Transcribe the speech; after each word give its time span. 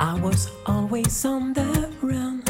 I 0.00 0.14
was 0.22 0.48
always 0.64 1.24
on 1.24 1.52
the 1.54 1.90
run, 2.00 2.44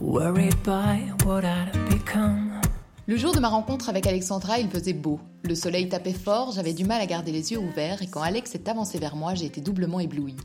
worried 0.00 0.60
by 0.64 1.12
what 1.24 1.44
I'd 1.44 1.70
become. 1.88 2.60
Le 3.06 3.16
jour 3.16 3.32
de 3.32 3.38
ma 3.38 3.48
rencontre 3.48 3.88
avec 3.88 4.08
Alexandra, 4.08 4.58
il 4.58 4.68
faisait 4.68 4.92
beau. 4.92 5.20
Le 5.44 5.54
soleil 5.54 5.88
tapait 5.88 6.12
fort, 6.12 6.50
j'avais 6.50 6.72
du 6.72 6.84
mal 6.84 7.00
à 7.00 7.06
garder 7.06 7.30
les 7.30 7.52
yeux 7.52 7.60
ouverts 7.60 8.02
et 8.02 8.08
quand 8.08 8.22
Alex 8.22 8.56
est 8.56 8.68
avancé 8.68 8.98
vers 8.98 9.14
moi, 9.14 9.36
j'ai 9.36 9.46
été 9.46 9.60
doublement 9.60 10.00
éblouie. 10.00 10.36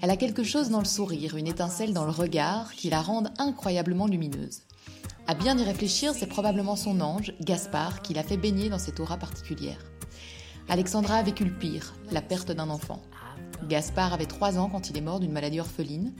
Elle 0.00 0.10
a 0.10 0.16
quelque 0.16 0.44
chose 0.44 0.70
dans 0.70 0.78
le 0.78 0.86
sourire, 0.86 1.36
une 1.36 1.46
étincelle 1.46 1.92
dans 1.92 2.06
le 2.06 2.10
regard 2.10 2.72
qui 2.72 2.88
la 2.88 3.02
rendent 3.02 3.34
incroyablement 3.38 4.06
lumineuse. 4.06 4.62
À 5.26 5.34
bien 5.34 5.58
y 5.58 5.62
réfléchir, 5.62 6.14
c'est 6.14 6.26
probablement 6.26 6.76
son 6.76 7.02
ange, 7.02 7.34
Gaspard, 7.42 8.00
qui 8.00 8.14
l'a 8.14 8.22
fait 8.22 8.38
baigner 8.38 8.70
dans 8.70 8.78
cette 8.78 8.98
aura 8.98 9.18
particulière. 9.18 9.84
Alexandra 10.70 11.16
a 11.16 11.22
vécu 11.22 11.44
le 11.44 11.52
pire, 11.52 11.92
la 12.10 12.22
perte 12.22 12.50
d'un 12.50 12.70
enfant. 12.70 13.02
Gaspard 13.68 14.12
avait 14.12 14.26
3 14.26 14.58
ans 14.58 14.68
quand 14.68 14.90
il 14.90 14.96
est 14.96 15.02
mort 15.02 15.20
d'une 15.20 15.32
maladie 15.32 15.60
orpheline. 15.60 16.12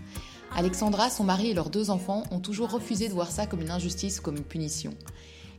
Alexandra, 0.55 1.11
son 1.11 1.25
mari 1.25 1.51
et 1.51 1.55
leurs 1.55 1.70
deux 1.70 1.91
enfants 1.91 2.25
ont 2.30 2.41
toujours 2.41 2.70
refusé 2.70 3.09
de 3.09 3.15
voir 3.15 3.30
ça 3.30 3.47
comme 3.47 3.62
une 3.62 3.70
injustice 3.70 4.19
ou 4.19 4.23
comme 4.23 4.37
une 4.37 4.45
punition. 4.45 4.93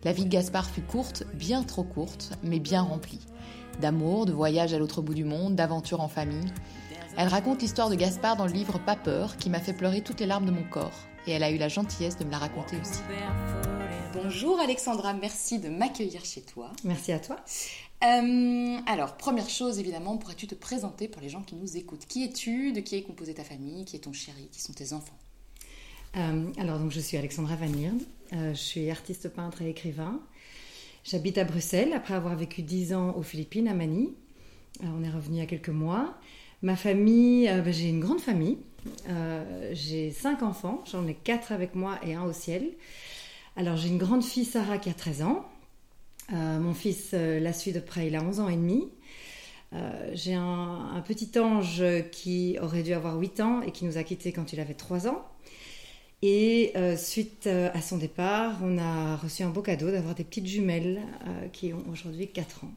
La 0.03 0.11
vie 0.11 0.25
de 0.25 0.29
Gaspard 0.29 0.69
fut 0.69 0.81
courte, 0.81 1.23
bien 1.33 1.63
trop 1.63 1.83
courte, 1.83 2.33
mais 2.43 2.59
bien 2.59 2.81
remplie. 2.81 3.25
D'amour, 3.81 4.25
de 4.25 4.33
voyages 4.33 4.73
à 4.73 4.77
l'autre 4.77 5.01
bout 5.01 5.13
du 5.13 5.23
monde, 5.23 5.55
d'aventures 5.55 6.01
en 6.01 6.09
famille. 6.09 6.51
Elle 7.17 7.27
raconte 7.27 7.61
l'histoire 7.61 7.89
de 7.89 7.95
Gaspard 7.95 8.35
dans 8.35 8.45
le 8.45 8.53
livre 8.53 8.79
Pas 8.79 8.95
peur, 8.95 9.37
qui 9.37 9.49
m'a 9.49 9.59
fait 9.59 9.73
pleurer 9.73 10.01
toutes 10.01 10.19
les 10.19 10.25
larmes 10.25 10.45
de 10.45 10.51
mon 10.51 10.63
corps. 10.63 10.91
Et 11.25 11.31
elle 11.31 11.43
a 11.43 11.51
eu 11.51 11.57
la 11.57 11.69
gentillesse 11.69 12.17
de 12.17 12.25
me 12.25 12.31
la 12.31 12.37
raconter 12.37 12.77
aussi. 12.81 12.99
Bonjour 14.13 14.59
Alexandra, 14.59 15.13
merci 15.13 15.59
de 15.59 15.69
m'accueillir 15.69 16.23
chez 16.23 16.41
toi. 16.41 16.71
Merci 16.83 17.11
à 17.13 17.19
toi. 17.19 17.37
Euh, 18.03 18.77
alors, 18.85 19.15
première 19.15 19.49
chose, 19.49 19.79
évidemment, 19.79 20.17
pourrais-tu 20.17 20.47
te 20.47 20.55
présenter 20.55 21.07
pour 21.07 21.21
les 21.21 21.29
gens 21.29 21.41
qui 21.41 21.55
nous 21.55 21.77
écoutent? 21.77 22.05
Qui 22.05 22.25
es-tu? 22.25 22.73
De 22.73 22.81
qui 22.81 22.95
est 22.95 23.03
composée 23.03 23.33
ta 23.33 23.43
famille? 23.43 23.85
Qui 23.85 23.95
est 23.95 23.99
ton 23.99 24.13
chéri? 24.13 24.49
Qui 24.51 24.61
sont 24.61 24.73
tes 24.73 24.91
enfants? 24.91 25.17
Euh, 26.17 26.47
alors, 26.57 26.79
donc, 26.79 26.91
je 26.91 26.99
suis 26.99 27.17
Alexandra 27.17 27.55
Van 27.55 27.67
euh, 28.33 28.53
je 28.53 28.59
suis 28.59 28.89
artiste 28.89 29.29
peintre 29.29 29.61
et 29.61 29.69
écrivain. 29.69 30.19
J'habite 31.03 31.37
à 31.37 31.43
Bruxelles 31.43 31.93
après 31.93 32.13
avoir 32.13 32.35
vécu 32.35 32.61
dix 32.61 32.93
ans 32.93 33.13
aux 33.15 33.21
Philippines, 33.21 33.67
à 33.67 33.73
Manille. 33.73 34.09
Euh, 34.83 34.87
on 34.97 35.03
est 35.03 35.09
revenu 35.09 35.37
il 35.37 35.39
y 35.39 35.43
a 35.43 35.45
quelques 35.45 35.69
mois. 35.69 36.15
Ma 36.61 36.75
famille, 36.75 37.45
ben, 37.45 37.71
j'ai 37.71 37.89
une 37.89 37.99
grande 37.99 38.21
famille. 38.21 38.57
j'ai 39.73 40.11
cinq 40.11 40.43
enfants, 40.43 40.81
j'en 40.89 41.05
ai 41.07 41.13
quatre 41.13 41.51
avec 41.51 41.75
moi 41.75 41.99
et 42.03 42.15
un 42.15 42.23
au 42.23 42.33
ciel. 42.33 42.69
Alors 43.55 43.75
j'ai 43.75 43.89
une 43.89 43.97
grande 43.97 44.23
fille 44.23 44.45
Sarah 44.45 44.77
qui 44.77 44.89
a 44.89 44.93
13 44.93 45.23
ans. 45.23 45.45
Mon 46.31 46.73
fils 46.73 47.13
la 47.13 47.53
suit 47.53 47.73
de 47.73 47.79
près, 47.79 48.07
il 48.07 48.15
a 48.15 48.23
11 48.23 48.39
ans 48.39 48.49
et 48.49 48.55
demi. 48.55 48.89
j'ai 50.13 50.33
un, 50.33 51.03
petit 51.05 51.37
ange 51.37 51.83
qui 52.11 52.57
aurait 52.61 52.83
dû 52.83 52.93
avoir 52.93 53.17
8 53.17 53.39
ans 53.41 53.61
et 53.61 53.71
qui 53.71 53.85
nous 53.85 53.97
a 53.97 54.03
quittés 54.03 54.31
quand 54.31 54.53
il 54.53 54.59
avait 54.59 54.73
3 54.73 55.07
ans. 55.07 55.23
Et 56.25 56.71
euh, 56.77 56.95
suite 56.95 57.47
euh, 57.47 57.69
à 57.73 57.81
son 57.81 57.97
départ, 57.97 58.57
on 58.63 58.77
a 58.77 59.17
reçu 59.17 59.43
un 59.43 59.49
beau 59.49 59.61
cadeau 59.61 59.91
d'avoir 59.91 60.15
des 60.15 60.23
petites 60.23 60.47
jumelles 60.47 61.01
euh, 61.27 61.49
qui 61.49 61.73
ont 61.73 61.83
aujourd'hui 61.91 62.31
4 62.31 62.63
ans. 62.63 62.71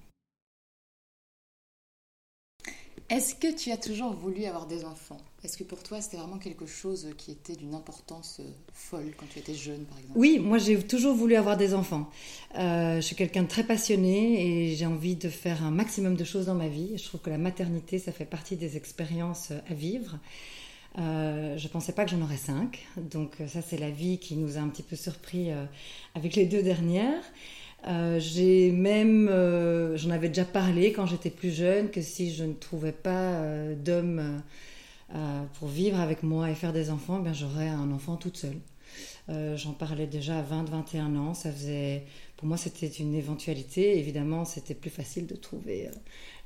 Est-ce 3.08 3.36
que 3.36 3.54
tu 3.54 3.70
as 3.70 3.76
toujours 3.76 4.12
voulu 4.14 4.46
avoir 4.46 4.66
des 4.66 4.84
enfants? 4.84 5.20
Est-ce 5.46 5.56
que 5.56 5.64
pour 5.64 5.80
toi 5.82 6.00
c'était 6.00 6.16
vraiment 6.16 6.38
quelque 6.38 6.66
chose 6.66 7.08
qui 7.16 7.30
était 7.30 7.54
d'une 7.54 7.74
importance 7.74 8.40
folle 8.74 9.12
quand 9.16 9.26
tu 9.32 9.38
étais 9.38 9.54
jeune 9.54 9.84
par 9.84 9.96
exemple? 9.98 10.18
Oui, 10.18 10.40
moi 10.40 10.58
j'ai 10.58 10.76
toujours 10.82 11.14
voulu 11.14 11.36
avoir 11.36 11.56
des 11.56 11.72
enfants. 11.72 12.10
je 12.54 13.00
suis 13.00 13.14
quelqu'un 13.14 13.44
de 13.44 13.48
très 13.48 13.62
passionné 13.62 14.44
et 14.44 14.74
j'ai 14.74 14.86
envie 14.86 15.14
de 15.14 15.28
faire 15.28 15.62
un 15.62 15.70
maximum 15.70 16.16
de 16.16 16.24
choses 16.24 16.46
dans 16.46 16.56
ma 16.56 16.66
vie. 16.68 16.98
Je 16.98 17.04
trouve 17.04 17.20
que 17.20 17.30
la 17.30 17.38
maternité 17.38 18.00
ça 18.00 18.10
fait 18.10 18.24
partie 18.24 18.56
des 18.56 18.76
expériences 18.76 19.52
à 19.70 19.74
vivre. 19.74 20.18
Euh, 20.98 21.58
je 21.58 21.64
ne 21.64 21.72
pensais 21.72 21.92
pas 21.92 22.04
que 22.04 22.10
j'en 22.10 22.22
aurais 22.22 22.36
cinq. 22.36 22.86
Donc 22.96 23.34
euh, 23.40 23.46
ça, 23.46 23.60
c'est 23.62 23.78
la 23.78 23.90
vie 23.90 24.18
qui 24.18 24.36
nous 24.36 24.56
a 24.56 24.60
un 24.60 24.68
petit 24.68 24.82
peu 24.82 24.96
surpris 24.96 25.50
euh, 25.50 25.64
avec 26.14 26.36
les 26.36 26.46
deux 26.46 26.62
dernières. 26.62 27.22
j'ai 28.18 28.72
même, 28.72 29.28
j'en 29.96 30.10
avais 30.10 30.28
déjà 30.28 30.44
parlé 30.44 30.92
quand 30.92 31.06
j'étais 31.06 31.30
plus 31.30 31.54
jeune, 31.54 31.90
que 31.90 32.00
si 32.00 32.34
je 32.34 32.44
ne 32.44 32.54
trouvais 32.54 32.92
pas 32.92 33.42
d'homme 33.76 34.42
pour 35.54 35.68
vivre 35.68 36.00
avec 36.00 36.22
moi 36.22 36.50
et 36.50 36.54
faire 36.54 36.72
des 36.72 36.90
enfants, 36.90 37.20
ben 37.20 37.32
j'aurais 37.32 37.68
un 37.68 37.90
enfant 37.92 38.16
toute 38.16 38.36
seule. 38.36 38.58
J'en 39.56 39.72
parlais 39.72 40.06
déjà 40.06 40.38
à 40.38 40.42
20-21 40.42 41.16
ans. 41.16 41.34
Ça 41.34 41.52
faisait, 41.52 42.06
pour 42.36 42.46
moi, 42.48 42.56
c'était 42.56 42.86
une 42.86 43.14
éventualité. 43.14 43.98
Évidemment, 43.98 44.44
c'était 44.44 44.74
plus 44.74 44.90
facile 44.90 45.26
de 45.26 45.36
trouver 45.36 45.88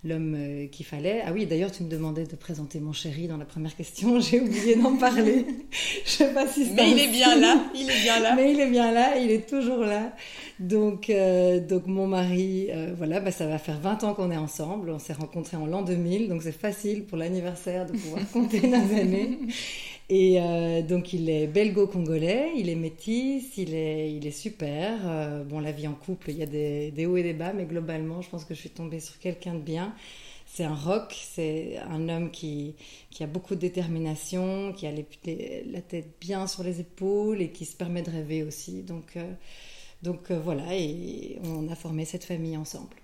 l'homme 0.05 0.35
euh, 0.37 0.67
qu'il 0.67 0.87
fallait. 0.87 1.23
Ah 1.27 1.33
oui, 1.33 1.47
d'ailleurs, 1.47 1.71
tu 1.71 1.83
me 1.83 1.89
demandais 1.89 2.25
de 2.25 2.37
présenter 2.37 2.81
mon 2.81 2.93
chéri 2.93 3.29
dans 3.29 3.37
la 3.37 3.45
première 3.45 3.77
question. 3.77 4.19
J'ai 4.21 4.41
oublié 4.41 4.77
d'en 4.77 4.97
parler. 4.97 5.45
Je 6.05 6.11
sais 6.11 6.33
pas 6.33 6.47
si 6.49 6.71
Mais 6.75 6.91
il 6.91 6.99
est 6.99 7.09
bien 7.09 7.37
là. 7.37 7.65
Il 7.75 7.91
est 7.91 8.03
bien 8.03 8.21
là. 8.21 8.35
Mais 8.35 8.53
il 8.53 8.61
est 8.61 8.71
bien 8.71 8.93
là. 8.93 9.17
Il 9.19 9.31
est 9.31 9.49
toujours 9.49 9.81
là. 9.81 10.15
Donc, 10.59 11.11
euh, 11.11 11.61
donc 11.61 11.87
mon 11.87 12.07
mari, 12.07 12.69
euh, 12.71 12.95
voilà, 12.97 13.21
bah, 13.21 13.31
ça 13.31 13.47
va 13.47 13.59
faire 13.59 13.79
20 13.81 14.05
ans 14.05 14.15
qu'on 14.15 14.31
est 14.31 14.37
ensemble. 14.37 14.91
On 14.91 14.99
s'est 14.99 15.13
rencontrés 15.13 15.57
en 15.57 15.67
l'an 15.67 15.83
2000, 15.83 16.29
donc 16.29 16.43
c'est 16.43 16.53
facile 16.53 17.05
pour 17.05 17.19
l'anniversaire 17.19 17.87
de 17.87 17.93
pouvoir 17.93 18.31
compter 18.33 18.67
nos 18.67 18.77
années. 18.77 19.39
Et 20.13 20.41
euh, 20.41 20.83
donc 20.83 21.13
il 21.13 21.31
est 21.31 21.47
belgo-congolais, 21.47 22.55
il 22.57 22.69
est 22.69 22.75
métis, 22.75 23.57
il 23.57 23.75
est, 23.77 24.13
il 24.13 24.27
est 24.27 24.33
super. 24.33 24.99
Euh, 25.05 25.45
bon, 25.45 25.61
la 25.61 25.71
vie 25.71 25.87
en 25.87 25.95
couple, 25.95 26.31
il 26.31 26.39
y 26.39 26.43
a 26.43 26.47
des, 26.47 27.07
hauts 27.07 27.17
et 27.17 27.23
des 27.23 27.33
bas, 27.33 27.53
mais 27.53 27.65
globalement, 27.65 28.21
je 28.21 28.29
pense 28.29 28.45
que 28.45 28.53
je 28.53 28.59
suis 28.59 28.71
tombée 28.71 28.99
sur 28.99 29.21
quelqu'un 29.21 29.55
de 29.55 29.61
bien. 29.61 29.95
C'est 30.47 30.65
un 30.65 30.75
rock, 30.75 31.17
c'est 31.17 31.79
un 31.89 32.09
homme 32.09 32.33
qui, 32.33 32.75
qui 33.11 33.23
a 33.23 33.29
beaucoup 33.29 33.55
de 33.55 33.61
détermination, 33.61 34.73
qui 34.73 34.89
a 34.89 34.91
la 34.91 35.81
tête 35.81 36.09
bien 36.21 36.49
sur 36.49 36.65
les 36.65 36.81
épaules 36.81 37.41
et 37.41 37.53
qui 37.53 37.65
se 37.65 37.77
permet 37.77 38.03
de 38.03 38.11
rêver 38.11 38.43
aussi. 38.43 38.83
Donc, 38.83 39.17
euh, 39.17 39.33
donc 40.03 40.33
voilà, 40.33 40.75
et 40.77 41.39
on 41.45 41.69
a 41.69 41.77
formé 41.77 42.05
cette 42.05 42.25
famille 42.25 42.57
ensemble. 42.57 42.97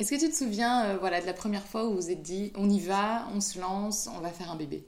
Est-ce 0.00 0.10
que 0.10 0.18
tu 0.18 0.28
te 0.28 0.34
souviens 0.34 0.96
voilà, 0.96 1.20
de 1.20 1.26
la 1.26 1.34
première 1.34 1.64
fois 1.64 1.86
où 1.86 1.90
vous 1.90 1.96
vous 1.96 2.10
êtes 2.10 2.22
dit 2.22 2.50
on 2.56 2.68
y 2.68 2.80
va, 2.80 3.28
on 3.32 3.40
se 3.40 3.60
lance, 3.60 4.08
on 4.16 4.20
va 4.20 4.30
faire 4.30 4.50
un 4.50 4.56
bébé? 4.56 4.82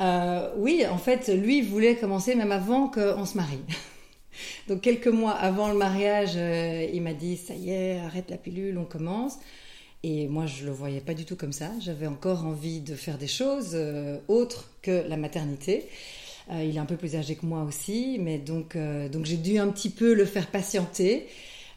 Euh, 0.00 0.50
oui, 0.56 0.84
en 0.88 0.98
fait, 0.98 1.28
lui 1.28 1.62
voulait 1.62 1.96
commencer 1.96 2.34
même 2.34 2.52
avant 2.52 2.88
qu'on 2.88 3.26
se 3.26 3.36
marie. 3.36 3.60
Donc 4.68 4.80
quelques 4.80 5.08
mois 5.08 5.32
avant 5.32 5.68
le 5.68 5.76
mariage, 5.76 6.32
euh, 6.36 6.88
il 6.92 7.02
m'a 7.02 7.12
dit 7.12 7.36
ça 7.36 7.54
y 7.54 7.70
est, 7.70 8.00
arrête 8.00 8.30
la 8.30 8.38
pilule, 8.38 8.78
on 8.78 8.84
commence. 8.84 9.38
Et 10.02 10.26
moi, 10.26 10.46
je 10.46 10.64
le 10.64 10.72
voyais 10.72 11.00
pas 11.00 11.14
du 11.14 11.24
tout 11.24 11.36
comme 11.36 11.52
ça. 11.52 11.70
J'avais 11.80 12.08
encore 12.08 12.44
envie 12.44 12.80
de 12.80 12.94
faire 12.94 13.18
des 13.18 13.28
choses 13.28 13.72
euh, 13.74 14.18
autres 14.26 14.70
que 14.82 15.04
la 15.08 15.16
maternité. 15.16 15.86
il 16.50 16.76
est 16.76 16.80
un 16.80 16.86
peu 16.86 16.96
plus 16.96 17.14
âgé 17.14 17.36
que 17.36 17.46
moi 17.46 17.62
aussi, 17.62 18.18
mais 18.20 18.38
donc 18.38 18.76
donc 18.76 19.24
j'ai 19.26 19.36
dû 19.36 19.58
un 19.58 19.68
petit 19.68 19.90
peu 19.90 20.12
le 20.12 20.24
faire 20.24 20.48
patienter. 20.48 21.28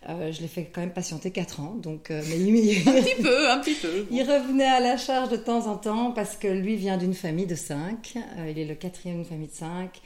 Euh, 0.08 0.32
je 0.32 0.42
l'ai 0.42 0.48
fait 0.48 0.66
quand 0.66 0.82
même 0.82 0.94
patienter 0.94 1.32
4 1.32 1.60
ans. 1.62 1.76
Donc, 1.76 2.12
euh, 2.12 2.22
mais 2.30 2.40
il, 2.40 2.88
un 2.88 3.02
petit 3.02 3.22
peu, 3.22 3.50
un 3.50 3.58
petit 3.60 3.74
peu. 3.74 4.06
Il 4.12 4.22
revenait 4.22 4.66
à 4.66 4.80
la 4.80 4.98
charge 4.98 5.30
de 5.30 5.38
temps 5.38 5.68
en 5.68 5.78
temps 5.78 6.12
parce 6.12 6.36
que 6.36 6.48
lui 6.48 6.76
vient 6.76 6.98
d'une 6.98 7.14
famille 7.14 7.48
de 7.48 7.56
5. 7.56 8.16
Euh, 8.16 8.50
il 8.50 8.60
est 8.60 8.66
le 8.66 8.76
quatrième 8.76 9.18
d'une 9.18 9.26
famille 9.26 9.48
de 9.48 9.54
5. 9.54 10.02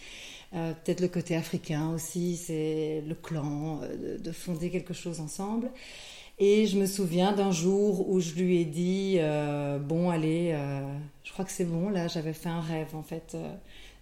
Peut-être 0.52 1.02
le 1.02 1.09
côté 1.09 1.36
africain 1.36 1.92
aussi, 1.94 2.36
c'est 2.36 3.04
le 3.08 3.14
clan, 3.14 3.82
de, 4.20 4.32
fonder 4.32 4.72
quelque 4.72 4.96
chose 4.96 5.20
ensemble. 5.20 5.70
Et 6.40 6.66
je 6.66 6.80
me 6.80 6.88
souviens 6.88 7.34
d'un 7.34 7.52
jour 7.52 8.09
où 8.09 8.20
je 8.20 8.34
lui 8.34 8.59
ai 8.59 8.66
dit 8.66 9.20
Bon, 9.82 10.09
allez, 10.09 10.58
je 11.24 11.32
crois 11.32 11.46
que 11.46 11.52
c'est 11.52 11.66
bon. 11.66 11.90
Là, 11.90 12.08
j'avais 12.08 12.34
fait 12.34 12.50
un 12.50 12.62
rêve 12.62 12.96
en 12.96 13.04
fait 13.04 13.38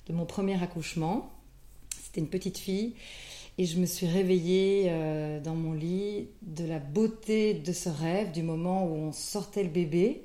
de 0.07 0.13
mon 0.13 0.25
premier 0.25 0.61
accouchement. 0.63 1.29
C'était 2.01 2.21
une 2.21 2.29
petite 2.29 2.57
fille. 2.57 2.93
Et 3.57 3.65
je 3.65 3.79
me 3.79 3.85
suis 3.85 4.05
réveillée 4.05 4.85
euh, 4.87 5.39
dans 5.39 5.55
mon 5.55 5.73
lit 5.73 6.27
de 6.43 6.63
la 6.65 6.77
beauté 6.77 7.55
de 7.55 7.71
ce 7.71 7.89
rêve, 7.89 8.31
du 8.31 8.43
moment 8.43 8.85
où 8.85 8.93
on 8.93 9.11
sortait 9.11 9.63
le 9.63 9.69
bébé. 9.69 10.23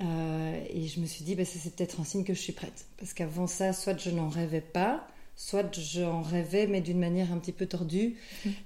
Euh, 0.00 0.60
et 0.70 0.86
je 0.86 1.00
me 1.00 1.06
suis 1.06 1.24
dit, 1.24 1.34
bah, 1.36 1.44
c'est 1.44 1.74
peut-être 1.74 2.00
un 2.00 2.04
signe 2.04 2.24
que 2.24 2.34
je 2.34 2.40
suis 2.40 2.52
prête. 2.52 2.86
Parce 2.98 3.12
qu'avant 3.12 3.46
ça, 3.46 3.72
soit 3.72 3.98
je 3.98 4.10
n'en 4.10 4.28
rêvais 4.28 4.60
pas, 4.60 5.06
soit 5.36 5.72
j'en 5.78 6.22
rêvais, 6.22 6.66
mais 6.66 6.80
d'une 6.80 6.98
manière 6.98 7.32
un 7.32 7.38
petit 7.38 7.52
peu 7.52 7.66
tordue, 7.66 8.16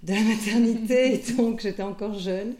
de 0.03 0.15
la 0.15 0.23
maternité. 0.23 1.19
donc 1.37 1.61
j'étais 1.61 1.83
encore 1.83 2.19
jeune. 2.19 2.55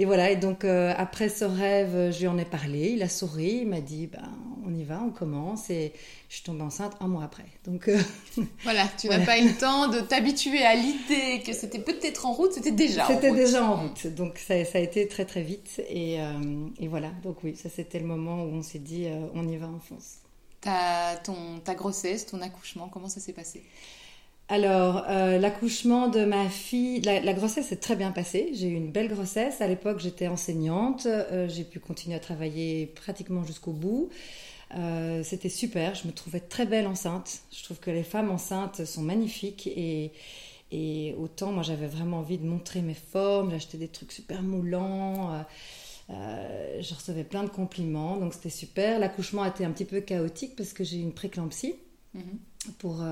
Et 0.00 0.04
voilà, 0.04 0.30
et 0.30 0.36
donc 0.36 0.64
euh, 0.64 0.94
après 0.96 1.28
ce 1.28 1.44
rêve, 1.44 2.12
je 2.12 2.20
lui 2.20 2.28
en 2.28 2.38
ai 2.38 2.44
parlé, 2.44 2.90
il 2.90 3.02
a 3.02 3.08
souri, 3.08 3.62
il 3.62 3.66
m'a 3.66 3.80
dit 3.80 4.06
ben, 4.06 4.30
on 4.64 4.72
y 4.72 4.84
va, 4.84 5.02
on 5.04 5.10
commence, 5.10 5.70
et 5.70 5.92
je 6.28 6.36
suis 6.36 6.44
tombée 6.44 6.62
enceinte 6.62 6.92
un 7.00 7.08
mois 7.08 7.24
après. 7.24 7.46
Donc 7.64 7.88
euh, 7.88 7.98
voilà, 8.62 8.86
tu 8.96 9.08
n'as 9.08 9.26
pas 9.26 9.40
eu 9.40 9.48
le 9.48 9.58
temps 9.58 9.88
de 9.88 9.98
t'habituer 9.98 10.64
à 10.64 10.76
l'idée 10.76 11.42
que 11.44 11.52
c'était 11.52 11.80
peut-être 11.80 12.26
en 12.26 12.32
route, 12.32 12.52
c'était 12.52 12.70
déjà 12.70 13.06
en 13.06 13.08
route. 13.08 13.16
C'était 13.16 13.34
déjà 13.34 13.64
en 13.64 13.74
route, 13.74 14.06
donc 14.06 14.38
ça, 14.38 14.64
ça, 14.64 14.78
a 14.78 14.80
été 14.80 15.08
très 15.08 15.24
très 15.24 15.42
vite, 15.42 15.82
et, 15.88 16.20
euh, 16.20 16.68
et, 16.78 16.86
voilà, 16.86 17.10
donc 17.24 17.42
oui, 17.42 17.56
ça 17.56 17.68
c'était 17.68 17.98
le 17.98 18.06
moment 18.06 18.44
où 18.44 18.54
on 18.54 18.62
s'est 18.62 18.78
dit 18.78 19.08
on 19.34 19.48
y 19.48 19.56
va, 19.56 19.66
on 19.66 19.80
fonce. 19.80 20.18
Ta, 20.60 21.16
ton, 21.24 21.58
ta 21.64 21.74
grossesse, 21.74 22.24
ton 22.26 22.40
accouchement, 22.40 22.88
comment 22.88 23.08
ça 23.08 23.18
s'est 23.18 23.32
passé? 23.32 23.64
Alors, 24.50 25.04
euh, 25.08 25.38
l'accouchement 25.38 26.08
de 26.08 26.24
ma 26.24 26.48
fille, 26.48 27.02
la, 27.02 27.34
grossesse 27.34 27.66
s'est 27.66 27.76
très 27.76 27.96
bien 27.96 28.12
passée. 28.12 28.48
J'ai 28.54 28.68
eu 28.68 28.74
une 28.74 28.90
belle 28.90 29.08
grossesse. 29.08 29.60
À 29.60 29.68
l'époque, 29.68 30.00
j'étais 30.00 30.26
enseignante. 30.26 31.04
Euh, 31.04 31.46
j'ai 31.48 31.64
pu 31.64 31.80
continuer 31.80 32.16
à 32.16 32.20
travailler 32.20 32.86
pratiquement 32.86 33.44
jusqu'au 33.44 33.72
bout. 33.72 34.08
Euh, 34.74 35.22
c'était 35.22 35.50
super. 35.50 35.94
Je 35.94 36.06
me 36.06 36.12
trouvais 36.12 36.40
très 36.40 36.64
belle 36.64 36.86
enceinte. 36.86 37.40
Je 37.52 37.62
trouve 37.62 37.78
que 37.78 37.90
les 37.90 38.02
femmes 38.02 38.30
enceintes 38.30 38.86
sont 38.86 39.02
magnifiques 39.02 39.66
et, 39.66 40.12
et 40.72 41.14
autant 41.18 41.52
moi 41.52 41.62
j'avais 41.62 41.86
vraiment 41.86 42.18
envie 42.18 42.38
de 42.38 42.46
montrer 42.46 42.80
mes 42.80 42.94
formes. 42.94 43.50
J'achetais 43.50 43.78
des 43.78 43.88
trucs 43.88 44.12
super 44.12 44.42
moulants. 44.42 45.44
je 46.08 46.94
recevais 46.94 47.24
plein 47.24 47.44
de 47.44 47.50
compliments, 47.50 48.16
donc 48.16 48.32
c'était 48.32 48.48
super. 48.48 48.98
L'accouchement 48.98 49.42
a 49.42 49.48
été 49.48 49.66
un 49.66 49.72
petit 49.72 49.84
peu 49.84 50.00
chaotique 50.00 50.56
parce 50.56 50.72
que 50.72 50.84
j'ai 50.84 50.96
eu 50.96 51.02
une 51.02 51.14
préclampsie 51.14 51.74
mm-hmm. 52.16 52.72
pour 52.78 53.02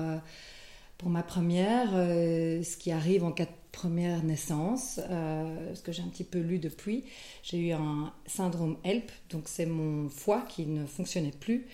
pour 0.97 1.09
ma 1.09 1.23
première, 1.23 1.89
euh, 1.93 2.63
ce 2.63 2.75
qui 2.75 2.91
arrive 2.91 3.23
en 3.23 3.31
cas 3.31 3.45
de 3.45 3.51
première 3.71 4.23
naissance, 4.23 4.99
euh, 5.09 5.75
ce 5.75 5.81
que 5.81 5.91
j'ai 5.91 6.01
un 6.01 6.07
petit 6.07 6.23
peu 6.23 6.39
lu 6.39 6.57
depuis, 6.57 7.03
j'ai 7.43 7.59
eu 7.59 7.71
un 7.71 8.11
syndrome 8.25 8.77
HELP, 8.83 9.11
donc 9.29 9.43
c'est 9.45 9.67
mon 9.67 10.09
foie 10.09 10.43
qui 10.49 10.65
ne 10.65 10.85
fonctionnait 10.85 11.31
plus. 11.31 11.67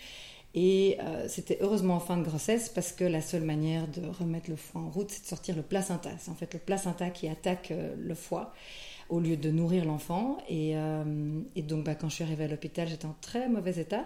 Et 0.56 0.98
euh, 1.00 1.28
c'était 1.30 1.58
heureusement 1.62 1.96
en 1.96 2.00
fin 2.00 2.18
de 2.18 2.24
grossesse 2.24 2.70
parce 2.70 2.92
que 2.92 3.04
la 3.06 3.22
seule 3.22 3.42
manière 3.42 3.88
de 3.88 4.06
remettre 4.06 4.52
le 4.52 4.56
foie 4.56 4.82
en 4.82 4.90
route, 4.90 5.10
c'est 5.10 5.24
de 5.24 5.28
sortir 5.28 5.56
le 5.56 5.64
placenta. 5.64 6.12
C'est 6.20 6.30
en 6.30 6.36
fait 6.36 6.54
le 6.54 6.60
placenta 6.60 7.10
qui 7.10 7.28
attaque 7.28 7.74
le 7.98 8.14
foie 8.14 8.54
au 9.10 9.20
lieu 9.20 9.36
de 9.36 9.50
nourrir 9.50 9.86
l'enfant. 9.86 10.38
Et, 10.50 10.76
donc 11.64 11.86
bah, 11.86 11.96
quand 11.96 12.08
je 12.10 12.16
suis 12.16 12.24
arrivée 12.24 12.44
à 12.44 12.48
l'hôpital, 12.48 12.88
j'étais 12.88 13.08
en 13.08 13.16
très 13.20 13.50
mauvais 13.50 13.80
état. 13.80 14.06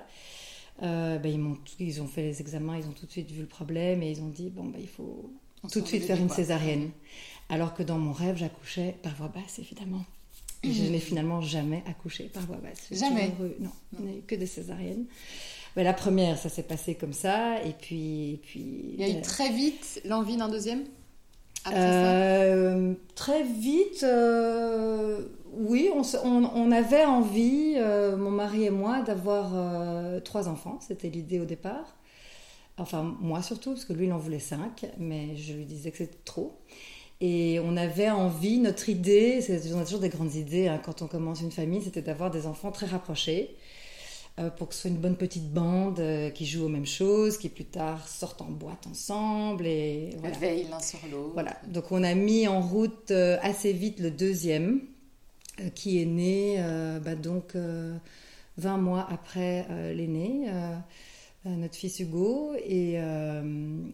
Euh, 0.83 1.17
ben, 1.17 1.31
ils, 1.31 1.41
ont, 1.41 1.57
ils, 1.79 2.01
ont 2.01 2.07
fait 2.07 2.23
les 2.23 2.41
examens, 2.41 2.77
ils 2.77 2.85
ont 2.85 2.91
tout 2.91 3.05
de 3.05 3.11
suite 3.11 3.31
vu 3.31 3.41
le 3.41 3.47
problème 3.47 4.03
et 4.03 4.11
ils 4.11 4.21
ont 4.21 4.29
dit 4.29 4.49
bon, 4.49 4.65
ben, 4.65 4.79
il 4.79 4.87
faut 4.87 5.31
tout 5.71 5.81
de 5.81 5.87
suite 5.87 6.03
faire 6.03 6.19
une 6.19 6.29
césarienne. 6.29 6.91
Alors 7.49 7.73
que 7.73 7.83
dans 7.83 7.97
mon 7.97 8.11
rêve, 8.11 8.37
j'accouchais 8.37 8.95
par 9.01 9.15
voie 9.15 9.29
basse, 9.29 9.59
évidemment. 9.59 10.05
je 10.63 10.83
n'ai 10.83 10.99
finalement 10.99 11.41
jamais 11.41 11.83
accouché 11.87 12.25
par 12.25 12.45
voie 12.45 12.57
basse. 12.57 12.87
Jamais 12.91 13.31
Non, 13.59 13.71
non. 13.99 14.11
que 14.27 14.35
des 14.35 14.45
césariennes. 14.45 15.05
Ben, 15.75 15.83
la 15.83 15.93
première, 15.93 16.37
ça 16.37 16.49
s'est 16.49 16.63
passé 16.63 16.95
comme 16.95 17.13
ça. 17.13 17.63
Et 17.63 17.73
puis. 17.73 18.33
Et 18.33 18.41
puis 18.43 18.93
il 18.93 18.99
y 18.99 19.03
a 19.03 19.09
eu 19.09 19.13
ben, 19.13 19.21
très 19.21 19.51
vite 19.51 20.01
l'envie 20.05 20.37
d'un 20.37 20.49
deuxième? 20.49 20.83
Euh, 21.73 22.93
Très 23.15 23.43
vite. 23.43 24.03
Euh, 24.03 25.21
oui, 25.53 25.89
on, 25.91 26.71
avait 26.71 27.03
envie, 27.03 27.73
euh, 27.77 28.15
mon 28.15 28.29
mari 28.29 28.65
et 28.65 28.69
moi, 28.69 29.01
d'avoir 29.01 29.51
euh, 29.55 30.19
trois 30.19 30.47
enfants. 30.47 30.77
C'était 30.81 31.09
l'idée 31.09 31.39
au 31.39 31.45
départ. 31.45 31.97
Enfin, 32.77 33.15
moi 33.19 33.41
surtout, 33.41 33.71
parce 33.71 33.85
que 33.85 33.93
lui, 33.93 34.05
il 34.05 34.13
en 34.13 34.19
voulait 34.19 34.39
cinq, 34.39 34.85
mais 34.99 35.35
je 35.35 35.53
lui 35.53 35.65
disais 35.65 35.89
que 35.89 35.97
c'était 35.97 36.19
trop. 36.25 36.59
Et 37.21 37.59
on 37.63 37.75
avait 37.75 38.11
envie, 38.11 38.59
notre 38.59 38.89
idée, 38.89 39.43
on 39.73 39.79
a 39.79 39.83
toujours 39.83 39.99
des 39.99 40.09
grandes 40.09 40.35
idées 40.35 40.67
hein, 40.67 40.79
quand 40.83 41.01
on 41.01 41.07
commence 41.07 41.41
une 41.41 41.51
famille, 41.51 41.81
c'était 41.81 42.03
d'avoir 42.03 42.29
des 42.29 42.45
enfants 42.45 42.71
très 42.71 42.85
rapprochés, 42.85 43.55
pour 44.57 44.69
que 44.69 44.75
ce 44.75 44.81
soit 44.81 44.89
une 44.91 44.97
bonne 44.97 45.15
petite 45.15 45.51
bande 45.51 46.01
qui 46.35 46.45
joue 46.45 46.65
aux 46.65 46.69
mêmes 46.69 46.85
choses, 46.85 47.37
qui 47.37 47.49
plus 47.49 47.65
tard 47.65 48.07
sortent 48.07 48.41
en 48.41 48.51
boîte 48.51 48.85
ensemble. 48.87 49.65
Et 49.65 50.11
voilà. 50.19 50.37
veillent 50.37 50.67
l'un 50.69 50.79
sur 50.79 50.99
l'autre. 51.11 51.33
Voilà, 51.33 51.57
donc 51.67 51.91
on 51.91 52.03
a 52.03 52.13
mis 52.13 52.47
en 52.47 52.61
route 52.61 53.11
assez 53.11 53.73
vite 53.73 53.99
le 53.99 54.11
deuxième 54.11 54.81
euh, 55.59 55.69
qui 55.69 56.01
est 56.01 56.05
né 56.05 56.57
euh, 56.59 56.99
bah, 56.99 57.15
donc 57.15 57.55
20 57.55 57.59
euh, 57.59 58.77
mois 58.77 59.07
après 59.09 59.65
l'aîné, 59.93 60.47
notre 61.45 61.75
fils 61.75 61.99
Hugo. 61.99 62.53
Et, 62.65 62.97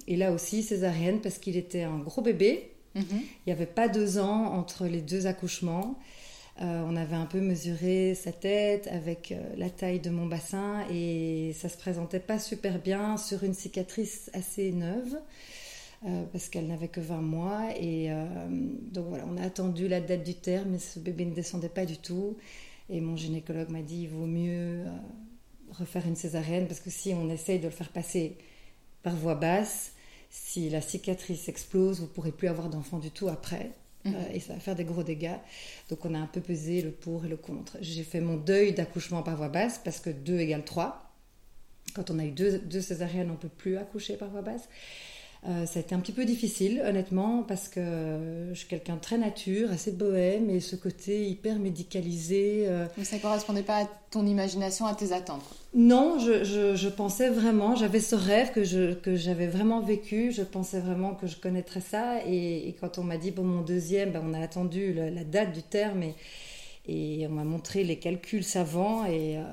et, 0.08 0.16
là 0.16 0.32
aussi 0.32 0.64
césarienne 0.64 1.20
parce 1.22 1.38
qu'il 1.38 1.58
était 1.58 1.84
un 1.84 2.00
gros 2.00 2.22
bébé. 2.22 2.72
Mhm. 2.96 3.06
Il 3.12 3.48
n'y 3.48 3.54
avait 3.54 3.66
pas 3.66 3.88
deux 3.88 4.18
ans 4.20 4.54
entre 4.54 4.86
les 4.86 5.02
deux 5.02 5.26
accouchements. 5.26 5.98
On 6.60 6.96
avait 6.96 7.16
un 7.16 7.26
peu 7.26 7.42
mesuré 7.42 8.16
sa 8.16 8.32
tête 8.32 8.88
avec 8.88 9.34
la 9.58 9.70
taille 9.70 10.00
de 10.00 10.10
mon 10.10 10.28
bassin 10.28 10.86
et 10.92 11.52
ça 11.54 11.68
se 11.68 11.78
présentait 11.78 12.20
pas 12.20 12.40
super 12.40 12.80
bien 12.80 13.18
sur 13.18 13.44
une 13.44 13.54
cicatrice 13.54 14.30
assez 14.34 14.72
neuve. 14.72 15.18
Euh, 16.06 16.26
parce 16.34 16.50
qu'elle 16.50 16.68
n'avait 16.68 16.90
que 16.90 17.00
20 17.00 17.22
mois. 17.22 17.70
Et 17.80 18.12
euh, 18.12 18.26
donc 18.92 19.08
voilà, 19.08 19.26
on 19.28 19.38
a 19.38 19.44
attendu 19.44 19.88
la 19.88 20.02
date 20.02 20.24
du 20.24 20.36
terme, 20.36 20.72
mais 20.72 20.80
ce 20.80 21.00
bébé 21.00 21.26
ne 21.26 21.34
descendait 21.34 21.70
pas 21.70 21.86
du 21.86 21.98
tout. 21.98 22.36
Et 22.90 23.00
mon 23.00 23.16
gynécologue 23.16 23.70
m'a 23.70 23.82
dit 23.82 24.02
il 24.04 24.10
vaut 24.10 24.26
mieux 24.26 24.86
euh, 24.86 24.98
refaire 25.72 26.06
une 26.06 26.18
césarienne 26.18 26.68
parce 26.68 26.82
que 26.82 26.90
si 26.90 27.14
on 27.14 27.30
essaye 27.30 27.60
de 27.60 27.66
le 27.66 27.72
faire 27.72 27.90
passer 27.90 28.38
par 29.02 29.16
voie 29.16 29.36
basse, 29.36 29.94
si 30.30 30.70
la 30.70 30.82
cicatrice 30.82 31.48
explose, 31.48 32.02
vous 32.02 32.08
pourrez 32.08 32.32
plus 32.34 32.50
avoir 32.50 32.70
d'enfant 32.70 33.00
du 33.00 33.12
tout 33.12 33.30
après. 33.30 33.72
Mhm. 34.06 34.16
et 34.34 34.40
ça 34.40 34.54
va 34.54 34.60
faire 34.60 34.76
des 34.76 34.84
gros 34.84 35.04
dégâts. 35.04 35.38
Donc 35.90 36.06
on 36.06 36.14
a 36.14 36.20
un 36.20 36.28
peu 36.28 36.42
pesé 36.42 36.82
le 36.82 36.92
pour 36.92 37.26
et 37.26 37.28
le 37.28 37.38
contre. 37.38 37.78
J'ai 37.82 38.04
fait 38.04 38.22
mon 38.22 38.38
deuil 38.38 38.74
d'accouchement 38.74 39.24
par 39.24 39.38
voie 39.38 39.50
basse 39.50 39.80
parce 39.84 40.00
que 40.00 40.10
2 40.10 40.40
égale 40.40 40.64
3. 40.66 41.00
Quand 41.96 42.10
on 42.10 42.20
a 42.20 42.26
eu 42.26 42.32
deux, 42.32 42.60
deux 42.60 42.82
césariennes, 42.82 43.30
on 43.30 43.34
ne 43.34 43.38
peut 43.38 43.50
plus 43.50 43.78
accoucher 43.78 44.18
par 44.18 44.30
voie 44.30 44.42
basse. 44.42 44.68
Euh, 45.46 45.66
ça 45.66 45.80
a 45.80 45.82
été 45.82 45.94
un 45.94 46.00
petit 46.00 46.14
peu 46.14 46.24
difficile, 46.24 46.82
honnêtement, 46.88 47.44
parce 47.46 47.68
que 47.68 47.82
je 48.54 48.58
suis 48.58 48.68
quelqu'un 48.68 48.96
de 48.96 49.02
très 49.02 49.18
nature, 49.18 49.72
assez 49.72 49.92
bohème, 49.92 50.50
et 50.50 50.62
ce 50.62 50.78
côté 50.78 51.28
hyper 51.28 51.60
médicalisé. 51.60 52.64
Euh... 52.68 52.86
Mais 52.98 53.04
ça 53.04 53.18
ne 53.18 53.22
correspondait 53.22 53.64
pas 53.64 53.84
à 53.84 53.86
ton 54.10 54.26
imagination, 54.26 54.86
à 54.86 54.96
tes 54.96 55.12
attentes 55.12 55.44
Non, 55.74 56.18
je, 56.18 56.46
je, 56.46 56.88
pensais 56.88 57.30
vraiment, 57.30 57.76
j'avais 57.76 58.00
ce 58.00 58.16
rêve 58.16 58.54
que, 58.54 58.64
je, 58.64 58.94
que 58.94 59.18
j'avais 59.18 59.48
vraiment 59.48 59.82
vécu, 59.82 60.32
je 60.32 60.44
pensais 60.44 60.80
vraiment 60.80 61.14
que 61.14 61.28
je 61.28 61.36
connaîtrais 61.36 61.82
ça, 61.82 62.26
et, 62.26 62.74
quand 62.80 62.98
on 62.98 63.04
m'a 63.04 63.18
dit, 63.18 63.32
pour 63.32 63.44
mon 63.44 63.62
deuxième, 63.62 64.12
ben, 64.12 64.24
on 64.26 64.34
a 64.34 64.40
attendu 64.40 64.94
la, 64.94 65.26
date 65.26 65.52
du 65.52 65.62
terme, 65.62 66.04
et, 66.04 66.16
et 66.88 67.28
on 67.28 67.32
m'a 67.32 67.44
montré 67.44 67.84
les 67.84 67.98
calculs 67.98 68.46
savants, 68.46 69.06
et, 69.06 69.38
euh, 69.38 69.44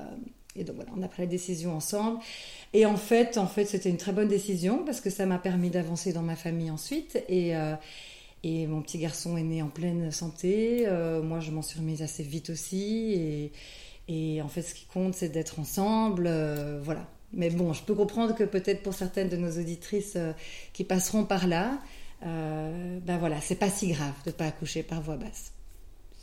et 0.55 0.63
donc 0.63 0.75
voilà, 0.75 0.91
on 0.95 1.01
a 1.01 1.07
pris 1.07 1.23
la 1.23 1.27
décision 1.27 1.75
ensemble. 1.75 2.19
Et 2.73 2.85
en 2.85 2.97
fait, 2.97 3.37
en 3.37 3.47
fait, 3.47 3.65
c'était 3.65 3.89
une 3.89 3.97
très 3.97 4.11
bonne 4.11 4.27
décision 4.27 4.83
parce 4.85 5.01
que 5.01 5.09
ça 5.09 5.25
m'a 5.25 5.37
permis 5.37 5.69
d'avancer 5.69 6.13
dans 6.13 6.21
ma 6.21 6.35
famille 6.35 6.71
ensuite. 6.71 7.23
Et, 7.29 7.55
euh, 7.55 7.75
et 8.43 8.67
mon 8.67 8.81
petit 8.81 8.97
garçon 8.97 9.37
est 9.37 9.43
né 9.43 9.61
en 9.61 9.69
pleine 9.69 10.11
santé. 10.11 10.83
Euh, 10.87 11.21
moi, 11.21 11.39
je 11.39 11.51
m'en 11.51 11.61
suis 11.61 11.79
remise 11.79 12.01
assez 12.01 12.23
vite 12.23 12.49
aussi. 12.49 13.13
Et, 13.13 13.51
et 14.07 14.41
en 14.41 14.49
fait, 14.49 14.61
ce 14.61 14.73
qui 14.73 14.85
compte, 14.85 15.15
c'est 15.15 15.29
d'être 15.29 15.59
ensemble. 15.59 16.25
Euh, 16.27 16.79
voilà. 16.83 17.07
Mais 17.33 17.49
bon, 17.49 17.71
je 17.71 17.83
peux 17.83 17.95
comprendre 17.95 18.35
que 18.35 18.43
peut-être 18.43 18.83
pour 18.83 18.93
certaines 18.93 19.29
de 19.29 19.37
nos 19.37 19.57
auditrices 19.57 20.17
qui 20.73 20.83
passeront 20.83 21.23
par 21.23 21.47
là, 21.47 21.79
ben 22.21 23.17
voilà, 23.19 23.39
c'est 23.39 23.55
pas 23.55 23.69
si 23.69 23.87
grave 23.87 24.13
de 24.25 24.31
pas 24.31 24.47
accoucher 24.47 24.83
par 24.83 25.01
voix 25.01 25.15
basse 25.15 25.53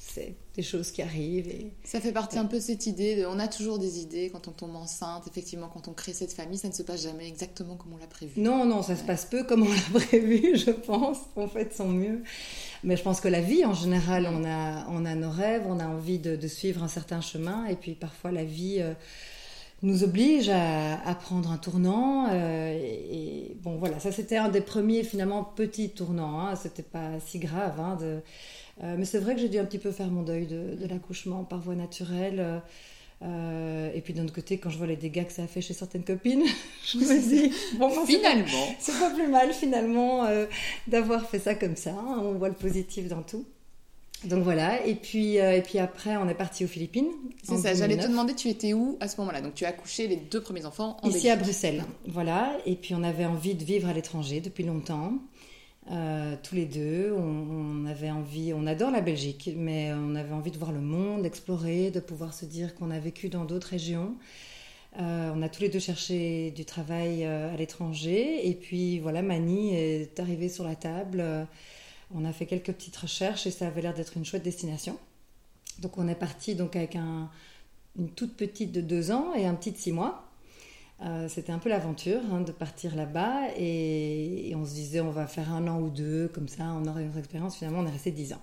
c'est 0.08 0.34
des 0.58 0.64
choses 0.64 0.90
qui 0.90 1.02
arrivent. 1.02 1.46
Et... 1.46 1.70
Ça 1.84 2.00
fait 2.00 2.10
partie 2.10 2.37
un 2.37 2.44
peu 2.44 2.56
de 2.56 2.62
cette 2.62 2.87
idée, 2.87 3.14
de, 3.14 3.26
on 3.26 3.38
a 3.38 3.46
toujours 3.46 3.78
des 3.78 4.00
idées 4.00 4.28
quand 4.32 4.49
on 4.49 4.50
tombe 4.50 4.75
enceinte, 4.75 5.25
effectivement, 5.28 5.70
quand 5.72 5.87
on 5.87 5.93
crée 5.93 6.12
cette 6.12 6.32
famille, 6.32 6.58
ça 6.58 6.66
ne 6.66 6.72
se 6.72 6.82
passe 6.82 7.05
jamais 7.05 7.29
exactement 7.29 7.77
comme 7.77 7.93
on 7.93 7.96
l'a 7.96 8.08
prévu. 8.08 8.41
Non, 8.41 8.65
non, 8.65 8.82
ça 8.82 8.96
se 8.96 9.05
passe 9.05 9.24
peu 9.24 9.44
comme 9.44 9.62
on 9.62 9.72
l'a 9.94 10.00
prévu, 10.00 10.58
je 10.58 10.72
pense, 10.72 11.19
on 11.36 11.46
fait 11.46 11.67
de 11.67 11.74
son 11.74 11.88
mieux. 11.88 12.24
Mais 12.82 12.96
je 12.96 13.05
pense 13.05 13.20
que 13.20 13.29
la 13.29 13.41
vie, 13.41 13.65
en 13.65 13.72
général, 13.72 14.29
on 14.32 14.44
a, 14.44 14.84
on 14.88 15.05
a 15.05 15.15
nos 15.15 15.31
rêves, 15.31 15.62
on 15.69 15.79
a 15.79 15.86
envie 15.86 16.19
de, 16.19 16.48
suivre 16.48 16.82
un 16.82 16.88
certain 16.88 17.20
chemin, 17.20 17.67
et 17.67 17.77
puis 17.77 17.93
parfois 17.93 18.32
la 18.32 18.44
vie... 18.44 18.79
Euh, 18.81 18.94
nous 19.81 20.03
oblige 20.03 20.48
à, 20.48 21.15
prendre 21.15 21.53
un 21.53 21.56
tournant. 21.56 22.27
Euh, 22.32 22.72
et, 22.72 23.56
bon, 23.62 23.77
voilà, 23.77 24.00
ça 24.00 24.10
c'était 24.10 24.36
un 24.36 24.48
des 24.48 24.60
premiers 24.60 25.05
finalement 25.05 25.44
petits 25.44 25.91
tournants. 25.91 26.41
Hein, 26.41 26.56
c'était 26.56 26.82
pas 26.82 27.20
si 27.24 27.38
grave 27.38 27.79
hein, 27.79 27.96
de, 28.00 28.20
euh, 28.82 28.94
mais 28.97 29.05
c'est 29.05 29.19
vrai 29.19 29.35
que 29.35 29.41
j'ai 29.41 29.49
dû 29.49 29.58
un 29.58 29.65
petit 29.65 29.79
peu 29.79 29.91
faire 29.91 30.08
mon 30.08 30.23
deuil 30.23 30.47
de, 30.47 30.87
l'accouchement 30.89 31.44
par 31.44 31.61
voie 31.61 31.75
naturelle. 31.75 32.63
Euh, 33.20 33.91
et 33.94 34.01
puis 34.01 34.15
d'un 34.15 34.25
autre 34.25 34.35
côté, 34.35 34.58
quand 34.58 34.70
je 34.70 34.79
vois 34.79 34.87
les 34.87 34.97
dégâts 34.97 35.27
que 35.27 35.32
ça 35.32 35.43
a 35.43 35.47
fait 35.49 35.61
chez 35.61 35.75
certaines 35.75 36.05
copines, 36.05 36.44
je 36.87 36.99
me 36.99 37.29
dis, 37.29 37.53
bon, 37.77 37.91
finalement, 38.06 38.69
c'est 38.79 38.99
pas, 38.99 39.11
plus 39.11 39.27
mal 39.27 39.53
finalement 39.53 40.25
euh, 40.27 40.47
d'avoir 40.87 41.29
fait 41.29 41.41
ça 41.41 41.55
comme 41.55 41.75
ça. 41.75 41.91
Hein. 41.91 42.20
on 42.23 42.35
voit 42.35 42.49
le 42.49 42.55
positif 42.55 43.08
dans 43.08 43.23
tout. 43.23 43.44
Donc 44.25 44.43
voilà, 44.43 44.85
et 44.85 44.97
puis, 44.97 45.37
et 45.37 45.63
puis 45.65 45.79
après, 45.79 46.17
on 46.17 46.29
est 46.29 46.35
parti 46.35 46.65
aux 46.65 46.69
Philippines. 46.69 47.06
C'est 47.44 47.56
ça, 47.56 47.73
j'allais 47.75 47.97
te 47.97 48.08
demander, 48.08 48.35
tu 48.35 48.49
étais 48.49 48.73
où 48.73 48.97
à 48.99 49.06
ce 49.06 49.17
moment-là? 49.20 49.41
Donc 49.41 49.55
tu 49.55 49.65
as 49.65 49.69
accouché 49.69 50.08
les 50.08 50.17
deux 50.17 50.41
premiers 50.41 50.67
enfants 50.67 50.97
en 51.05 51.08
Ici 51.08 51.31
à 51.31 51.37
Bruxelles, 51.37 51.85
voilà. 52.05 52.58
Et 52.67 52.75
puis 52.75 52.97
on 52.97 53.05
avait 53.05 53.27
envie 53.27 53.55
de 53.55 53.63
vivre 53.63 53.89
à 53.89 53.93
l'étranger 53.93 54.41
depuis 54.41 54.65
longtemps. 54.65 55.13
Euh, 55.90 56.36
tous 56.42 56.54
les 56.54 56.66
deux. 56.66 57.14
On, 57.16 57.86
avait 57.86 58.10
envie, 58.10 58.52
on 58.52 58.66
adore 58.66 58.90
la 58.90 59.00
Belgique, 59.00 59.50
mais 59.56 59.92
on 59.94 60.14
avait 60.14 60.34
envie 60.34 60.50
de 60.50 60.58
voir 60.58 60.72
le 60.72 60.80
monde, 60.80 61.22
d'explorer, 61.22 61.90
de 61.90 62.00
pouvoir 62.00 62.34
se 62.34 62.44
dire 62.44 62.74
qu'on 62.74 62.90
a 62.90 62.98
vécu 62.98 63.28
dans 63.28 63.44
d'autres 63.44 63.68
régions. 63.68 64.14
Euh, 64.98 65.32
on 65.34 65.42
a 65.42 65.48
tous 65.48 65.62
les 65.62 65.68
deux 65.68 65.78
cherché 65.78 66.50
du 66.50 66.64
travail 66.64 67.24
euh, 67.24 67.52
à 67.52 67.56
l'étranger, 67.56 68.48
et 68.48 68.54
puis 68.54 68.98
voilà, 68.98 69.22
Mani 69.22 69.74
est 69.74 70.20
arrivée 70.20 70.48
sur 70.48 70.64
la 70.64 70.76
table. 70.76 71.24
on 72.14 72.24
a 72.24 72.32
fait 72.32 72.46
quelques 72.46 72.72
petites 72.72 72.96
recherches 72.96 73.46
et 73.46 73.50
ça 73.50 73.66
avait 73.68 73.82
l'air 73.82 73.94
d'être 73.94 74.16
une 74.16 74.24
chouette 74.24 74.42
destination. 74.42 74.98
Donc 75.78 75.96
on 75.98 76.08
est 76.08 76.14
parti 76.14 76.54
donc 76.54 76.76
avec 76.76 76.96
un, 76.96 77.30
une 77.98 78.10
toute 78.10 78.36
petite 78.36 78.72
de 78.72 78.80
deux 78.80 79.10
ans 79.10 79.34
et 79.34 79.46
un 79.46 79.54
petit 79.54 79.72
de 79.72 79.78
six 79.78 79.92
mois. 79.92 80.28
Euh, 81.05 81.28
c'était 81.28 81.52
un 81.52 81.58
peu 81.58 81.69
l'aventure 81.69 82.20
hein, 82.32 82.40
de 82.40 82.50
partir 82.50 82.96
là-bas 82.96 83.52
et, 83.56 84.52
on 84.56 84.64
se 84.64 84.74
disait 84.74 85.00
on 85.00 85.12
va 85.12 85.28
faire 85.28 85.52
un 85.52 85.69
an 85.69 85.81
ou 85.81 85.90
deux, 85.90 86.28
comme 86.34 86.48
ça 86.48 86.64
on 86.64 86.86
aurait 86.88 87.05
une 87.05 87.17
expérience. 87.17 87.56
Finalement, 87.56 87.81
on 87.81 87.86
est 87.86 87.93
resté 87.93 88.10
dix 88.10 88.32
ans. 88.32 88.43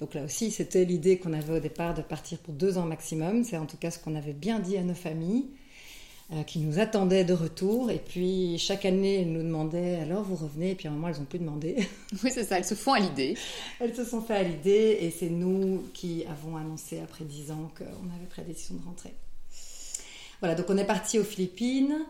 Donc 0.00 0.12
là 0.12 0.24
aussi, 0.24 0.50
c'était 0.50 0.84
l'idée 0.84 1.18
qu'on 1.18 1.32
avait 1.32 1.56
au 1.56 1.60
départ 1.60 1.94
de 1.94 2.02
partir 2.02 2.38
pour 2.38 2.52
deux 2.52 2.76
ans 2.76 2.84
maximum. 2.84 3.42
C'est 3.44 3.56
en 3.56 3.64
tout 3.64 3.78
cas 3.78 3.90
ce 3.90 3.98
qu'on 3.98 4.16
avait 4.16 4.34
bien 4.34 4.60
dit 4.60 4.76
à 4.76 4.82
nos 4.82 4.94
familles 4.94 5.46
euh, 6.32 6.42
qui 6.42 6.58
nous 6.58 6.78
attendaient 6.78 7.24
de 7.24 7.32
retour. 7.32 7.90
Et 7.90 8.02
puis 8.06 8.58
chaque 8.58 8.84
année, 8.84 9.22
elles 9.22 9.32
nous 9.32 9.42
demandaient 9.42 9.96
alors 9.96 10.24
vous 10.24 10.36
revenez? 10.36 10.72
Et 10.72 10.74
puis 10.74 10.88
à 10.88 10.90
un 10.90 10.94
moment, 10.94 11.08
elles 11.08 11.18
n'ont 11.18 11.24
plus 11.24 11.38
demandé. 11.38 11.76
Oui, 12.22 12.30
c'est 12.30 12.44
ça, 12.44 12.58
elles 12.58 12.66
se 12.66 12.74
font 12.74 12.92
à 12.92 13.00
l'idée. 13.00 13.34
elles 13.80 13.94
se 13.94 14.04
sont 14.04 14.20
fait 14.20 14.34
à 14.34 14.42
l'idée 14.42 14.98
et 15.00 15.10
c'est 15.10 15.30
nous 15.30 15.84
qui 15.94 16.26
avons 16.26 16.58
annoncé 16.58 17.00
après 17.00 17.24
dix 17.24 17.50
ans 17.50 17.70
qu'on 17.78 18.14
avait 18.14 18.26
pris 18.28 18.42
la 18.42 18.48
décision 18.48 18.76
de 18.76 18.84
rentrer. 18.84 19.14
Voilà, 20.40 20.54
donc 20.54 20.66
on 20.68 20.76
est 20.76 20.86
parti 20.86 21.18
aux 21.18 21.24
Philippines. 21.24 22.04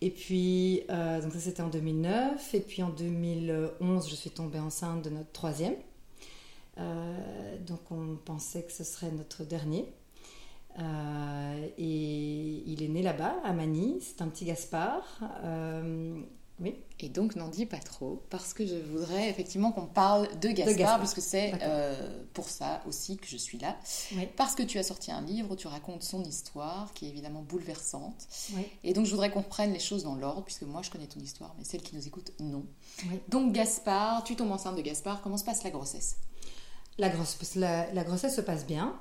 Et 0.00 0.10
puis, 0.10 0.82
euh, 0.90 1.20
donc 1.22 1.32
ça 1.32 1.40
c'était 1.40 1.62
en 1.62 1.68
2009. 1.68 2.54
Et 2.54 2.60
puis 2.60 2.82
en 2.82 2.90
2011, 2.90 4.08
je 4.08 4.14
suis 4.14 4.30
tombée 4.30 4.58
enceinte 4.58 5.02
de 5.02 5.10
notre 5.10 5.32
troisième. 5.32 5.76
Euh, 6.78 7.58
donc 7.66 7.80
on 7.90 8.16
pensait 8.16 8.62
que 8.62 8.72
ce 8.72 8.84
serait 8.84 9.10
notre 9.10 9.44
dernier. 9.44 9.86
Euh, 10.78 11.68
et 11.78 12.62
il 12.66 12.82
est 12.82 12.88
né 12.88 13.02
là-bas, 13.02 13.36
à 13.44 13.52
Manille. 13.52 13.98
C'est 14.00 14.22
un 14.22 14.28
petit 14.28 14.44
Gaspard. 14.44 15.20
Oui. 16.60 16.76
Et 17.00 17.08
donc 17.08 17.34
n'en 17.34 17.48
dis 17.48 17.66
pas 17.66 17.78
trop, 17.78 18.22
parce 18.30 18.54
que 18.54 18.64
je 18.64 18.76
voudrais 18.76 19.28
effectivement 19.28 19.72
qu'on 19.72 19.86
parle 19.86 20.28
de 20.38 20.48
Gaspard, 20.50 21.00
puisque 21.00 21.20
c'est 21.20 21.52
euh, 21.62 22.24
pour 22.32 22.48
ça 22.48 22.80
aussi 22.86 23.16
que 23.16 23.26
je 23.26 23.36
suis 23.36 23.58
là. 23.58 23.76
Parce 24.36 24.54
que 24.54 24.62
tu 24.62 24.78
as 24.78 24.84
sorti 24.84 25.10
un 25.10 25.20
livre 25.20 25.50
où 25.50 25.56
tu 25.56 25.66
racontes 25.66 26.04
son 26.04 26.22
histoire, 26.22 26.92
qui 26.94 27.06
est 27.06 27.08
évidemment 27.08 27.42
bouleversante. 27.42 28.28
Et 28.84 28.92
donc 28.92 29.06
je 29.06 29.10
voudrais 29.10 29.30
qu'on 29.30 29.42
prenne 29.42 29.72
les 29.72 29.80
choses 29.80 30.04
dans 30.04 30.14
l'ordre, 30.14 30.44
puisque 30.44 30.62
moi 30.62 30.82
je 30.82 30.90
connais 30.90 31.08
ton 31.08 31.20
histoire, 31.20 31.54
mais 31.58 31.64
celle 31.64 31.82
qui 31.82 31.96
nous 31.96 32.06
écoute, 32.06 32.32
non. 32.38 32.64
Donc 33.28 33.52
Gaspard, 33.52 34.22
tu 34.22 34.36
tombes 34.36 34.52
enceinte 34.52 34.76
de 34.76 34.82
Gaspard, 34.82 35.22
comment 35.22 35.36
se 35.36 35.44
passe 35.44 35.64
la 35.64 35.70
grossesse? 35.70 36.16
La, 36.98 37.08
grosse, 37.08 37.56
la, 37.56 37.92
la 37.92 38.04
grossesse 38.04 38.36
se 38.36 38.40
passe 38.40 38.64
bien, 38.64 38.96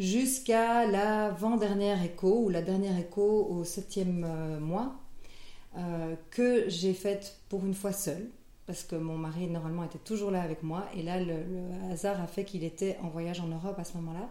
jusqu'à 0.00 0.84
l'avant-dernière 0.86 2.02
écho, 2.02 2.42
ou 2.46 2.48
la 2.48 2.62
dernière 2.62 2.98
écho 2.98 3.46
au 3.48 3.62
septième 3.62 4.24
euh, 4.24 4.58
mois 4.58 4.96
euh, 5.78 6.16
que 6.30 6.68
j'ai 6.68 6.92
faite 6.92 7.38
pour 7.48 7.64
une 7.64 7.72
fois 7.72 7.92
seule, 7.92 8.28
parce 8.66 8.82
que 8.82 8.94
mon 8.94 9.16
mari 9.16 9.46
normalement 9.46 9.84
était 9.84 9.98
toujours 9.98 10.30
là 10.30 10.42
avec 10.42 10.62
moi, 10.62 10.86
et 10.94 11.02
là 11.02 11.18
le, 11.18 11.36
hasard 11.90 12.20
a 12.20 12.26
fait 12.26 12.44
qu'il 12.44 12.62
était 12.62 12.98
en 13.02 13.08
voyage 13.08 13.40
en 13.40 13.46
Europe 13.46 13.78
à 13.78 13.84
ce 13.84 13.96
moment-là. 13.96 14.28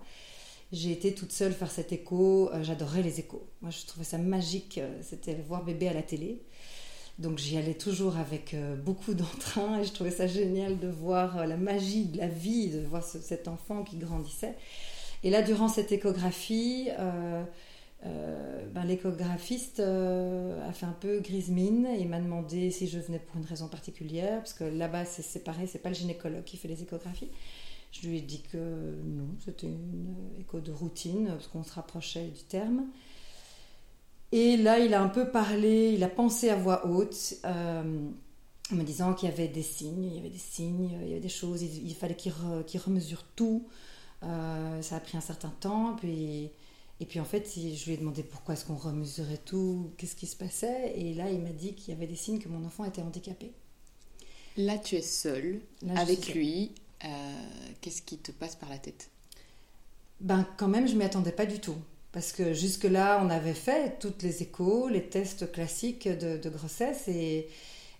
J'ai 0.72 0.92
été 0.92 1.14
toute 1.14 1.32
seule 1.32 1.52
faire 1.52 1.72
cet 1.72 1.92
écho, 1.92 2.50
euh, 2.54 2.64
j'adorais 2.64 3.02
les 3.02 3.20
échos. 3.20 3.46
Moi 3.62 3.72
je 3.72 3.86
trouvais 3.88 4.06
ça 4.06 4.18
magique, 4.20 4.78
euh, 4.78 5.00
c'était 5.02 5.34
voir 5.48 5.64
bébé 5.64 5.88
à 5.88 5.94
la 5.94 6.04
télé. 6.04 6.44
Donc 7.18 7.40
j'y 7.40 7.58
allais 7.58 7.74
toujours 7.74 8.18
avec 8.18 8.56
beaucoup 8.84 9.14
d'entrain 9.16 9.80
et 9.80 9.84
je 9.84 9.92
trouvais 9.92 10.12
ça 10.12 10.28
génial 10.28 10.80
de 10.80 10.88
voir 10.88 11.46
la 11.48 11.58
magie 11.58 12.06
de 12.06 12.18
la 12.20 12.28
vie, 12.28 12.70
de 12.70 12.86
voir 12.86 13.04
cet 13.04 13.48
enfant 13.48 13.84
qui 13.84 13.98
grandissait. 13.98 14.56
Et 15.24 15.30
là, 15.30 15.42
durant 15.42 15.68
cette 15.68 15.92
échographie, 15.92 16.90
ben, 18.04 18.86
l'échographiste 18.86 19.80
euh, 19.80 20.68
a 20.68 20.72
fait 20.72 20.86
un 20.86 20.96
peu 21.00 21.20
grise 21.20 21.50
mine 21.50 21.86
et 21.86 22.06
m'a 22.06 22.20
demandé 22.20 22.72
si 22.72 22.88
je 22.88 22.98
venais 23.00 23.20
pour 23.20 23.38
une 23.38 23.46
raison 23.46 23.68
particulière, 23.68 24.38
parce 24.40 24.54
que 24.54 24.64
là-bas 24.64 25.06
c'est 25.06 25.22
séparé, 25.22 25.68
c'est 25.68 25.80
pas 25.80 25.90
le 25.90 25.96
gynécologue 25.96 26.44
qui 26.44 26.58
fait 26.58 26.68
les 26.68 26.82
échographies. 26.82 27.30
Je 27.92 28.08
lui 28.08 28.18
ai 28.18 28.22
dit 28.22 28.42
que 28.42 28.96
non, 29.04 29.28
c'était 29.44 29.68
une 29.68 30.16
écho 30.40 30.62
de 30.62 30.72
routine, 30.72 31.28
parce 31.28 31.48
qu'on 31.48 31.64
se 31.64 31.74
rapprochait 31.74 32.28
du 32.28 32.44
terme. 32.44 32.86
Et 34.32 34.56
là, 34.56 34.80
il 34.80 34.94
a 34.94 35.02
un 35.02 35.10
peu 35.10 35.30
parlé, 35.30 35.92
il 35.94 36.04
a 36.06 36.08
pensé 36.08 36.50
à 36.50 36.56
voix 36.56 36.88
haute, 36.88 37.36
euh, 37.44 38.10
en 38.72 38.76
me 38.76 38.84
disant 38.84 39.14
qu'il 39.14 39.28
y 39.28 39.32
avait 39.32 39.50
des 39.50 39.64
signes, 39.64 40.06
il 40.06 40.16
y 40.16 40.20
avait 40.20 40.30
des 40.30 40.38
signes, 40.38 40.90
il 41.02 41.10
y 41.10 41.12
avait 41.12 41.20
des 41.20 41.28
choses, 41.28 41.62
il, 41.62 41.94
fallait 41.94 42.16
qu'il, 42.16 42.32
remesure 42.32 43.26
tout. 43.36 43.68
ça 44.22 44.96
a 44.96 45.00
pris 45.02 45.18
un 45.18 45.22
certain 45.22 45.54
temps, 45.60 45.98
puis 45.98 46.52
et 47.02 47.06
puis 47.06 47.20
en 47.20 47.26
fait, 47.26 47.52
je 47.56 47.86
lui 47.86 47.94
ai 47.94 47.98
demandé 47.98 48.22
pourquoi 48.22 48.54
est-ce 48.54 48.64
qu'on 48.64 48.76
remesurait 48.76 49.40
tout, 49.44 49.92
qu'est-ce 49.98 50.16
qui 50.16 50.28
se 50.28 50.36
passait. 50.36 50.94
Et 50.96 51.16
là, 51.16 51.32
il 51.32 51.40
m'a 51.40 51.50
dit 51.50 51.74
qu'il 51.74 51.92
y 51.92 51.98
avait 51.98 52.06
des 52.06 52.16
signes 52.16 52.38
que 52.38 52.48
mon 52.48 52.64
enfant 52.64 52.86
était 52.86 53.02
handicapé. 53.02 53.52
Là, 54.56 54.78
tu 54.78 54.96
es 54.96 55.02
seule 55.02 55.62
avec 55.96 56.32
lui. 56.36 56.76
Euh, 57.04 57.08
qu'est-ce 57.82 58.04
qui 58.04 58.20
te 58.20 58.32
passe 58.32 58.56
par 58.56 58.70
la 58.70 58.78
tête? 58.78 59.10
Ben 60.20 60.48
quand 60.58 60.68
même, 60.68 60.88
je 60.88 60.94
m'y 60.94 61.04
attendais 61.04 61.32
pas 61.32 61.48
du 61.48 61.60
tout. 61.60 61.78
Parce 62.12 62.32
que 62.34 62.54
jusque-là, 62.54 63.20
on 63.26 63.32
avait 63.32 63.56
fait 63.56 63.98
toutes 64.00 64.22
les 64.22 64.44
échos, 64.44 64.88
les 64.88 65.10
tests 65.10 65.52
classiques 65.52 66.08
de, 66.08 66.50
grossesse 66.50 67.08
et 67.08 67.48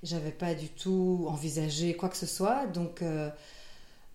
j'avais 0.04 0.32
pas 0.32 0.54
du 0.54 0.68
tout 0.68 1.26
envisagé 1.28 1.96
quoi 1.96 2.10
que 2.10 2.18
ce 2.18 2.28
soit. 2.28 2.68
Donc, 2.68 3.02
euh, 3.02 3.32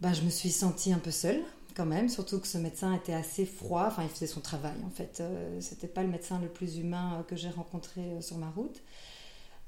ben, 0.00 0.12
je 0.12 0.22
me 0.22 0.30
suis 0.30 0.52
sentie 0.52 0.92
un 0.92 0.98
peu 0.98 1.10
seule 1.10 1.42
quand 1.76 1.86
même, 1.86 2.08
surtout 2.08 2.40
que 2.40 2.46
ce 2.46 2.56
médecin 2.56 2.94
était 2.94 3.12
assez 3.12 3.44
froid, 3.44 3.84
enfin 3.88 4.02
il 4.02 4.08
faisait 4.08 4.26
son 4.26 4.40
travail 4.40 4.76
en 4.84 4.90
fait, 4.90 5.18
euh, 5.20 5.60
c'était 5.60 5.86
pas 5.86 6.02
le 6.02 6.08
médecin 6.08 6.40
le 6.40 6.48
plus 6.48 6.78
humain 6.78 7.18
euh, 7.18 7.22
que 7.22 7.36
j'ai 7.36 7.50
rencontré 7.50 8.00
euh, 8.00 8.20
sur 8.22 8.38
ma 8.38 8.48
route. 8.48 8.82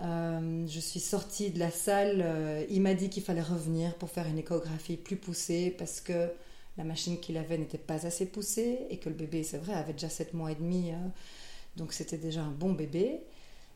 je 0.00 0.80
suis 0.80 1.00
sortie 1.00 1.50
de 1.50 1.58
la 1.58 1.70
salle, 1.70 2.24
il 2.70 2.80
m'a 2.80 2.94
dit 2.94 3.10
qu'il 3.10 3.22
fallait 3.22 3.42
revenir 3.42 3.94
pour 3.96 4.10
faire 4.10 4.26
une 4.26 4.38
échographie 4.38 4.96
plus 4.96 5.16
poussée 5.16 5.74
parce 5.76 6.00
que 6.00 6.30
la 6.78 6.84
machine 6.84 7.18
qu'il 7.20 7.36
avait 7.36 7.58
n'était 7.58 7.78
pas 7.78 8.06
assez 8.06 8.26
poussée 8.26 8.86
et 8.90 8.98
que 8.98 9.08
le 9.08 9.16
bébé, 9.16 9.42
c'est 9.42 9.58
vrai, 9.58 9.74
avait 9.74 9.92
déjà 9.92 10.08
7 10.08 10.32
mois 10.34 10.52
et 10.52 10.54
demi, 10.54 10.92
donc 11.76 11.92
c'était 11.92 12.16
déjà 12.16 12.42
un 12.42 12.52
bon 12.52 12.72
bébé 12.72 13.20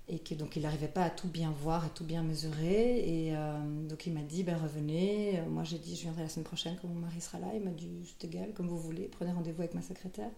et 0.09 0.19
donc 0.35 0.57
il 0.57 0.63
n'arrivait 0.63 0.89
pas 0.89 1.05
à 1.05 1.11
tout 1.11 1.29
bien 1.29 1.53
voir, 1.63 1.85
à 1.85 1.89
tout 1.89 2.05
bien 2.05 2.23
mesurer. 2.23 2.99
Et 2.99 3.37
euh, 3.37 3.59
donc 3.89 4.07
il 4.07 4.13
m'a 4.13 4.23
dit 4.23 4.43
ben 4.43 4.57
revenez. 4.57 5.39
Euh, 5.39 5.49
moi 5.49 5.65
j'ai 5.65 5.79
dit 5.79 5.97
je 5.97 6.03
viendrai 6.03 6.23
la 6.23 6.29
semaine 6.29 6.45
prochaine 6.45 6.77
quand 6.81 6.89
mon 6.89 7.01
mari 7.01 7.21
sera 7.21 7.39
là. 7.39 7.49
Il 7.55 7.63
m'a 7.63 7.71
dit 7.71 7.89
c'est 8.05 8.27
égal 8.27 8.53
comme 8.55 8.69
vous 8.69 8.79
voulez, 8.79 9.09
prenez 9.13 9.33
rendez-vous 9.33 9.63
avec 9.63 9.75
ma 9.75 9.83
secrétaire. 9.83 10.31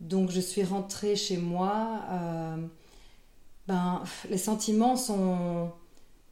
Donc 0.00 0.30
je 0.30 0.40
suis 0.40 0.62
rentrée 0.64 1.16
chez 1.16 1.38
moi. 1.38 2.02
Euh, 2.10 2.66
ben 3.68 4.02
les 4.30 4.38
sentiments 4.38 4.96
sont 4.96 5.72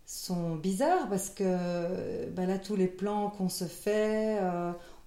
sont 0.06 0.56
bizarres 0.56 1.08
parce 1.08 1.30
que 1.30 2.28
ben 2.30 2.46
là 2.46 2.58
tous 2.58 2.76
les 2.76 2.88
plans 2.88 3.30
qu'on 3.30 3.48
se 3.48 3.64
fait, 3.64 4.38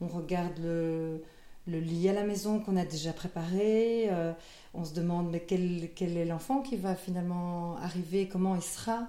on 0.02 0.08
regarde 0.08 0.58
le 0.60 1.22
le 1.68 1.80
lit 1.80 2.10
à 2.10 2.14
la 2.14 2.24
maison 2.24 2.60
qu'on 2.60 2.78
a 2.78 2.86
déjà 2.86 3.14
préparé. 3.14 4.08
Euh, 4.10 4.34
on 4.74 4.86
se 4.86 4.94
demande 4.94 5.30
mais 5.30 5.42
quel, 5.42 5.90
quel 5.96 6.18
est 6.18 6.26
l'enfant 6.26 6.62
qui 6.62 6.78
va 6.78 6.96
finalement 6.96 7.78
arriver, 7.78 8.28
comment 8.28 8.56
il 8.56 8.62
sera. 8.62 9.08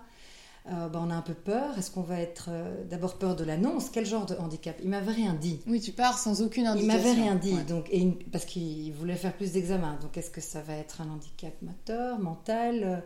Euh, 0.70 0.88
ben, 0.88 1.00
on 1.06 1.10
a 1.10 1.14
un 1.14 1.22
peu 1.22 1.34
peur. 1.34 1.78
Est-ce 1.78 1.90
qu'on 1.90 2.02
va 2.02 2.20
être 2.20 2.48
euh, 2.50 2.84
d'abord 2.84 3.16
peur 3.16 3.36
de 3.36 3.44
l'annonce? 3.44 3.88
Quel 3.90 4.04
genre 4.04 4.26
de 4.26 4.34
handicap? 4.34 4.76
Il 4.82 4.90
m'avait 4.90 5.12
rien 5.12 5.34
dit. 5.34 5.60
Oui, 5.66 5.80
tu 5.80 5.92
pars 5.92 6.18
sans 6.18 6.42
aucune 6.42 6.66
indication. 6.66 6.98
Il 6.98 7.02
m'avait 7.02 7.20
rien 7.20 7.34
dit, 7.36 7.56
donc 7.64 7.88
et 7.90 8.06
parce 8.30 8.44
qu'il 8.44 8.92
voulait 8.92 9.14
faire 9.14 9.32
plus 9.32 9.52
d'examens. 9.52 9.98
Donc 10.02 10.16
est-ce 10.18 10.30
que 10.30 10.40
ça 10.40 10.60
va 10.60 10.74
être 10.74 11.00
un 11.00 11.08
handicap 11.10 11.54
moteur, 11.62 12.18
mental? 12.18 13.02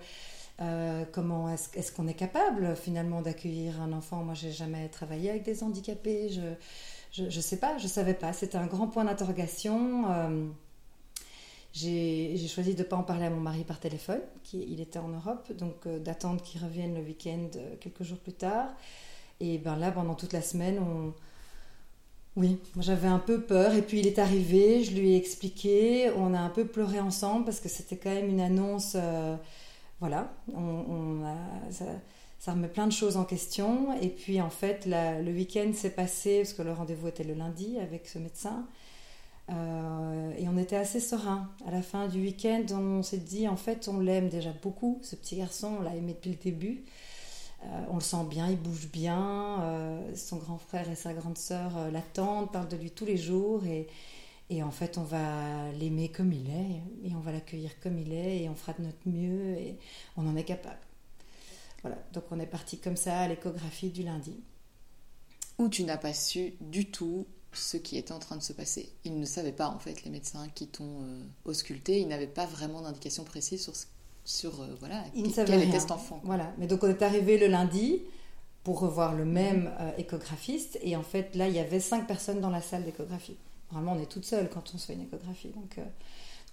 Comment 1.11 1.53
est-ce, 1.53 1.91
qu'on 1.91 2.07
est 2.07 2.15
capable 2.15 2.77
finalement 2.77 3.21
d'accueillir 3.21 3.81
un 3.83 3.93
enfant? 3.93 4.23
Moi, 4.23 4.35
j'ai 4.35 4.53
jamais 4.53 4.89
travaillé 4.89 5.29
avec 5.31 5.43
des 5.43 5.65
handicapés. 5.65 6.29
Je, 6.29 6.41
je 7.13 7.25
ne 7.25 7.31
sais 7.31 7.59
pas, 7.59 7.77
je 7.79 7.85
ne 7.85 7.89
savais 7.89 8.15
pas. 8.15 8.33
C'était 8.33 8.57
un 8.57 8.67
grand 8.67 8.89
point 8.89 9.05
d'interrogation. 9.05 10.11
Euh, 10.11 10.49
j'ai 11.75 12.49
choisi 12.49 12.75
de 12.75 12.83
ne 12.83 12.89
pas 12.89 12.97
en 12.97 13.03
parler 13.03 13.27
à 13.27 13.31
mon 13.31 13.41
mari 13.41 13.65
par 13.65 13.81
téléphone, 13.81 14.21
qui, 14.43 14.63
il 14.69 14.81
était 14.81 14.99
en 14.99 15.09
Europe, 15.09 15.53
donc 15.53 15.87
euh, 15.87 15.99
d'attendre 15.99 16.43
qu'il 16.43 16.63
revienne 16.63 16.95
le 16.95 17.03
week-end 17.03 17.49
euh, 17.57 17.77
quelques 17.81 18.03
jours 18.03 18.19
plus 18.19 18.33
tard. 18.33 18.69
Et 19.41 19.59
ben 19.59 19.77
là, 19.77 19.91
pendant 19.91 20.15
toute 20.15 20.33
la 20.33 20.43
semaine, 20.43 20.79
on... 20.79 21.13
oui, 22.37 22.59
j'avais 22.79 23.09
un 23.09 23.19
peu 23.19 23.43
peur. 23.43 23.75
Et 23.75 23.83
puis 23.83 24.01
il 24.01 24.07
est 24.07 24.19
arrivé, 24.19 24.83
je 24.83 24.93
lui 24.95 25.13
ai 25.13 25.17
expliqué, 25.17 26.11
on 26.17 26.33
a 26.33 26.39
un 26.39 26.51
peu 26.51 26.65
pleuré 26.65 27.01
ensemble 27.01 27.45
parce 27.45 27.61
que 27.61 27.69
c'était 27.69 27.97
quand 27.97 28.11
même 28.11 28.29
une 28.29 28.41
annonce. 28.41 28.97
voilà, 30.01 30.33
on, 30.55 31.25
a, 31.25 31.73
ça 31.73 31.85
remet 32.51 32.69
plein 32.69 32.89
de 32.89 32.93
choses 32.93 33.17
en 33.17 33.25
question. 33.25 33.97
Et 34.01 34.09
puis 34.09 34.41
en 34.41 34.51
fait, 34.51 34.85
le 34.87 35.31
week-end 35.33 35.71
s'est 35.75 35.91
passé, 35.91 36.39
parce 36.39 36.53
que 36.53 36.63
le 36.63 36.73
rendez-vous 36.73 37.07
était 37.07 37.23
le 37.23 37.35
lundi 37.35 37.79
avec 37.79 38.09
ce 38.09 38.19
médecin, 38.19 38.67
euh, 39.51 40.33
et 40.37 40.49
on 40.49 40.57
était 40.57 40.77
assez 40.77 40.99
serein. 40.99 41.49
À 41.67 41.71
la 41.71 41.83
fin 41.83 42.09
du 42.09 42.21
week-end, 42.21 42.65
on 42.73 43.03
s'est 43.03 43.19
dit, 43.19 43.47
en 43.47 43.57
fait, 43.57 43.89
on 43.89 44.01
l'aime 44.01 44.29
déjà 44.29 44.51
beaucoup, 44.61 44.99
ce 45.03 45.15
petit 45.15 45.37
garçon, 45.37 45.77
on 45.79 45.83
l'a 45.83 45.95
aimé 45.95 46.15
depuis 46.15 46.31
le 46.31 46.37
début. 46.37 46.85
Euh, 47.65 47.85
on 47.91 47.95
le 47.95 48.01
sent 48.01 48.25
bien, 48.29 48.49
il 48.49 48.59
bouge 48.59 48.89
bien. 48.93 49.61
Euh, 49.63 50.17
son 50.17 50.39
grand 50.39 50.59
frère 50.59 50.91
et 50.91 50.97
sa 50.97 51.13
grande 51.13 51.39
sœur 51.39 51.71
l'attendent, 51.93 52.51
parlent 52.51 52.69
de 52.69 52.77
lui 52.77 52.91
tous 52.91 53.05
les 53.05 53.17
jours. 53.17 53.65
Et, 53.67 53.87
et 54.51 54.65
en 54.65 54.73
fait, 54.73 54.99
on 54.99 55.05
va 55.05 55.71
l'aimer 55.79 56.09
comme 56.09 56.33
il 56.33 56.51
est, 56.51 57.09
et 57.09 57.15
on 57.15 57.21
va 57.21 57.31
l'accueillir 57.31 57.71
comme 57.81 57.99
il 57.99 58.13
est, 58.13 58.43
et 58.43 58.49
on 58.49 58.57
fera 58.57 58.73
de 58.73 58.83
notre 58.83 59.07
mieux, 59.07 59.57
et 59.59 59.79
on 60.17 60.27
en 60.27 60.35
est 60.35 60.45
capable. 60.45 60.81
Voilà, 61.83 61.99
donc 62.13 62.25
on 62.31 62.39
est 62.39 62.47
parti 62.47 62.79
comme 62.79 62.97
ça 62.97 63.21
à 63.21 63.29
l'échographie 63.29 63.91
du 63.91 64.03
lundi. 64.03 64.41
Où 65.59 65.69
tu 65.69 65.85
n'as 65.85 65.99
pas 65.99 66.15
su 66.15 66.55
du 66.61 66.91
tout 66.91 67.27
ce 67.53 67.77
qui 67.77 67.99
était 67.99 68.13
en 68.13 68.19
train 68.19 68.37
de 68.37 68.43
se 68.43 68.53
passer. 68.53 68.93
Ils 69.05 69.19
ne 69.19 69.27
savaient 69.27 69.53
pas 69.53 69.69
en 69.69 69.79
fait, 69.79 70.05
les 70.05 70.11
médecins 70.11 70.49
qui 70.55 70.69
t'ont 70.69 71.03
euh, 71.03 71.23
ausculté, 71.45 72.01
ils 72.01 72.09
n'avaient 72.09 72.27
pas 72.27 72.47
vraiment 72.47 72.81
d'indication 72.81 73.25
précise 73.25 73.63
sur 73.63 73.77
ce 73.77 73.87
sur 74.25 74.61
euh, 74.61 74.69
voilà 74.79 75.05
Il 75.15 75.27
ne 75.27 75.33
quel 75.33 75.63
était 75.63 75.81
cet 75.81 75.91
enfant. 75.91 76.21
Voilà. 76.25 76.53
Mais 76.59 76.67
donc 76.67 76.83
on 76.85 76.89
est 76.89 77.03
arrivé 77.03 77.39
le 77.39 77.47
lundi 77.47 78.03
pour 78.65 78.81
revoir 78.81 79.15
le 79.15 79.25
même 79.25 79.73
euh, 79.81 79.91
échographiste. 79.99 80.79
Et 80.83 80.97
en 80.97 81.03
fait, 81.03 81.35
là, 81.35 81.49
il 81.49 81.55
y 81.55 81.59
avait 81.59 81.81
cinq 81.81 82.07
personnes 82.07 82.41
dans 82.41 82.51
la 82.51 82.61
salle 82.61 82.85
d'échographie. 82.85 83.37
Vraiment, 83.71 83.93
on 83.93 84.01
est 84.01 84.07
toute 84.07 84.25
seule 84.25 84.49
quand 84.49 84.73
on 84.75 84.79
se 84.79 84.87
fait 84.87 84.93
une 84.93 85.03
échographie. 85.03 85.49
Donc, 85.49 85.79
euh, 85.79 85.85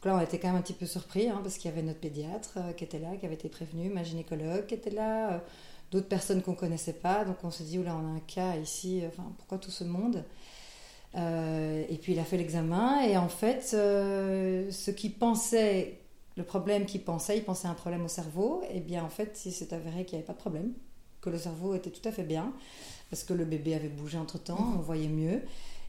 donc 0.01 0.06
là, 0.12 0.18
on 0.18 0.22
était 0.22 0.39
quand 0.39 0.48
même 0.48 0.58
un 0.58 0.62
petit 0.62 0.74
peu 0.74 0.86
surpris 0.86 1.27
hein, 1.27 1.39
parce 1.44 1.58
qu'il 1.58 1.70
y 1.70 1.74
avait 1.74 1.84
notre 1.84 2.00
pédiatre 2.00 2.58
euh, 2.58 2.72
qui 2.74 2.86
était 2.86 3.00
là, 3.00 3.15
qui 3.18 3.25
avait 3.25 3.36
été 3.36 3.50
prévenu, 3.50 3.89
ma 3.89 4.03
gynécologue 4.03 4.65
qui 4.65 4.75
était 4.75 4.91
là, 4.91 5.34
euh, 5.34 5.39
d'autres 5.91 6.08
personnes 6.08 6.41
qu'on 6.41 6.56
connaissait 6.56 6.94
pas. 6.94 7.25
Donc 7.25 7.38
on 7.44 7.51
s'est 7.51 7.65
dit, 7.65 7.77
oula, 7.77 7.96
on 7.96 8.06
a 8.08 8.15
un 8.18 8.22
cas 8.22 8.56
ici. 8.56 9.03
Enfin, 9.08 9.32
pourquoi 9.38 9.58
tout 9.58 9.72
ce 9.72 9.84
monde? 9.84 10.24
Euh, 11.15 11.84
Et 11.89 11.98
puis 11.98 12.13
il 12.13 12.20
a 12.20 12.24
fait 12.24 12.38
l'examen 12.38 13.01
et 13.01 13.18
en 13.18 13.29
fait, 13.29 13.72
euh, 13.74 14.70
ce 14.72 14.91
qu'il 14.91 15.13
pensait, 15.15 16.00
le 16.38 16.44
problème 16.44 16.86
qu'il 16.86 17.03
pensait, 17.03 17.38
il 17.38 17.44
pensait 17.44 17.68
à 17.68 17.72
un 17.72 17.75
problème 17.75 18.06
au 18.06 18.08
cerveau. 18.08 18.62
Et 18.74 18.79
bien 18.79 19.03
en 19.03 19.10
fait, 19.10 19.41
il 19.46 19.51
s'est 19.51 19.74
avéré 19.74 20.06
qu'il 20.06 20.18
n'y 20.18 20.24
avait 20.24 20.27
pas 20.27 20.34
de 20.34 20.39
problème, 20.39 20.72
que 21.22 21.29
le 21.29 21.38
cerveau 21.38 21.75
était 21.75 21.89
tout 21.89 22.08
à 22.08 22.12
fait 22.12 22.24
bien 22.24 22.53
parce 23.10 23.24
que 23.24 23.34
le 23.34 23.46
bébé 23.46 23.74
avait 23.75 23.89
bougé 23.89 24.18
entre 24.18 24.38
temps, 24.41 24.74
on 24.77 24.82
voyait 24.82 25.08
mieux. 25.08 25.41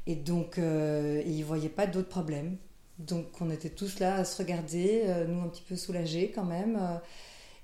Et 0.07 0.17
donc, 0.17 0.59
euh, 0.59 1.23
il 1.27 1.39
ne 1.39 1.45
voyait 1.45 1.69
pas 1.69 1.87
d'autres 1.87 2.09
problèmes. 2.09 2.57
Donc, 3.01 3.27
on 3.41 3.51
était 3.51 3.71
tous 3.71 3.99
là 3.99 4.17
à 4.17 4.25
se 4.25 4.37
regarder, 4.39 5.03
euh, 5.07 5.27
nous 5.27 5.41
un 5.41 5.49
petit 5.49 5.63
peu 5.63 5.77
soulagés 5.77 6.31
quand 6.35 6.45
même. 6.45 6.77
euh, 6.81 6.99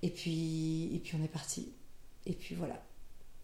et, 0.02 0.10
puis, 0.10 0.94
et 0.94 0.98
puis, 0.98 1.16
on 1.20 1.24
est 1.24 1.28
parti. 1.28 1.72
Et 2.26 2.32
puis, 2.32 2.54
voilà. 2.54 2.82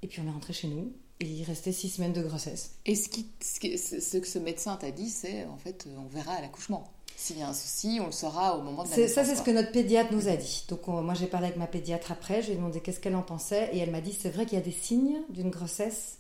Et 0.03 0.07
puis, 0.09 0.21
on 0.25 0.27
est 0.29 0.33
rentré 0.33 0.53
chez 0.53 0.69
nous. 0.69 0.93
Et 1.21 1.27
il 1.27 1.45
restait 1.45 1.71
six 1.73 1.89
semaines 1.91 2.13
de 2.13 2.23
grossesse. 2.23 2.77
Et 2.87 2.95
ce, 2.97 3.09
qui, 3.09 3.27
ce, 3.41 3.61
qui- 3.61 3.79
ce- 3.79 4.01
ce 4.01 4.17
que 4.17 4.27
ce 4.27 4.39
médecin 4.41 4.75
t'a 4.77 4.91
dit, 4.91 5.09
c'est 5.09 5.45
en 5.45 5.57
fait, 5.57 5.87
euh, 5.87 5.95
on 5.99 6.07
verra 6.09 6.33
à 6.33 6.41
l'accouchement. 6.41 6.91
S'il 7.15 7.39
y 7.39 7.43
a 7.43 7.49
un 7.49 7.53
souci, 7.55 7.99
on 8.01 8.07
le 8.07 8.13
saura 8.13 8.57
au 8.59 8.63
moment 8.63 8.83
de 8.85 8.89
la 8.89 8.97
naissance. 9.03 9.15
ça, 9.15 9.25
c'est 9.25 9.37
ce 9.37 9.43
que 9.43 9.51
notre 9.53 9.71
pédiatre 9.71 10.13
nous 10.13 10.27
a 10.29 10.35
dit. 10.37 10.65
Donc, 10.69 10.89
on- 10.89 11.03
moi, 11.03 11.15
j'ai 11.15 11.27
parlé 11.29 11.47
avec 11.49 11.59
ma 11.59 11.67
pédiatre 11.69 12.11
après. 12.11 12.41
Je 12.43 12.47
lui 12.49 12.53
ai 12.55 12.57
demandé 12.57 12.81
qu'est-ce 12.81 12.99
qu'elle 12.99 13.15
en 13.15 13.23
pensait. 13.23 13.71
Et 13.73 13.79
elle 13.79 13.91
m'a 13.93 14.01
dit 14.01 14.13
c'est 14.19 14.31
vrai 14.31 14.47
qu'il 14.47 14.59
y 14.59 14.61
a 14.61 14.65
des 14.65 14.73
signes 14.73 15.21
d'une 15.29 15.51
grossesse 15.51 16.19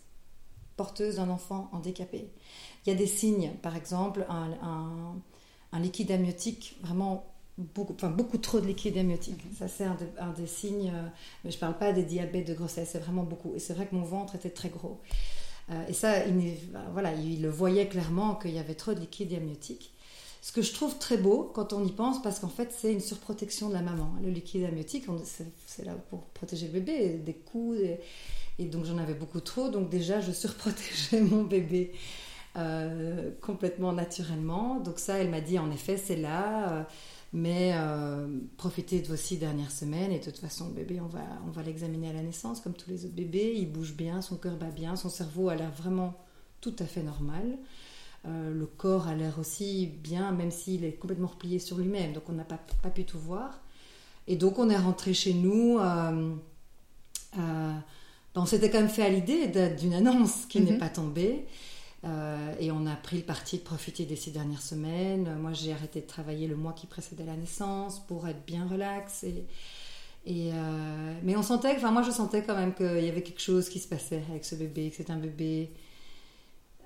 porteuse 0.76 1.17
d'un 1.17 1.31
enfant 1.31 1.69
handicapé. 1.73 2.31
Il 2.87 2.91
y 2.91 2.93
a 2.93 2.97
des 2.97 3.07
signes, 3.07 3.52
par 3.62 3.75
exemple, 3.76 4.25
un, 4.29 4.52
un- 4.62 5.17
un 5.73 5.81
liquide 5.81 6.11
amniotique, 6.12 6.76
vraiment 6.83 7.26
beaucoup, 7.59 7.95
enfin, 7.95 8.11
beaucoup 8.11 8.38
trop 8.38 8.61
de 8.61 8.67
liquide 8.67 8.97
amniotique. 8.99 9.41
Ça, 9.59 9.69
c'est 9.69 9.85
un, 9.85 9.95
de- 9.95 10.09
un 10.21 10.31
des 10.33 10.47
signes. 10.47 10.91
euh, 10.95 11.09
mais 11.45 11.50
je 11.50 11.57
ne 11.57 11.61
parle 11.61 11.79
pas 11.79 11.93
des 11.93 12.05
diabètes 12.05 12.47
de 12.49 12.55
grossesse, 12.55 12.91
c'est 12.93 12.99
vraiment 12.99 13.25
beaucoup. 13.25 13.55
Et 13.55 13.59
c'est 13.59 13.75
vrai 13.75 13.87
que 13.87 13.95
mon 13.95 14.02
ventre 14.05 14.35
était 14.35 14.50
très 14.50 14.69
gros. 14.71 15.00
Euh, 15.71 15.87
et 15.88 15.93
ça, 15.93 16.26
il, 16.26 16.57
ben, 16.73 16.83
voilà, 16.93 17.14
il 17.14 17.43
le 17.43 17.49
voyait 17.50 17.88
clairement 17.88 18.35
qu'il 18.37 18.52
y 18.52 18.59
avait 18.59 18.75
trop 18.75 18.95
de 18.95 19.00
liquide 19.00 19.33
amniotique. 19.35 19.93
Ce 20.43 20.50
que 20.52 20.61
je 20.62 20.73
trouve 20.73 20.99
très 20.99 21.19
beau 21.19 21.50
quand 21.55 21.73
on 21.73 21.85
y 21.87 21.93
pense, 21.93 22.21
parce 22.21 22.41
qu'en 22.41 22.49
fait, 22.49 22.73
c'est 22.76 22.93
une 22.93 23.00
surprotection 23.00 23.69
de 23.69 23.75
la 23.75 23.83
maman. 23.83 24.12
Le 24.23 24.31
liquide 24.31 24.64
amniotique, 24.64 25.05
c'est 25.25 25.47
c'est 25.67 25.85
là 25.85 25.95
pour 26.11 26.25
protéger 26.31 26.67
le 26.67 26.73
bébé, 26.81 27.19
des 27.25 27.35
coups. 27.35 27.79
Et, 27.79 28.00
et 28.59 28.67
donc, 28.67 28.85
j'en 28.85 28.99
avais 28.99 29.14
beaucoup 29.14 29.41
trop. 29.41 29.69
Donc, 29.71 29.88
déjà, 29.88 30.21
je 30.21 30.33
surprotégeais 30.33 31.21
mon 31.23 31.45
bébé 31.45 31.93
euh, 32.57 33.31
complètement 33.41 33.93
naturellement. 33.93 34.81
Donc, 34.81 34.99
ça, 34.99 35.19
elle 35.19 35.31
m'a 35.31 35.41
dit, 35.41 35.59
en 35.59 35.71
effet, 35.71 35.97
c'est 35.97 36.17
là. 36.17 36.73
euh, 36.73 36.83
mais 37.35 37.73
euh, 37.75 38.27
profitez 38.59 39.01
de 39.01 39.07
vos 39.09 39.17
six 39.17 39.39
dernières 39.39 39.71
semaines. 39.71 40.13
Et 40.13 40.19
de 40.19 40.25
toute 40.25 40.37
façon, 40.39 40.67
le 40.69 40.75
bébé, 40.75 41.01
on 41.01 41.07
va, 41.07 41.21
on 41.47 41.51
va 41.51 41.63
l'examiner 41.63 42.11
à 42.11 42.13
la 42.13 42.23
naissance, 42.23 42.61
comme 42.61 42.75
tous 42.75 42.91
les 42.91 43.07
autres 43.07 43.15
bébés. 43.15 43.55
Il 43.57 43.73
bouge 43.73 43.95
bien, 43.95 44.21
son 44.21 44.37
cœur 44.37 44.57
bat 44.57 44.67
bien, 44.71 44.97
son 44.97 45.09
cerveau 45.09 45.49
a 45.49 45.55
l'air 45.55 45.71
vraiment 45.71 46.15
tout 46.61 46.75
à 46.79 46.85
fait 46.85 47.03
normal. 47.03 47.57
Euh, 48.29 48.53
le 48.53 48.67
corps 48.67 49.09
a 49.09 49.15
l'air 49.15 49.39
aussi 49.39 49.87
bien, 49.87 50.31
même 50.33 50.51
s'il 50.51 50.85
est 50.85 50.93
complètement 50.93 51.29
replié 51.29 51.59
sur 51.59 51.79
lui-même. 51.79 52.13
Donc 52.13 52.25
on 52.29 52.33
n'a 52.33 52.45
pas, 52.45 52.61
pas 52.83 52.91
pu 52.91 53.05
tout 53.05 53.19
voir. 53.19 53.61
Et 54.29 54.37
donc 54.37 54.59
on 54.59 54.69
est 54.71 54.77
rentré 54.77 55.15
chez 55.15 55.33
nous. 55.35 55.79
euh, 55.79 56.35
euh, 57.39 57.73
ben, 58.35 58.41
on 58.43 58.47
s'était 58.47 58.71
quand 58.71 58.79
même 58.81 58.89
fait 58.89 59.03
à 59.05 59.09
l'idée 59.09 59.49
d'une 59.79 59.95
annonce 59.95 60.47
qui 60.47 60.61
n'est 60.61 60.73
Mhm. 60.73 60.79
pas 60.79 60.89
tombée. 60.91 61.47
Euh, 62.05 62.55
et 62.59 62.73
on 62.73 62.85
a 62.87 62.97
pris 62.97 63.19
le 63.19 63.23
parti 63.23 63.59
de 63.59 63.63
profiter 63.63 64.05
des 64.07 64.17
six 64.17 64.33
dernières 64.33 64.61
semaines. 64.63 65.37
Moi, 65.39 65.53
j'ai 65.53 65.73
arrêté 65.73 66.01
de 66.01 66.07
travailler 66.07 66.49
le 66.49 66.57
mois 66.57 66.73
qui 66.73 66.87
précédait 66.89 67.25
la 67.25 67.37
naissance 67.37 68.01
pour 68.07 68.27
être 68.27 68.45
bien 68.45 68.67
relax. 68.67 69.23
Et, 69.23 69.47
et, 70.27 70.51
euh, 70.53 71.15
mais 71.23 71.37
on 71.37 71.43
sentait, 71.43 71.75
enfin 71.77 71.91
moi 71.93 72.03
je 72.03 72.11
sentais 72.11 72.43
quand 72.45 72.57
même 72.57 72.75
qu'il 72.75 73.05
y 73.05 73.09
avait 73.09 73.23
quelque 73.23 73.41
chose 73.41 73.69
qui 73.69 73.79
se 73.81 73.88
passait 73.88 74.23
avec 74.31 74.45
ce 74.45 74.55
bébé, 74.57 74.91
que 74.91 74.97
c'était 74.97 75.12
un 75.12 75.19
bébé 75.19 75.73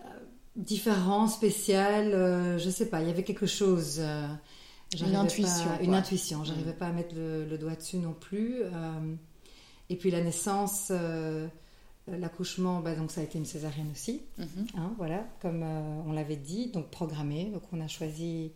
euh, 0.04 0.08
différent, 0.54 1.28
spécial. 1.28 2.12
euh, 2.12 2.58
je 2.58 2.68
sais 2.70 2.86
pas, 2.88 3.00
il 3.02 3.08
y 3.08 3.10
avait 3.10 3.24
quelque 3.24 3.46
chose. 3.46 4.00
j'arrivais 4.94 5.16
intuition, 5.16 5.66
pas- 5.68 5.82
une 5.82 5.94
intuition. 5.94 6.44
J'arrivais 6.44 6.72
Mm. 6.72 6.76
pas 6.78 6.86
à 6.88 6.92
mettre 6.92 7.14
le, 7.14 7.44
le 7.46 7.58
doigt 7.58 7.74
dessus 7.74 7.96
non 7.98 8.12
plus. 8.14 8.56
et 9.88 9.96
puis 9.96 10.10
la 10.10 10.20
naissance, 10.20 10.90
l'accouchement, 12.08 12.80
bah, 12.80 12.94
donc 12.94 13.10
ça 13.10 13.20
a 13.20 13.24
été 13.24 13.38
une 13.38 13.46
césarienne 13.46 13.90
aussi. 13.92 14.22
Mhm. 14.38 14.66
Hein, 14.76 14.94
voilà, 14.96 15.26
comme 15.40 15.62
euh, 15.62 16.02
on 16.06 16.12
l'avait 16.12 16.36
dit, 16.36 16.68
donc 16.68 16.88
programmé. 16.90 17.46
Donc 17.46 17.62
on 17.72 17.80
a 17.80 17.88
choisi 17.88 18.52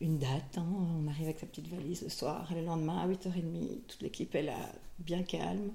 une 0.00 0.18
date. 0.18 0.56
hein, 0.58 0.66
on 1.02 1.08
arrive 1.08 1.24
avec 1.24 1.38
sa 1.40 1.46
petite 1.46 1.68
valise 1.68 2.02
le 2.02 2.08
soir 2.08 2.50
et 2.52 2.54
le 2.54 2.64
lendemain 2.64 2.98
à 2.98 3.08
8h30, 3.08 3.82
toute 3.88 4.02
l'équipe 4.02 4.34
est 4.34 4.42
là, 4.42 4.56
bien 4.98 5.22
calme. 5.22 5.70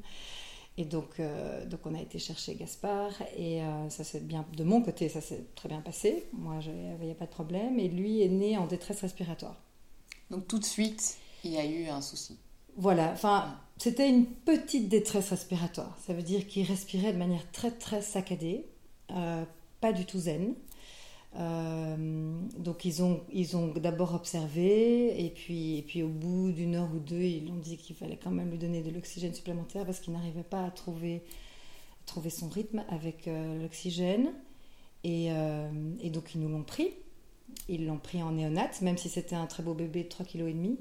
Et 0.79 0.85
donc, 0.85 1.19
euh, 1.19 1.65
donc 1.65 1.79
on 1.85 1.95
a 1.95 1.99
été 2.01 2.19
chercher 2.19 2.53
Gaspard 2.53 3.11
et 3.35 3.63
euh, 3.63 3.89
ça 3.89 4.03
s'est 4.03 4.19
bien, 4.19 4.45
de 4.55 4.63
mon 4.63 4.81
côté, 4.81 5.09
ça 5.09 5.21
s'est 5.21 5.45
très 5.55 5.67
bien 5.69 5.81
passé. 5.81 6.27
Moi, 6.33 6.59
il 6.99 7.05
n'y 7.05 7.11
a 7.11 7.15
pas 7.15 7.25
de 7.25 7.31
problème. 7.31 7.79
Et 7.79 7.87
lui 7.87 8.21
est 8.21 8.29
né 8.29 8.57
en 8.57 8.67
détresse 8.67 9.01
respiratoire. 9.01 9.55
Donc 10.29 10.47
tout 10.47 10.59
de 10.59 10.65
suite, 10.65 11.17
il 11.43 11.51
y 11.51 11.57
a 11.57 11.65
eu 11.65 11.87
un 11.87 12.01
souci. 12.01 12.37
Voilà, 12.75 13.11
enfin, 13.11 13.57
c'était 13.77 14.09
une 14.09 14.25
petite 14.25 14.89
détresse 14.89 15.29
respiratoire. 15.29 15.97
Ça 16.05 16.13
veut 16.13 16.23
dire 16.23 16.47
qu'il 16.47 16.65
respirait 16.65 17.13
de 17.13 17.17
manière 17.17 17.49
très 17.51 17.71
très 17.71 18.01
saccadée, 18.01 18.65
euh, 19.11 19.43
pas 19.81 19.93
du 19.93 20.05
tout 20.05 20.19
zen. 20.19 20.55
Euh, 21.35 22.39
donc 22.57 22.85
ils 22.85 23.03
ont, 23.03 23.21
ils 23.31 23.55
ont 23.55 23.67
d'abord 23.67 24.15
observé 24.15 25.23
et 25.23 25.29
puis, 25.29 25.77
et 25.77 25.81
puis 25.83 26.01
au 26.01 26.07
bout 26.07 26.51
d'une 26.51 26.75
heure 26.75 26.89
ou 26.95 26.99
deux, 26.99 27.21
ils 27.21 27.51
ont 27.51 27.57
dit 27.57 27.77
qu'il 27.77 27.95
fallait 27.95 28.17
quand 28.17 28.31
même 28.31 28.49
lui 28.49 28.57
donner 28.57 28.81
de 28.81 28.89
l'oxygène 28.89 29.33
supplémentaire 29.33 29.85
parce 29.85 29.99
qu'il 29.99 30.13
n'arrivait 30.13 30.43
pas 30.43 30.65
à 30.65 30.71
trouver, 30.71 31.21
trouver 32.07 32.31
son 32.31 32.49
rythme 32.49 32.83
avec 32.89 33.27
euh, 33.27 33.61
l'oxygène. 33.61 34.31
Et, 35.03 35.27
et 36.01 36.09
donc 36.09 36.35
ils 36.35 36.41
nous 36.41 36.49
l'ont 36.49 36.63
pris. 36.63 36.89
Ils 37.69 37.85
l'ont 37.85 37.99
pris 37.99 38.21
en 38.21 38.31
néonate, 38.31 38.81
même 38.81 38.97
si 38.97 39.07
c'était 39.07 39.35
un 39.35 39.45
très 39.45 39.63
beau 39.63 39.73
bébé 39.73 40.03
de 40.03 40.09
3,5 40.09 40.25
kg. 40.25 40.77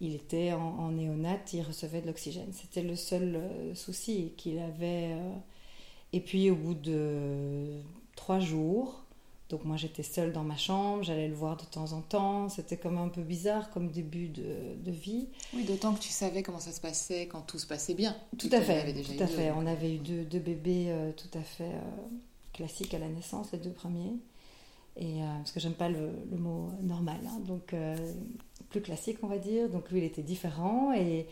Il 0.00 0.14
était 0.14 0.52
en, 0.52 0.60
en 0.78 0.90
néonate, 0.92 1.52
il 1.52 1.62
recevait 1.62 2.00
de 2.00 2.06
l'oxygène. 2.06 2.52
C'était 2.52 2.82
le 2.82 2.96
seul 2.96 3.36
euh, 3.36 3.74
souci 3.74 4.32
qu'il 4.36 4.58
avait. 4.58 5.12
euh. 5.12 5.34
Et 6.12 6.20
puis 6.20 6.50
au 6.50 6.56
bout 6.56 6.74
de 6.74 7.66
trois 8.16 8.40
jours, 8.40 9.04
donc 9.48 9.64
moi 9.64 9.76
j'étais 9.76 10.02
seule 10.02 10.32
dans 10.32 10.42
ma 10.42 10.56
chambre, 10.56 11.02
j'allais 11.04 11.28
le 11.28 11.34
voir 11.34 11.56
de 11.56 11.64
temps 11.64 11.92
en 11.92 12.00
temps. 12.00 12.48
C'était 12.48 12.76
comme 12.78 12.98
un 12.98 13.08
peu 13.08 13.22
bizarre 13.22 13.70
comme 13.70 13.90
début 13.90 14.28
de, 14.28 14.74
de 14.84 14.90
vie. 14.90 15.28
Oui, 15.54 15.64
d'autant 15.64 15.92
que 15.94 16.00
tu 16.00 16.08
savais 16.08 16.42
comment 16.42 16.58
ça 16.60 16.72
se 16.72 16.80
passait 16.80 17.26
quand 17.26 17.42
tout 17.42 17.58
se 17.58 17.66
passait 17.66 17.94
bien. 17.94 18.16
Tout 18.38 18.48
à 18.52 18.60
fait, 18.60 18.92
déjà 18.92 19.12
tout 19.14 19.22
à 19.22 19.26
deux. 19.26 19.32
fait. 19.34 19.50
On 19.52 19.66
avait 19.66 19.94
eu 19.94 19.98
deux, 19.98 20.24
deux 20.24 20.38
bébés 20.40 20.86
euh, 20.88 21.12
tout 21.12 21.38
à 21.38 21.42
fait 21.42 21.64
euh, 21.64 21.80
classiques 22.52 22.94
à 22.94 22.98
la 22.98 23.08
naissance, 23.08 23.52
les 23.52 23.58
deux 23.58 23.72
premiers. 23.72 24.14
Et, 24.96 25.22
euh, 25.22 25.26
parce 25.38 25.52
que 25.52 25.60
j'aime 25.60 25.74
pas 25.74 25.88
le, 25.88 26.10
le 26.30 26.36
mot 26.36 26.70
normal, 26.82 27.20
hein. 27.24 27.40
donc 27.46 27.72
plus 28.70 28.80
classique 28.80 29.18
on 29.22 29.26
va 29.26 29.38
dire. 29.38 29.68
Donc 29.68 29.90
lui 29.90 29.98
il 30.00 30.04
était 30.04 30.22
différent 30.22 30.92
et, 30.94 31.26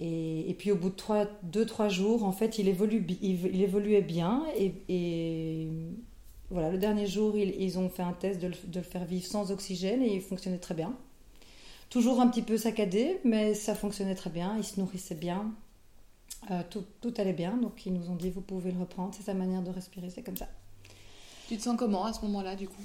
et, 0.00 0.50
et 0.50 0.54
puis 0.54 0.70
au 0.72 0.76
bout 0.76 0.90
de 0.90 0.94
3, 0.96 1.26
2-3 1.44 1.88
jours 1.90 2.24
en 2.24 2.32
fait 2.32 2.58
il, 2.58 2.68
évolue, 2.68 3.00
bi- 3.00 3.18
il, 3.22 3.46
il 3.46 3.62
évoluait 3.62 4.02
bien 4.02 4.44
et, 4.56 4.72
et 4.88 5.68
voilà 6.50 6.70
le 6.70 6.78
dernier 6.78 7.06
jour 7.06 7.36
ils, 7.36 7.54
ils 7.60 7.78
ont 7.78 7.88
fait 7.88 8.02
un 8.02 8.12
test 8.12 8.40
de 8.40 8.46
le, 8.48 8.54
de 8.66 8.78
le 8.78 8.84
faire 8.84 9.04
vivre 9.04 9.26
sans 9.26 9.50
oxygène 9.52 10.02
et 10.02 10.14
il 10.14 10.20
fonctionnait 10.22 10.58
très 10.58 10.74
bien. 10.74 10.94
Toujours 11.90 12.20
un 12.20 12.28
petit 12.28 12.42
peu 12.42 12.56
saccadé 12.56 13.18
mais 13.24 13.54
ça 13.54 13.74
fonctionnait 13.74 14.14
très 14.14 14.30
bien, 14.30 14.54
il 14.58 14.64
se 14.64 14.78
nourrissait 14.80 15.14
bien. 15.14 15.52
Euh, 16.52 16.62
tout, 16.70 16.84
tout 17.00 17.12
allait 17.18 17.32
bien, 17.32 17.56
donc 17.56 17.84
ils 17.84 17.92
nous 17.92 18.10
ont 18.10 18.14
dit 18.14 18.30
vous 18.30 18.40
pouvez 18.40 18.70
le 18.70 18.78
reprendre, 18.78 19.12
c'est 19.14 19.24
sa 19.24 19.34
manière 19.34 19.62
de 19.62 19.70
respirer, 19.70 20.08
c'est 20.08 20.22
comme 20.22 20.36
ça. 20.36 20.48
Tu 21.48 21.56
te 21.56 21.62
sens 21.62 21.76
comment 21.76 22.04
à 22.04 22.12
ce 22.12 22.20
moment-là, 22.26 22.54
du 22.54 22.68
coup? 22.68 22.84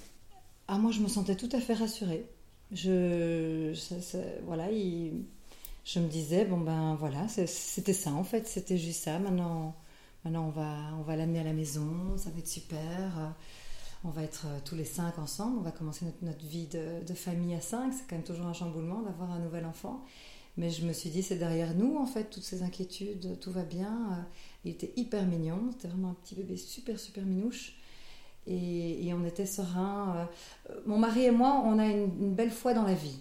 Ah, 0.67 0.77
moi 0.79 0.91
je 0.91 1.01
me 1.01 1.08
sentais 1.08 1.36
tout 1.36 1.49
à 1.51 1.60
fait 1.60 1.73
rassurée. 1.75 2.25
Je, 2.74 3.74
voilà, 4.46 4.72
il- 4.72 5.26
je 5.86 6.00
me 6.00 6.08
disais 6.08 6.46
bon 6.46 6.60
ben 6.60 6.96
voilà, 6.96 7.28
c'était 7.28 7.94
ça 7.94 8.12
en 8.12 8.24
fait, 8.24 8.48
c'était 8.48 8.78
juste 8.78 9.04
ça. 9.04 9.20
Maintenant, 9.20 9.76
maintenant 10.26 10.48
on 10.48 10.52
va, 10.52 10.78
on 11.00 11.04
va 11.04 11.16
l'amener 11.16 11.40
à 11.40 11.44
la 11.44 11.54
maison, 11.54 12.18
ça 12.18 12.30
va 12.32 12.40
être 12.40 12.48
super. 12.48 13.36
On 14.06 14.10
va 14.10 14.24
être 14.24 14.48
euh, 14.48 14.60
tous 14.66 14.76
les 14.76 14.86
cinq 14.86 15.18
ensemble, 15.20 15.58
on 15.60 15.62
va 15.62 15.72
commencer 15.72 16.06
notre, 16.06 16.24
notre 16.24 16.46
vie 16.46 16.68
de, 16.68 17.06
de 17.08 17.14
famille 17.14 17.56
à 17.56 17.62
cinq. 17.62 17.94
C'est 17.94 18.08
quand 18.10 18.16
même 18.18 18.26
toujours 18.26 18.48
un 18.48 18.54
chamboulement 18.54 19.02
d'avoir 19.02 19.32
un 19.32 19.40
nouvel 19.40 19.66
enfant. 19.66 20.04
Mais 20.58 20.70
je 20.70 20.86
me 20.86 20.94
suis 20.94 21.10
dit, 21.10 21.24
c'est 21.24 21.38
derrière 21.38 21.74
nous, 21.76 21.98
en 21.98 22.06
fait, 22.06 22.26
toutes 22.30 22.44
ces 22.44 22.64
inquiétudes, 22.64 23.40
tout 23.42 23.52
va 23.52 23.64
bien. 23.64 23.94
Euh, 24.14 24.24
Il 24.66 24.72
était 24.72 24.94
hyper 24.98 25.26
mignon, 25.26 25.70
c'était 25.72 25.88
vraiment 25.90 26.12
un 26.12 26.16
petit 26.24 26.36
bébé 26.36 26.58
super, 26.58 27.00
super 27.00 27.26
minouche. 27.26 27.76
Et, 28.47 29.12
on 29.13 29.25
était 29.25 29.45
serein. 29.45 30.27
Euh, 30.69 30.73
Mon 30.86 30.97
mari 30.97 31.25
et 31.25 31.32
moi, 31.32 31.62
on 31.65 31.79
a 31.79 31.86
une, 31.86 32.34
belle 32.34 32.51
foi 32.51 32.73
dans 32.73 32.84
la 32.84 32.93
vie. 32.93 33.19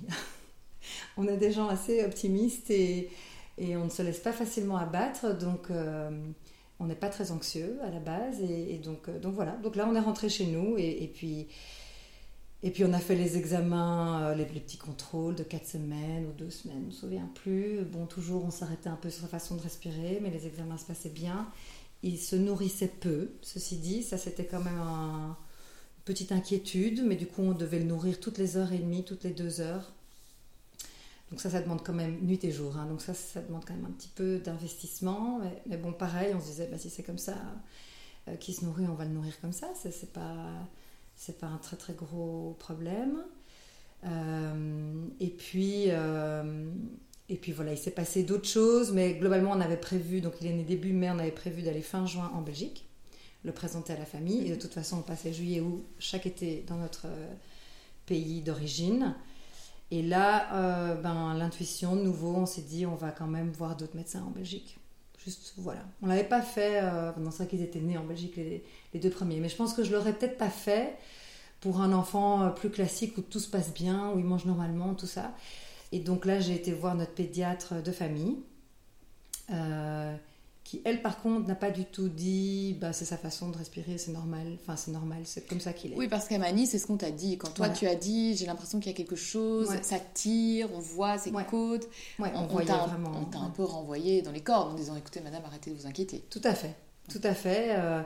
on 1.16 1.26
est 1.28 1.36
des 1.36 1.52
gens 1.52 1.68
assez 1.68 2.04
optimistes 2.04 2.70
et, 2.70 3.10
on 3.58 3.84
ne 3.84 3.90
se 3.90 4.02
laisse 4.02 4.18
pas 4.18 4.32
facilement 4.32 4.76
abattre, 4.76 5.38
donc 5.38 5.70
euh, 5.70 6.10
on 6.80 6.86
n'est 6.86 6.96
pas 6.96 7.08
très 7.08 7.30
anxieux 7.30 7.78
à 7.84 7.90
la 7.90 8.00
base. 8.00 8.40
Et, 8.40 8.78
donc, 8.78 9.08
euh, 9.08 9.18
voilà, 9.24 9.52
donc 9.62 9.76
là 9.76 9.86
on 9.88 9.94
est 9.94 10.00
rentré 10.00 10.28
chez 10.28 10.46
nous 10.46 10.76
et, 10.76 11.10
puis, 11.14 11.46
on 12.84 12.92
a 12.92 12.98
fait 12.98 13.14
les 13.14 13.36
examens, 13.36 14.30
euh, 14.30 14.34
les, 14.34 14.44
petits 14.44 14.78
contrôles 14.78 15.36
de 15.36 15.44
4 15.44 15.66
semaines 15.66 16.26
ou 16.26 16.32
2 16.32 16.50
semaines, 16.50 16.78
je 16.78 16.82
ne 16.82 16.86
me 16.86 16.90
souviens 16.90 17.30
plus. 17.34 17.84
Bon, 17.84 18.06
toujours 18.06 18.44
on 18.44 18.50
s'arrêtait 18.50 18.88
un 18.88 18.96
peu 18.96 19.10
sur 19.10 19.22
sa 19.22 19.28
façon 19.28 19.54
de 19.54 19.62
respirer, 19.62 20.18
mais 20.20 20.30
les 20.30 20.46
examens 20.46 20.78
se 20.78 20.86
passaient 20.86 21.10
bien. 21.10 21.48
Il 22.02 22.18
se 22.18 22.36
nourrissait 22.36 22.92
peu, 23.00 23.30
ceci 23.42 23.76
dit, 23.76 24.02
ça 24.02 24.18
c'était 24.18 24.46
quand 24.46 24.60
même 24.60 24.78
une 24.78 25.34
petite 26.04 26.32
inquiétude, 26.32 27.02
mais 27.04 27.16
du 27.16 27.26
coup 27.26 27.42
on 27.42 27.52
devait 27.52 27.78
le 27.78 27.84
nourrir 27.84 28.18
toutes 28.20 28.38
les 28.38 28.56
heures 28.56 28.72
et 28.72 28.78
demie, 28.78 29.04
toutes 29.04 29.24
les 29.24 29.30
deux 29.30 29.60
heures. 29.60 29.92
Donc 31.32 31.40
ça, 31.40 31.48
ça 31.48 31.62
demande 31.62 31.82
quand 31.82 31.94
même 31.94 32.20
nuit 32.20 32.38
et 32.42 32.52
jour. 32.52 32.76
Hein. 32.76 32.84
Donc 32.84 33.00
ça, 33.00 33.14
ça 33.14 33.40
demande 33.40 33.64
quand 33.64 33.72
même 33.72 33.86
un 33.86 33.92
petit 33.92 34.10
peu 34.14 34.38
d'investissement. 34.38 35.40
Mais, 35.66 35.78
bon, 35.78 35.94
pareil, 35.94 36.34
on 36.34 36.40
se 36.40 36.44
disait, 36.44 36.68
bah, 36.70 36.76
si 36.76 36.90
c'est 36.90 37.02
comme 37.02 37.16
ça, 37.16 37.36
euh, 38.28 38.36
qui 38.36 38.52
se 38.52 38.66
nourrit, 38.66 38.84
on 38.86 38.92
va 38.92 39.06
le 39.06 39.12
nourrir 39.12 39.40
comme 39.40 39.54
ça. 39.54 39.68
C'est 39.74 40.12
pas, 40.12 40.26
un 41.42 41.56
très 41.56 41.78
très 41.78 41.94
gros 41.94 42.54
problème. 42.58 43.24
Euh, 44.04 45.06
et 45.20 45.30
puis, 45.30 45.86
euh, 45.88 46.70
et 47.32 47.36
puis 47.36 47.52
voilà, 47.52 47.72
il 47.72 47.78
s'est 47.78 47.90
passé 47.90 48.22
d'autres 48.22 48.48
choses, 48.48 48.92
mais 48.92 49.14
globalement, 49.14 49.52
on 49.52 49.60
avait 49.60 49.76
prévu, 49.76 50.20
donc 50.20 50.34
il 50.40 50.46
est 50.46 50.52
né 50.52 50.64
début 50.64 50.92
mai, 50.92 51.10
on 51.10 51.18
avait 51.18 51.30
prévu 51.30 51.62
d'aller 51.62 51.82
fin 51.82 52.06
juin 52.06 52.30
en 52.34 52.42
Belgique, 52.42 52.86
le 53.44 53.52
présenter 53.52 53.92
à 53.92 53.98
la 53.98 54.04
famille. 54.04 54.46
Et 54.46 54.50
de 54.50 54.60
toute 54.60 54.74
façon, 54.74 54.98
on 54.98 55.02
passait 55.02 55.32
juillet 55.32 55.60
août 55.60 55.84
chaque 55.98 56.26
été 56.26 56.64
dans 56.68 56.76
notre 56.76 57.06
pays 58.06 58.42
d'origine. 58.42 59.14
Et 59.92 60.00
là, 60.00 60.54
euh, 60.54 60.94
ben, 60.94 61.34
l'intuition, 61.34 61.96
de 61.96 62.00
nouveau, 62.00 62.34
on 62.34 62.46
s'est 62.46 62.62
dit, 62.62 62.86
on 62.86 62.94
va 62.94 63.10
quand 63.10 63.26
même 63.26 63.50
voir 63.50 63.76
d'autres 63.76 63.94
médecins 63.94 64.22
en 64.22 64.30
Belgique. 64.30 64.78
Juste, 65.22 65.52
voilà. 65.58 65.80
On 66.00 66.06
l'avait 66.06 66.24
pas 66.24 66.40
fait, 66.40 66.80
euh, 66.82 67.12
pendant 67.12 67.30
ça 67.30 67.44
qu'ils 67.44 67.60
étaient 67.60 67.78
nés 67.78 67.98
en 67.98 68.04
Belgique, 68.04 68.36
les, 68.36 68.64
deux 68.98 69.10
premiers. 69.10 69.38
Mais 69.38 69.50
je 69.50 69.56
pense 69.56 69.74
que 69.74 69.84
je 69.84 69.92
l'aurais 69.92 70.14
peut-être 70.14 70.38
pas 70.38 70.48
fait 70.48 70.96
pour 71.60 71.82
un 71.82 71.92
enfant 71.92 72.42
euh, 72.42 72.48
plus 72.48 72.70
classique 72.70 73.18
où 73.18 73.20
tout 73.20 73.38
se 73.38 73.48
passe 73.48 73.74
bien, 73.74 74.10
où 74.12 74.18
il 74.18 74.24
mange 74.24 74.46
normalement, 74.46 74.94
tout 74.94 75.06
ça. 75.06 75.34
Et 75.92 76.00
donc 76.00 76.24
là, 76.24 76.40
j'ai 76.40 76.54
été 76.54 76.72
voir 76.72 76.94
notre 76.94 77.12
pédiatre 77.12 77.82
de 77.82 77.92
famille. 77.92 78.38
Euh, 79.50 80.16
qui 80.64 80.80
elle 80.84 81.02
par 81.02 81.20
contre 81.20 81.48
n'a 81.48 81.56
pas 81.56 81.72
du 81.72 81.84
tout 81.84 82.08
dit 82.08 82.76
bah 82.80 82.92
c'est 82.92 83.04
sa 83.04 83.16
façon 83.16 83.48
de 83.48 83.58
respirer 83.58 83.98
c'est 83.98 84.12
normal. 84.12 84.46
Enfin 84.60 84.76
c'est 84.76 84.92
normal 84.92 85.22
c'est 85.24 85.46
comme 85.48 85.58
ça 85.58 85.72
qu'il 85.72 85.92
est. 85.92 85.96
Oui 85.96 86.06
parce 86.06 86.28
qu'à 86.28 86.38
Mani 86.38 86.68
c'est 86.68 86.78
ce 86.78 86.86
qu'on 86.86 86.96
t'a 86.96 87.10
dit. 87.10 87.36
Quand 87.36 87.50
toi 87.52 87.68
tu 87.68 87.86
as 87.88 87.96
dit 87.96 88.36
j'ai 88.36 88.46
l'impression 88.46 88.78
qu'il 88.78 88.92
y 88.92 88.94
a 88.94 88.96
quelque 88.96 89.16
chose 89.16 89.68
ça 89.82 89.98
tire 89.98 90.68
on 90.72 90.78
voit 90.78 91.18
ses 91.18 91.32
côtes. 91.32 91.88
On, 92.20 92.24
on 92.24 93.24
t'a 93.24 93.38
un 93.38 93.50
peu 93.50 93.64
renvoyé 93.64 94.22
dans 94.22 94.30
les 94.30 94.40
cordes 94.40 94.72
en 94.72 94.74
disant 94.74 94.94
écoutez 94.94 95.20
madame 95.20 95.44
arrêtez 95.44 95.72
de 95.72 95.76
vous 95.76 95.86
inquiéter. 95.86 96.24
Tout 96.30 96.42
à 96.44 96.54
fait 96.54 96.76
tout 97.10 97.20
à 97.24 97.34
fait. 97.34 97.74
Euh, 97.76 98.02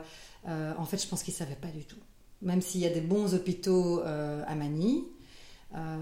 euh, 0.47 0.73
en 0.79 0.85
fait 0.85 1.01
je 1.01 1.07
pense 1.07 1.21
qu'il 1.21 1.35
savait 1.35 1.55
pas 1.55 1.67
du 1.67 1.85
tout. 1.85 1.99
Même 2.41 2.61
s'il 2.61 2.81
y 2.81 2.87
a 2.87 2.89
des 2.89 3.01
bons 3.01 3.35
hôpitaux 3.35 4.01
à 4.01 4.55
Mani 4.55 5.05
euh, 5.75 5.97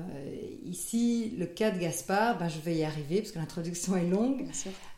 ici, 0.64 1.34
le 1.38 1.48
cas 1.48 1.72
de 1.72 1.80
Gaspard, 1.80 2.38
ben, 2.38 2.48
je 2.48 2.60
vais 2.60 2.76
y 2.76 2.84
arriver 2.84 3.22
parce 3.22 3.32
que 3.32 3.40
l'introduction 3.40 3.96
est 3.98 4.08
longue, 4.08 4.46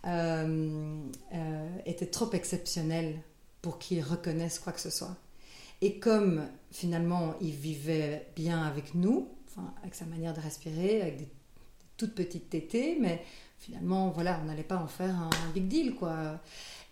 euh, 0.06 1.00
euh, 1.34 1.68
était 1.86 2.08
trop 2.08 2.32
exceptionnel 2.34 3.16
pour 3.62 3.80
qu'il 3.80 4.04
reconnaisse 4.04 4.60
quoi 4.60 4.74
que 4.74 4.82
ce 4.82 4.90
soit. 4.90 5.16
Et 5.82 6.00
comme 6.00 6.48
finalement 6.72 7.36
il 7.40 7.52
vivait 7.52 8.28
bien 8.36 8.64
avec 8.64 8.94
nous, 8.94 9.30
enfin, 9.48 9.74
avec 9.82 9.96
sa 9.96 10.06
manière 10.06 10.34
de 10.34 10.42
respirer, 10.42 11.02
avec 11.02 11.18
des, 11.18 11.28
toutes 11.96 12.14
petites 12.14 12.50
tétées, 12.50 12.98
mais 13.00 13.24
finalement, 13.58 14.10
voilà, 14.10 14.40
on 14.44 14.46
n'allait 14.46 14.64
pas 14.64 14.78
en 14.78 14.88
faire 14.88 15.16
un, 15.16 15.30
big 15.54 15.68
deal, 15.68 15.96
quoi. 15.96 16.40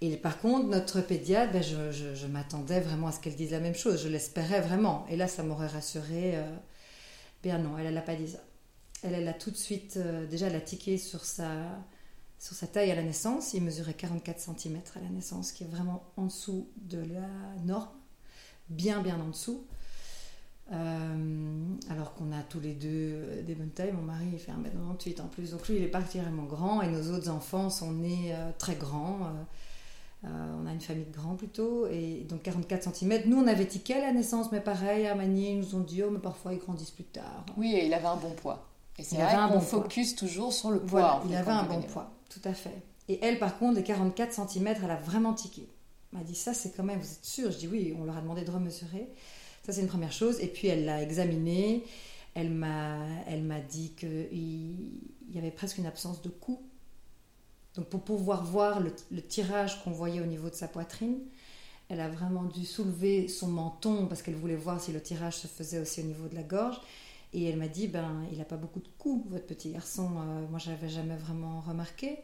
Et 0.02 0.18
par 0.18 0.40
contre, 0.40 0.68
notre 0.68 1.02
pédiatre, 1.02 1.52
ben, 1.54 1.62
je, 1.62 1.92
je, 1.92 2.28
m'attendais 2.28 2.80
vraiment 2.80 3.08
à 3.08 3.12
ce 3.12 3.20
qu'elle 3.20 3.36
dise 3.36 3.52
la 3.52 3.60
même 3.60 3.76
chose, 3.76 4.02
je 4.02 4.08
l'espérais 4.08 4.62
vraiment. 4.62 5.06
Et 5.10 5.16
là, 5.16 5.28
ça 5.28 5.44
m'aurait 5.44 5.68
rassuré 7.52 7.58
non, 7.58 7.78
elle, 7.78 7.94
n'a 7.94 8.02
pas 8.02 8.16
dit 8.16 8.28
ça. 8.28 8.40
Elle, 9.04 9.28
a 9.28 9.34
tout 9.34 9.52
de 9.52 9.58
suite, 9.58 9.98
euh, 9.98 10.26
déjà, 10.26 10.48
elle 10.48 10.56
a 10.56 10.62
sur 10.98 11.24
sa, 11.24 11.48
sur 12.40 12.56
sa 12.56 12.68
taille 12.68 12.92
à 12.92 12.96
la 12.96 13.04
naissance. 13.04 13.54
Il 13.54 13.64
mesurait 13.64 13.94
44 13.94 14.40
cm 14.40 14.80
à 14.96 15.00
la 15.00 15.10
naissance, 15.10 15.52
qui 15.52 15.64
est 15.64 15.68
vraiment 15.68 16.04
en 16.18 16.26
dessous 16.26 16.70
de 16.78 17.00
la 17.00 17.28
norme, 17.66 17.90
bien, 18.70 19.02
bien 19.02 19.20
en 19.20 19.30
dessous. 19.30 19.66
Euh, 20.72 21.76
alors 21.92 22.16
qu'on 22.16 22.32
a 22.32 22.42
tous 22.42 22.60
les 22.60 22.74
deux 22.74 22.90
euh, 22.90 23.44
des 23.44 23.54
bonnes 23.54 23.70
tailles. 23.70 23.92
Mon 23.92 24.02
mari, 24.02 24.26
fait 24.40 24.52
1m98 24.52 25.22
en 25.22 25.28
plus, 25.28 25.52
donc 25.52 25.68
lui, 25.68 25.76
il 25.76 25.84
est 25.84 25.88
particulièrement 25.88 26.46
grand, 26.46 26.82
et 26.82 26.88
nos 26.88 27.14
autres 27.14 27.30
enfants 27.30 27.70
sont 27.70 27.92
nés 27.92 28.36
très 28.58 28.76
grands. 28.76 29.32
Euh, 30.24 30.28
on 30.60 30.66
a 30.66 30.74
une 30.74 30.82
famille 30.82 31.06
de 31.06 31.16
grands 31.16 31.36
plutôt, 31.36 31.88
et 31.88 32.26
donc 32.28 32.42
44 32.44 32.96
cm. 32.96 33.24
Nous, 33.28 33.38
on 33.38 33.48
avait 33.48 33.68
tiqué 33.68 33.94
à 33.96 34.00
la 34.00 34.12
naissance, 34.12 34.52
mais 34.52 34.62
pareil, 34.62 35.06
à 35.06 35.14
Manier, 35.14 35.52
ils 35.52 35.60
nous 35.60 35.76
ont 35.76 35.82
dit, 35.82 36.02
oh, 36.02 36.10
mais 36.10 36.20
parfois 36.20 36.54
ils 36.54 36.60
grandissent 36.60 36.92
plus 36.92 37.04
tard. 37.04 37.46
Oui, 37.58 37.74
et 37.76 37.86
il 37.86 37.94
avait 37.94 38.08
un 38.08 38.16
bon 38.16 38.32
poids. 38.32 38.68
Et 38.98 39.04
c'est 39.04 39.18
vrai 39.18 39.36
qu'on 39.52 39.60
focus 39.60 40.16
toujours 40.16 40.54
sur 40.54 40.72
le 40.72 40.80
poids. 40.80 41.22
il 41.28 41.36
avait 41.36 41.52
un 41.52 41.64
bon 41.64 41.82
poids, 41.82 42.12
tout 42.30 42.42
à 42.46 42.54
fait. 42.54 42.82
Et 43.08 43.20
elle, 43.22 43.38
par 43.38 43.60
contre, 43.60 43.76
les 43.76 43.84
44 43.84 44.50
cm, 44.50 44.76
elle 44.84 44.92
a 44.92 44.96
vraiment 44.96 45.34
tiqué. 45.34 45.70
Elle 46.12 46.20
m'a 46.20 46.26
dit, 46.26 46.34
ça, 46.34 46.54
c'est 46.54 46.76
quand 46.76 46.84
même, 46.84 47.00
vous 47.00 47.12
êtes 47.12 47.26
sûr? 47.26 47.52
Je 47.52 47.58
dis, 47.58 47.68
oui, 47.68 47.96
on 48.00 48.06
leur 48.06 48.18
a 48.18 48.22
demandé 48.22 48.44
de 48.44 48.50
remesurer. 48.50 49.10
Ça, 49.64 49.74
c'est 49.74 49.82
une 49.82 49.88
première 49.88 50.12
chose. 50.12 50.40
Et 50.40 50.48
puis, 50.48 50.70
elle 50.70 50.86
l'a 50.86 51.04
examiné. 51.04 51.84
Elle 52.34 52.50
m'a, 52.50 52.98
elle 53.28 53.44
m'a 53.44 53.60
dit 53.60 53.92
qu'il 53.92 55.00
y 55.30 55.38
avait 55.38 55.52
presque 55.52 55.78
une 55.78 55.86
absence 55.86 56.22
de 56.22 56.30
cou 56.30 56.62
donc 57.76 57.90
pour 57.90 58.02
pouvoir 58.02 58.44
voir 58.44 58.80
le, 58.80 59.22
tirage 59.22 59.84
qu'on 59.84 59.92
voyait 59.92 60.22
au 60.22 60.26
niveau 60.26 60.50
de 60.50 60.56
sa 60.56 60.68
poitrine, 60.68 61.20
elle 61.90 62.00
a 62.00 62.08
vraiment 62.08 62.44
dû 62.44 62.66
soulever 62.66 63.28
son 63.28 63.48
menton 63.48 64.08
parce 64.08 64.22
qu'elle 64.22 64.36
voulait 64.36 64.56
voir 64.56 64.80
si 64.80 64.92
le 64.92 65.02
tirage 65.02 65.38
se 65.38 65.48
faisait 65.48 65.80
aussi 65.80 66.02
au 66.02 66.06
niveau 66.06 66.28
de 66.28 66.36
la 66.36 66.44
gorge. 66.44 66.80
Et 67.34 67.44
elle 67.44 67.58
m'a 67.58 67.68
dit, 67.68 67.88
ben, 67.88 68.24
il 68.32 68.38
n'a 68.38 68.46
pas 68.46 68.56
beaucoup 68.56 68.80
de 68.80 68.88
coups, 68.98 69.30
votre 69.30 69.46
petit 69.46 69.72
garçon. 69.72 70.10
Euh, 70.18 70.48
moi, 70.50 70.58
je 70.58 70.70
l'avais 70.70 70.88
jamais 70.88 71.18
vraiment 71.18 71.60
remarqué. 71.60 72.20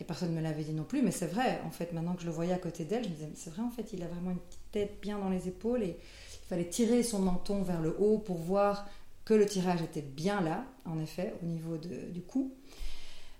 Et 0.00 0.04
personne 0.04 0.30
ne 0.30 0.36
me 0.36 0.40
l'avait 0.40 0.64
dit 0.64 0.72
non 0.72 0.84
plus. 0.84 1.02
Mais 1.02 1.10
c'est 1.10 1.26
vrai, 1.26 1.60
en 1.66 1.70
fait, 1.70 1.92
maintenant 1.92 2.14
que 2.14 2.22
je 2.22 2.26
le 2.26 2.32
voyais 2.32 2.54
à 2.54 2.58
côté 2.58 2.84
d'elle, 2.84 3.04
je 3.04 3.10
me 3.10 3.14
disais, 3.14 3.30
c'est 3.34 3.50
vrai, 3.50 3.62
en 3.62 3.70
fait, 3.70 3.92
il 3.92 4.02
a 4.02 4.06
vraiment 4.06 4.30
une 4.30 4.38
petite 4.38 4.72
tête 4.72 4.98
bien 5.02 5.18
dans 5.18 5.28
les 5.28 5.48
épaules. 5.48 5.82
Et 5.82 5.98
il 5.98 6.46
fallait 6.48 6.68
tirer 6.68 7.02
son 7.02 7.18
menton 7.18 7.62
vers 7.62 7.82
le 7.82 7.94
haut 8.00 8.18
pour 8.18 8.38
voir 8.38 8.88
que 9.26 9.34
le 9.34 9.44
tirage 9.44 9.82
était 9.82 10.02
bien 10.02 10.40
là, 10.40 10.64
en 10.86 10.98
effet, 10.98 11.34
au 11.42 11.46
niveau 11.46 11.76
du 11.76 12.22
cou. 12.22 12.54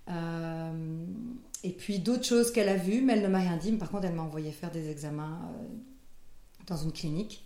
Euh, 0.09 1.05
et 1.65 1.71
puis 1.71 1.99
d'autres 1.99 2.23
choses 2.23 2.51
qu'elle 2.51 2.69
a 2.69 2.77
vues, 2.77 3.01
mais 3.01 3.13
elle 3.13 3.23
ne 3.23 3.27
m'a 3.27 3.39
rien 3.39 3.57
dit. 3.57 3.71
par 3.73 3.89
contre, 3.89 4.05
elle 4.05 4.13
m'a 4.13 4.21
envoyé 4.21 4.51
faire 4.51 4.71
des 4.71 4.89
examens 4.89 5.41
euh, 5.43 5.65
dans 6.67 6.77
une 6.77 6.91
clinique, 6.91 7.45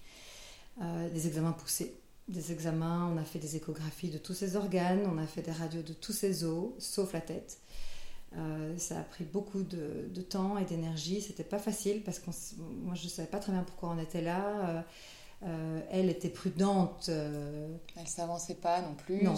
euh, 0.81 1.09
des 1.09 1.27
examens 1.27 1.53
poussés. 1.53 1.95
Des 2.27 2.51
examens, 2.51 3.11
on 3.13 3.17
a 3.17 3.23
fait 3.23 3.39
des 3.39 3.55
échographies 3.55 4.09
de 4.09 4.17
tous 4.17 4.33
ses 4.33 4.55
organes, 4.55 5.01
on 5.11 5.17
a 5.17 5.25
fait 5.25 5.41
des 5.41 5.51
radios 5.51 5.81
de 5.81 5.93
tous 5.93 6.13
ses 6.13 6.43
os, 6.43 6.73
sauf 6.77 7.13
la 7.13 7.21
tête. 7.21 7.57
ça 8.77 8.99
a 8.99 9.03
pris 9.03 9.23
beaucoup 9.23 9.63
de, 9.63 10.21
temps 10.21 10.59
et 10.59 10.65
d'énergie. 10.65 11.21
C'était 11.21 11.43
pas 11.43 11.57
facile 11.57 12.03
parce 12.03 12.19
que 12.19 12.29
moi 12.83 12.93
je 12.93 13.07
savais 13.07 13.27
pas 13.27 13.39
très 13.39 13.51
bien 13.51 13.63
pourquoi 13.63 13.89
on 13.89 13.99
était 13.99 14.21
là. 14.21 14.69
Euh, 14.69 14.81
elle 15.41 16.09
était 16.09 16.29
prudente. 16.29 17.07
Euh, 17.09 17.73
elle 17.95 18.07
s'avançait 18.07 18.55
pas 18.55 18.81
non 18.81 18.93
plus. 18.95 19.23
Non, 19.23 19.35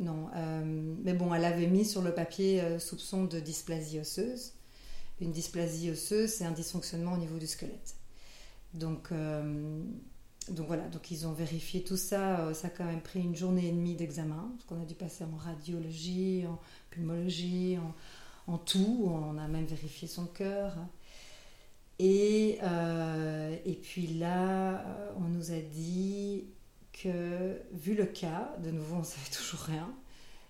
non. 0.00 0.28
Euh, 0.34 0.94
mais 1.02 1.12
bon, 1.14 1.34
elle 1.34 1.44
avait 1.44 1.66
mis 1.66 1.84
sur 1.84 2.02
le 2.02 2.14
papier 2.14 2.78
soupçon 2.78 3.24
de 3.24 3.40
dysplasie 3.40 4.00
osseuse. 4.00 4.52
Une 5.20 5.32
dysplasie 5.32 5.90
osseuse, 5.90 6.30
c'est 6.30 6.44
un 6.44 6.50
dysfonctionnement 6.50 7.12
au 7.12 7.18
niveau 7.18 7.38
du 7.38 7.46
squelette. 7.46 7.94
Donc, 8.72 9.10
donc 10.50 10.66
voilà, 10.66 10.88
donc 10.88 11.10
ils 11.10 11.26
ont 11.26 11.32
vérifié 11.32 11.84
tout 11.84 11.96
ça. 11.96 12.52
Ça 12.54 12.66
a 12.66 12.70
quand 12.70 12.84
même 12.84 13.00
pris 13.00 13.20
une 13.20 13.36
journée 13.36 13.68
et 13.68 13.72
demie 13.72 13.94
d'examen, 13.94 14.50
parce 14.54 14.64
qu'on 14.64 14.82
a 14.82 14.84
dû 14.84 14.94
passer 14.94 15.24
en 15.24 15.36
radiologie, 15.36 16.44
en 16.48 16.58
pulmologie, 16.90 17.78
en, 17.78 18.52
en 18.52 18.58
tout. 18.58 19.04
On 19.06 19.38
a 19.38 19.46
même 19.46 19.66
vérifié 19.66 20.08
son 20.08 20.26
cœur. 20.26 20.76
Et, 21.98 22.58
euh, 22.62 23.56
et 23.64 23.74
puis 23.74 24.06
là, 24.06 24.80
euh, 24.80 25.12
on 25.16 25.28
nous 25.28 25.52
a 25.52 25.60
dit 25.60 26.44
que, 26.92 27.60
vu 27.72 27.94
le 27.94 28.06
cas, 28.06 28.56
de 28.62 28.70
nouveau, 28.70 28.96
on 28.96 29.00
ne 29.00 29.04
savait 29.04 29.30
toujours 29.36 29.60
rien, 29.60 29.94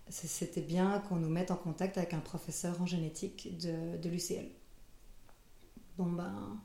c'était 0.09 0.63
bien 0.63 1.01
qu'on 1.09 1.17
nous 1.17 1.29
mette 1.29 1.51
en 1.51 1.57
contact 1.57 1.99
avec 1.99 2.15
un 2.15 2.21
professeur 2.21 2.81
en 2.81 2.87
génétique 2.87 3.57
de, 3.59 3.97
de 3.97 4.09
l'UCL. 4.09 4.49
Bon 5.97 6.11
ben, 6.11 6.59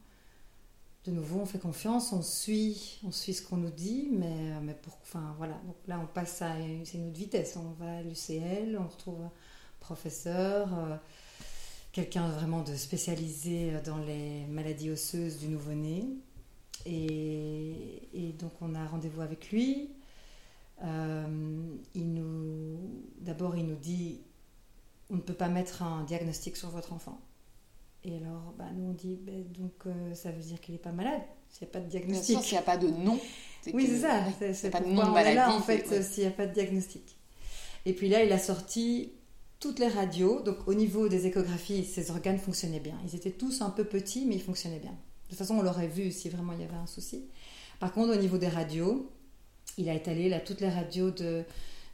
de 1.05 1.11
nouveau, 1.11 1.39
on 1.39 1.45
fait 1.45 1.59
confiance, 1.59 2.11
on 2.11 2.21
suit, 2.21 2.99
on 3.05 3.11
suit 3.11 3.33
ce 3.33 3.41
qu'on 3.41 3.57
nous 3.57 3.71
dit, 3.71 4.09
mais, 4.11 4.59
mais 4.61 4.73
pour, 4.73 4.97
enfin 5.01 5.33
voilà. 5.37 5.53
Donc 5.65 5.75
là, 5.87 5.99
on 6.01 6.07
passe 6.07 6.41
à 6.41 6.59
une 6.59 6.81
autre 6.81 7.17
vitesse. 7.17 7.57
On 7.57 7.71
va 7.83 7.97
à 7.97 8.01
l'UCL, 8.01 8.77
on 8.77 8.87
retrouve 8.87 9.21
un 9.21 9.31
professeur. 9.79 10.73
Euh, 10.73 10.97
quelqu'un 11.91 12.27
vraiment 12.29 12.61
de 12.61 12.75
spécialisé 12.75 13.73
dans 13.85 13.97
les 13.97 14.45
maladies 14.47 14.91
osseuses 14.91 15.39
du 15.39 15.47
nouveau-né. 15.47 16.05
Et, 16.85 18.33
donc 18.39 18.53
on 18.61 18.73
a 18.73 18.85
rendez-vous 18.87 19.21
avec 19.21 19.51
lui. 19.51 19.89
il 20.81 22.13
nous, 22.13 22.79
d'abord, 23.19 23.57
il 23.57 23.65
nous 23.65 23.75
dit 23.75 24.21
on 25.09 25.15
ne 25.15 25.21
peut 25.21 25.33
pas 25.33 25.49
mettre 25.49 25.81
un 25.81 26.03
diagnostic 26.03 26.55
sur 26.55 26.69
votre 26.69 26.93
enfant. 26.93 27.19
Et 28.03 28.15
alors, 28.15 28.53
bah, 28.57 28.65
nous 28.73 28.91
on 28.91 28.93
dit, 28.93 29.17
bah, 29.21 29.33
donc 29.57 29.83
ça 30.15 30.31
veut 30.31 30.41
dire 30.41 30.61
qu'il 30.61 30.73
n'est 30.73 30.79
pas 30.79 30.91
malade, 30.91 31.21
s'il 31.49 31.67
n'y 31.67 31.71
a 31.71 31.73
pas 31.73 31.79
de 31.79 31.89
diagnostic. 31.89 32.39
S'il 32.39 32.53
n'y 32.53 32.57
a 32.59 32.61
pas 32.61 32.77
de 32.77 32.87
nom. 32.87 33.19
Oui, 33.73 33.87
c'est 33.87 33.99
ça. 33.99 34.23
C'est 34.53 34.69
pas 34.69 34.79
de 34.79 34.87
nom 34.87 35.05
de 35.05 35.11
maladie. 35.11 35.35
Là, 35.35 35.53
en 35.53 35.61
fait, 35.61 36.01
s'il 36.03 36.23
n'y 36.23 36.29
a 36.29 36.31
pas 36.31 36.45
de 36.45 36.53
diagnostic. 36.53 37.17
Et 37.85 37.93
puis 37.93 38.09
là, 38.09 38.23
il 38.23 38.31
a 38.31 38.39
sorti 38.39 39.13
toutes 39.59 39.79
les 39.79 39.87
radios. 39.87 40.41
Donc 40.41 40.67
au 40.67 40.73
niveau 40.73 41.07
des 41.07 41.27
échographies, 41.27 41.85
ces 41.85 42.11
organes 42.11 42.39
fonctionnaient 42.39 42.79
bien. 42.79 42.95
Ils 43.05 43.15
étaient 43.15 43.31
tous 43.31 43.61
un 43.61 43.69
peu 43.69 43.83
petits, 43.83 44.25
mais 44.25 44.35
ils 44.35 44.41
fonctionnaient 44.41 44.79
bien. 44.79 44.91
De 44.91 45.29
toute 45.29 45.37
façon, 45.37 45.55
on 45.55 45.61
l'aurait 45.61 45.87
vu 45.87 46.11
si 46.11 46.29
vraiment 46.29 46.53
il 46.53 46.61
y 46.61 46.63
avait 46.63 46.75
un 46.75 46.87
souci. 46.87 47.25
Par 47.79 47.93
contre, 47.93 48.13
au 48.13 48.19
niveau 48.19 48.37
des 48.37 48.47
radios, 48.47 49.09
il 49.77 49.89
a 49.89 49.93
étalé 49.93 50.29
là 50.29 50.39
toutes 50.39 50.61
les 50.61 50.69
radios 50.69 51.11
de, 51.11 51.43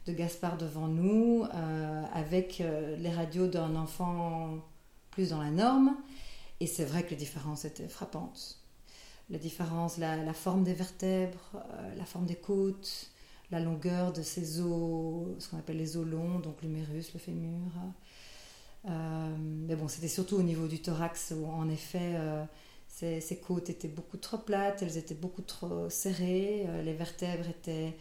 de 0.06 0.12
Gaspard 0.12 0.56
devant 0.56 0.88
nous, 0.88 1.44
euh, 1.54 2.02
avec 2.14 2.60
euh, 2.60 2.96
les 2.96 3.10
radios 3.10 3.46
d'un 3.46 3.76
enfant 3.76 4.58
plus 5.10 5.30
dans 5.30 5.42
la 5.42 5.50
norme. 5.50 5.96
Et 6.60 6.66
c'est 6.66 6.84
vrai 6.84 7.02
que 7.04 7.10
les 7.10 7.16
différences 7.16 7.64
étaient 7.64 7.88
frappantes. 7.88 8.58
La 9.28 9.38
différence, 9.38 9.98
la, 9.98 10.32
forme 10.32 10.62
des 10.62 10.72
vertèbres, 10.72 11.50
euh, 11.54 11.94
la 11.96 12.04
forme 12.04 12.26
des 12.26 12.36
côtes, 12.36 13.10
la 13.50 13.60
longueur 13.60 14.12
de 14.12 14.22
ses 14.22 14.60
os, 14.60 15.28
ce 15.38 15.48
qu'on 15.48 15.58
appelle 15.58 15.78
les 15.78 15.96
os 15.96 16.06
longs, 16.06 16.40
donc 16.40 16.62
l'humérus, 16.62 17.12
le 17.14 17.20
fémur. 17.20 17.72
mais 18.84 19.76
bon, 19.76 19.88
c'était 19.88 20.08
surtout 20.08 20.36
au 20.36 20.42
niveau 20.42 20.66
du 20.66 20.80
thorax 20.80 21.32
où 21.36 21.46
en 21.46 21.68
effet 21.68 22.16
ses, 22.88 23.20
ses, 23.20 23.36
côtes 23.36 23.70
étaient 23.70 23.88
beaucoup 23.88 24.16
trop 24.16 24.38
plates, 24.38 24.82
elles 24.82 24.96
étaient 24.96 25.14
beaucoup 25.14 25.42
trop 25.42 25.88
serrées, 25.90 26.66
les 26.84 26.94
vertèbres 26.94 27.48
étaient 27.48 27.94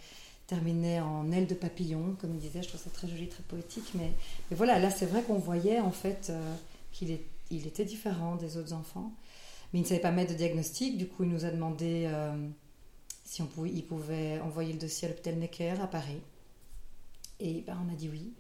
terminé 0.48 1.00
en 1.02 1.32
aile 1.32 1.48
de 1.48 1.56
papillon, 1.56 2.16
comme 2.20 2.34
il 2.36 2.40
disait, 2.40 2.62
je 2.62 2.70
trouve 2.70 2.82
ça 2.82 2.90
très 2.90 3.08
joli, 3.08 3.28
très 3.28 3.44
poétique. 3.44 3.92
Mais, 3.96 4.12
voilà, 4.52 4.80
là 4.80 4.90
c'est 4.90 5.06
vrai 5.06 5.24
qu'on 5.24 5.40
voyait 5.40 5.80
en 5.80 5.92
fait 5.92 6.28
euh, 6.30 6.56
qu'il 6.92 7.18
il 7.52 7.68
était 7.68 7.86
différent 7.86 8.36
des 8.36 8.58
autres 8.58 8.74
enfants. 8.74 9.12
Mais 9.74 9.80
il 9.80 9.84
ne 9.84 9.88
savait 9.88 10.02
pas 10.02 10.12
mettre 10.12 10.32
de 10.32 10.38
diagnostic, 10.38 10.98
du 10.98 11.08
coup 11.08 11.24
il 11.24 11.30
nous 11.30 11.46
a 11.46 11.52
demandé 11.52 12.06
euh, 12.08 12.36
si 13.26 13.42
on 13.42 13.48
pouvait, 13.48 14.40
envoyer 14.40 14.72
le 14.72 14.80
dossier 14.80 15.08
à 15.08 15.12
l'hôpital 15.12 15.36
Necker 15.36 15.82
à 15.82 15.88
Paris. 15.88 16.22
Et 17.40 17.62
ben, 17.62 17.78
on 17.86 17.92
a 17.92 17.96
dit 17.96 18.08
oui. 18.08 18.34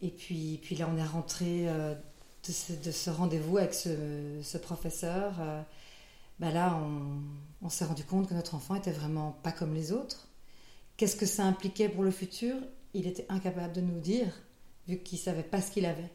Et 0.00 0.10
puis, 0.10 0.60
puis 0.62 0.76
là 0.76 0.88
on 0.92 0.96
est 0.96 1.04
rentré 1.04 1.68
euh, 1.68 1.94
de 2.46 2.52
ce, 2.52 2.72
de 2.74 2.90
ce 2.92 3.10
rendez-vous 3.10 3.58
avec 3.58 3.74
ce, 3.74 4.58
professeur. 4.58 5.32
Ben 6.38 6.52
là 6.52 6.78
on, 7.62 7.68
s'est 7.68 7.86
rendu 7.86 8.04
compte 8.04 8.28
que 8.28 8.34
notre 8.34 8.54
enfant 8.54 8.74
était 8.74 8.92
vraiment 8.92 9.32
pas 9.42 9.52
comme 9.52 9.74
les 9.74 9.92
autres 9.92 10.28
Qu'est-ce 10.96 11.16
que 11.16 11.26
ça 11.26 11.44
impliquait 11.44 11.88
pour 11.88 12.04
le 12.04 12.10
futur? 12.12 12.54
Il 12.92 13.08
était 13.08 13.26
incapable 13.28 13.72
de 13.72 13.80
nous 13.80 13.98
dire, 13.98 14.28
vu 14.86 14.98
qu'il 14.98 15.18
savait 15.18 15.42
pas 15.42 15.60
ce 15.60 15.72
qu'il 15.72 15.86
avait. 15.86 16.12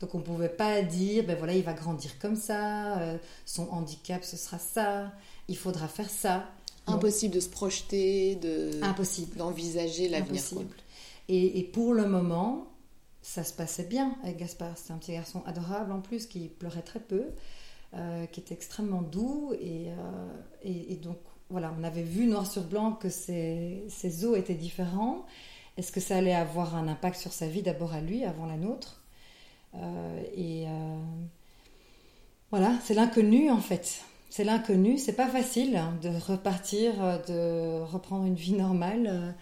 Donc 0.00 0.14
on 0.14 0.18
ne 0.18 0.24
pouvait 0.24 0.48
pas 0.48 0.82
dire, 0.82 1.24
ben 1.24 1.36
voilà, 1.36 1.54
il 1.54 1.62
va 1.62 1.72
grandir 1.72 2.18
comme 2.18 2.36
ça, 2.36 2.98
euh, 2.98 3.18
son 3.44 3.68
handicap 3.70 4.24
ce 4.24 4.36
sera 4.36 4.58
ça, 4.58 5.12
il 5.46 5.56
faudra 5.56 5.86
faire 5.86 6.10
ça. 6.10 6.48
Impossible 6.88 7.34
de 7.34 7.40
se 7.40 7.48
projeter, 7.48 8.36
de 8.36 8.82
impossible 8.82 9.36
d'envisager 9.36 10.08
l'avenir. 10.08 10.42
Et, 11.28 11.58
et, 11.58 11.62
pour 11.62 11.92
le 11.92 12.06
moment, 12.06 12.68
ça 13.22 13.44
se 13.44 13.52
passait 13.52 13.84
bien 13.84 14.16
avec 14.22 14.38
Gaspard. 14.38 14.76
C'était 14.78 14.92
un 14.92 14.96
petit 14.98 15.12
garçon 15.12 15.42
adorable 15.44 15.92
en 15.92 16.00
plus 16.00 16.26
qui 16.26 16.48
pleurait 16.48 16.82
très 16.82 17.00
peu, 17.00 17.24
euh, 17.94 18.26
qui 18.26 18.40
était 18.40 18.54
extrêmement 18.54 19.02
doux 19.02 19.52
et, 19.60 19.88
euh, 19.88 19.92
et, 20.62 20.92
et 20.92 20.96
donc 20.96 21.18
voilà, 21.50 21.74
on 21.78 21.84
avait 21.84 22.02
vu 22.02 22.26
noir 22.26 22.50
sur 22.50 22.62
blanc 22.64 22.92
que 22.92 23.10
ses, 23.10 23.84
os 24.24 24.38
étaient 24.38 24.54
différents. 24.54 25.26
Est-ce 25.76 25.92
que 25.92 26.00
ça 26.00 26.16
allait 26.16 26.34
avoir 26.34 26.74
un 26.74 26.88
impact 26.88 27.18
sur 27.20 27.32
sa 27.32 27.46
vie 27.46 27.62
d'abord 27.62 27.92
à 27.92 28.00
lui, 28.00 28.24
avant 28.24 28.46
la 28.46 28.56
nôtre? 28.56 29.02
Euh, 29.74 30.22
Et 30.34 30.66
voilà, 32.50 32.72
c'est 32.84 32.94
l'inconnu 32.94 33.50
en 33.50 33.60
fait. 33.60 34.00
C'est 34.30 34.44
l'inconnu. 34.44 34.98
C'est 34.98 35.14
pas 35.14 35.28
facile 35.28 35.76
hein, 35.76 35.94
de 36.02 36.08
repartir, 36.08 36.94
de 37.26 37.80
reprendre 37.82 38.24
une 38.24 38.34
vie 38.34 38.52
normale. 38.52 39.34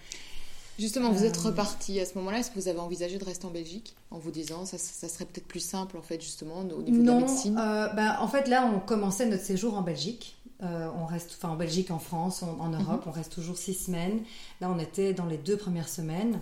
Justement, 0.79 1.11
vous 1.11 1.25
êtes 1.25 1.39
euh, 1.39 1.49
reparti 1.49 2.01
à 2.01 2.05
ce 2.05 2.15
moment-là. 2.19 2.41
Est-ce 2.41 2.51
que 2.51 2.61
vous 2.61 2.69
avez 2.69 2.79
envisagé 2.79 3.19
de 3.19 3.25
rester 3.25 3.47
en 3.47 3.51
Belgique 3.51 3.97
en 4.11 4.19
vous 4.19 4.31
disant 4.31 4.67
ça, 4.67 4.77
ça 4.77 5.09
serait 5.09 5.25
peut-être 5.25 5.47
plus 5.47 5.65
simple 5.65 5.97
en 5.97 6.03
fait 6.03 6.21
justement 6.21 6.61
au 6.61 6.83
niveau 6.83 7.03
de 7.03 7.07
la 7.07 7.15
médecine? 7.15 7.55
ben, 7.55 8.17
en 8.21 8.29
fait 8.29 8.47
là 8.49 8.71
on 8.75 8.81
commençait 8.81 9.27
notre 9.27 9.45
séjour 9.45 9.75
en 9.75 9.83
Belgique. 9.83 10.37
Euh, 10.63 10.89
on 10.99 11.05
reste, 11.05 11.37
enfin 11.37 11.51
en 11.51 11.57
Belgique, 11.57 11.91
en 11.91 11.99
France, 11.99 12.43
en 12.43 12.69
Europe, 12.69 13.05
mhm. 13.05 13.09
on 13.09 13.11
reste 13.11 13.33
toujours 13.33 13.57
six 13.57 13.75
semaines. 13.75 14.23
Là, 14.61 14.71
on 14.71 14.79
était 14.79 15.13
dans 15.13 15.27
les 15.27 15.37
deux 15.37 15.57
premières 15.57 15.89
semaines. 15.89 16.41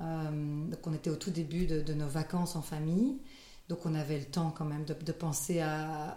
Euh, 0.00 0.64
donc, 0.70 0.78
on 0.86 0.94
était 0.94 1.10
au 1.10 1.16
tout 1.16 1.30
début 1.30 1.66
de, 1.66 1.92
nos 1.92 2.06
vacances 2.06 2.54
en 2.54 2.62
famille. 2.62 3.18
Donc, 3.68 3.80
on 3.84 3.94
avait 3.94 4.18
le 4.18 4.24
temps 4.24 4.54
quand 4.56 4.64
même 4.64 4.84
de, 4.84 5.12
penser 5.12 5.60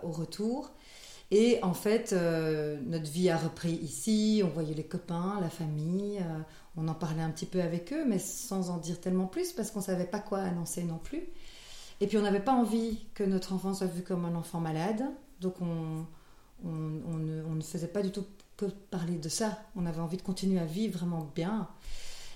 au 0.03 0.11
retour. 0.11 0.69
Et 1.31 1.59
en 1.63 1.73
fait, 1.73 2.11
euh, 2.13 2.77
notre 2.85 3.09
vie 3.09 3.29
a 3.29 3.37
repris 3.37 3.71
ici. 3.71 4.41
On 4.43 4.49
voyait 4.49 4.73
les 4.73 4.83
copains, 4.83 5.39
la 5.41 5.49
famille. 5.49 6.21
on 6.75 6.87
en 6.87 6.93
parlait 6.93 7.21
un 7.21 7.29
petit 7.29 7.45
peu 7.45 7.61
avec 7.61 7.93
eux, 7.93 8.05
mais 8.05 8.19
sans 8.19 8.69
en 8.69 8.77
dire 8.77 8.99
tellement 8.99 9.27
plus 9.27 9.53
parce 9.53 9.71
qu'on 9.71 9.79
ne 9.79 9.85
savait 9.85 10.05
pas 10.05 10.19
quoi 10.19 10.39
annoncer 10.39 10.83
non 10.83 10.97
plus. 10.97 11.23
Et 12.01 12.07
puis, 12.07 12.17
on 12.17 12.21
n'avait 12.21 12.41
pas 12.41 12.53
envie 12.53 12.99
que 13.13 13.23
notre 13.23 13.53
enfant 13.53 13.73
soit 13.73 13.87
vu 13.87 14.01
comme 14.01 14.25
un 14.25 14.35
enfant 14.35 14.59
malade. 14.59 15.03
Donc, 15.39 15.61
on 15.61 16.05
on, 16.65 17.55
ne, 17.55 17.61
faisait 17.61 17.87
pas 17.87 18.01
du 18.01 18.11
tout 18.11 18.25
que 18.57 18.65
parler 18.65 19.17
de 19.17 19.29
ça. 19.29 19.59
On 19.75 19.85
avait 19.85 19.99
envie 19.99 20.17
de 20.17 20.21
continuer 20.21 20.59
à 20.59 20.65
vivre 20.65 20.99
vraiment 20.99 21.29
bien. 21.35 21.67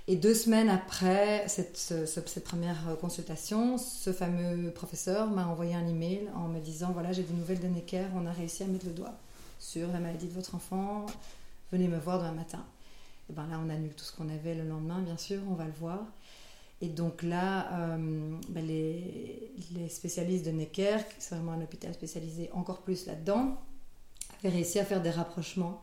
Et 0.08 0.16
deux 0.16 0.36
semaines 0.36 0.70
après 0.70 1.48
cette, 1.48 2.44
première 2.44 2.96
consultation, 3.02 3.80
ce 3.80 4.14
fameux 4.14 4.70
professeur 4.70 5.32
m'a 5.32 5.48
envoyé 5.48 5.74
un 5.74 5.88
email 5.88 6.30
en 6.36 6.48
me 6.48 6.60
disant 6.60 6.92
voilà, 6.92 7.12
j'ai 7.12 7.24
des 7.24 7.34
nouvelles 7.34 7.60
de 7.60 7.68
Necker, 7.68 8.06
on 8.16 8.28
a 8.28 8.32
réussi 8.32 8.62
à 8.62 8.68
mettre 8.68 8.86
le 8.86 8.92
doigt 8.92 9.16
sur 9.60 9.88
la 9.88 10.00
maladie 10.00 10.28
de 10.28 10.34
votre 10.34 10.54
enfant, 10.54 11.08
venez 11.72 11.88
me 11.88 11.98
voir 11.98 12.20
demain 12.20 12.34
matin. 12.34 12.64
Et 13.32 13.34
ben 13.34 13.48
là, 13.48 13.60
on 13.66 13.70
annule 13.70 13.94
tout 13.94 14.04
ce 14.04 14.16
qu'on 14.16 14.30
avait 14.30 14.54
le 14.54 14.64
lendemain, 14.68 15.00
bien 15.00 15.18
sûr, 15.18 15.42
on 15.50 15.56
va 15.56 15.66
le 15.66 15.74
voir. 15.80 16.06
Et 16.82 16.90
donc 16.90 17.24
là, 17.24 17.96
euh, 17.96 18.38
ben 18.50 18.66
les, 18.66 19.90
spécialistes 19.90 20.46
de 20.46 20.52
Necker, 20.52 20.98
c'est 21.18 21.34
vraiment 21.34 21.54
un 21.54 21.62
hôpital 21.62 21.94
spécialisé 21.96 22.52
encore 22.54 22.82
plus 22.82 23.08
là-dedans, 23.08 23.60
réussi 24.44 24.78
à 24.78 24.86
faire 24.86 25.02
des 25.02 25.10
rapprochements. 25.10 25.82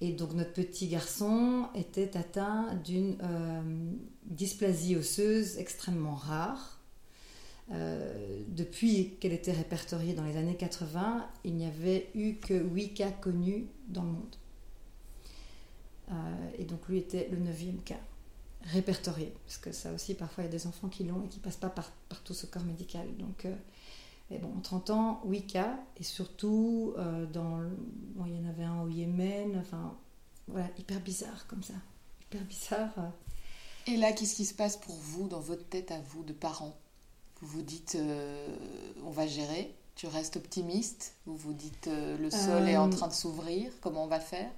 Et 0.00 0.12
donc 0.12 0.34
notre 0.34 0.52
petit 0.52 0.88
garçon 0.88 1.68
était 1.74 2.16
atteint 2.16 2.74
d'une 2.84 3.16
euh, 3.22 3.92
dysplasie 4.24 4.96
osseuse 4.96 5.56
extrêmement 5.58 6.14
rare. 6.14 6.80
Euh, 7.72 8.42
depuis 8.48 9.16
qu'elle 9.18 9.32
était 9.32 9.52
répertoriée 9.52 10.12
dans 10.12 10.24
les 10.24 10.36
années 10.36 10.56
80, 10.56 11.26
il 11.44 11.54
n'y 11.54 11.66
avait 11.66 12.10
eu 12.14 12.34
que 12.34 12.54
8 12.54 12.94
cas 12.94 13.10
connus 13.10 13.66
dans 13.88 14.02
le 14.02 14.10
monde. 14.10 14.36
Euh, 16.10 16.12
et 16.58 16.64
donc 16.64 16.86
lui 16.88 16.98
était 16.98 17.28
le 17.32 17.38
neuvième 17.38 17.80
cas 17.82 17.98
répertorié, 18.62 19.32
parce 19.44 19.58
que 19.58 19.72
ça 19.72 19.92
aussi 19.92 20.14
parfois 20.14 20.44
il 20.44 20.46
y 20.46 20.50
a 20.50 20.52
des 20.52 20.66
enfants 20.66 20.88
qui 20.88 21.04
l'ont 21.04 21.24
et 21.24 21.28
qui 21.28 21.38
passent 21.38 21.56
pas 21.56 21.70
par, 21.70 21.90
par 22.08 22.22
tout 22.22 22.34
ce 22.34 22.46
corps 22.46 22.64
médical. 22.64 23.06
Donc 23.16 23.46
mais 24.30 24.38
bon, 24.38 24.52
en 24.56 24.60
30 24.60 24.90
ans, 24.90 25.20
8 25.24 25.46
cas, 25.46 25.78
et 25.96 26.02
surtout, 26.02 26.94
euh, 26.98 27.26
dans, 27.26 27.60
il 28.26 28.34
y 28.34 28.38
en 28.38 28.48
avait 28.48 28.64
un 28.64 28.82
au 28.82 28.88
Yémen, 28.88 29.56
enfin, 29.60 29.96
voilà, 30.48 30.68
hyper 30.78 31.00
bizarre 31.00 31.46
comme 31.46 31.62
ça. 31.62 31.74
Hyper 32.22 32.42
bizarre. 32.42 32.92
Euh. 32.98 33.08
Et 33.86 33.96
là, 33.96 34.12
qu'est-ce 34.12 34.34
qui 34.34 34.44
se 34.44 34.54
passe 34.54 34.76
pour 34.76 34.94
vous, 34.96 35.28
dans 35.28 35.40
votre 35.40 35.64
tête 35.68 35.92
à 35.92 36.00
vous, 36.00 36.24
de 36.24 36.32
parents? 36.32 36.76
Vous 37.40 37.46
vous 37.46 37.62
dites, 37.62 37.96
euh, 38.00 38.56
on 39.04 39.10
va 39.10 39.26
gérer, 39.26 39.74
tu 39.94 40.06
restes 40.06 40.36
optimiste, 40.36 41.14
vous 41.26 41.36
vous 41.36 41.52
dites, 41.52 41.88
le 41.88 42.30
sol 42.30 42.68
est 42.68 42.76
en 42.76 42.90
train 42.90 43.08
de 43.08 43.12
s'ouvrir, 43.12 43.70
comment 43.80 44.04
on 44.04 44.08
va 44.08 44.20
faire? 44.20 44.50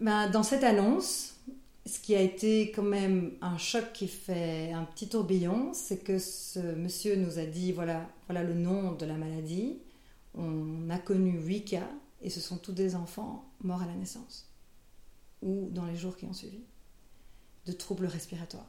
ben, 0.00 0.30
Dans 0.30 0.42
cette 0.42 0.64
annonce, 0.64 1.34
ce 1.86 1.98
qui 1.98 2.14
a 2.14 2.20
été 2.20 2.72
quand 2.72 2.82
même 2.82 3.32
un 3.40 3.56
choc 3.58 3.92
qui 3.92 4.06
fait 4.06 4.72
un 4.72 4.84
petit 4.84 5.08
tourbillon, 5.08 5.72
c'est 5.72 5.98
que 5.98 6.18
ce 6.18 6.58
monsieur 6.58 7.16
nous 7.16 7.38
a 7.38 7.46
dit 7.46 7.72
voilà, 7.72 8.08
voilà 8.26 8.42
le 8.42 8.54
nom 8.54 8.92
de 8.92 9.06
la 9.06 9.14
maladie. 9.14 9.78
On 10.34 10.88
a 10.90 10.98
connu 10.98 11.40
huit 11.40 11.64
cas 11.64 11.88
et 12.22 12.30
ce 12.30 12.40
sont 12.40 12.58
tous 12.58 12.72
des 12.72 12.94
enfants 12.94 13.44
morts 13.62 13.82
à 13.82 13.86
la 13.86 13.94
naissance 13.94 14.48
ou 15.42 15.68
dans 15.70 15.86
les 15.86 15.96
jours 15.96 16.16
qui 16.16 16.26
ont 16.26 16.34
suivi 16.34 16.60
de 17.66 17.72
troubles 17.72 18.06
respiratoires. 18.06 18.68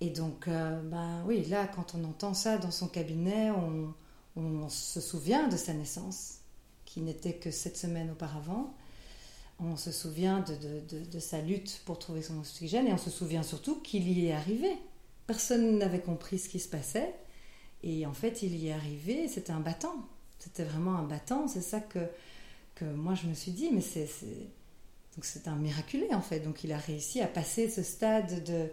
Et 0.00 0.10
donc, 0.10 0.46
euh, 0.46 0.80
ben 0.82 1.24
oui, 1.26 1.44
là, 1.46 1.66
quand 1.66 1.94
on 1.96 2.04
entend 2.04 2.34
ça 2.34 2.58
dans 2.58 2.70
son 2.70 2.86
cabinet, 2.86 3.50
on, 3.50 3.92
on 4.36 4.68
se 4.68 5.00
souvient 5.00 5.48
de 5.48 5.56
sa 5.56 5.74
naissance, 5.74 6.38
qui 6.84 7.00
n'était 7.00 7.34
que 7.34 7.50
sept 7.50 7.76
semaines 7.76 8.10
auparavant 8.10 8.74
on 9.60 9.76
se 9.76 9.90
souvient 9.90 10.44
de, 11.10 11.18
sa 11.18 11.40
lutte 11.40 11.82
pour 11.84 11.98
trouver 11.98 12.22
son 12.22 12.38
oxygène 12.38 12.86
et 12.86 12.92
on 12.92 12.98
se 12.98 13.10
souvient 13.10 13.42
surtout 13.42 13.80
qu'il 13.80 14.08
y 14.08 14.26
est 14.26 14.32
arrivé. 14.32 14.70
Personne 15.26 15.78
n'avait 15.78 16.00
compris 16.00 16.38
ce 16.38 16.48
qui 16.48 16.60
se 16.60 16.68
passait 16.68 17.14
et 17.82 18.06
en 18.06 18.12
fait 18.12 18.42
il 18.42 18.56
y 18.56 18.68
est 18.68 18.72
arrivé, 18.72 19.28
c'était 19.28 19.52
un 19.52 19.60
battant. 19.60 19.96
C'était 20.38 20.64
vraiment 20.64 20.96
un 20.96 21.02
battant, 21.02 21.48
c'est 21.48 21.62
ça 21.62 21.80
que, 21.80 21.98
que 22.76 22.84
moi 22.84 23.14
je 23.14 23.26
me 23.26 23.34
suis 23.34 23.52
dit, 23.52 23.70
mais 23.72 23.80
c'est 23.80 24.08
Donc 25.16 25.24
c'est 25.24 25.48
un 25.48 25.56
miraculé 25.56 26.08
en 26.12 26.22
fait. 26.22 26.40
Donc 26.40 26.62
il 26.62 26.72
a 26.72 26.78
réussi 26.78 27.20
à 27.20 27.26
passer 27.26 27.68
ce 27.68 27.82
stade 27.82 28.44
de, 28.44 28.70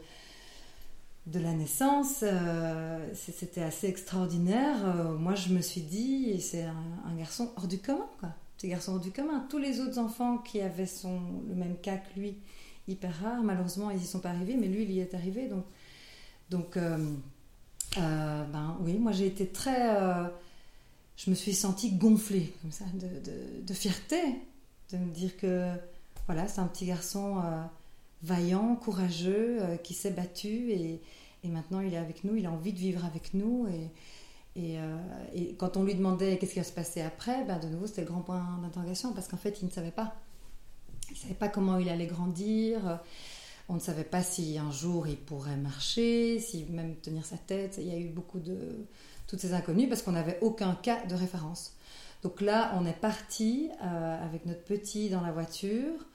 de 1.26 1.40
la 1.40 1.54
naissance. 1.54 2.20
Euh, 2.24 3.10
c'était 3.16 3.64
assez 3.64 3.88
extraordinaire. 3.88 4.78
Euh, 4.86 5.18
moi 5.18 5.34
je 5.36 5.50
me 5.50 5.62
suis 5.62 5.82
dit, 5.82 6.40
c'est 6.42 6.64
un, 6.64 7.16
garçon 7.18 7.52
hors 7.56 7.68
du 7.68 7.80
commun 7.80 8.10
quoi. 8.20 8.30
Un 8.64 8.68
garçon 8.68 8.94
hors 8.94 9.00
du 9.00 9.12
commun. 9.12 9.46
Tous 9.50 9.58
les 9.58 9.80
autres 9.80 10.00
enfants 10.00 10.40
qui 10.40 10.62
avaient 10.62 10.88
son, 10.88 11.20
le 11.48 11.56
même 11.56 11.78
cas 11.78 11.98
que 11.98 12.20
lui, 12.20 12.36
hyper 12.88 13.14
rare, 13.22 13.44
malheureusement 13.44 13.92
ils 13.92 13.98
n'y 13.98 14.06
sont 14.06 14.20
pas 14.20 14.30
arrivés, 14.30 14.56
mais 14.56 14.68
lui 14.68 14.84
il 14.84 14.92
y 14.92 15.00
est 15.00 15.14
arrivé. 15.14 15.48
Donc, 15.48 15.66
donc 16.50 16.78
euh, 16.78 16.98
ben 17.96 18.78
oui, 18.82 18.98
moi 18.98 19.12
j'ai 19.12 19.28
été 19.28 19.48
très... 19.48 19.92
je 21.18 21.30
me 21.30 21.36
suis 21.36 21.54
sentie 21.54 21.92
gonflée 21.92 22.54
comme 22.62 22.72
ça 22.72 22.86
de, 22.94 23.08
de, 23.08 23.66
de 23.68 23.74
fierté 23.74 24.18
de 24.92 24.98
me 24.98 25.12
dire 25.12 25.36
que 25.38 25.72
voilà, 26.28 26.48
c'est 26.48 26.62
un 26.62 26.68
petit 26.68 26.86
garçon 26.86 27.40
euh, 27.40 27.62
vaillant, 28.24 28.76
courageux, 28.76 29.58
euh, 29.62 29.78
qui 29.78 29.94
s'est 29.94 30.12
battu 30.12 30.72
et, 30.72 31.02
maintenant 31.44 31.80
il 31.80 31.94
est 31.94 31.98
avec 31.98 32.24
nous, 32.24 32.36
il 32.36 32.48
a 32.48 32.52
envie 32.52 32.74
de 32.74 32.80
vivre 32.80 33.06
avec 33.06 33.36
nous. 33.36 33.68
Et, 33.68 33.90
euh, 34.58 34.98
quand 35.58 35.78
on 35.78 35.84
lui 35.84 35.96
demandait 35.96 36.38
qu'est-ce 36.38 36.54
qui 36.54 36.60
va 36.60 36.66
se 36.66 36.72
passer 36.72 37.02
après, 37.02 37.44
ben 37.44 37.60
de 37.60 37.68
nouveau 37.68 37.88
c'était 37.88 38.02
le 38.02 38.08
grand 38.08 38.22
point 38.22 38.60
d'interrogation 38.62 39.14
parce 39.14 39.28
qu'en 39.28 39.38
fait 39.38 39.62
il 39.62 39.66
ne 39.66 39.72
savait 39.72 39.92
pas. 39.92 40.16
Il 41.10 41.14
ne 41.14 41.18
savait 41.18 41.34
pas 41.34 41.50
comment 41.50 41.78
il 41.78 41.90
allait 41.90 42.08
grandir. 42.08 43.00
On 43.68 43.76
ne 43.76 43.80
savait 43.80 44.04
pas 44.04 44.24
si 44.24 44.58
un 44.58 44.72
jour 44.72 45.08
il 45.08 45.18
pourrait 45.18 45.58
marcher, 45.58 46.40
si 46.40 46.66
même 46.66 46.96
tenir 46.98 47.26
sa 47.26 47.38
tête. 47.38 47.78
Il 47.80 47.88
y 47.88 47.92
a 47.92 47.98
eu 47.98 48.10
beaucoup 48.10 48.40
de 48.40 48.86
toutes 49.28 49.40
ces 49.40 49.54
inconnues 49.54 49.90
parce 49.90 50.02
qu'on 50.02 50.14
n'avait 50.14 50.40
aucun 50.42 50.76
cas 50.76 51.06
de 51.06 51.16
référence. 51.16 51.74
Donc 52.24 52.42
là, 52.42 52.74
on 52.80 52.86
est 52.86 53.00
parti 53.00 53.70
avec 53.82 54.46
notre 54.46 54.64
petit 54.64 55.10
dans 55.10 55.22
la 55.22 55.32
voiture. 55.32 56.06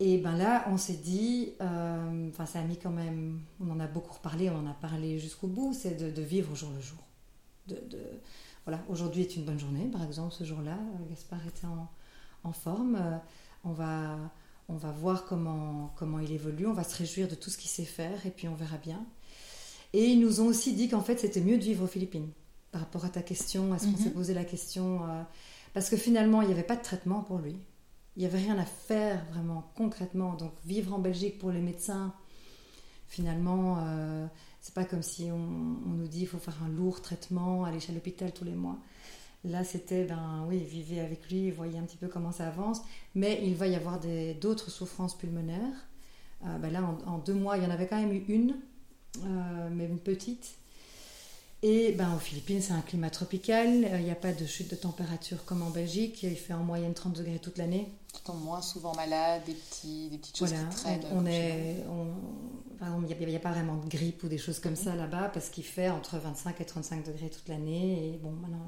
Et 0.00 0.18
ben 0.18 0.36
là, 0.36 0.64
on 0.68 0.76
s'est 0.76 0.94
dit, 0.94 1.54
euh, 1.60 2.28
enfin, 2.28 2.46
ça 2.46 2.60
a 2.60 2.62
mis 2.62 2.76
quand 2.76 2.90
même, 2.90 3.40
on 3.60 3.70
en 3.70 3.80
a 3.80 3.88
beaucoup 3.88 4.14
reparlé, 4.14 4.48
on 4.48 4.58
en 4.58 4.66
a 4.70 4.74
parlé 4.74 5.18
jusqu'au 5.18 5.48
bout, 5.48 5.74
c'est 5.74 5.96
de, 5.96 6.22
vivre 6.22 6.52
au 6.52 6.54
jour 6.54 6.70
le 6.70 6.80
jour. 6.80 6.98
De, 7.68 7.98
voilà, 8.64 8.82
aujourd'hui 8.88 9.22
est 9.22 9.36
une 9.36 9.44
bonne 9.44 9.58
journée, 9.58 9.86
par 9.90 10.02
exemple, 10.04 10.34
ce 10.34 10.44
jour-là, 10.44 10.76
euh, 10.76 11.08
Gaspard 11.08 11.46
était 11.46 11.66
en, 11.66 12.52
forme. 12.52 12.96
Euh, 12.96 13.16
on 13.64 13.72
va, 13.72 14.16
on 14.68 14.76
va 14.76 14.90
voir 14.90 15.26
comment, 15.26 15.92
comment 15.96 16.18
il 16.18 16.32
évolue, 16.32 16.66
on 16.66 16.72
va 16.72 16.84
se 16.84 16.96
réjouir 16.96 17.28
de 17.28 17.34
tout 17.34 17.50
ce 17.50 17.58
qu'il 17.58 17.70
sait 17.70 17.84
faire, 17.84 18.24
et 18.26 18.30
puis 18.30 18.48
on 18.48 18.54
verra 18.54 18.78
bien. 18.78 19.04
Et 19.92 20.04
ils 20.06 20.20
nous 20.20 20.40
ont 20.40 20.46
aussi 20.46 20.74
dit 20.74 20.88
qu'en 20.88 21.02
fait, 21.02 21.18
c'était 21.18 21.40
mieux 21.40 21.58
de 21.58 21.64
vivre 21.64 21.84
aux 21.84 21.88
Philippines. 21.88 22.30
Par 22.72 22.82
rapport 22.82 23.04
à 23.04 23.08
ta 23.08 23.22
question, 23.22 23.74
est-ce 23.74 23.86
qu'on 23.86 23.96
s'est 23.96 24.10
mhm. 24.10 24.14
posé 24.14 24.34
la 24.34 24.44
question 24.44 25.00
Parce 25.72 25.88
que 25.88 25.96
finalement, 25.96 26.42
il 26.42 26.48
n'y 26.48 26.52
avait 26.54 26.62
pas 26.62 26.76
de 26.76 26.82
traitement 26.82 27.22
pour 27.22 27.38
lui 27.38 27.56
il 28.18 28.22
n'y 28.22 28.26
avait 28.26 28.38
rien 28.38 28.58
à 28.58 28.64
faire 28.64 29.24
vraiment 29.32 29.70
concrètement. 29.76 30.34
Donc 30.34 30.52
vivre 30.66 30.92
en 30.92 30.98
Belgique 30.98 31.38
pour 31.38 31.52
les 31.52 31.60
médecins, 31.60 32.12
finalement, 33.06 33.78
euh, 33.80 34.26
c'est 34.68 34.74
pas 34.74 34.84
comme 34.84 35.02
si 35.02 35.30
on, 35.32 35.38
nous 35.38 36.06
dit 36.08 36.20
il 36.20 36.26
faut 36.26 36.36
faire 36.36 36.62
un 36.62 36.68
lourd 36.68 37.00
traitement, 37.00 37.64
aller 37.64 37.80
chez 37.80 37.94
l'hôpital 37.94 38.32
tous 38.32 38.44
les 38.44 38.52
mois. 38.52 38.76
Là, 39.42 39.64
c'était, 39.64 40.04
ben 40.04 40.44
oui, 40.46 40.58
vivez 40.58 41.00
avec 41.00 41.30
lui, 41.30 41.50
voyez 41.50 41.78
un 41.78 41.84
petit 41.84 41.96
peu 41.96 42.06
comment 42.06 42.32
ça 42.32 42.48
avance. 42.48 42.82
Mais 43.14 43.40
il 43.42 43.54
va 43.54 43.66
y 43.66 43.74
avoir 43.74 43.98
d'autres 44.38 44.70
souffrances 44.70 45.16
pulmonaires. 45.16 45.88
Euh, 46.44 46.58
ben 46.58 46.70
là, 46.70 46.82
en, 47.06 47.16
deux 47.16 47.32
mois, 47.32 47.56
il 47.56 47.64
y 47.64 47.66
en 47.66 47.70
avait 47.70 47.86
quand 47.86 47.98
même 47.98 48.12
eu 48.12 48.26
une, 48.28 48.56
euh, 49.24 49.70
mais 49.72 49.86
une 49.86 50.00
petite. 50.00 50.58
Et 51.62 51.92
ben, 51.92 52.14
aux 52.14 52.20
Philippines, 52.20 52.62
c'est 52.62 52.72
un 52.72 52.82
climat 52.82 53.10
tropical. 53.10 53.88
Il 53.98 54.04
n'y 54.04 54.10
a 54.10 54.16
pas 54.16 54.32
de 54.32 54.46
chute 54.46 54.70
de 54.70 54.76
température 54.76 55.44
comme 55.44 55.62
en 55.62 55.70
Belgique. 55.70 56.22
Il 56.22 56.36
fait 56.36 56.54
en 56.54 56.62
moyenne 56.62 56.94
30 56.94 57.14
degrés 57.14 57.40
toute 57.40 57.58
l'année 57.58 57.88
tombe 58.28 58.42
moins 58.42 58.60
souvent 58.60 58.94
malade, 58.94 59.42
des, 59.46 59.54
petits, 59.54 60.08
des 60.10 60.18
petites 60.18 60.36
choses 60.36 60.52
qui 60.52 60.76
traînent. 60.76 61.04
On, 61.12 61.26
est, 61.26 61.76
il 63.20 63.26
n'y 63.26 63.36
a, 63.36 63.40
pas 63.40 63.52
vraiment 63.52 63.76
de 63.76 63.88
grippe 63.88 64.22
ou 64.22 64.28
des 64.28 64.38
choses 64.38 64.60
comme 64.60 64.76
ça 64.76 64.94
là-bas 64.94 65.30
parce 65.32 65.48
qu'il 65.48 65.64
fait 65.64 65.88
entre 65.88 66.18
25 66.18 66.60
et 66.60 66.64
35 66.64 67.04
degrés 67.06 67.30
toute 67.30 67.48
l'année. 67.48 68.08
Et 68.08 68.18
bon, 68.18 68.30
maintenant, 68.30 68.66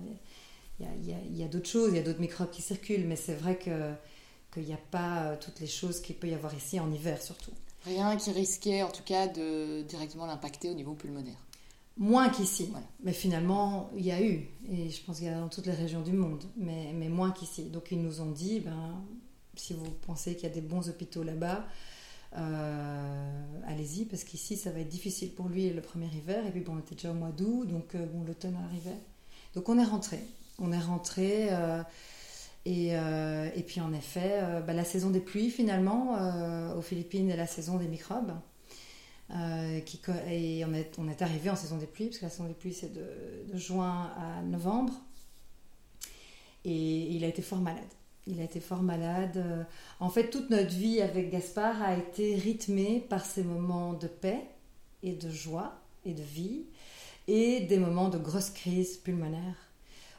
il 0.79 0.87
y 0.87 1.13
a, 1.13 1.17
y 1.31 1.45
a, 1.45 1.49
d'autres 1.49 1.69
choses, 1.69 1.91
il 1.91 1.97
y 1.97 1.99
a 1.99 2.03
d'autres 2.03 2.21
microbes 2.21 2.51
qui 2.51 2.63
circulent, 2.63 3.07
mais 3.07 3.17
c'est 3.17 3.35
vrai 3.35 3.57
que 3.57 3.93
qu'il 4.53 4.65
n'y 4.65 4.73
a 4.73 4.81
pas 4.91 5.23
euh, 5.23 5.37
toutes 5.41 5.61
les 5.61 5.69
choses 5.69 6.01
qu'il 6.01 6.17
peut 6.17 6.27
y 6.27 6.35
avoir 6.35 6.53
ici 6.53 6.81
en 6.81 6.91
hiver 6.91 7.23
surtout. 7.23 7.53
Rien 7.85 8.17
qui 8.17 8.33
risquait 8.33 8.83
en 8.83 8.91
tout 8.91 9.05
cas 9.05 9.29
de 9.29 9.83
directement 9.83 10.27
l'impacter 10.27 10.69
au 10.71 10.75
niveau 10.75 10.95
pulmonaire. 10.95 11.39
Moins 11.97 12.29
qu'ici. 12.31 12.73
Mais 13.03 13.13
finalement, 13.13 13.91
il 13.97 14.07
y 14.07 14.13
a 14.13 14.23
eu, 14.23 14.49
et 14.71 14.91
je 14.91 15.03
pense 15.05 15.19
qu'il 15.19 15.27
y 15.27 15.31
a 15.31 15.39
dans 15.39 15.49
toutes 15.49 15.67
les 15.67 15.75
régions 15.75 16.03
du 16.03 16.13
monde, 16.13 16.45
mais, 16.57 16.93
mais 16.95 17.09
moins 17.09 17.31
qu'ici. 17.31 17.65
Donc 17.65 17.89
ils 17.91 18.01
nous 18.01 18.21
ont 18.21 18.31
dit, 18.31 18.61
ben, 18.61 19.05
si 19.55 19.75
vous 19.75 19.91
pensez 20.07 20.35
qu'il 20.35 20.49
y 20.49 20.53
a 20.53 20.55
des 20.55 20.61
bons 20.61 20.89
hôpitaux 20.89 21.23
là-bas, 21.23 21.67
euh, 22.37 23.61
allez-y, 23.67 24.05
parce 24.05 24.25
qu'ici, 24.25 24.57
ça 24.57 24.71
va 24.71 24.81
être 24.81 24.89
difficile 24.89 25.33
pour 25.33 25.49
lui 25.49 25.71
le 25.71 25.81
premier 25.81 26.07
hiver. 26.07 26.47
Et 26.47 26.51
puis, 26.51 26.61
bon, 26.61 26.75
on 26.77 26.79
était 26.79 26.95
déjà 26.95 27.11
au 27.11 27.15
mois 27.15 27.31
d'août, 27.31 27.67
donc 27.67 27.95
euh, 27.95 28.07
bon, 28.07 28.25
l'automne 28.25 28.57
arrivait. 28.65 28.99
Donc, 29.55 29.69
on 29.69 29.79
est 29.79 29.85
rentré. 29.85 30.21
On 30.59 30.73
est 30.73 30.79
rentré. 30.79 31.49
Euh, 31.51 31.83
et, 32.67 32.89
et, 32.91 33.63
puis, 33.63 33.81
en 33.81 33.93
effet, 33.95 34.43
bah, 34.67 34.75
la 34.75 34.85
saison 34.85 35.09
des 35.09 35.21
pluies, 35.21 35.51
finalement, 35.51 36.75
aux 36.77 36.83
Philippines, 36.83 37.31
est 37.31 37.37
la 37.37 37.47
saison 37.47 37.79
des 37.79 37.89
microbes. 37.89 38.33
Qui, 39.87 40.01
et 40.29 40.65
on 40.65 41.09
est, 41.09 41.23
arrivé 41.23 41.51
en 41.51 41.57
saison 41.57 41.77
des 41.77 41.87
pluies, 41.87 42.07
parce 42.07 42.19
que 42.19 42.25
la 42.25 42.31
saison 42.31 42.47
des 42.47 42.55
pluies, 42.55 42.75
c'est 42.75 42.93
de, 42.93 43.57
juin 43.57 44.11
à 44.17 44.43
novembre. 44.43 44.95
Et 46.65 47.15
il 47.15 47.25
a 47.25 47.29
été 47.29 47.43
fort 47.43 47.61
malade. 47.61 47.85
Il 48.27 48.41
a 48.41 48.45
été 48.45 48.61
fort 48.61 48.83
malade. 48.83 49.37
Euh, 49.37 49.63
en 49.99 50.11
fait, 50.11 50.31
toute 50.31 50.51
notre 50.51 50.75
vie 50.75 51.01
avec 51.01 51.31
Gaspard 51.31 51.83
a 51.83 51.97
été 51.97 52.35
rythmée 52.35 53.05
par 53.09 53.25
ces 53.25 53.43
moments 53.43 53.95
de 53.95 54.07
paix 54.07 54.43
et 55.03 55.13
de 55.13 55.31
joie 55.31 55.81
et 56.05 56.13
de 56.13 56.23
vie 56.23 56.65
et 57.29 57.61
des 57.61 57.79
moments 57.79 58.09
de 58.09 58.19
grosse 58.19 58.51
crise 58.51 58.97
pulmonaire 58.99 59.57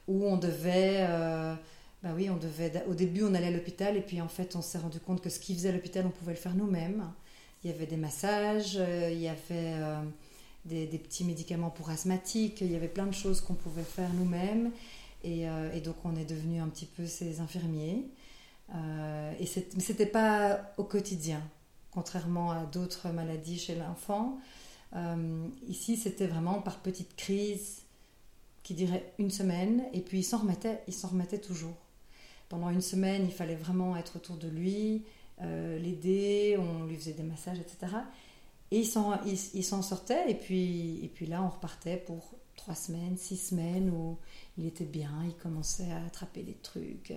où 0.07 0.25
on 0.25 0.37
devait, 0.37 1.05
euh, 1.07 1.53
bah 2.01 2.09
oui, 2.15 2.29
on 2.29 2.37
devait. 2.37 2.83
Au 2.87 2.95
début, 2.95 3.23
on 3.23 3.33
allait 3.33 3.47
à 3.47 3.51
l'hôpital 3.51 3.95
et 3.95 4.01
puis 4.01 4.19
en 4.19 4.27
fait, 4.27 4.55
on 4.55 4.61
s'est 4.61 4.79
rendu 4.79 4.99
compte 4.99 5.21
que 5.21 5.29
ce 5.29 5.39
qu'il 5.39 5.55
faisait 5.55 5.69
à 5.69 5.73
l'hôpital, 5.73 6.05
on 6.05 6.09
pouvait 6.09 6.33
le 6.33 6.39
faire 6.39 6.55
nous-mêmes. 6.55 7.05
Il 7.63 7.71
y 7.71 7.73
avait 7.73 7.85
des 7.85 7.97
massages, 7.97 8.77
euh, 8.77 9.09
il 9.11 9.19
y 9.19 9.27
avait 9.27 9.75
des, 10.65 10.87
des, 10.87 10.97
petits 10.97 11.23
médicaments 11.23 11.69
pour 11.69 11.89
asthmatiques, 11.89 12.61
il 12.61 12.71
y 12.71 12.75
avait 12.75 12.87
plein 12.87 13.05
de 13.05 13.13
choses 13.13 13.41
qu'on 13.41 13.53
pouvait 13.53 13.83
faire 13.83 14.11
nous-mêmes. 14.13 14.71
Euh, 15.25 15.73
et, 15.73 15.81
donc 15.81 15.95
on 16.03 16.15
est 16.15 16.25
devenu 16.25 16.59
un 16.59 16.67
petit 16.67 16.85
peu 16.85 17.05
ces 17.05 17.39
infirmiers. 17.39 18.07
Euh, 18.73 19.33
et 19.39 19.45
c'était 19.45 20.05
pas 20.05 20.73
au 20.77 20.83
quotidien, 20.83 21.41
contrairement 21.91 22.51
à 22.51 22.63
d'autres 22.63 23.09
maladies 23.09 23.59
chez 23.59 23.75
l'enfant. 23.75 24.39
Euh, 24.95 25.47
ici, 25.67 25.97
c'était 25.97 26.27
vraiment 26.27 26.61
par 26.61 26.79
petites 26.79 27.15
crises 27.15 27.81
qui 28.63 28.73
duraient 28.73 29.13
une 29.17 29.31
semaine, 29.31 29.83
et 29.93 30.01
puis 30.01 30.19
il 30.19 30.23
s'en 30.23 30.39
remettait, 30.39 30.81
il 30.87 30.93
s'en 30.93 31.09
remettait 31.09 31.39
toujours. 31.39 31.75
Pendant 32.47 32.69
une 32.69 32.81
semaine, 32.81 33.25
il 33.25 33.31
fallait 33.31 33.55
vraiment 33.55 33.95
être 33.97 34.17
autour 34.17 34.37
de 34.37 34.47
lui, 34.47 35.03
l'aider, 35.41 36.57
on 36.59 36.85
lui 36.85 36.95
faisait 36.95 37.13
des 37.13 37.23
massages, 37.23 37.59
etc. 37.59 37.93
Et 38.71 38.79
il 38.79 38.85
s'en, 38.85 39.19
il, 39.25 39.63
s'en 39.63 39.81
sortait, 39.81 40.29
et 40.29 40.35
puis, 40.35 41.03
et 41.03 41.07
puis 41.07 41.25
là, 41.25 41.41
on 41.43 41.49
repartait 41.49 41.97
pour 41.97 42.35
trois 42.55 42.75
semaines, 42.75 43.17
six 43.17 43.37
semaines, 43.37 43.89
où 43.89 44.17
il 44.57 44.65
était 44.65 44.85
bien, 44.85 45.11
il 45.25 45.35
commençait 45.35 45.91
à 45.91 46.05
attraper 46.05 46.43
des 46.43 46.53
trucs. 46.53 47.13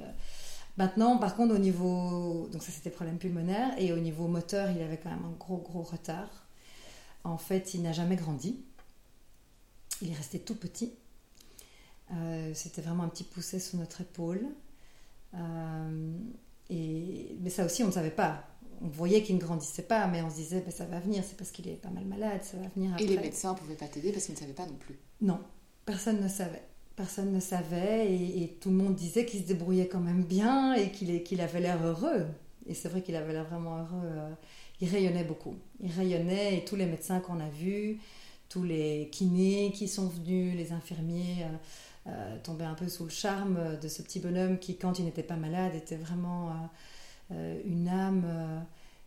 Maintenant, 0.76 1.18
par 1.18 1.36
contre, 1.36 1.54
au 1.54 1.58
niveau. 1.58 2.48
Donc, 2.52 2.62
ça, 2.62 2.72
c'était 2.72 2.90
problème 2.90 3.18
pulmonaire. 3.18 3.70
Et 3.78 3.92
au 3.92 3.98
niveau 3.98 4.26
moteur, 4.26 4.70
il 4.70 4.82
avait 4.82 4.98
quand 4.98 5.10
même 5.10 5.24
un 5.24 5.36
gros, 5.38 5.58
gros 5.58 5.82
retard. 5.82 6.46
En 7.22 7.38
fait, 7.38 7.74
il 7.74 7.82
n'a 7.82 7.92
jamais 7.92 8.16
grandi. 8.16 8.60
Il 10.02 10.10
est 10.10 10.14
resté 10.14 10.40
tout 10.40 10.56
petit. 10.56 10.92
Euh, 12.12 12.52
c'était 12.54 12.82
vraiment 12.82 13.04
un 13.04 13.08
petit 13.08 13.24
poussé 13.24 13.60
sous 13.60 13.76
notre 13.76 14.00
épaule. 14.00 14.46
Euh, 15.34 16.18
et... 16.70 17.36
Mais 17.40 17.50
ça 17.50 17.64
aussi, 17.64 17.82
on 17.82 17.88
ne 17.88 17.92
savait 17.92 18.10
pas. 18.10 18.44
On 18.82 18.88
voyait 18.88 19.22
qu'il 19.22 19.36
ne 19.36 19.40
grandissait 19.40 19.82
pas, 19.82 20.06
mais 20.06 20.22
on 20.22 20.30
se 20.30 20.36
disait, 20.36 20.60
ben, 20.60 20.70
ça 20.70 20.84
va 20.84 21.00
venir, 21.00 21.22
c'est 21.26 21.36
parce 21.36 21.50
qu'il 21.50 21.68
est 21.68 21.80
pas 21.80 21.90
mal 21.90 22.04
malade, 22.04 22.42
ça 22.42 22.56
va 22.56 22.68
venir 22.74 22.92
après. 22.92 23.04
Et 23.04 23.08
les 23.08 23.18
médecins 23.18 23.52
ne 23.52 23.58
pouvaient 23.58 23.74
pas 23.74 23.86
t'aider 23.86 24.12
parce 24.12 24.24
qu'ils 24.26 24.34
ne 24.34 24.40
savaient 24.40 24.52
pas 24.52 24.66
non 24.66 24.76
plus 24.78 24.98
Non, 25.20 25.38
personne 25.86 26.20
ne 26.20 26.28
savait 26.28 26.62
personne 26.96 27.32
ne 27.32 27.40
savait 27.40 28.12
et, 28.12 28.56
tout 28.60 28.70
le 28.70 28.76
monde 28.76 28.94
disait 28.94 29.26
qu'il 29.26 29.40
se 29.40 29.46
débrouillait 29.46 29.88
quand 29.88 30.00
même 30.00 30.24
bien 30.24 30.74
et 30.74 30.90
qu'il 30.90 31.40
avait 31.40 31.60
l'air 31.60 31.84
heureux. 31.84 32.26
Et 32.66 32.74
c'est 32.74 32.88
vrai 32.88 33.02
qu'il 33.02 33.16
avait 33.16 33.32
l'air 33.32 33.44
vraiment 33.44 33.78
heureux. 33.78 34.04
Euh, 34.04 34.30
il 34.80 34.88
rayonnait 34.88 35.24
beaucoup. 35.24 35.54
Il 35.80 35.90
rayonnait 35.90 36.58
et 36.58 36.64
tous 36.64 36.76
les 36.76 36.86
médecins 36.86 37.20
qu'on 37.20 37.40
a 37.40 37.48
vus, 37.48 37.98
tous 38.48 38.62
les 38.62 39.08
kinés 39.12 39.72
qui 39.74 39.88
sont 39.88 40.06
venus, 40.06 40.56
les 40.56 40.72
infirmiers, 40.72 41.44
euh, 42.06 42.10
euh, 42.10 42.36
tombaient 42.42 42.64
un 42.64 42.74
peu 42.74 42.88
sous 42.88 43.04
le 43.04 43.10
charme 43.10 43.78
de 43.80 43.88
ce 43.88 44.02
petit 44.02 44.20
bonhomme 44.20 44.58
qui, 44.58 44.76
quand 44.76 44.98
il 44.98 45.04
n'était 45.04 45.22
pas 45.22 45.36
malade, 45.36 45.74
était 45.74 45.96
vraiment 45.96 46.70
une 47.30 47.88
âme 47.88 48.24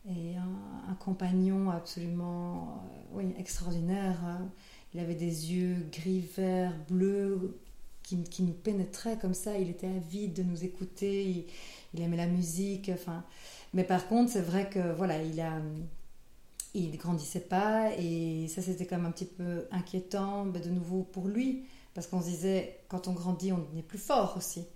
et 0.09 0.35
un, 0.35 0.95
compagnon 0.95 1.69
absolument 1.69 2.83
oui, 3.13 3.25
extraordinaire. 3.37 4.17
Il 4.93 4.99
avait 4.99 5.15
des 5.15 5.53
yeux 5.53 5.85
gris, 5.91 6.23
vert, 6.35 6.73
bleus, 6.89 7.59
qui, 8.03 8.23
qui, 8.23 8.43
nous 8.43 8.53
pénétrait 8.53 9.17
comme 9.17 9.35
ça. 9.35 9.57
Il 9.57 9.69
était 9.69 9.87
avide 9.87 10.33
de 10.33 10.43
nous 10.43 10.63
écouter, 10.63 11.25
il, 11.25 11.45
il 11.93 12.01
aimait 12.01 12.17
la 12.17 12.27
musique. 12.27 12.89
Enfin, 12.93 13.23
mais 13.73 13.83
par 13.83 14.07
contre, 14.07 14.31
c'est 14.31 14.41
vrai 14.41 14.69
que 14.69 14.93
voilà, 14.93 15.21
il 15.21 15.39
a 15.39 15.61
il 16.73 16.97
grandissait 16.97 17.39
pas 17.39 17.91
et 17.97 18.47
ça 18.47 18.61
c'était 18.61 18.85
quand 18.85 18.97
même 18.97 19.07
un 19.07 19.11
petit 19.11 19.25
peu 19.25 19.65
inquiétant 19.71 20.45
de 20.45 20.69
nouveau 20.69 21.03
pour 21.03 21.27
lui 21.27 21.63
parce 21.97 22.05
qu'on 22.05 22.21
se 22.21 22.27
disait 22.27 22.79
quand 22.89 23.07
on 23.07 23.13
grandit 23.13 23.51
on 23.51 23.57
devient 23.57 23.81
plus 23.81 23.97
fort 23.97 24.35
aussi. 24.37 24.67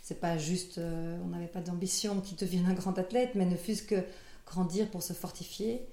C'est 0.00 0.18
pas 0.18 0.38
juste 0.38 0.78
euh, 0.78 1.18
on 1.22 1.26
n'avait 1.26 1.46
pas 1.46 1.60
d'ambition 1.60 2.18
qu'il 2.22 2.38
devienne 2.38 2.64
un 2.64 2.72
grand 2.72 2.98
athlète 2.98 3.34
mais 3.34 3.44
ne 3.44 3.56
fût-ce 3.56 3.82
que 3.82 4.02
grandir 4.46 4.90
pour 4.90 5.02
se 5.02 5.12
fortifier. 5.12 5.86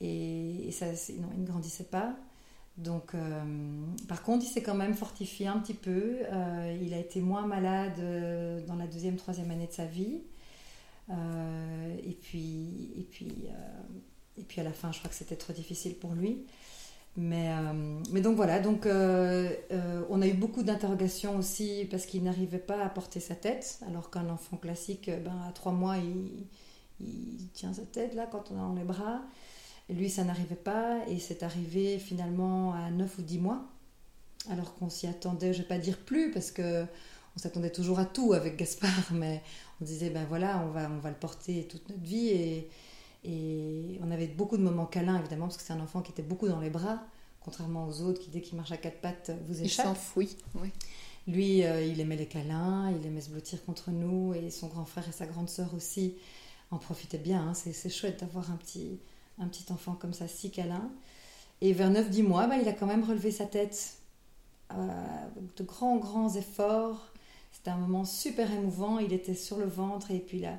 Et, 0.00 0.70
ça 0.72 0.86
non 0.86 1.28
il 1.36 1.42
ne 1.42 1.46
grandissait 1.46 1.84
pas. 1.84 2.16
Donc 2.78 3.14
euh, 3.14 3.44
par 4.08 4.24
contre 4.24 4.44
il 4.44 4.48
s'est 4.48 4.60
quand 4.60 4.74
même 4.74 4.94
fortifié 4.94 5.46
un 5.46 5.60
petit 5.60 5.74
peu. 5.74 6.16
Euh, 6.32 6.76
il 6.82 6.92
a 6.94 6.98
été 6.98 7.20
moins 7.20 7.46
malade 7.46 8.64
dans 8.66 8.74
la 8.74 8.88
deuxième 8.88 9.14
troisième 9.14 9.52
année 9.52 9.68
de 9.68 9.72
sa 9.72 9.86
vie. 9.86 10.22
Et 11.08 12.18
puis 12.20 12.90
et 12.96 13.06
puis 13.08 13.46
et 14.36 14.42
puis 14.42 14.60
à 14.60 14.64
la 14.64 14.72
fin, 14.72 14.90
je 14.90 14.98
crois 14.98 15.10
que 15.10 15.16
c'était 15.16 15.36
trop 15.36 15.52
difficile 15.52 15.94
pour 15.94 16.12
lui. 16.12 16.44
Mais, 17.20 17.50
euh, 17.50 18.00
mais 18.12 18.20
donc 18.20 18.36
voilà, 18.36 18.60
donc 18.60 18.86
euh, 18.86 19.52
euh, 19.72 20.04
on 20.08 20.22
a 20.22 20.26
eu 20.28 20.34
beaucoup 20.34 20.62
d'interrogations 20.62 21.36
aussi 21.36 21.84
parce 21.90 22.06
qu'il 22.06 22.22
n'arrivait 22.22 22.60
pas 22.60 22.80
à 22.80 22.88
porter 22.88 23.18
sa 23.18 23.34
tête, 23.34 23.80
alors 23.88 24.08
qu'un 24.08 24.28
enfant 24.28 24.56
classique, 24.56 25.10
ben, 25.24 25.36
à 25.48 25.50
trois 25.50 25.72
mois, 25.72 25.96
il, 25.96 26.46
il, 27.00 27.48
tient 27.54 27.74
sa 27.74 27.82
tête 27.82 28.14
là 28.14 28.28
quand 28.30 28.52
on 28.52 28.54
a 28.54 28.60
dans 28.60 28.74
les 28.74 28.84
bras. 28.84 29.22
Lui, 29.90 30.08
ça 30.10 30.22
n'arrivait 30.22 30.54
pas 30.54 31.00
et 31.08 31.18
c'est 31.18 31.42
arrivé 31.42 31.98
finalement 31.98 32.74
à 32.74 32.88
9 32.92 33.18
ou 33.18 33.22
10 33.22 33.38
mois, 33.40 33.64
alors 34.48 34.76
qu'on 34.76 34.88
s'y 34.88 35.08
attendait, 35.08 35.52
je 35.52 35.58
ne 35.58 35.62
vais 35.64 35.68
pas 35.68 35.78
dire 35.78 35.98
plus, 35.98 36.30
parce 36.30 36.52
que 36.52 36.84
on 37.34 37.40
s'attendait 37.40 37.72
toujours 37.72 37.98
à 37.98 38.04
tout 38.04 38.32
avec 38.32 38.56
Gaspard, 38.56 38.90
mais 39.12 39.42
on 39.80 39.84
disait, 39.84 40.10
ben 40.10 40.24
voilà, 40.28 40.64
on 40.64 40.70
va, 40.70 40.88
on 40.88 40.98
va 40.98 41.10
le 41.10 41.16
porter 41.16 41.66
toute 41.66 41.88
notre 41.88 42.04
vie 42.04 42.28
et 42.28 42.70
et 43.24 43.98
on 44.02 44.10
avait 44.10 44.28
beaucoup 44.28 44.56
de 44.56 44.62
moments 44.62 44.86
câlins, 44.86 45.18
évidemment, 45.18 45.46
parce 45.46 45.56
que 45.56 45.62
c'est 45.62 45.72
un 45.72 45.80
enfant 45.80 46.02
qui 46.02 46.12
était 46.12 46.22
beaucoup 46.22 46.48
dans 46.48 46.60
les 46.60 46.70
bras, 46.70 47.02
contrairement 47.40 47.86
aux 47.86 48.02
autres 48.02 48.20
qui, 48.20 48.30
dès 48.30 48.40
qu'il 48.40 48.56
marche 48.56 48.72
à 48.72 48.76
quatre 48.76 49.00
pattes, 49.00 49.32
vous 49.46 49.62
échappent. 49.62 49.86
Il 49.86 49.88
s'enfouit, 49.88 50.36
oui. 50.54 50.70
Lui, 51.26 51.64
euh, 51.64 51.84
il 51.84 52.00
aimait 52.00 52.16
les 52.16 52.26
câlins, 52.26 52.90
il 52.90 53.06
aimait 53.06 53.20
se 53.20 53.28
blottir 53.28 53.62
contre 53.64 53.90
nous, 53.90 54.32
et 54.34 54.50
son 54.50 54.68
grand 54.68 54.86
frère 54.86 55.06
et 55.08 55.12
sa 55.12 55.26
grande 55.26 55.50
sœur 55.50 55.74
aussi 55.74 56.14
en 56.70 56.78
profitaient 56.78 57.18
bien. 57.18 57.48
Hein. 57.48 57.54
C'est 57.54 57.90
chouette 57.90 58.20
d'avoir 58.20 58.50
un 58.50 58.56
petit, 58.56 58.98
un 59.38 59.46
petit 59.46 59.70
enfant 59.70 59.94
comme 59.94 60.14
ça, 60.14 60.26
si 60.26 60.50
câlin. 60.50 60.90
Et 61.60 61.72
vers 61.72 61.90
9-10 61.90 62.22
mois, 62.22 62.46
bah, 62.46 62.56
il 62.56 62.68
a 62.68 62.72
quand 62.72 62.86
même 62.86 63.04
relevé 63.04 63.30
sa 63.30 63.44
tête 63.44 63.96
euh, 64.72 64.76
de 65.56 65.64
grands, 65.64 65.96
grands 65.96 66.34
efforts. 66.34 67.12
C'était 67.52 67.70
un 67.70 67.76
moment 67.76 68.04
super 68.04 68.50
émouvant. 68.52 68.98
Il 68.98 69.12
était 69.12 69.34
sur 69.34 69.58
le 69.58 69.66
ventre 69.66 70.10
et 70.10 70.20
puis 70.20 70.40
là, 70.40 70.54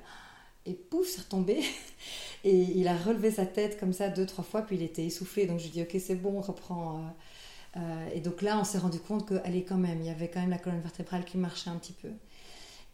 et 0.65 0.73
pouf, 0.73 1.07
c'est 1.07 1.21
retombé. 1.21 1.61
Et 2.45 2.55
il 2.55 2.87
a 2.87 2.95
relevé 2.95 3.31
sa 3.31 3.45
tête 3.45 3.79
comme 3.79 3.91
ça 3.91 4.07
deux, 4.07 4.25
trois 4.25 4.43
fois, 4.43 4.61
puis 4.61 4.77
il 4.77 4.81
était 4.81 5.03
essoufflé. 5.03 5.45
Donc 5.45 5.59
je 5.59 5.65
lui 5.65 5.71
dis, 5.71 5.81
ok, 5.81 5.95
c'est 5.99 6.15
bon, 6.15 6.37
on 6.37 6.41
reprend. 6.41 6.97
Euh, 6.97 7.77
euh, 7.77 8.09
et 8.13 8.21
donc 8.21 8.41
là, 8.41 8.57
on 8.59 8.63
s'est 8.63 8.77
rendu 8.77 8.99
compte 8.99 9.27
qu'allez, 9.27 9.63
quand 9.63 9.77
même, 9.77 9.99
il 9.99 10.05
y 10.05 10.09
avait 10.09 10.29
quand 10.29 10.39
même 10.39 10.49
la 10.49 10.57
colonne 10.57 10.81
vertébrale 10.81 11.25
qui 11.25 11.37
marchait 11.37 11.69
un 11.69 11.75
petit 11.75 11.93
peu. 11.93 12.09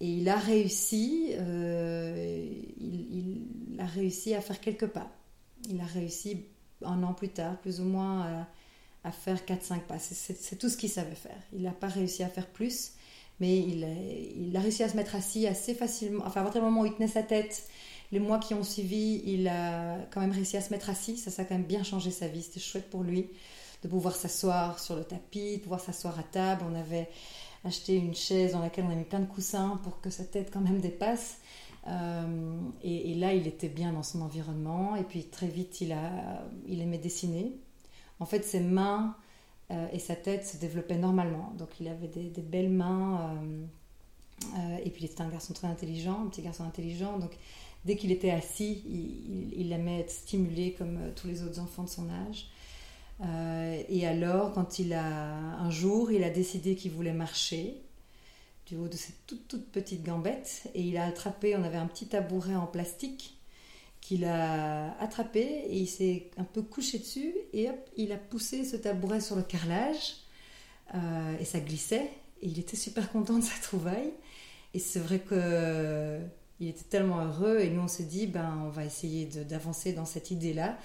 Et 0.01 0.07
il 0.07 0.27
a 0.29 0.37
réussi, 0.37 1.33
euh, 1.37 2.43
il, 2.79 3.79
a 3.79 3.85
réussi 3.85 4.33
à 4.33 4.41
faire 4.41 4.59
quelques 4.59 4.87
pas. 4.87 5.09
Il 5.69 5.79
a 5.79 5.85
réussi 5.85 6.45
un 6.83 7.01
an 7.03 7.13
plus 7.13 7.29
tard, 7.29 7.57
plus 7.59 7.79
ou 7.79 7.85
moins, 7.85 8.47
à, 9.03 9.11
faire 9.11 9.37
4-5 9.37 9.81
pas. 9.81 9.99
C'est 9.99 10.57
tout 10.57 10.69
ce 10.69 10.75
qu'il 10.75 10.89
savait 10.89 11.15
faire. 11.15 11.39
Il 11.53 11.61
n'a 11.61 11.71
pas 11.71 11.87
réussi 11.87 12.23
à 12.23 12.29
faire 12.29 12.47
plus, 12.47 12.93
mais 13.39 13.57
il, 13.57 14.55
a 14.55 14.59
réussi 14.59 14.83
à 14.83 14.89
se 14.89 14.95
mettre 14.95 15.15
assis 15.15 15.47
assez 15.47 15.73
facilement. 15.73 16.23
Enfin, 16.25 16.41
à 16.41 16.43
partir 16.43 16.61
du 16.61 16.65
moment 16.65 16.81
où 16.81 16.85
il 16.85 16.93
tenait 16.93 17.07
sa 17.07 17.23
tête 17.23 17.67
les 18.11 18.19
mois 18.19 18.39
qui 18.39 18.53
ont 18.53 18.63
suivi, 18.63 19.21
il 19.25 19.47
a 19.47 19.97
quand 20.11 20.21
même 20.21 20.31
réussi 20.31 20.57
à 20.57 20.61
se 20.61 20.71
mettre 20.71 20.89
assis. 20.89 21.17
Ça, 21.17 21.31
ça 21.31 21.41
a 21.41 21.45
quand 21.45 21.55
même 21.55 21.65
bien 21.65 21.83
changé 21.83 22.11
sa 22.11 22.27
vie. 22.27 22.43
C'était 22.43 22.59
chouette 22.59 22.89
pour 22.89 23.03
lui 23.03 23.29
de 23.83 23.87
pouvoir 23.87 24.15
s'asseoir 24.15 24.79
sur 24.79 24.95
le 24.95 25.03
tapis, 25.03 25.57
de 25.57 25.61
pouvoir 25.61 25.79
s'asseoir 25.79 26.17
à 26.19 26.23
table. 26.23 26.63
On 26.69 26.75
avait 26.75 27.09
acheté 27.63 27.95
une 27.95 28.15
chaise 28.15 28.53
dans 28.53 28.61
laquelle 28.61 28.85
on 28.87 28.91
a 28.91 28.95
mis 28.95 29.03
plein 29.03 29.19
de 29.19 29.25
coussins 29.25 29.79
pour 29.83 30.01
que 30.01 30.09
sa 30.09 30.23
tête 30.23 30.49
quand 30.51 30.61
même 30.61 30.79
dépasse. 30.79 31.39
Euh, 31.87 32.59
et, 32.83 33.13
là, 33.15 33.33
il 33.33 33.47
était 33.47 33.69
bien 33.69 33.91
dans 33.91 34.03
son 34.03 34.21
environnement. 34.21 34.95
Et 34.95 35.03
puis 35.03 35.25
très 35.25 35.47
vite, 35.47 35.81
il, 35.81 35.91
a, 35.91 36.43
il 36.67 36.81
aimait 36.81 36.97
dessiner. 36.97 37.57
En 38.19 38.25
fait, 38.25 38.43
ses 38.43 38.59
mains 38.59 39.15
euh, 39.71 39.87
et 39.91 39.99
sa 39.99 40.15
tête 40.15 40.45
se 40.45 40.57
développaient 40.57 40.97
normalement. 40.97 41.53
Donc 41.57 41.69
il 41.79 41.87
avait 41.87 42.07
des, 42.07 42.41
belles 42.41 42.69
mains. 42.69 43.35
Euh, 44.57 44.77
et 44.83 44.89
puis 44.89 45.03
il 45.03 45.05
était 45.05 45.21
un 45.21 45.29
garçon 45.29 45.53
très 45.53 45.67
intelligent, 45.67 46.23
un 46.25 46.27
petit 46.27 46.41
garçon 46.41 46.63
intelligent. 46.63 47.17
Donc 47.19 47.31
dès 47.85 47.95
qu'il 47.95 48.11
était 48.11 48.31
assis, 48.31 48.83
il, 49.55 49.71
aimait 49.71 50.01
être 50.01 50.11
stimulé 50.11 50.73
comme 50.73 50.97
euh, 50.97 51.11
tous 51.15 51.27
les 51.27 51.43
autres 51.43 51.59
enfants 51.59 51.83
de 51.83 51.89
son 51.89 52.09
âge. 52.09 52.47
Euh, 53.21 53.81
et 53.87 54.05
alors, 54.05 54.51
quand 54.51 54.79
il 54.79 54.93
a 54.93 55.35
un 55.35 55.69
jour, 55.69 56.11
il 56.11 56.23
a 56.23 56.29
décidé 56.29 56.75
qu'il 56.75 56.91
voulait 56.91 57.13
marcher 57.13 57.81
du 58.67 58.75
haut 58.75 58.87
de 58.87 58.95
ses 58.95 59.13
toutes, 59.27 59.47
toutes 59.47 59.71
petites 59.71 60.03
gambettes 60.03 60.67
et 60.73 60.81
il 60.81 60.97
a 60.97 61.05
attrapé, 61.05 61.55
on 61.55 61.63
avait 61.63 61.77
un 61.77 61.85
petit 61.85 62.07
tabouret 62.07 62.55
en 62.55 62.65
plastique 62.65 63.34
qu'il 64.05 64.25
a 64.25 64.95
attrapé 64.99 65.41
et 65.41 65.77
il 65.77 65.87
s'est 65.87 66.29
un 66.37 66.43
peu 66.43 66.61
couché 66.61 66.99
dessus 66.99 67.33
et 67.53 67.69
hop, 67.69 67.89
il 67.97 68.11
a 68.11 68.17
poussé 68.17 68.63
ce 68.63 68.75
tabouret 68.75 69.19
sur 69.19 69.35
le 69.35 69.41
carrelage 69.41 70.17
euh, 70.93 71.37
et 71.39 71.45
ça 71.45 71.59
glissait 71.59 72.11
et 72.43 72.47
il 72.47 72.59
était 72.59 72.75
super 72.75 73.11
content 73.11 73.39
de 73.39 73.43
sa 73.43 73.59
trouvaille. 73.63 74.11
Et 74.75 74.79
c'est 74.79 74.99
vrai 74.99 75.19
que 75.19 76.19
il 76.59 76.67
était 76.67 76.83
tellement 76.83 77.25
heureux 77.25 77.59
et 77.59 77.69
nous 77.71 77.81
on 77.81 77.87
s'est 77.87 78.03
dit 78.03 78.27
ben 78.27 78.61
on 78.67 78.69
va 78.69 78.85
essayer 78.85 79.25
d'avancer 79.25 79.91
dans 79.91 80.05
cette 80.05 80.31
idée 80.31 80.53
là 80.53 80.77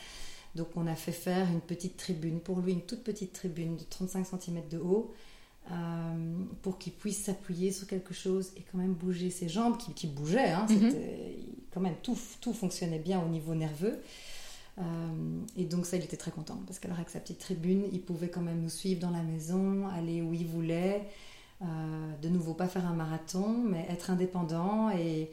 donc 0.57 0.69
on 0.75 0.89
a 0.89 0.97
fait 0.97 1.13
faire 1.13 1.47
une 1.49 1.61
petite 1.61 1.97
tribune 1.97 2.41
pour 2.41 2.61
lui 2.61 2.73
une 2.73 2.83
toute 2.83 3.05
petite 3.05 3.33
tribune 3.33 3.77
de 3.77 3.85
35 3.85 4.27
cm 4.27 4.69
de 4.69 4.79
haut 4.79 5.15
euh, 5.71 5.75
pour 6.63 6.79
qu'il 6.79 6.93
puisse 6.93 7.25
s'appuyer 7.25 7.73
sur 7.73 7.87
quelque 7.87 8.15
chose 8.15 8.53
et 8.57 8.63
quand 8.63 8.79
même 8.79 8.95
bouger 8.95 9.31
ses 9.31 9.49
jambes 9.49 9.77
qui, 9.77 9.93
qui 9.95 10.07
bougeaient 10.07 10.51
hein, 10.51 10.67
mhm. 10.69 10.93
quand 11.73 11.81
même 11.81 11.97
tout, 12.03 12.19
tout 12.41 12.53
fonctionnait 12.53 12.99
bien 12.99 13.23
au 13.23 13.29
niveau 13.29 13.55
nerveux 13.55 14.01
euh, 14.79 14.83
et 15.57 15.65
donc 15.65 15.87
ça 15.87 15.97
il 15.97 16.05
était 16.05 16.17
très 16.17 16.31
content 16.31 16.61
parce 16.67 16.79
qu'alors 16.79 16.97
avec 16.97 17.11
sa 17.11 17.21
petite 17.21 17.39
tribune 17.39 17.85
il 17.93 18.01
pouvait 18.01 18.29
quand 18.29 18.41
même 18.41 18.61
nous 18.61 18.71
suivre 18.71 19.01
dans 19.01 19.11
la 19.11 19.23
maison 19.23 19.87
aller 19.89 20.23
où 20.23 20.35
il 20.35 20.47
voulait 20.47 21.09
euh, 21.63 21.67
de 22.21 22.29
nouveau 22.29 22.55
pas 22.55 22.67
faire 22.67 22.87
un 22.87 22.95
marathon 22.95 23.49
mais 23.49 23.87
être 23.91 24.11
indépendant 24.11 24.91
et 24.91 25.31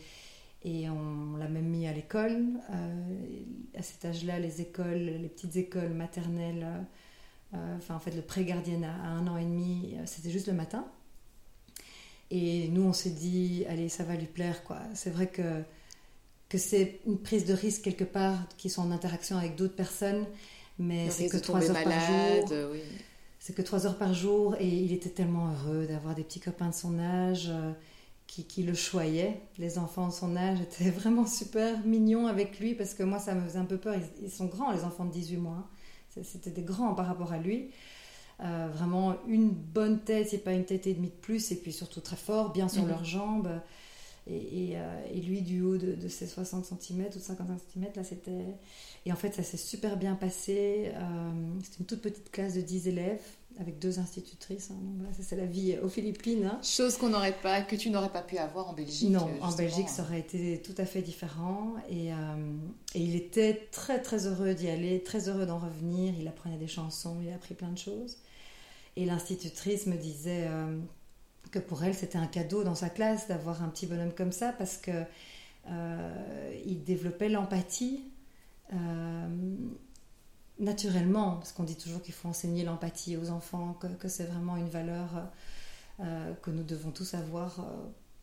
et 0.63 0.89
on 0.89 1.37
l'a 1.37 1.47
même 1.47 1.67
mis 1.67 1.87
à 1.87 1.93
l'école. 1.93 2.45
Euh, 2.71 3.43
à 3.77 3.81
cet 3.81 4.05
âge-là, 4.05 4.39
les 4.39 4.59
écoles, 4.61 4.97
les 5.21 5.29
petites 5.29 5.55
écoles 5.55 5.93
maternelles, 5.93 6.67
enfin 7.53 7.95
en 7.95 7.99
fait 7.99 8.11
le 8.11 8.21
pré-gardiennat 8.21 8.93
à 9.03 9.07
un 9.07 9.27
an 9.27 9.37
et 9.37 9.43
demi, 9.43 9.95
euh, 9.95 10.03
c'était 10.05 10.29
juste 10.29 10.47
le 10.47 10.53
matin. 10.53 10.85
Et 12.29 12.67
nous, 12.69 12.83
on 12.83 12.93
s'est 12.93 13.11
dit, 13.11 13.63
allez, 13.69 13.87
ça 13.87 14.03
va 14.03 14.15
lui 14.15 14.25
plaire, 14.25 14.65
quoi. 14.65 14.79
C'est 14.93 15.09
vrai 15.09 15.27
que, 15.27 15.63
que 16.49 16.57
c'est 16.57 16.99
une 17.07 17.17
prise 17.17 17.45
de 17.45 17.53
risque 17.53 17.83
quelque 17.83 18.03
part, 18.03 18.37
qui 18.57 18.69
sont 18.69 18.81
en 18.81 18.91
interaction 18.91 19.37
avec 19.37 19.55
d'autres 19.55 19.75
personnes, 19.75 20.25
mais 20.77 21.09
c'est 21.09 21.29
que 21.29 21.37
trois 21.37 21.63
heures 21.63 21.83
par 21.83 21.93
jour. 22.01 22.73
C'est 23.39 23.55
que 23.55 23.61
trois 23.61 23.85
heures 23.85 23.97
par 23.97 24.13
jour, 24.13 24.55
et 24.59 24.67
il 24.67 24.91
était 24.91 25.09
tellement 25.09 25.53
heureux 25.53 25.85
d'avoir 25.87 26.15
des 26.15 26.23
petits 26.23 26.41
copains 26.41 26.67
de 26.67 26.73
son 26.73 26.99
âge 26.99 27.49
qui, 28.27 28.63
le 28.63 28.73
choyait. 28.73 29.41
Les 29.57 29.77
enfants 29.77 30.07
de 30.07 30.13
son 30.13 30.35
âge 30.35 30.59
étaient 30.61 30.89
vraiment 30.91 31.25
super 31.25 31.79
mignons 31.85 32.27
avec 32.27 32.59
lui 32.59 32.75
parce 32.75 32.93
que 32.93 33.03
moi, 33.03 33.19
ça 33.19 33.33
me 33.33 33.45
faisait 33.47 33.59
un 33.59 33.65
peu 33.65 33.77
peur. 33.77 33.95
Ils, 34.21 34.29
sont 34.29 34.45
grands, 34.45 34.71
les 34.71 34.83
enfants 34.83 35.05
de 35.05 35.11
18 35.11 35.37
mois. 35.37 35.67
C'était 36.23 36.51
des 36.51 36.63
grands 36.63 36.93
par 36.93 37.07
rapport 37.07 37.33
à 37.33 37.37
lui. 37.37 37.69
Euh, 38.39 38.67
vraiment 38.71 39.15
une 39.27 39.49
bonne 39.49 39.99
tête, 40.01 40.29
c'est 40.29 40.37
pas 40.37 40.53
une 40.53 40.65
tête 40.65 40.85
et 40.85 40.93
demie 40.93 41.09
de 41.09 41.21
plus, 41.21 41.51
et 41.51 41.55
puis 41.55 41.73
surtout 41.73 42.01
très 42.01 42.15
fort, 42.15 42.51
bien 42.51 42.67
sur 42.67 42.83
mhm. 42.83 42.89
leurs 42.89 43.05
jambes. 43.05 43.49
Et, 44.29 44.73
euh, 44.75 45.05
et, 45.13 45.21
lui, 45.21 45.41
du 45.41 45.61
haut 45.61 45.77
de, 45.77 45.95
de, 45.95 46.07
ses 46.09 46.27
60 46.27 46.65
cm 46.65 47.07
ou 47.15 47.19
50 47.19 47.47
cm, 47.73 47.85
là, 47.95 48.03
c'était. 48.03 48.57
Et 49.05 49.11
en 49.13 49.15
fait, 49.15 49.33
ça 49.33 49.41
s'est 49.41 49.55
super 49.55 49.95
bien 49.95 50.15
passé. 50.15 50.91
Euh, 50.93 51.29
c'était 51.63 51.77
une 51.79 51.85
toute 51.85 52.01
petite 52.01 52.29
classe 52.29 52.53
de 52.55 52.61
10 52.61 52.89
élèves 52.89 53.23
avec 53.59 53.79
deux 53.79 53.99
institutrices. 53.99 54.71
Hein. 54.71 55.05
c'est 55.19 55.35
la 55.35 55.45
vie 55.45 55.77
aux 55.81 55.89
Philippines. 55.89 56.45
Hein. 56.45 56.59
Chose 56.63 56.97
qu'on 56.97 57.09
n'aurait 57.09 57.37
pas, 57.41 57.61
que 57.61 57.75
tu 57.75 57.89
n'aurais 57.89 58.11
pas 58.11 58.21
pu 58.21 58.37
avoir 58.37 58.69
en 58.69 58.73
Belgique. 58.73 59.09
Non, 59.09 59.27
en 59.41 59.51
Belgique, 59.53 59.89
ça 59.89 60.03
aurait 60.03 60.19
été 60.19 60.61
tout 60.61 60.75
à 60.77 60.85
fait 60.85 61.01
différent. 61.01 61.75
Et, 61.89 62.13
euh, 62.13 62.15
et 62.93 63.01
il 63.01 63.15
était 63.15 63.67
très 63.71 64.01
très 64.01 64.27
heureux 64.27 64.53
d'y 64.53 64.69
aller, 64.69 65.01
très 65.03 65.29
heureux 65.29 65.45
d'en 65.45 65.59
revenir. 65.59 66.13
Il 66.19 66.27
apprenait 66.27 66.57
des 66.57 66.67
chansons, 66.67 67.17
il 67.21 67.29
a 67.29 67.35
appris 67.35 67.55
plein 67.55 67.71
de 67.71 67.77
choses. 67.77 68.17
Et 68.95 69.05
l'institutrice 69.05 69.87
me 69.87 69.95
disait 69.95 70.47
euh, 70.47 70.79
que 71.51 71.59
pour 71.59 71.83
elle, 71.83 71.95
c'était 71.95 72.17
un 72.17 72.27
cadeau 72.27 72.63
dans 72.63 72.75
sa 72.75 72.89
classe 72.89 73.27
d'avoir 73.27 73.63
un 73.63 73.69
petit 73.69 73.87
bonhomme 73.87 74.13
comme 74.13 74.31
ça 74.31 74.51
parce 74.51 74.77
que 74.77 74.91
euh, 75.69 76.61
il 76.65 76.83
développait 76.83 77.29
l'empathie 77.29 78.03
naturellement, 80.59 81.35
parce 81.37 81.51
qu'on 81.51 81.63
dit 81.63 81.75
toujours 81.75 82.01
qu'il 82.01 82.13
faut 82.13 82.27
enseigner 82.27 82.63
l'empathie 82.63 83.17
aux 83.17 83.29
enfants, 83.29 83.77
que, 83.99 84.07
c'est 84.07 84.25
vraiment 84.25 84.57
une 84.57 84.69
valeur 84.69 85.09
que 85.99 86.51
nous 86.51 86.63
devons 86.63 86.91
tous 86.91 87.13
avoir 87.13 87.65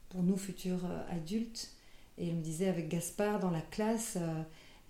pour 0.09 0.23
nous 0.23 0.37
futurs 0.37 0.87
adultes. 1.11 1.73
Et 2.19 2.29
il 2.29 2.37
me 2.37 2.43
disait 2.43 2.69
avec 2.69 2.89
Gaspard 2.89 3.41
dans 3.41 3.51
la 3.51 3.61
classe, 3.61 4.19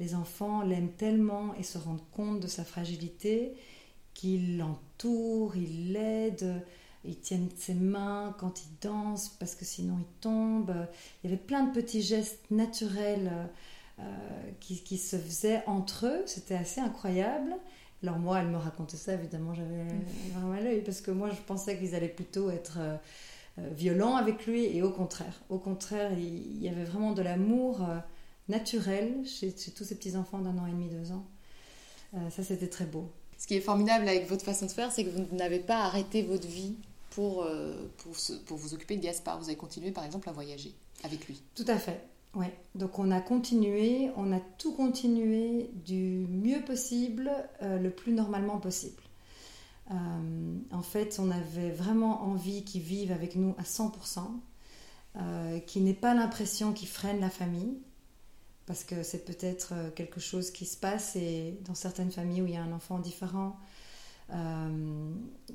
les 0.01 0.15
enfants 0.15 0.63
l'aiment 0.63 0.93
tellement 0.93 1.55
et 1.55 1.63
se 1.63 1.79
rendent 1.79 2.09
compte 2.13 2.41
de 2.41 2.47
sa 2.47 2.65
fragilité 2.65 3.55
qu'ils 4.15 4.59
l'entourent, 4.59 5.57
ils 5.57 5.93
l'aident, 5.93 6.63
ils 7.05 7.19
tiennent 7.19 7.51
ses 7.57 7.75
mains 7.75 8.35
quand 8.39 8.63
il 8.63 8.69
danse 8.81 9.29
parce 9.29 9.55
que 9.55 9.65
sinon 9.65 9.99
il 9.99 10.21
tombe. 10.21 10.75
Il 11.23 11.31
y 11.31 11.33
avait 11.33 11.43
plein 11.43 11.65
de 11.65 11.73
petits 11.73 12.03
gestes 12.03 12.51
naturels 12.51 13.31
euh, 13.99 14.03
qui, 14.61 14.99
se 14.99 15.17
faisaient 15.17 15.63
entre 15.67 16.07
eux. 16.07 16.23
C'était 16.27 16.55
assez 16.55 16.81
incroyable. 16.81 17.55
Alors 18.03 18.19
moi, 18.19 18.41
elle 18.41 18.49
me 18.49 18.57
racontait 18.57 18.97
ça, 18.97 19.15
évidemment, 19.15 19.55
j'avais 19.55 19.85
vraiment 20.33 20.53
à 20.53 20.61
l'œil 20.61 20.83
parce 20.83 21.01
que 21.01 21.11
moi, 21.11 21.31
je 21.31 21.41
pensais 21.47 21.79
qu'ils 21.79 21.95
allaient 21.95 22.09
plutôt 22.09 22.51
être 22.51 22.77
euh, 22.79 22.97
euh, 23.59 23.69
violents 23.75 24.17
avec 24.17 24.47
lui 24.47 24.65
et 24.65 24.83
au 24.83 24.91
contraire. 24.91 25.41
Au 25.49 25.59
contraire, 25.59 26.13
il, 26.13 26.63
y 26.63 26.69
avait 26.69 26.85
vraiment 26.85 27.13
de 27.13 27.23
l'amour 27.23 27.87
naturel 28.49 29.25
chez, 29.25 29.53
tous 29.53 29.85
ces 29.85 29.95
petits-enfants 29.95 30.41
d'un 30.41 30.59
an 30.59 30.67
et 30.67 30.73
demi, 30.73 30.89
deux 30.89 31.13
ans. 31.13 31.25
ça, 32.31 32.43
c'était 32.43 32.69
très 32.69 32.85
beau. 32.85 33.11
Ce 33.39 33.47
qui 33.47 33.55
est 33.57 33.61
formidable 33.61 34.09
avec 34.09 34.29
votre 34.29 34.45
façon 34.45 34.67
de 34.67 34.71
faire, 34.71 34.93
c'est 34.93 35.05
que 35.05 35.11
vous 35.11 35.37
n'avez 35.37 35.59
pas 35.59 35.85
arrêté 35.85 36.23
votre 36.23 36.47
vie 36.47 36.77
pour, 37.15 37.45
euh, 37.45 37.75
pour, 37.99 38.15
pour, 38.47 38.57
vous 38.57 38.75
occuper 38.75 38.97
de 38.97 39.03
Gaspard. 39.03 39.39
Vous 39.39 39.47
avez 39.47 39.57
continué 39.57 39.91
par 39.91 40.05
exemple 40.05 40.29
à 40.29 40.33
voyager 40.33 40.75
avec 41.05 41.27
lui. 41.27 41.41
Tout 41.55 41.65
à 41.69 41.79
fait. 41.79 42.01
Ouais. 42.35 42.53
Donc 42.75 42.99
on 42.99 43.11
a 43.11 43.21
continué, 43.21 44.11
on 44.17 44.33
a 44.33 44.41
tout 44.41 44.75
continué 44.75 45.71
du 45.85 46.27
mieux 46.29 46.61
possible, 46.63 47.31
euh, 47.63 47.79
le 47.79 47.91
plus 47.91 48.13
normalement 48.13 48.59
possible. 48.59 49.03
Euh, 49.91 50.59
en 50.73 50.83
fait, 50.83 51.19
on 51.21 51.31
avait 51.31 51.71
vraiment 51.71 52.23
envie 52.23 52.65
qu'il 52.65 52.83
vive 52.83 53.13
avec 53.13 53.37
nous 53.37 53.55
à 53.59 53.63
100%, 53.63 54.41
qu'il 55.67 55.85
n'ait 55.85 55.95
pas 55.95 56.13
l'impression 56.15 56.73
qu'il 56.73 56.89
freine 56.89 57.21
la 57.21 57.31
famille, 57.31 57.79
parce 58.67 58.83
que 58.83 59.05
c'est 59.05 59.25
peut-être 59.25 59.73
quelque 59.95 60.19
chose 60.19 60.51
qui 60.51 60.67
se 60.67 60.77
passe 60.77 61.15
et 61.15 61.57
dans 61.65 61.77
certaines 61.77 62.11
familles 62.11 62.43
où 62.43 62.47
il 62.47 62.55
y 62.55 62.57
a 62.57 62.63
un 62.63 62.73
enfant 62.73 62.99
différent, 62.99 63.57
euh, 64.33 65.15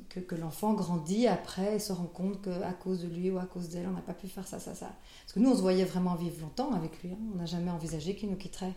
que, 0.09 0.35
l'enfant 0.35 0.73
grandit 0.73 1.27
après 1.27 1.75
et 1.75 1.79
se 1.79 1.91
rend 1.91 2.05
compte 2.05 2.41
qu'à 2.41 2.73
cause 2.73 3.01
de 3.01 3.07
lui 3.07 3.31
ou 3.31 3.39
à 3.39 3.45
cause 3.45 3.69
d'elle, 3.69 3.87
on 3.87 3.93
n'a 3.93 4.01
pas 4.01 4.13
pu 4.13 4.27
faire 4.27 4.47
ça, 4.47 4.59
ça, 4.59 4.75
ça. 4.75 4.95
Parce 5.23 5.33
que 5.33 5.39
nous, 5.39 5.49
on 5.49 5.55
se 5.55 5.61
voyait 5.61 5.85
vraiment 5.85 6.15
vivre 6.15 6.41
longtemps 6.41 6.71
avec 6.73 7.01
lui. 7.01 7.11
Hein. 7.11 7.19
On 7.33 7.37
n'a 7.37 7.45
jamais 7.45 7.71
envisagé 7.71 8.15
qu'il 8.15 8.29
nous 8.29 8.37
quitterait. 8.37 8.73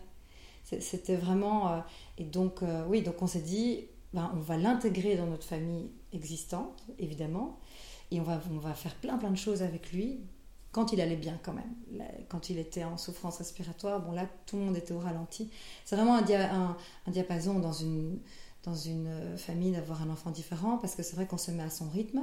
C'était 0.63 1.15
vraiment. 1.15 1.71
Euh, 1.71 1.79
et 2.17 2.23
donc, 2.23 2.63
euh, 2.63 2.85
oui, 2.87 3.01
donc 3.01 3.21
on 3.21 3.27
s'est 3.27 3.41
dit, 3.41 3.85
ben, 4.13 4.31
on 4.33 4.39
va 4.39 4.57
l'intégrer 4.57 5.15
dans 5.15 5.27
notre 5.27 5.45
famille 5.45 5.91
existante, 6.13 6.83
évidemment. 6.97 7.59
Et 8.11 8.19
on 8.19 8.23
va, 8.23 8.41
on 8.51 8.59
va 8.59 8.73
faire 8.73 8.95
plein, 8.95 9.17
plein 9.17 9.31
de 9.31 9.37
choses 9.37 9.61
avec 9.61 9.91
lui 9.91 10.21
quand 10.73 10.91
il 10.91 10.99
allait 10.99 11.15
bien 11.15 11.39
quand 11.43 11.53
même. 11.53 12.03
Quand 12.27 12.49
il 12.49 12.57
était 12.57 12.83
en 12.83 12.97
souffrance 12.97 13.37
respiratoire, 13.37 14.01
bon 14.01 14.11
là, 14.11 14.25
tout 14.47 14.57
le 14.57 14.63
monde 14.63 14.75
était 14.75 14.91
au 14.91 14.99
ralenti. 14.99 15.49
C'est 15.85 15.95
vraiment 15.95 16.17
un, 16.17 16.77
diapason 17.07 17.59
dans 17.59 17.71
une, 17.71 18.19
dans 18.63 18.75
une 18.75 19.07
euh, 19.07 19.37
famille 19.37 19.71
d'avoir 19.71 20.01
un 20.01 20.09
enfant 20.09 20.31
différent 20.31 20.77
parce 20.77 20.95
que 20.95 21.03
c'est 21.03 21.15
vrai 21.15 21.25
qu'on 21.25 21.37
se 21.37 21.51
met 21.51 21.63
à 21.63 21.69
son 21.69 21.89
rythme. 21.89 22.21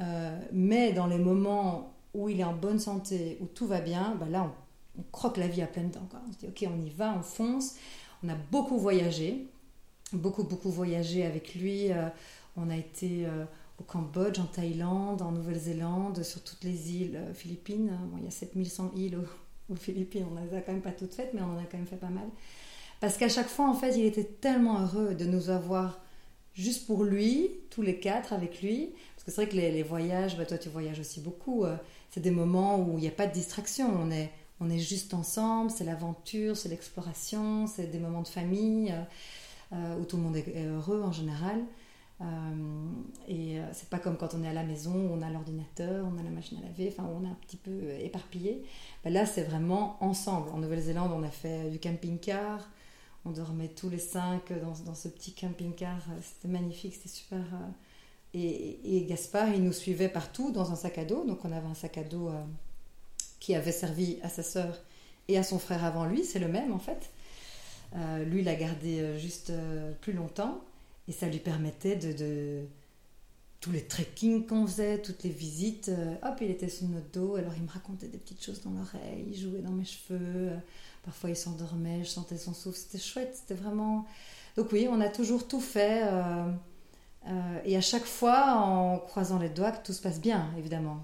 Euh, 0.00 0.38
mais 0.52 0.92
dans 0.92 1.06
les 1.06 1.18
moments 1.18 1.94
où 2.14 2.28
il 2.28 2.40
est 2.40 2.44
en 2.44 2.54
bonne 2.54 2.78
santé, 2.78 3.38
où 3.40 3.46
tout 3.46 3.66
va 3.66 3.80
bien, 3.80 4.16
bah 4.18 4.26
là 4.28 4.44
on, 4.98 5.02
croque 5.12 5.36
la 5.36 5.46
vie 5.46 5.62
à 5.62 5.66
pleines 5.66 5.90
dents. 5.90 6.08
On 6.28 6.32
se 6.32 6.38
dit 6.38 6.46
ok 6.48 6.68
on 6.74 6.84
y 6.84 6.90
va, 6.90 7.14
on 7.16 7.22
fonce. 7.22 7.76
On 8.24 8.28
a 8.28 8.34
beaucoup 8.50 8.78
voyagé, 8.78 9.46
beaucoup 10.12 10.42
beaucoup 10.42 10.70
voyagé 10.70 11.24
avec 11.24 11.54
lui. 11.54 11.92
Euh, 11.92 12.08
on 12.56 12.70
a 12.70 12.76
été 12.76 13.24
au 13.78 13.84
Cambodge, 13.84 14.40
en 14.40 14.46
Thaïlande, 14.46 15.22
en 15.22 15.30
Nouvelle-Zélande, 15.30 16.24
sur 16.24 16.42
toutes 16.42 16.64
les 16.64 16.92
îles 16.92 17.20
philippines. 17.34 17.96
il 18.16 18.24
y 18.24 18.26
a 18.26 18.32
7100 18.32 18.90
îles 18.96 19.16
aux, 19.16 19.72
aux, 19.72 19.76
Philippines, 19.76 20.24
on 20.28 20.34
ne 20.34 20.44
les 20.44 20.56
a 20.56 20.60
quand 20.60 20.72
même 20.72 20.82
pas 20.82 20.90
toutes 20.90 21.14
faites, 21.14 21.32
mais 21.34 21.40
on 21.40 21.54
en 21.54 21.58
a 21.58 21.62
quand 21.70 21.76
même 21.76 21.86
fait 21.86 21.94
pas 21.94 22.08
mal. 22.08 22.26
Parce 23.00 23.16
qu'à 23.16 23.28
chaque 23.28 23.48
fois, 23.48 23.68
en 23.68 23.74
fait, 23.74 23.96
il 23.96 24.04
était 24.04 24.24
tellement 24.24 24.80
heureux 24.80 25.14
de 25.14 25.24
nous 25.24 25.50
avoir 25.50 26.00
juste 26.58 26.86
pour 26.86 27.04
lui, 27.04 27.50
tous 27.70 27.82
les 27.82 27.98
quatre 27.98 28.32
avec 28.32 28.60
lui. 28.60 28.90
Parce 29.14 29.24
que 29.24 29.30
c'est 29.30 29.42
vrai 29.42 29.48
que 29.48 29.56
les, 29.56 29.82
voyages, 29.82 30.36
bah, 30.36 30.44
toi 30.44 30.58
tu 30.58 30.68
voyages 30.68 30.98
aussi 30.98 31.20
beaucoup, 31.20 31.64
euh, 31.64 31.76
c'est 32.10 32.20
des 32.20 32.32
moments 32.32 32.78
où 32.78 32.98
il 32.98 33.02
n'y 33.02 33.08
a 33.08 33.12
pas 33.12 33.26
de 33.26 33.32
distraction. 33.32 33.88
On 33.98 34.10
est, 34.10 34.30
on 34.60 34.68
est 34.68 34.78
juste 34.78 35.14
ensemble, 35.14 35.70
c'est 35.70 35.84
l'aventure, 35.84 36.56
c'est 36.56 36.68
l'exploration, 36.68 37.66
c'est 37.66 37.86
des 37.86 38.00
moments 38.00 38.22
de 38.22 38.28
famille 38.28 38.92
euh, 38.92 39.76
euh, 39.76 40.00
où 40.00 40.04
tout 40.04 40.16
le 40.16 40.22
monde 40.24 40.36
est 40.36 40.66
heureux 40.66 41.02
en 41.02 41.12
général. 41.12 41.62
et 43.28 43.58
c'est 43.72 43.88
pas 43.88 44.00
comme 44.00 44.16
quand 44.16 44.34
on 44.34 44.42
est 44.42 44.48
à 44.48 44.52
la 44.52 44.64
maison 44.64 44.92
où 44.92 45.12
on 45.12 45.22
a 45.22 45.30
l'ordinateur, 45.30 46.04
on 46.12 46.18
a 46.18 46.22
la 46.24 46.30
machine 46.30 46.58
à 46.58 46.66
laver, 46.66 46.92
enfin 46.92 47.08
on 47.08 47.24
est 47.24 47.28
un 47.28 47.38
petit 47.46 47.56
peu 47.56 47.90
éparpillé. 48.00 48.64
Bah, 49.04 49.10
là 49.10 49.24
c'est 49.26 49.44
vraiment 49.44 49.96
ensemble. 50.00 50.48
En 50.50 50.58
Nouvelle-Zélande 50.58 51.12
on 51.14 51.22
a 51.22 51.30
fait 51.30 51.70
du 51.70 51.78
camping-car, 51.78 52.68
on 53.28 53.32
dormait 53.32 53.68
tous 53.68 53.90
les 53.90 53.98
cinq 53.98 54.52
dans, 54.60 54.94
ce 54.94 55.08
petit 55.08 55.32
camping-car. 55.32 56.00
C'était 56.22 56.48
magnifique, 56.48 56.94
c'était 56.94 57.08
super. 57.08 57.38
Euh, 57.38 57.68
et, 58.34 59.04
Gaspard, 59.08 59.50
il 59.54 59.62
nous 59.62 59.72
suivait 59.72 60.08
partout 60.08 60.50
dans 60.50 60.72
un 60.72 60.76
sac 60.76 60.98
à 60.98 61.04
dos. 61.04 61.24
Donc 61.24 61.44
on 61.44 61.52
avait 61.52 61.66
un 61.66 61.74
sac 61.74 61.98
à 61.98 62.04
dos 62.04 62.28
euh, 62.28 62.44
qui 63.40 63.54
avait 63.54 63.72
servi 63.72 64.18
à 64.22 64.28
sa 64.28 64.42
sœur 64.42 64.80
et 65.28 65.36
à 65.38 65.42
son 65.42 65.58
frère 65.58 65.84
avant 65.84 66.06
lui. 66.06 66.24
C'est 66.24 66.38
le 66.38 66.48
même 66.48 66.72
en 66.72 66.78
fait. 66.78 67.10
Euh, 67.96 68.24
lui 68.24 68.42
l'a 68.42 68.54
gardé 68.54 69.18
juste 69.18 69.52
plus 70.02 70.12
longtemps 70.12 70.60
et 71.06 71.12
ça 71.12 71.26
lui 71.26 71.38
permettait 71.38 71.96
de, 71.96 72.64
tous 73.60 73.72
les 73.72 73.82
trekkings 73.82 74.46
qu'on 74.46 74.66
faisait, 74.66 75.00
toutes 75.00 75.22
les 75.22 75.30
visites. 75.30 75.90
hop, 76.22 76.38
il 76.40 76.50
était 76.50 76.68
sous 76.68 76.86
notre 76.86 77.10
dos. 77.10 77.36
Alors 77.36 77.52
il 77.56 77.62
me 77.62 77.70
racontait 77.70 78.08
des 78.08 78.18
petites 78.18 78.42
choses 78.42 78.62
dans 78.62 78.70
l'oreille, 78.70 79.26
il 79.28 79.38
jouait 79.38 79.60
dans 79.60 79.72
mes 79.72 79.84
cheveux. 79.84 80.52
Parfois, 81.08 81.30
il 81.30 81.36
s'endormait, 81.36 82.04
je 82.04 82.10
sentais 82.10 82.36
son 82.36 82.52
souffle. 82.52 82.76
C'était 82.76 82.98
chouette, 82.98 83.34
c'était 83.34 83.58
vraiment. 83.58 84.04
Donc, 84.58 84.70
oui, 84.72 84.86
on 84.90 85.00
a 85.00 85.08
toujours 85.08 85.48
tout 85.48 85.62
fait. 85.62 86.02
Euh, 86.02 86.52
euh, 87.26 87.60
et 87.64 87.78
à 87.78 87.80
chaque 87.80 88.04
fois, 88.04 88.56
en 88.56 88.98
croisant 88.98 89.38
les 89.38 89.48
doigts, 89.48 89.70
que 89.72 89.86
tout 89.86 89.94
se 89.94 90.02
passe 90.02 90.20
bien, 90.20 90.50
évidemment. 90.58 91.02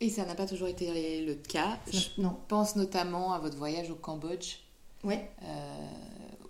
Et 0.00 0.08
ça 0.08 0.24
n'a 0.24 0.34
pas 0.34 0.46
toujours 0.46 0.68
été 0.68 1.26
le 1.26 1.34
cas. 1.34 1.78
Je 1.92 2.22
non. 2.22 2.38
pense 2.48 2.74
notamment 2.74 3.34
à 3.34 3.38
votre 3.38 3.58
voyage 3.58 3.90
au 3.90 3.96
Cambodge. 3.96 4.60
Oui. 5.04 5.16
Euh, 5.42 5.88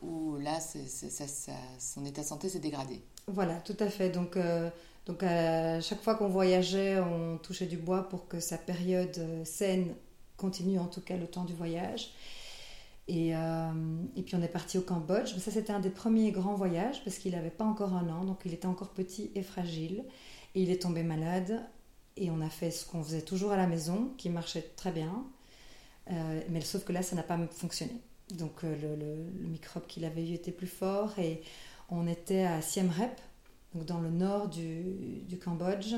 où 0.01 0.37
là, 0.37 0.61
son 0.61 2.05
état 2.05 2.23
de 2.23 2.27
santé 2.29 2.49
s'est 2.49 2.61
dégradé. 2.61 3.03
Voilà, 3.27 3.55
tout 3.57 3.77
à 3.81 3.89
fait. 3.89 4.11
Donc, 4.11 4.39
donc 5.05 5.25
à 5.25 5.81
chaque 5.81 6.01
fois 6.01 6.15
qu'on 6.15 6.29
voyageait, 6.29 7.01
on 7.01 7.39
touchait 7.39 7.67
du 7.67 7.77
bois 7.77 8.09
pour 8.09 8.29
que 8.29 8.39
sa 8.39 8.57
période 8.57 9.21
saine 9.43 9.97
continue, 10.37 10.79
en 10.79 10.87
tout 10.87 11.01
cas 11.01 11.17
le 11.17 11.27
temps 11.27 11.45
du 11.45 11.55
voyage. 11.55 12.13
Et, 13.09 13.35
euh, 13.35 13.73
et, 14.17 14.23
puis 14.23 14.35
on 14.35 14.43
est 14.43 14.49
parti 14.49 14.77
au 14.77 14.83
Cambodge. 14.83 15.35
Ça, 15.39 15.51
c'était 15.51 15.73
un 15.73 15.81
des 15.81 15.91
premiers 15.91 16.31
grands 16.31 16.55
voyages 16.55 17.03
parce 17.05 17.17
qu'il 17.17 17.33
n'avait 17.33 17.51
pas 17.51 17.65
encore 17.65 17.95
un 17.95 18.09
an, 18.11 18.25
donc 18.25 18.41
il 18.45 18.53
était 18.53 18.67
encore 18.67 18.91
petit 18.91 19.31
et 19.35 19.43
fragile. 19.43 20.05
Et 20.55 20.63
il 20.63 20.71
est 20.71 20.83
tombé 20.83 21.03
malade. 21.03 21.67
Et 22.17 22.31
on 22.31 22.41
a 22.43 22.51
fait 22.51 22.71
ce 22.71 22.85
qu'on 22.85 23.03
faisait 23.03 23.23
toujours 23.23 23.53
à 23.53 23.57
la 23.57 23.67
maison, 23.67 24.13
qui 24.19 24.29
marchait 24.29 24.73
très 24.77 24.93
bien. 24.93 25.25
Euh, 26.11 26.41
mais 26.51 26.61
sauf 26.61 26.85
que 26.85 26.93
là, 26.93 27.03
ça 27.03 27.17
n'a 27.17 27.23
pas 27.23 27.39
fonctionné. 27.51 27.95
Donc 28.37 28.65
euh, 28.65 28.97
le, 28.97 29.49
microbe 29.49 29.87
qu'il 29.87 30.05
avait 30.05 30.29
eu 30.29 30.35
était 30.35 30.53
plus 30.53 30.67
fort. 30.67 31.19
Et 31.19 31.41
on 31.89 32.07
était 32.07 32.45
à 32.45 32.61
Siem 32.61 32.91
Reap, 32.91 33.19
donc 33.75 33.87
dans 33.87 34.01
le 34.01 34.11
nord 34.11 34.49
du, 34.49 35.23
du 35.27 35.39
Cambodge. 35.39 35.95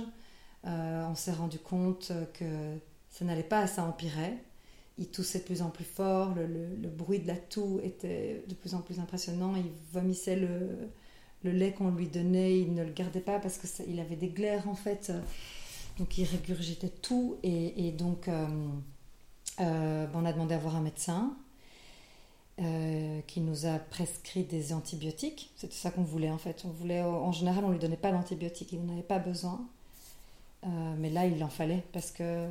on 0.62 1.14
s'est 1.16 1.32
rendu 1.32 1.58
compte 1.58 2.12
que 2.34 2.76
ça 3.08 3.24
n'allait 3.24 3.42
pas, 3.42 3.66
ça 3.66 3.82
empirait 3.82 4.38
il 5.00 5.08
toussait 5.08 5.38
de 5.38 5.44
plus 5.44 5.62
en 5.62 5.70
plus 5.70 5.84
fort, 5.84 6.34
le, 6.36 6.88
bruit 6.88 7.20
de 7.20 7.26
la 7.26 7.36
toux 7.36 7.80
était 7.82 8.44
de 8.46 8.54
plus 8.54 8.74
en 8.74 8.82
plus 8.82 9.00
impressionnant, 9.00 9.54
il 9.56 9.64
vomissait 9.92 10.36
le, 10.36 11.50
lait 11.50 11.72
qu'on 11.72 11.90
lui 11.90 12.06
donnait, 12.06 12.60
il 12.60 12.74
ne 12.74 12.84
le 12.84 12.92
gardait 12.92 13.20
pas 13.20 13.40
parce 13.40 13.56
qu'il 13.56 13.98
avait 13.98 14.16
des 14.16 14.28
glaires 14.28 14.68
en 14.68 14.74
fait, 14.74 15.10
donc 15.98 16.18
il 16.18 16.24
régurgitait 16.24 16.90
tout 16.90 17.38
et, 17.42 17.92
donc 17.92 18.28
euh, 18.28 18.46
euh, 19.60 20.06
on 20.12 20.26
a 20.26 20.32
demandé 20.34 20.54
à 20.54 20.58
voir 20.58 20.76
un 20.76 20.82
médecin 20.82 21.34
euh, 22.60 23.20
qui 23.26 23.40
nous 23.40 23.64
a 23.64 23.78
prescrit 23.78 24.44
des 24.44 24.74
antibiotiques, 24.74 25.50
c'était 25.56 25.74
ça 25.74 25.90
qu'on 25.90 26.02
voulait 26.02 26.30
en 26.30 26.36
fait, 26.36 26.66
en 26.66 27.32
général 27.32 27.64
on 27.64 27.70
lui 27.70 27.78
donnait 27.78 27.96
pas 27.96 28.12
d'antibiotiques, 28.12 28.72
il 28.72 28.84
n'en 28.84 28.92
avait 28.92 29.02
pas 29.02 29.18
besoin, 29.18 29.66
mais 30.98 31.08
là 31.08 31.24
il 31.24 31.42
en 31.42 31.48
fallait 31.48 31.84
parce 31.94 32.10
que 32.10 32.46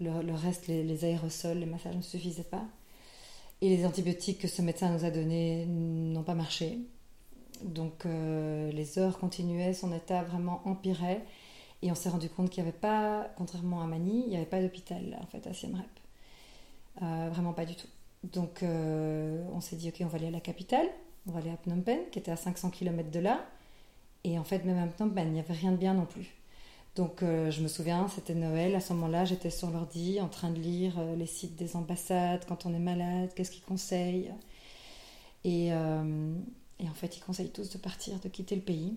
le, 0.00 0.34
reste, 0.34 0.66
les, 0.66 1.04
aérosols, 1.04 1.58
les 1.58 1.66
massages 1.66 1.96
ne 1.96 2.02
suffisaient 2.02 2.42
pas. 2.42 2.64
Et 3.60 3.76
les 3.76 3.86
antibiotiques 3.86 4.40
que 4.40 4.48
ce 4.48 4.62
médecin 4.62 4.90
nous 4.90 5.04
a 5.04 5.10
donnés 5.10 5.66
n'ont 5.66 6.22
pas 6.22 6.34
marché. 6.34 6.78
Donc 7.62 8.04
euh, 8.04 8.70
les 8.72 8.98
heures 8.98 9.18
continuaient, 9.18 9.72
son 9.74 9.92
état 9.92 10.22
vraiment 10.22 10.60
empirait. 10.64 11.24
Et 11.82 11.90
on 11.90 11.94
s'est 11.94 12.08
rendu 12.08 12.28
compte 12.28 12.50
qu'il 12.50 12.62
n'y 12.62 12.68
avait 12.68 12.78
pas, 12.78 13.28
contrairement 13.36 13.82
à 13.82 13.86
Mani, 13.86 14.22
il 14.24 14.30
n'y 14.30 14.36
avait 14.36 14.46
pas 14.46 14.60
d'hôpital 14.60 15.18
en 15.20 15.26
fait 15.26 15.46
à 15.46 15.52
Siem 15.52 15.74
Reap. 15.74 15.86
Euh, 17.02 17.28
vraiment 17.30 17.52
pas 17.52 17.64
du 17.64 17.74
tout. 17.74 17.88
Donc 18.24 18.62
euh, 18.62 19.44
on 19.52 19.60
s'est 19.60 19.76
dit, 19.76 19.88
ok, 19.88 19.96
on 20.00 20.06
va 20.06 20.16
aller 20.16 20.28
à 20.28 20.30
la 20.30 20.40
capitale, 20.40 20.86
on 21.28 21.32
va 21.32 21.40
aller 21.40 21.50
à 21.50 21.56
Phnom 21.56 21.82
Penh, 21.82 22.08
qui 22.10 22.18
était 22.18 22.30
à 22.30 22.36
500 22.36 22.70
km 22.70 23.10
de 23.10 23.20
là. 23.20 23.44
Et 24.24 24.38
en 24.38 24.44
fait, 24.44 24.64
même 24.64 24.78
à 24.78 24.88
Phnom 24.88 25.10
Penh, 25.10 25.28
il 25.28 25.32
n'y 25.34 25.40
avait 25.40 25.54
rien 25.54 25.72
de 25.72 25.76
bien 25.76 25.94
non 25.94 26.06
plus. 26.06 26.34
Donc 26.96 27.22
euh, 27.22 27.50
je 27.50 27.60
me 27.60 27.68
souviens, 27.68 28.06
c'était 28.14 28.34
Noël, 28.34 28.74
à 28.74 28.80
ce 28.80 28.92
moment-là, 28.92 29.24
j'étais 29.24 29.50
sur 29.50 29.70
l'ordi 29.70 30.20
en 30.20 30.28
train 30.28 30.50
de 30.50 30.60
lire 30.60 30.94
euh, 30.98 31.16
les 31.16 31.26
sites 31.26 31.56
des 31.56 31.74
ambassades, 31.74 32.44
quand 32.46 32.66
on 32.66 32.74
est 32.74 32.78
malade, 32.78 33.30
qu'est-ce 33.34 33.50
qu'ils 33.50 33.64
conseillent. 33.64 34.32
Et, 35.42 35.72
euh, 35.72 36.34
et, 36.78 36.88
en 36.88 36.94
fait, 36.94 37.16
ils 37.16 37.20
conseillent 37.20 37.50
tous 37.50 37.70
de 37.70 37.78
partir, 37.78 38.20
de 38.20 38.28
quitter 38.28 38.54
le 38.54 38.62
pays, 38.62 38.96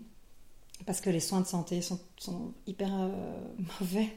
parce 0.85 1.01
que 1.01 1.09
les 1.09 1.19
soins 1.19 1.41
de 1.41 1.47
santé 1.47 1.81
sont, 1.81 1.99
hyper 2.67 2.89
mauvais. 3.81 4.09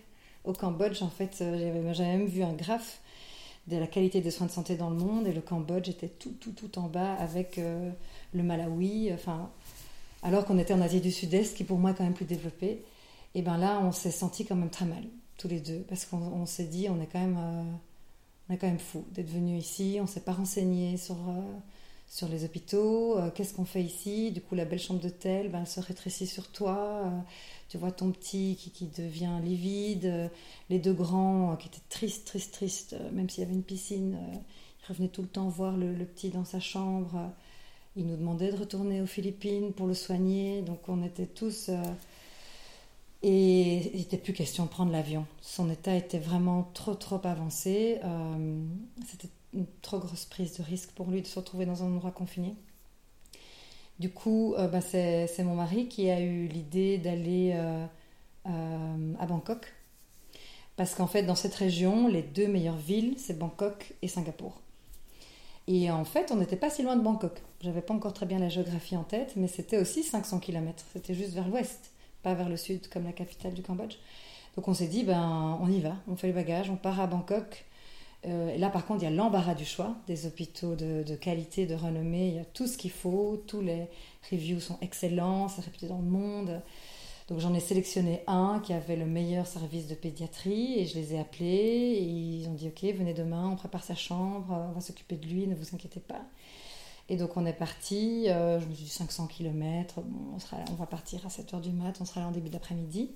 Au 0.45 0.53
Cambodge, 0.53 1.03
en 1.03 1.11
fait, 1.11 1.37
j'avais 1.39 1.81
même 1.83 2.27
vu 2.27 2.43
un 2.43 2.53
graphe 2.53 3.01
de 3.67 3.77
la 3.77 3.87
qualité 3.87 4.21
des 4.21 4.31
soins 4.31 4.47
de 4.47 4.53
santé 4.53 4.77
dans 4.77 4.91
le 4.91 4.97
monde, 4.97 5.27
et 5.27 5.33
le 5.33 5.41
Cambodge 5.41 5.89
était 5.89 6.09
tout, 6.09 6.35
tout, 6.39 6.53
tout 6.53 6.79
en 6.79 6.89
bas 6.89 7.15
avec 7.15 7.59
le 7.59 8.43
Malawi, 8.43 9.11
enfin, 9.13 9.51
alors 10.23 10.45
qu'on 10.45 10.59
était 10.59 10.75
en 10.75 10.81
Asie 10.81 11.01
du 11.01 11.11
Sud-Est, 11.11 11.57
qui 11.57 11.65
pour 11.65 11.79
moi 11.79 11.91
est 11.91 11.95
quand 11.95 12.05
même 12.05 12.15
plus 12.15 12.27
développé 12.27 12.83
et 13.35 13.43
ben 13.43 13.57
là, 13.59 13.81
on 13.83 13.93
s'est 13.93 14.11
senti 14.11 14.45
quand 14.45 14.57
même 14.57 14.71
très 14.71 14.87
mal, 14.87 15.05
tous 15.39 15.49
les 15.49 15.61
deux, 15.61 15.85
parce 15.89 16.05
qu'on 16.05 16.47
s'est 16.47 16.65
dit, 16.65 16.89
on 16.89 17.01
est 17.01 17.07
quand 17.07 17.21
même, 17.21 17.39
euh, 17.39 17.63
on 18.49 18.55
est 18.55 18.59
quand 18.59 18.67
même 18.67 18.79
fou 18.79 19.05
d'être 19.13 19.31
venu 19.31 19.57
ici, 19.57 19.99
on 20.01 20.07
s'est 20.07 20.21
pas 20.21 20.33
renseigné 20.33 20.97
sur, 20.97 21.15
euh, 21.15 21.43
sur 22.09 22.29
les 22.29 22.45
hôpitaux, 22.45 23.17
euh, 23.19 23.31
qu'est-ce 23.31 23.55
qu'on 23.55 23.65
fait 23.65 23.85
ici, 23.85 24.33
du 24.33 24.41
coup 24.41 24.57
la 24.57 24.65
belle 24.65 24.81
chambre 24.81 25.01
d'hôtel, 25.01 25.49
ben, 25.49 25.65
se 25.65 25.79
rétrécit 25.79 26.27
sur 26.27 26.51
toi, 26.51 27.13
tu 27.69 27.79
vois 27.79 27.93
ton 27.93 28.11
petit 28.11 28.57
qui, 28.57 28.71
qui 28.71 28.87
devient 28.87 29.39
livide, 29.45 30.31
les 30.69 30.81
deux 30.81 30.93
grands 30.93 31.57
qui 31.57 31.69
étaient 31.69 31.79
tristes, 31.89 32.27
tristes, 32.27 32.53
tristes, 32.53 32.97
même 33.13 33.31
s'il 33.31 33.45
y 33.45 33.47
avait 33.47 33.55
une 33.55 33.63
piscine, 33.63 34.19
ils 34.83 34.87
revenaient 34.89 35.09
tout 35.09 35.23
le 35.23 35.29
temps 35.29 35.49
voir 35.49 35.77
le, 35.77 35.95
le 35.95 36.05
petit 36.05 36.31
dans 36.31 36.45
sa 36.45 36.59
chambre. 36.59 37.31
Ils 37.97 38.07
nous 38.07 38.17
demandaient 38.17 38.53
de 38.53 38.57
retourner 38.57 39.01
aux 39.03 39.07
Philippines 39.07 39.73
pour 39.73 39.87
le 39.87 39.95
soigner, 39.95 40.63
donc 40.63 40.89
on 40.89 41.05
était 41.05 41.27
tous 41.27 41.71
et 43.23 43.91
il 43.93 43.99
n'était 43.99 44.17
plus 44.17 44.33
question 44.33 44.65
de 44.65 44.71
prendre 44.71 44.93
l'avion. 44.93 45.27
Son 45.43 45.71
état 45.71 45.95
était 45.95 46.19
vraiment 46.19 46.71
trop, 46.73 46.95
trop 46.95 47.21
avancé. 47.25 47.99
Euh, 48.03 48.65
c'était 49.07 49.29
une 49.53 49.67
trop 49.83 49.99
grosse 49.99 50.25
prise 50.25 50.57
de 50.57 50.63
risque 50.63 50.91
pour 50.93 51.11
lui 51.11 51.21
de 51.21 51.27
se 51.27 51.39
retrouver 51.39 51.67
dans 51.67 51.83
un 51.83 51.87
endroit 51.87 52.13
confiné. 52.13 52.55
Du 53.99 54.11
coup, 54.11 54.55
euh, 54.55 54.69
bah, 54.69 54.81
c'est, 54.81 55.29
mon 55.41 55.55
mari 55.55 55.89
qui 55.89 56.09
a 56.09 56.21
eu 56.21 56.47
l'idée 56.47 56.97
d'aller 56.97 57.53
euh, 57.55 59.15
à 59.19 59.27
Bangkok. 59.27 59.67
Parce 60.77 60.95
qu'en 60.95 61.07
fait, 61.07 61.25
dans 61.25 61.35
cette 61.35 61.55
région, 61.55 62.09
les 62.09 62.23
deux 62.23 62.47
meilleures 62.47 62.77
villes, 62.77 63.17
c'est 63.19 63.39
Bangkok 63.39 63.93
et 64.01 64.09
Singapour. 64.09 64.63
Et 65.67 65.91
en 65.91 66.07
fait, 66.07 66.33
on 66.33 66.37
n'était 66.37 66.57
pas 66.57 66.71
si 66.71 66.83
loin 66.83 66.97
de 66.97 67.03
Bangkok. 67.03 67.43
J'avais 67.61 67.83
pas 67.83 67.93
encore 67.93 68.15
très 68.15 68.25
bien 68.25 68.39
la 68.39 68.49
géographie 68.49 68.97
en 68.97 69.05
tête, 69.05 69.35
mais 69.37 69.47
c'était 69.47 69.77
aussi 69.77 70.03
500 70.03 70.39
km. 70.39 70.83
C'était 70.95 71.13
juste 71.13 71.35
vers 71.35 71.47
l'ouest 71.47 71.91
pas 72.23 72.35
vers 72.35 72.49
le 72.49 72.57
sud 72.57 72.89
comme 72.89 73.05
la 73.05 73.13
capitale 73.13 73.55
du 73.55 73.63
Cambodge. 73.63 73.97
Donc 74.57 74.69
on 74.69 74.75
s'est 74.75 74.89
dit, 74.89 75.05
ben, 75.05 75.59
on 75.61 75.71
y 75.71 75.81
va, 75.81 75.97
on 76.09 76.17
fait 76.17 76.27
les 76.27 76.33
bagages, 76.33 76.71
on 76.71 76.77
part 76.77 77.01
à 77.01 77.07
Bangkok. 77.07 77.65
Euh, 78.27 78.55
et 78.55 78.59
là, 78.59 78.69
par 78.69 78.85
contre, 78.85 79.03
il 79.03 79.05
y 79.05 79.09
a 79.09 79.11
l'embarras 79.11 79.55
du 79.55 79.65
choix, 79.65 79.97
des 80.07 80.27
hôpitaux 80.27 80.75
de, 80.75 81.15
qualité, 81.15 81.67
de 81.67 81.75
renommée, 81.75 82.29
il 82.29 82.35
y 82.35 82.39
a 82.39 82.45
tout 82.45 82.67
ce 82.67 82.77
qu'il 82.77 82.91
faut, 82.91 83.43
tous 83.47 83.63
les 83.63 83.89
reviews 84.31 84.61
sont 84.61 84.79
excellents, 84.83 85.49
c'est 85.49 85.63
réputé 85.63 85.87
dans 85.87 85.99
le 85.99 86.09
monde. 86.09 86.61
Donc 87.29 87.39
j'en 87.39 87.55
ai 87.55 87.61
sélectionné 87.61 88.23
un 88.27 88.61
qui 88.63 88.73
avait 88.73 88.97
le 88.97 89.07
meilleur 89.07 89.47
service 89.47 89.87
de 89.87 89.95
pédiatrie 89.95 90.81
et 90.81 90.87
je 90.87 90.97
les 90.97 91.15
ai 91.15 91.21
appelés 91.21 91.97
ils 92.01 92.49
ont 92.49 92.55
dit 92.55 92.67
ok 92.67 92.83
venez 92.93 93.15
demain, 93.15 93.49
on 93.49 93.55
prépare 93.55 93.85
sa 93.85 93.95
chambre, 93.95 94.47
on 94.69 94.73
va 94.73 94.81
s'occuper 94.81 95.15
de 95.15 95.27
lui, 95.29 95.47
ne 95.47 95.55
vous 95.55 95.73
inquiétez 95.73 96.01
pas. 96.01 96.23
Et 97.11 97.17
donc 97.17 97.37
on 97.37 97.45
est 97.45 97.53
parti, 97.53 98.27
euh, 98.29 98.61
je 98.61 98.67
me 98.67 98.73
suis 98.73 98.85
dit 98.85 98.91
500 98.91 99.27
km, 99.27 99.97
on, 99.99 100.75
va 100.75 100.87
partir 100.87 101.27
à 101.27 101.29
7h 101.29 101.61
du 101.61 101.73
mat, 101.73 101.93
on 102.01 102.05
sera 102.05 102.21
là 102.21 102.29
en 102.29 102.31
début 102.31 102.51
d'après-midi. 102.51 103.11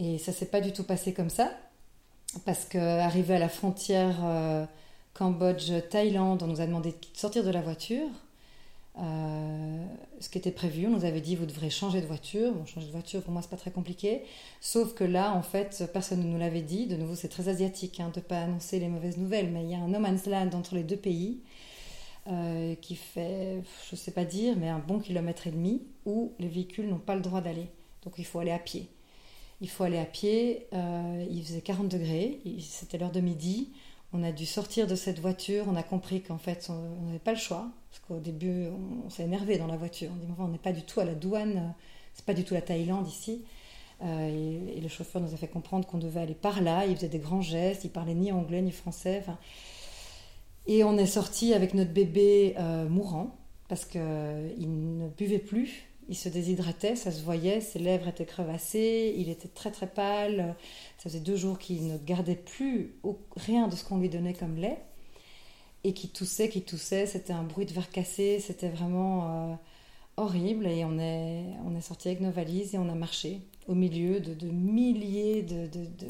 Et 0.00 0.18
ça 0.18 0.32
s'est 0.32 0.46
pas 0.46 0.60
du 0.60 0.72
tout 0.72 0.82
passé 0.82 1.14
comme 1.14 1.30
ça, 1.30 1.52
parce 2.44 2.64
qu'arrivé 2.64 3.36
à 3.36 3.38
la 3.38 3.48
frontière 3.48 4.16
euh, 4.24 4.66
Cambodge-Thaïlande, 5.14 6.42
on 6.42 6.48
nous 6.48 6.60
a 6.60 6.66
demandé 6.66 6.90
de 6.90 6.96
sortir 7.14 7.44
de 7.44 7.50
la 7.50 7.62
voiture. 7.62 8.08
Euh, 8.98 9.84
ce 10.18 10.28
qui 10.28 10.38
était 10.38 10.50
prévu, 10.50 10.88
on 10.88 10.90
nous 10.90 11.04
avait 11.04 11.20
dit 11.20 11.36
vous 11.36 11.46
devrez 11.46 11.70
changer 11.70 12.00
de 12.00 12.06
voiture. 12.06 12.52
Bon, 12.52 12.66
changer 12.66 12.88
de 12.88 12.92
voiture 12.92 13.22
pour 13.22 13.32
moi 13.32 13.40
c'est 13.40 13.50
pas 13.50 13.56
très 13.56 13.70
compliqué, 13.70 14.22
sauf 14.60 14.94
que 14.94 15.04
là 15.04 15.32
en 15.32 15.42
fait 15.42 15.84
personne 15.92 16.24
ne 16.24 16.26
nous 16.26 16.38
l'avait 16.40 16.60
dit. 16.60 16.88
De 16.88 16.96
nouveau 16.96 17.14
c'est 17.14 17.28
très 17.28 17.48
asiatique 17.48 18.00
hein, 18.00 18.10
de 18.12 18.20
pas 18.20 18.40
annoncer 18.40 18.80
les 18.80 18.88
mauvaises 18.88 19.16
nouvelles, 19.16 19.52
mais 19.52 19.62
il 19.62 19.70
y 19.70 19.74
a 19.76 19.78
un 19.78 19.86
no 19.86 20.00
man's 20.00 20.26
land 20.26 20.50
entre 20.54 20.74
les 20.74 20.82
deux 20.82 20.96
pays. 20.96 21.38
Euh, 22.26 22.74
qui 22.74 22.96
fait, 22.96 23.62
je 23.88 23.94
ne 23.94 23.96
sais 23.96 24.10
pas 24.10 24.26
dire, 24.26 24.54
mais 24.58 24.68
un 24.68 24.78
bon 24.78 25.00
kilomètre 25.00 25.46
et 25.46 25.50
demi 25.50 25.80
où 26.04 26.34
les 26.38 26.48
véhicules 26.48 26.86
n'ont 26.86 26.98
pas 26.98 27.14
le 27.14 27.22
droit 27.22 27.40
d'aller. 27.40 27.66
Donc 28.04 28.14
il 28.18 28.26
faut 28.26 28.38
aller 28.38 28.50
à 28.50 28.58
pied. 28.58 28.88
Il 29.62 29.70
faut 29.70 29.84
aller 29.84 29.98
à 29.98 30.04
pied, 30.04 30.66
euh, 30.74 31.26
il 31.30 31.42
faisait 31.42 31.62
40 31.62 31.88
degrés, 31.88 32.40
c'était 32.60 32.98
l'heure 32.98 33.10
de 33.10 33.20
midi. 33.20 33.70
On 34.12 34.22
a 34.22 34.32
dû 34.32 34.44
sortir 34.44 34.86
de 34.86 34.94
cette 34.96 35.18
voiture, 35.18 35.64
on 35.66 35.76
a 35.76 35.82
compris 35.82 36.20
qu'en 36.20 36.36
fait 36.36 36.68
on 36.70 37.06
n'avait 37.06 37.18
pas 37.18 37.32
le 37.32 37.38
choix, 37.38 37.68
parce 37.90 38.02
qu'au 38.06 38.18
début 38.18 38.66
on, 39.04 39.08
s'est 39.08 39.24
énervé 39.24 39.56
dans 39.56 39.66
la 39.66 39.78
voiture. 39.78 40.10
On 40.12 40.16
dit 40.16 40.26
on 40.38 40.48
n'est 40.48 40.58
pas 40.58 40.72
du 40.72 40.82
tout 40.82 41.00
à 41.00 41.04
la 41.06 41.14
douane, 41.14 41.74
c'est 42.12 42.26
pas 42.26 42.34
du 42.34 42.44
tout 42.44 42.52
la 42.52 42.62
Thaïlande 42.62 43.08
ici. 43.08 43.44
Euh, 44.02 44.68
et, 44.76 44.80
le 44.80 44.88
chauffeur 44.88 45.22
nous 45.22 45.32
a 45.32 45.36
fait 45.36 45.48
comprendre 45.48 45.86
qu'on 45.86 45.98
devait 45.98 46.20
aller 46.20 46.34
par 46.34 46.60
là. 46.60 46.84
Il 46.86 46.96
faisait 46.96 47.08
des 47.08 47.18
grands 47.18 47.42
gestes, 47.42 47.84
il 47.84 47.90
parlait 47.90 48.14
ni 48.14 48.30
anglais 48.30 48.60
ni 48.60 48.72
français. 48.72 49.24
Et 50.66 50.84
on 50.84 50.96
est 50.98 51.06
sorti 51.06 51.54
avec 51.54 51.74
notre 51.74 51.92
bébé 51.92 52.54
euh, 52.58 52.88
mourant 52.88 53.36
parce 53.68 53.84
qu'il 53.84 54.00
euh, 54.02 54.48
ne 54.58 55.08
buvait 55.08 55.38
plus, 55.38 55.84
il 56.08 56.16
se 56.16 56.28
déshydratait, 56.28 56.96
ça 56.96 57.12
se 57.12 57.22
voyait, 57.22 57.60
ses 57.60 57.78
lèvres 57.78 58.08
étaient 58.08 58.26
crevassées, 58.26 59.14
il 59.16 59.28
était 59.28 59.48
très 59.48 59.70
très 59.70 59.86
pâle. 59.86 60.56
Ça 60.98 61.04
faisait 61.04 61.20
deux 61.20 61.36
jours 61.36 61.58
qu'il 61.58 61.86
ne 61.86 61.96
gardait 61.98 62.34
plus 62.34 62.96
rien 63.36 63.68
de 63.68 63.76
ce 63.76 63.84
qu'on 63.84 63.98
lui 63.98 64.08
donnait 64.08 64.34
comme 64.34 64.56
lait 64.56 64.78
et 65.84 65.94
qui 65.94 66.08
toussait, 66.08 66.48
qui 66.48 66.62
toussait. 66.62 67.06
C'était 67.06 67.32
un 67.32 67.44
bruit 67.44 67.64
de 67.64 67.72
verre 67.72 67.90
cassé, 67.90 68.40
c'était 68.40 68.68
vraiment 68.68 69.52
euh, 69.52 69.54
horrible. 70.16 70.66
Et 70.66 70.84
on 70.84 70.98
est, 70.98 71.44
on 71.64 71.76
est 71.76 71.80
sorti 71.80 72.08
avec 72.08 72.20
nos 72.20 72.32
valises 72.32 72.74
et 72.74 72.78
on 72.78 72.88
a 72.88 72.94
marché 72.94 73.40
au 73.68 73.74
milieu 73.76 74.18
de, 74.18 74.46
milliers 74.48 75.42
de 75.42 75.66
de 75.68 76.08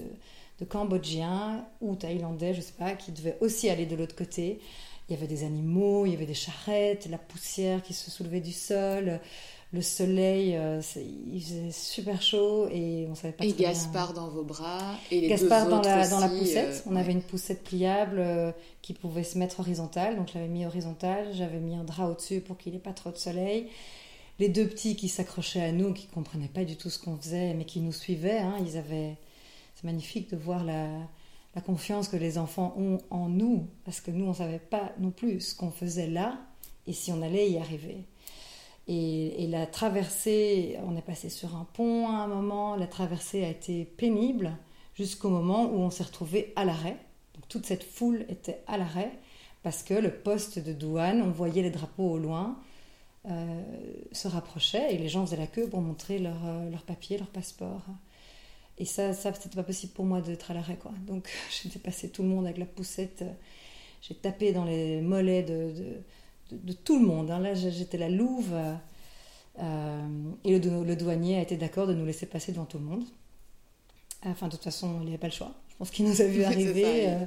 Cambodgiens 0.65 1.67
ou 1.81 1.95
Thaïlandais, 1.95 2.53
je 2.53 2.59
ne 2.59 2.65
sais 2.65 2.75
pas, 2.79 2.93
qui 2.93 3.13
devaient 3.13 3.37
aussi 3.41 3.69
aller 3.69 3.87
de 3.87 3.97
l'autre 3.97 4.17
côté. 4.17 4.61
Il 5.09 5.15
y 5.15 5.17
avait 5.17 5.27
des 5.27 5.45
animaux, 5.45 6.07
il 6.07 6.13
y 6.13 6.15
avait 6.15 6.27
des 6.27 6.35
charrettes, 6.35 7.09
la 7.11 7.19
poussière 7.19 7.83
qui 7.83 7.95
se 7.95 8.11
soulevait 8.11 8.41
du 8.41 8.53
sol, 8.53 9.21
le 9.73 9.83
soleil, 9.83 10.57
euh, 10.57 10.81
il 11.33 11.41
faisait 11.41 11.71
super 11.71 12.21
chaud 12.21 12.69
et 12.73 13.07
on 13.09 13.15
savait 13.15 13.33
pas. 13.33 13.45
Et 13.45 13.53
Gaspard 13.53 14.15
dans 14.15 14.29
vos 14.29 14.43
bras 14.43 14.97
et 15.13 15.21
les 15.21 15.29
Gaspard 15.29 15.67
deux 15.67 15.71
dans, 15.71 15.83
la, 15.83 16.09
dans 16.09 16.19
la 16.19 16.29
poussette. 16.29 16.83
Euh, 16.87 16.91
on 16.91 16.97
avait 16.97 17.13
une 17.13 17.23
poussette 17.23 17.63
pliable 17.63 18.19
euh, 18.19 18.51
qui 18.83 18.95
pouvait 18.95 19.23
se 19.23 19.39
mettre 19.39 19.61
horizontale, 19.61 20.17
donc 20.17 20.29
je 20.29 20.35
l'avais 20.35 20.49
mis 20.49 20.67
horizontale. 20.67 21.29
J'avais 21.35 21.61
mis 21.61 21.77
un 21.77 21.85
drap 21.85 22.09
au-dessus 22.09 22.41
pour 22.41 22.57
qu'il 22.57 22.73
n'ait 22.73 22.81
pas 22.81 22.93
trop 22.93 23.11
de 23.11 23.17
soleil. 23.17 23.69
Les 24.41 24.49
deux 24.49 24.67
petits 24.67 24.97
qui 24.97 25.09
s'accrochaient 25.09 25.63
à 25.63 25.71
nous, 25.71 25.93
qui 25.93 26.07
comprenaient 26.07 26.49
pas 26.49 26.65
du 26.65 26.77
tout 26.77 26.91
ce 26.91 26.99
qu'on 26.99 27.17
faisait, 27.17 27.55
mais 27.55 27.65
qui 27.65 27.81
nous 27.81 27.93
suivaient, 27.93 28.39
hein, 28.39 28.55
ils 28.67 28.77
avaient 28.77 29.17
c'est 29.81 29.87
magnifique 29.87 30.31
de 30.31 30.37
voir 30.37 30.65
la, 30.65 31.09
confiance 31.65 32.09
que 32.09 32.17
les 32.17 32.39
enfants 32.39 32.75
ont 32.77 32.99
en 33.11 33.29
nous, 33.29 33.69
parce 33.85 34.01
que 34.01 34.11
nous, 34.11 34.25
on 34.25 34.31
ne 34.31 34.35
savait 34.35 34.59
pas 34.59 34.93
non 34.99 35.11
plus 35.11 35.41
ce 35.41 35.55
qu'on 35.55 35.71
faisait 35.71 36.07
là 36.07 36.39
et 36.87 36.93
si 36.93 37.13
on 37.13 37.23
allait 37.23 37.51
y 37.51 37.59
arriver. 37.59 38.05
Et, 38.89 39.47
la 39.49 39.67
traversée, 39.67 40.79
on 40.85 40.97
est 40.97 41.03
passé 41.03 41.29
sur 41.29 41.57
un 41.57 41.67
pont 41.73 42.09
à 42.09 42.13
un 42.13 42.27
moment, 42.27 42.77
la 42.77 42.87
traversée 42.87 43.45
a 43.45 43.49
été 43.49 43.85
pénible 43.85 44.53
jusqu'au 44.95 45.29
moment 45.29 45.65
où 45.67 45.79
on 45.79 45.91
s'est 45.91 46.05
retrouvé 46.05 46.53
à 46.57 46.65
l'arrêt. 46.65 46.97
Donc 47.35 47.49
toute 47.49 47.67
cette 47.67 47.85
foule 47.85 48.27
était 48.29 48.63
à 48.67 48.77
l'arrêt 48.77 49.13
parce 49.63 49.83
que 49.83 49.95
le 49.95 50.11
poste 50.11 50.59
de 50.59 50.73
douane, 50.73 51.23
on 51.23 51.31
voyait 51.31 51.63
les 51.63 51.71
drapeaux 51.71 52.11
au 52.11 52.19
loin, 52.19 52.59
euh, 53.29 53.63
se 54.13 54.29
rapprochait 54.29 54.95
et 54.95 54.99
les 54.99 55.09
gens 55.09 55.25
faisaient 55.27 55.37
la 55.37 55.47
queue 55.47 55.69
pour 55.69 55.81
montrer 55.81 56.19
leur, 56.19 56.47
euh, 56.47 56.71
leur 56.71 56.83
papier, 56.83 57.19
leur 57.19 57.29
passeport. 57.29 57.85
Et 58.81 58.87
ça, 58.87 59.13
ça 59.13 59.33
c'était 59.35 59.55
pas 59.55 59.63
possible 59.63 59.93
pour 59.93 60.07
moi 60.07 60.23
d'être 60.23 60.51
à 60.51 60.55
l'arrêt, 60.55 60.77
quoi. 60.77 60.93
Donc, 61.07 61.29
j'ai 61.51 61.69
dépassé 61.69 62.09
tout 62.09 62.23
le 62.23 62.29
monde 62.29 62.47
avec 62.47 62.57
la 62.57 62.65
poussette. 62.65 63.23
J'ai 64.01 64.15
tapé 64.15 64.53
dans 64.53 64.65
les 64.65 65.03
mollets 65.03 65.43
de, 65.43 65.75
de, 66.51 66.57
de, 66.57 66.73
tout 66.73 66.99
le 66.99 67.07
monde. 67.07 67.31
Hein. 67.31 67.41
Là, 67.41 67.53
j'étais 67.55 67.99
la 67.99 68.09
louve. 68.09 68.55
Euh, 69.59 70.09
et 70.45 70.59
le, 70.59 70.85
le, 70.85 70.97
douanier 70.97 71.37
a 71.37 71.43
été 71.43 71.59
d'accord 71.59 71.87
de 71.87 71.93
nous 71.93 72.07
laisser 72.07 72.25
passer 72.25 72.53
devant 72.53 72.65
tout 72.65 72.79
le 72.79 72.85
monde. 72.85 73.05
Enfin, 74.25 74.47
de 74.47 74.53
toute 74.53 74.65
façon, 74.65 74.97
il 75.01 75.05
n'y 75.05 75.09
avait 75.09 75.19
pas 75.19 75.27
le 75.27 75.35
choix. 75.35 75.53
Je 75.69 75.77
pense 75.77 75.91
qu'il 75.91 76.07
nous 76.07 76.23
a 76.23 76.25
vu 76.27 76.43
arriver. 76.43 77.11
Euh, 77.11 77.27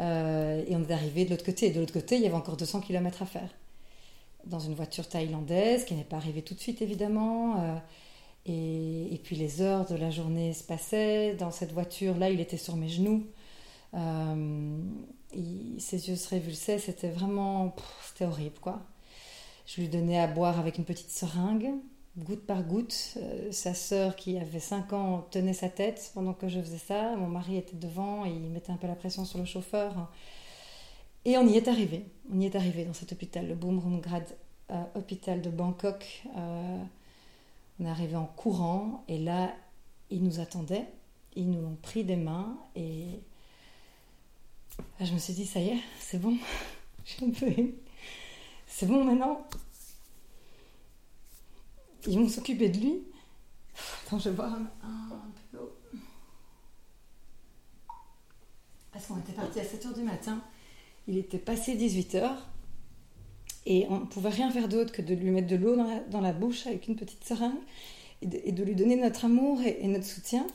euh, 0.00 0.64
et 0.66 0.74
on 0.74 0.82
est 0.82 0.92
arrivé 0.92 1.24
de 1.24 1.30
l'autre 1.30 1.44
côté. 1.44 1.66
Et 1.66 1.70
de 1.70 1.78
l'autre 1.78 1.92
côté, 1.92 2.16
il 2.16 2.22
y 2.22 2.26
avait 2.26 2.34
encore 2.34 2.56
200 2.56 2.80
km 2.80 3.22
à 3.22 3.26
faire. 3.26 3.50
Dans 4.46 4.58
une 4.58 4.74
voiture 4.74 5.08
thaïlandaise, 5.08 5.84
qui 5.84 5.94
n'est 5.94 6.02
pas 6.02 6.16
arrivée 6.16 6.42
tout 6.42 6.54
de 6.54 6.60
suite, 6.60 6.82
évidemment. 6.82 7.80
Et, 8.46 9.20
puis 9.22 9.36
les 9.36 9.62
heures 9.62 9.86
de 9.86 9.94
la 9.94 10.10
journée 10.10 10.52
se 10.52 10.64
passaient. 10.64 11.34
Dans 11.34 11.50
cette 11.50 11.72
voiture-là, 11.72 12.30
il 12.30 12.40
était 12.40 12.56
sur 12.56 12.76
mes 12.76 12.88
genoux. 12.88 13.26
Euh, 13.94 14.78
ses 15.78 16.08
yeux 16.08 16.16
se 16.16 16.28
révulsaient. 16.28 16.78
C'était 16.78 17.10
vraiment... 17.10 17.74
C'était 18.04 18.24
horrible, 18.24 18.58
quoi. 18.60 18.82
Je 19.66 19.80
lui 19.80 19.88
donnais 19.88 20.18
à 20.18 20.26
boire 20.26 20.58
avec 20.58 20.78
une 20.78 20.84
petite 20.84 21.10
seringue. 21.10 21.70
goutte 22.18 22.44
par 22.44 22.64
goutte. 22.64 23.16
sa 23.52 23.74
sœur, 23.74 24.16
qui 24.16 24.38
avait 24.38 24.60
5 24.60 24.92
ans, 24.92 25.26
tenait 25.30 25.52
sa 25.52 25.68
tête 25.68 26.10
pendant 26.14 26.34
que 26.34 26.48
je 26.48 26.60
faisais 26.60 26.78
ça. 26.78 27.14
Mon 27.16 27.28
mari 27.28 27.56
était 27.56 27.76
devant 27.76 28.26
et 28.26 28.30
il 28.30 28.50
mettait 28.50 28.72
un 28.72 28.76
peu 28.76 28.88
la 28.88 28.96
pression 28.96 29.24
sur 29.24 29.38
le 29.38 29.44
chauffeur. 29.44 30.10
Et 31.24 31.38
on 31.38 31.46
y 31.46 31.56
est 31.56 31.68
arrivé. 31.68 32.06
On 32.32 32.40
y 32.40 32.46
est 32.46 32.56
arrivé 32.56 32.84
dans 32.84 32.92
cet 32.92 33.12
hôpital, 33.12 33.46
le 33.46 33.54
Bumrungrad 33.54 34.24
hôpital 34.96 35.42
de 35.42 35.50
Bangkok. 35.50 36.24
On 37.82 37.86
est 37.86 37.90
arrivé 37.90 38.16
en 38.16 38.26
courant 38.26 39.04
et 39.08 39.18
là, 39.18 39.54
ils 40.10 40.22
nous 40.22 40.40
attendaient. 40.40 40.86
Ils 41.34 41.50
nous 41.50 41.66
ont 41.66 41.76
pris 41.76 42.04
des 42.04 42.16
mains 42.16 42.56
et 42.76 43.20
je 45.00 45.12
me 45.12 45.18
suis 45.18 45.32
dit, 45.32 45.46
ça 45.46 45.60
y 45.60 45.70
est, 45.70 45.80
c'est 45.98 46.20
bon. 46.20 46.36
J'ai 47.04 47.26
un 47.26 47.30
peu 47.30 47.46
C'est 48.66 48.86
bon 48.86 49.04
maintenant. 49.04 49.46
Ils 52.06 52.18
vont 52.18 52.28
s'occuper 52.28 52.68
de 52.68 52.78
lui. 52.78 53.02
Attends, 54.06 54.18
je 54.18 54.28
vais 54.28 54.36
boire 54.36 54.54
un, 54.54 55.08
peu 55.50 55.56
d'eau. 55.56 55.76
Parce 58.92 59.06
qu'on 59.06 59.18
était 59.18 59.32
parti 59.32 59.60
à 59.60 59.64
7h 59.64 59.94
du 59.94 60.02
matin. 60.02 60.40
Il 61.08 61.16
était 61.18 61.38
passé 61.38 61.76
18h. 61.76 62.36
Et 63.66 63.86
on 63.88 64.00
ne 64.00 64.04
pouvait 64.06 64.30
rien 64.30 64.50
faire 64.50 64.68
d'autre 64.68 64.92
que 64.92 65.02
de 65.02 65.14
lui 65.14 65.30
mettre 65.30 65.46
de 65.46 65.56
l'eau 65.56 65.76
dans 65.76 66.20
la, 66.20 66.32
bouche 66.32 66.66
avec 66.66 66.88
une 66.88 66.96
petite 66.96 67.24
seringue 67.24 67.52
et 68.20 68.52
de, 68.52 68.62
lui 68.62 68.74
donner 68.74 68.96
notre 68.96 69.24
amour 69.24 69.60
et, 69.62 69.86
notre 69.86 70.06
soutien. 70.06 70.46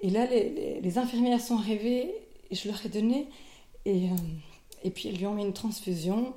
Et 0.00 0.10
là, 0.10 0.26
les, 0.26 0.98
infirmières 0.98 1.40
sont 1.40 1.56
arrivées 1.56 2.12
et 2.50 2.54
je 2.54 2.68
leur 2.68 2.84
ai 2.84 2.88
donné. 2.88 3.28
Et, 3.84 4.10
euh, 4.10 4.16
et 4.84 4.90
puis 4.90 5.08
elles 5.08 5.16
lui 5.16 5.26
ont 5.26 5.34
mis 5.34 5.44
une 5.44 5.52
transfusion 5.52 6.34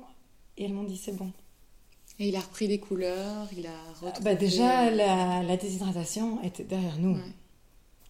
et 0.56 0.64
elles 0.64 0.72
m'ont 0.72 0.84
dit 0.84 0.96
c'est 0.96 1.16
bon. 1.16 1.30
Et 2.18 2.28
il 2.28 2.36
a 2.36 2.40
repris 2.40 2.66
des 2.66 2.78
couleurs, 2.78 3.46
il 3.56 3.66
a 3.66 3.78
retrouvé... 4.00 4.24
Bah 4.24 4.34
déjà, 4.34 4.90
la, 4.90 5.42
la, 5.42 5.56
déshydratation 5.58 6.42
était 6.42 6.64
derrière 6.64 6.98
nous. 6.98 7.18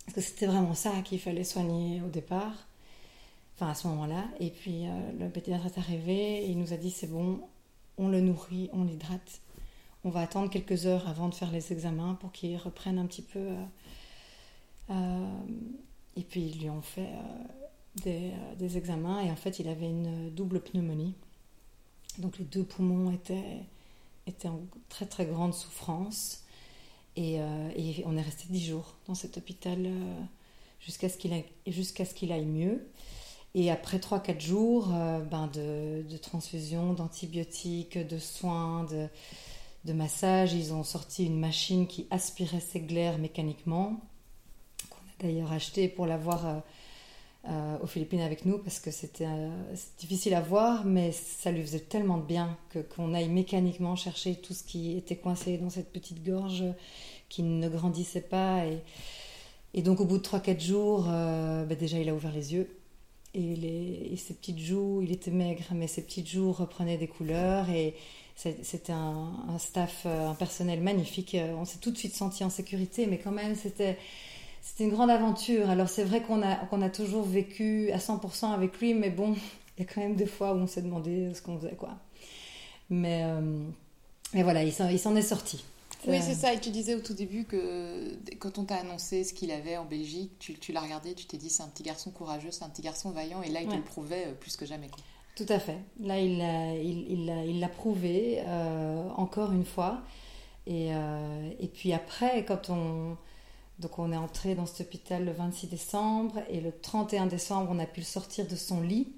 Parce 0.05 0.15
que 0.15 0.21
c'était 0.21 0.47
vraiment 0.47 0.75
ça 0.75 0.93
qu'il 1.05 1.19
fallait 1.19 1.43
soigner 1.43 2.01
au 2.03 2.09
départ. 2.09 2.69
Enfin, 3.57 3.71
à 3.71 3.75
ce 3.75 3.89
moment-là. 3.89 4.25
Et 4.39 4.51
puis, 4.51 4.87
euh, 4.87 5.13
le 5.19 5.29
pédiatre 5.29 5.67
est 5.67 5.79
arrivé 5.79 6.45
et 6.45 6.51
il 6.51 6.59
nous 6.59 6.73
a 6.73 6.77
dit 6.77 6.91
c'est 6.91 7.09
bon, 7.09 7.41
on 7.99 8.09
le 8.09 8.21
nourrit, 8.21 8.69
on 8.73 8.85
l'hydrate. 8.85 9.41
On 10.05 10.11
va 10.11 10.21
attendre 10.21 10.51
quelques 10.51 10.87
heures 10.87 11.09
avant 11.09 11.29
de 11.29 11.35
faire 11.35 11.51
les 11.51 11.73
examens 11.73 12.15
pour 12.21 12.33
qu'il 12.33 12.57
reprenne 12.57 12.99
un 12.99 13.07
petit 13.07 13.23
peu. 13.23 13.41
Euh, 13.41 13.65
euh, 14.91 15.39
et 16.17 16.23
puis 16.23 16.43
ils 16.43 16.61
lui 16.61 16.71
ont 16.71 16.83
fait 16.83 17.09
des, 17.97 18.31
des, 18.57 18.77
examens 18.77 19.21
et 19.21 19.31
en 19.31 19.37
fait 19.37 19.59
il 19.59 19.69
avait 19.69 19.89
une 19.89 20.31
double 20.31 20.61
pneumonie. 20.61 21.15
Donc 22.19 22.39
les 22.39 22.45
deux 22.45 22.63
poumons 22.63 23.11
étaient, 23.11 23.65
en 24.45 24.61
très 24.89 25.07
très 25.07 25.27
grande 25.27 25.55
souffrance. 25.55 26.43
Et, 27.17 27.41
on 28.05 28.17
est 28.17 28.23
resté 28.23 28.45
dix 28.51 28.65
jours 28.65 28.95
dans 29.07 29.15
cet 29.15 29.39
hôpital 29.39 29.89
jusqu'à 30.81 31.09
ce 31.09 31.17
qu'il 31.17 31.33
aille 32.33 32.47
mieux. 32.47 32.87
Et 33.59 33.71
après 33.71 33.97
3-4 33.97 34.39
jours 34.39 34.91
euh, 34.93 35.19
ben 35.19 35.49
de, 35.55 36.17
transfusion, 36.19 36.93
d'antibiotiques, 36.93 37.97
de 37.97 38.19
soins, 38.19 38.85
de, 38.85 39.09
de 39.87 39.93
massage, 39.95 40.53
ils 40.53 40.75
ont 40.75 40.85
sorti 40.85 41.25
une 41.25 41.41
machine 41.41 41.87
qui 41.87 42.07
aspirait 42.11 42.61
ses 42.61 42.81
glaires 42.81 43.17
mécaniquement, 43.17 43.99
qu'on 44.91 44.97
a 44.99 45.23
d'ailleurs 45.27 45.53
acheté 45.53 45.89
pour 45.89 46.05
l'avoir 46.05 46.47
euh, 46.47 46.59
euh, 47.49 47.79
aux 47.83 47.87
Philippines 47.87 48.21
avec 48.21 48.45
nous 48.45 48.59
parce 48.59 48.79
que 48.79 48.91
c'était 48.91 49.27
difficile 49.99 50.35
à 50.35 50.43
voir, 50.43 50.85
mais 50.85 51.13
ça 51.13 51.51
lui 51.51 51.63
faisait 51.63 51.81
tellement 51.81 52.19
de 52.19 52.27
bien 52.27 52.59
que 52.69 52.81
qu'on 52.81 53.15
aille 53.15 53.31
mécaniquement 53.31 53.97
chercher 53.97 54.35
tout 54.35 54.53
ce 54.53 54.65
qui 54.65 54.99
était 54.99 55.17
coincé 55.17 55.57
dans 55.57 55.71
cette 55.71 55.91
petite 55.95 56.23
gorge 56.23 56.63
qui 57.31 57.43
ne 57.43 57.71
grandissait 57.71 58.21
pas. 58.21 58.67
Et, 58.67 58.83
et 59.73 59.81
donc 59.81 60.01
au 60.01 60.05
bout 60.05 60.19
de 60.19 60.25
3-4 60.25 60.61
jours, 60.61 61.05
ben 61.05 61.75
déjà 61.79 61.99
il 61.99 62.11
a 62.11 62.15
ouvert 62.15 62.33
les 62.33 62.53
yeux 62.53 62.69
et, 63.35 64.17
ses 64.17 64.35
petites 64.35 64.59
joues, 64.59 65.03
il 65.03 65.13
était 65.13 65.31
maigre, 65.31 65.65
mais 65.73 65.87
ses 65.87 66.03
petites 66.03 66.29
joues 66.29 66.53
reprenaient 66.53 66.97
des 66.97 67.09
couleurs 67.09 67.69
et 67.71 67.95
c'était 68.35 68.93
un, 68.93 69.59
staff, 69.59 70.03
euh, 70.05 70.29
un 70.29 70.35
personnel 70.35 70.81
magnifique. 70.81 71.35
Euh, 71.35 71.55
on 71.55 71.65
s'est 71.65 71.79
tout 71.79 71.91
de 71.91 71.97
suite 71.97 72.15
senti 72.15 72.45
en 72.45 72.51
sécurité, 72.51 73.07
mais 73.07 73.19
quand 73.19 73.33
même, 73.33 73.55
c'était 73.55 73.99
une 74.79 74.91
grande 74.91 75.11
aventure. 75.11 75.71
Alors 75.71 75.89
c'est 75.89 76.05
vrai 76.05 76.23
qu'on 76.23 76.43
a, 76.43 76.57
qu'on 76.57 76.83
a 76.83 76.91
toujours 76.91 77.25
vécu 77.25 77.91
à 77.93 77.99
100% 77.99 78.53
avec 78.53 78.79
lui, 78.81 78.95
mais 78.95 79.11
bon, 79.11 79.35
il 79.77 79.85
y 79.85 79.87
a 79.87 79.93
quand 79.93 80.01
même 80.01 80.17
des 80.17 80.27
fois 80.27 80.53
où 80.53 80.57
on 80.57 80.67
s'est 80.67 80.83
demandé 80.83 81.33
ce 81.35 81.43
qu'on 81.43 81.59
faisait, 81.59 81.77
quoi. 81.77 81.91
Mais, 82.91 83.23
euh, 83.25 83.65
mais 84.35 84.43
voilà, 84.43 84.63
il 84.63 84.73
s'en 84.73 85.17
est 85.17 85.23
sorti. 85.23 85.65
Oui, 86.07 86.21
c'est 86.23 86.35
ça. 86.35 86.53
Et 86.53 86.61
tu 86.61 86.71
disais 86.71 86.95
au 86.95 87.01
tout 87.01 87.15
début 87.15 87.45
que 87.45 88.17
quand 88.39 88.59
on 88.59 88.65
t'a 88.65 88.77
annoncé 88.77 89.25
ce 89.25 89.35
qu'il 89.35 89.51
avait 89.51 89.77
en 89.77 89.85
Belgique, 89.85 90.33
tu, 90.39 90.55
tu 90.55 90.73
l'as 90.73 90.81
regardé, 90.81 91.15
tu 91.15 91.27
t'es 91.27 91.37
dit 91.37 91.51
c'est 91.51 91.63
un 91.63 91.69
petit 91.69 91.83
garçon 91.83 92.11
courageux, 92.11 92.51
c'est 92.51 92.65
un 92.65 92.69
petit 92.69 92.83
garçon 92.83 93.11
vaillant, 93.11 93.43
et 93.43 93.49
là 93.49 93.63
il 93.63 93.69
te 93.69 93.75
le 93.75 93.83
prouvait 93.83 94.27
euh, 94.27 94.35
plus 94.35 94.57
que 94.57 94.67
jamais. 94.67 94.89
Quoi. 94.89 95.03
Tout 95.37 95.47
à 95.51 95.59
fait. 95.59 95.79
Là, 96.01 96.19
il 96.19 96.39
l'a 96.39 96.75
il, 96.75 97.11
il, 97.11 97.29
il 97.47 97.69
prouvé 97.69 98.43
euh, 98.47 99.09
encore 99.17 99.53
une 99.53 99.67
fois. 99.67 100.03
Et, 100.67 100.95
euh, 100.95 101.51
et 101.61 101.69
puis 101.69 101.93
après, 101.93 102.45
quand 102.45 102.71
on, 102.71 103.17
donc 103.79 103.99
on 103.99 104.13
est 104.13 104.17
entré 104.17 104.55
dans 104.55 104.67
cet 104.67 104.87
hôpital 104.87 105.25
le 105.25 105.33
26 105.33 105.69
décembre, 105.69 106.41
et 106.49 106.61
le 106.61 106.73
31 106.73 107.27
décembre, 107.27 107.71
on 107.71 107.79
a 107.79 107.87
pu 107.87 108.01
le 108.01 108.07
sortir 108.07 108.47
de 108.49 108.57
son 108.57 108.81
lit, 108.81 109.13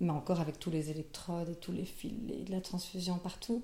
mais 0.00 0.10
encore 0.10 0.40
avec 0.40 0.58
tous 0.58 0.70
les 0.70 0.90
électrodes 0.90 1.50
et 1.50 1.56
tous 1.56 1.72
les 1.72 1.84
fils 1.84 2.14
et 2.30 2.42
de 2.42 2.50
la 2.50 2.60
transfusion 2.60 3.18
partout. 3.18 3.62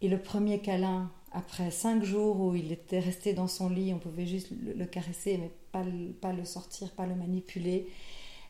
Et 0.00 0.08
le 0.08 0.18
premier 0.18 0.60
câlin, 0.60 1.10
après 1.32 1.70
cinq 1.70 2.04
jours 2.04 2.40
où 2.40 2.54
il 2.54 2.72
était 2.72 3.00
resté 3.00 3.32
dans 3.32 3.48
son 3.48 3.68
lit, 3.68 3.92
on 3.92 3.98
pouvait 3.98 4.26
juste 4.26 4.48
le, 4.50 4.84
caresser, 4.86 5.38
mais 5.38 5.50
pas 5.72 6.32
le, 6.32 6.44
sortir, 6.44 6.90
pas 6.92 7.06
le 7.06 7.14
manipuler. 7.14 7.88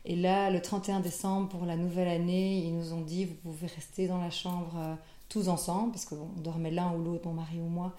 Et 0.05 0.15
là, 0.15 0.49
le 0.49 0.61
31 0.61 1.01
décembre, 1.01 1.49
pour 1.49 1.65
la 1.65 1.75
nouvelle 1.75 2.07
année, 2.07 2.59
ils 2.59 2.75
nous 2.75 2.93
ont 2.93 3.01
dit, 3.01 3.25
vous 3.25 3.35
pouvez 3.35 3.67
rester 3.67 4.07
dans 4.07 4.21
la 4.21 4.31
chambre 4.31 4.73
euh, 4.77 4.95
tous 5.27 5.49
ensemble, 5.49 5.91
parce 5.91 6.05
qu'on 6.05 6.29
dormait 6.37 6.71
l'un 6.71 6.93
ou 6.93 7.03
l'autre, 7.03 7.27
mon 7.27 7.33
mari 7.33 7.59
ou 7.59 7.67
moi. 7.67 7.95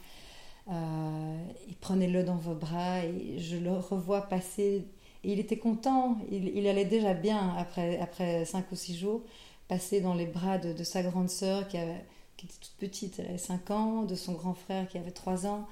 Euh, 0.70 1.48
et 1.68 1.74
prenez-le 1.80 2.22
dans 2.22 2.36
vos 2.36 2.55
bras. 2.55 3.05
Et 3.05 3.38
je 3.38 3.57
le 3.57 3.72
revois 3.72 4.22
passer. 4.22 4.86
Et 5.24 5.32
il 5.32 5.40
était 5.40 5.59
content, 5.59 6.16
il, 6.30 6.66
allait 6.66 6.86
déjà 6.86 7.12
bien 7.12 7.55
après, 7.59 7.98
après 7.98 8.46
cinq 8.46 8.72
ou 8.72 8.76
six 8.76 8.96
jours, 8.96 9.20
passer 9.68 10.01
dans 10.01 10.14
les 10.14 10.24
bras 10.24 10.57
de, 10.57 10.72
de 10.72 10.82
sa 10.82 11.03
grande 11.03 11.28
sœur 11.28 11.68
qui 11.68 11.76
avait 11.76 12.07
qui 12.41 12.47
était 12.47 12.57
toute 12.59 12.76
petite, 12.78 13.18
elle 13.18 13.26
avait 13.26 13.38
5 13.38 13.70
ans, 13.70 14.03
de 14.05 14.14
son 14.14 14.32
grand 14.32 14.55
frère 14.55 14.88
qui 14.88 14.97
avait 14.97 15.11
3 15.11 15.47
ans. 15.47 15.66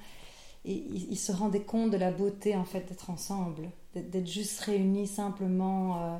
Et 0.65 0.73
ils 0.73 1.17
se 1.17 1.31
rendaient 1.31 1.63
compte 1.63 1.89
de 1.89 1.97
la 1.97 2.11
beauté 2.11 2.55
en 2.55 2.65
fait 2.65 2.81
d'être 2.81 3.09
ensemble, 3.09 3.71
d'être 3.95 4.27
juste 4.27 4.59
réunis 4.59 5.07
simplement. 5.07 5.97
Euh, 5.97 6.17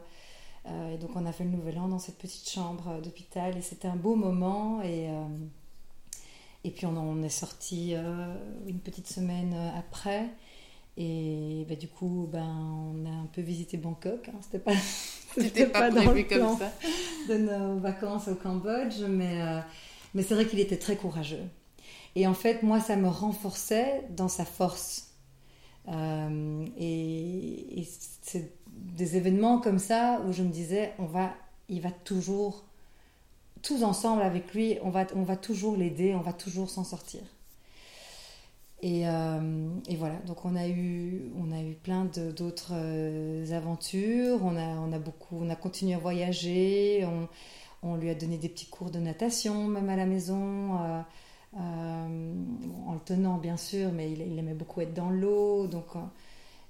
euh, 0.68 0.96
et 0.96 0.98
donc 0.98 1.12
on 1.16 1.26
a 1.26 1.32
fait 1.32 1.44
le 1.44 1.52
nouvel 1.52 1.78
an 1.78 1.88
dans 1.88 2.00
cette 2.00 2.18
petite 2.18 2.50
chambre 2.50 2.88
euh, 2.88 3.02
d'hôpital 3.02 3.58
et 3.58 3.62
c'était 3.62 3.88
un 3.88 3.96
beau 3.96 4.16
moment. 4.16 4.82
Et, 4.82 5.10
et 6.64 6.72
puis 6.72 6.86
on, 6.86 6.98
on 6.98 7.22
est 7.22 7.30
sorti 7.30 7.94
une 8.66 8.80
petite 8.80 9.08
semaine 9.08 9.54
après. 9.78 10.30
Et 10.98 11.66
bah, 11.70 11.76
du 11.76 11.88
coup, 11.88 12.28
ben, 12.32 12.94
on 12.94 13.06
a 13.06 13.10
un 13.10 13.28
peu 13.32 13.42
visité 13.42 13.78
Bangkok. 13.78 14.30
Hein. 14.30 14.40
C'était 14.42 14.60
pas, 14.60 14.74
c'était 15.38 15.68
pas, 15.68 15.80
pas 15.80 15.92
dans 15.92 16.12
le 16.12 16.26
plan 16.26 16.50
comme 16.50 16.58
ça. 16.58 16.72
de 17.30 17.38
nos 17.38 17.78
vacances 17.80 18.28
au 18.30 18.36
Cambodge, 18.36 19.02
mais 19.08 19.62
mais 20.14 20.24
c'est 20.24 20.34
vrai 20.34 20.46
qu'il 20.46 20.60
était 20.60 20.78
très 20.78 20.96
courageux. 20.96 21.48
Et 22.16 22.28
en 22.28 22.34
fait, 22.34 22.64
moi, 22.64 22.80
ça 22.80 22.96
me 22.96 23.08
renforçait 23.08 24.04
dans 24.10 24.28
sa 24.28 24.46
force. 24.46 25.14
Euh, 25.88 26.66
et, 26.78 27.88
c'est 28.22 28.54
des 28.68 29.18
événements 29.18 29.60
comme 29.60 29.80
ça 29.80 30.22
où 30.28 30.32
je 30.32 30.44
me 30.44 30.50
disais, 30.50 30.94
on 31.00 31.06
va, 31.06 31.34
il 31.68 31.82
va 31.82 31.92
toujours, 31.92 32.64
tous 33.62 33.84
ensemble 33.84 34.22
avec 34.22 34.54
lui, 34.54 34.78
on 34.84 34.90
va, 34.90 35.08
on 35.16 35.24
va 35.24 35.36
toujours 35.36 35.76
l'aider, 35.76 36.14
on 36.16 36.22
va 36.22 36.34
toujours 36.34 36.70
s'en 36.70 36.84
sortir. 36.84 37.22
Et, 38.82 39.08
euh, 39.08 39.70
voilà, 39.98 40.16
donc 40.26 40.46
on 40.46 40.56
a 40.56 40.68
eu, 40.68 41.32
on 41.38 41.52
a 41.52 41.62
eu 41.62 41.74
plein 41.74 42.06
d'autres 42.06 42.72
euh, 42.74 43.52
aventures, 43.52 44.40
on 44.44 44.56
a, 44.56 44.68
on 44.80 44.94
a 44.94 45.00
beaucoup, 45.00 45.38
on 45.42 45.50
a 45.50 45.56
continué 45.56 45.96
à 45.96 46.00
voyager, 46.00 47.06
on 47.84 47.96
lui 47.96 48.10
a 48.10 48.16
donné 48.16 48.38
des 48.38 48.50
petits 48.50 48.68
cours 48.68 48.92
de 48.92 49.00
natation, 49.00 49.68
même 49.68 49.90
à 49.90 49.96
la 49.96 50.06
maison, 50.06 50.80
euh, 50.80 51.02
euh, 51.58 52.34
en 52.88 52.94
le 52.94 53.00
tenant 53.06 53.38
bien 53.38 53.58
sûr, 53.58 53.92
mais 53.92 54.12
il, 54.12 54.38
aimait 54.38 54.54
beaucoup 54.54 54.82
être 54.82 54.94
dans 54.94 55.10
l'eau, 55.10 55.68
donc 55.68 55.96
euh, 55.96 56.00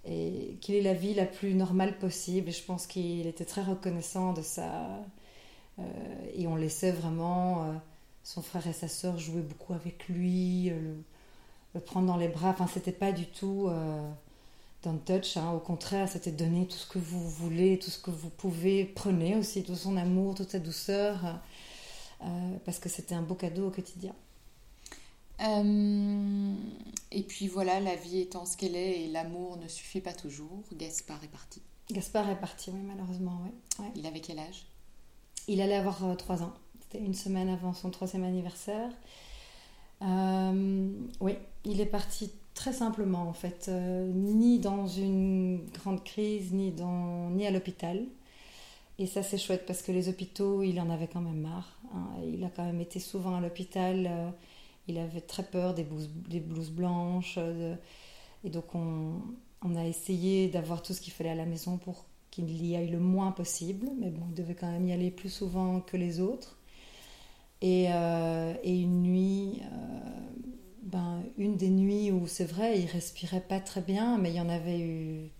et 0.05 0.57
qu'il 0.61 0.75
ait 0.75 0.81
la 0.81 0.93
vie 0.93 1.13
la 1.13 1.25
plus 1.25 1.53
normale 1.53 1.97
possible. 1.97 2.51
Je 2.51 2.63
pense 2.63 2.87
qu'il 2.87 3.27
était 3.27 3.45
très 3.45 3.63
reconnaissant 3.63 4.33
de 4.33 4.41
ça. 4.41 5.03
et 6.35 6.47
on 6.47 6.55
laissait 6.55 6.91
vraiment 6.91 7.65
son 8.23 8.41
frère 8.41 8.65
et 8.67 8.73
sa 8.73 8.87
sœur 8.87 9.17
jouer 9.17 9.41
beaucoup 9.41 9.73
avec 9.73 10.07
lui, 10.07 10.71
le, 11.73 11.79
prendre 11.81 12.07
dans 12.07 12.17
les 12.17 12.29
bras. 12.29 12.49
Enfin, 12.49 12.67
c'était 12.67 12.93
pas 12.93 13.11
du 13.11 13.25
tout 13.25 13.69
dans 14.83 14.97
touch. 14.97 15.37
Hein. 15.37 15.51
Au 15.51 15.59
contraire, 15.59 16.07
c'était 16.07 16.31
donner 16.31 16.67
tout 16.67 16.77
ce 16.77 16.87
que 16.87 16.99
vous 16.99 17.29
voulez, 17.29 17.79
tout 17.79 17.89
ce 17.89 17.99
que 17.99 18.11
vous 18.11 18.29
pouvez. 18.29 18.85
Prenez 18.85 19.35
aussi 19.35 19.63
tout 19.63 19.75
son 19.75 19.97
amour, 19.97 20.35
toute 20.35 20.51
sa 20.51 20.59
douceur, 20.59 21.39
euh, 22.21 22.57
parce 22.65 22.79
que 22.79 22.89
c'était 22.89 23.15
un 23.15 23.21
beau 23.21 23.35
cadeau 23.35 23.67
au 23.67 23.71
quotidien. 23.71 24.15
Euh, 25.41 26.53
et 27.11 27.23
puis 27.23 27.47
voilà, 27.47 27.79
la 27.79 27.95
vie 27.95 28.19
étant 28.19 28.45
ce 28.45 28.57
qu'elle 28.57 28.75
est 28.75 29.03
et 29.03 29.07
l'amour 29.07 29.57
ne 29.57 29.67
suffit 29.67 30.01
pas 30.01 30.13
toujours, 30.13 30.63
Gaspard 30.73 31.23
est 31.23 31.29
parti. 31.29 31.61
Gaspard 31.91 32.29
est 32.29 32.39
parti, 32.39 32.71
oui, 32.71 32.81
malheureusement, 32.83 33.41
oui. 33.43 33.85
Il 33.95 34.05
avait 34.05 34.19
quel 34.19 34.39
âge? 34.39 34.67
Il 35.47 35.61
allait 35.61 35.75
avoir 35.75 36.15
3 36.15 36.43
ans. 36.43 36.53
C'était 36.81 37.03
une 37.03 37.13
semaine 37.13 37.49
avant 37.49 37.73
son 37.73 37.89
troisième 37.89 38.23
anniversaire. 38.23 38.91
oui, 40.01 41.33
il 41.63 41.81
est 41.81 41.85
parti 41.85 42.31
très 42.59 42.73
simplement 42.73 43.29
en 43.29 43.33
fait, 43.33 43.71
ni 43.71 44.59
dans 44.59 44.85
une 44.85 45.61
grande 45.73 46.03
crise, 46.03 46.51
ni, 46.51 46.71
dans, 46.71 47.29
ni 47.29 47.47
à 47.47 47.51
l'hôpital. 47.51 48.05
Et 48.99 49.05
ça, 49.05 49.23
c'est 49.23 49.37
chouette 49.37 49.65
parce 49.65 49.81
que 49.81 49.93
les 49.93 50.09
hôpitaux, 50.09 50.61
il 50.61 50.77
en 50.81 50.89
avait 50.89 51.07
quand 51.07 51.21
même 51.21 51.39
marre. 51.39 51.79
Hein. 51.95 52.05
Il 52.27 52.43
a 52.43 52.49
quand 52.49 52.65
même 52.65 52.81
été 52.81 52.99
souvent 52.99 53.33
à 53.33 53.39
l'hôpital. 53.39 54.05
Euh, 54.05 54.29
il 54.89 54.97
avait 54.97 55.21
très 55.21 55.43
peur 55.43 55.73
des 55.73 55.83
blouses, 55.83 56.69
blanches. 56.69 57.35
Euh, 57.37 57.75
et 58.43 58.49
donc, 58.49 58.75
on, 58.75 59.75
a 59.77 59.85
essayé 59.85 60.49
d'avoir 60.49 60.81
tout 60.81 60.93
ce 60.93 60.99
qu'il 60.99 61.13
fallait 61.13 61.29
à 61.29 61.35
la 61.35 61.45
maison 61.45 61.77
pour 61.77 62.03
qu'il 62.29 62.65
y 62.65 62.75
aille 62.75 62.89
le 62.89 62.99
moins 62.99 63.31
possible. 63.31 63.87
Mais 64.01 64.09
bon, 64.09 64.25
il 64.31 64.35
devait 64.35 64.55
quand 64.55 64.69
même 64.69 64.85
y 64.85 64.91
aller 64.91 65.11
plus 65.11 65.29
souvent 65.29 65.79
que 65.79 65.95
les 65.95 66.19
autres. 66.19 66.57
Et, 67.61 67.87
euh, 67.91 68.53
et 68.63 68.85
une 71.39 71.57
des 71.57 71.69
nuits 71.69 72.11
où 72.11 72.27
c'est 72.27 72.45
vrai, 72.45 72.79
il 72.79 72.85
respirait 72.85 73.41
pas 73.41 73.59
très 73.59 73.81
bien, 73.81 74.19
mais 74.19 74.29
il 74.29 74.35
y 74.35 74.41
en 74.41 74.49
avait 74.49 74.79
eu 74.79 75.31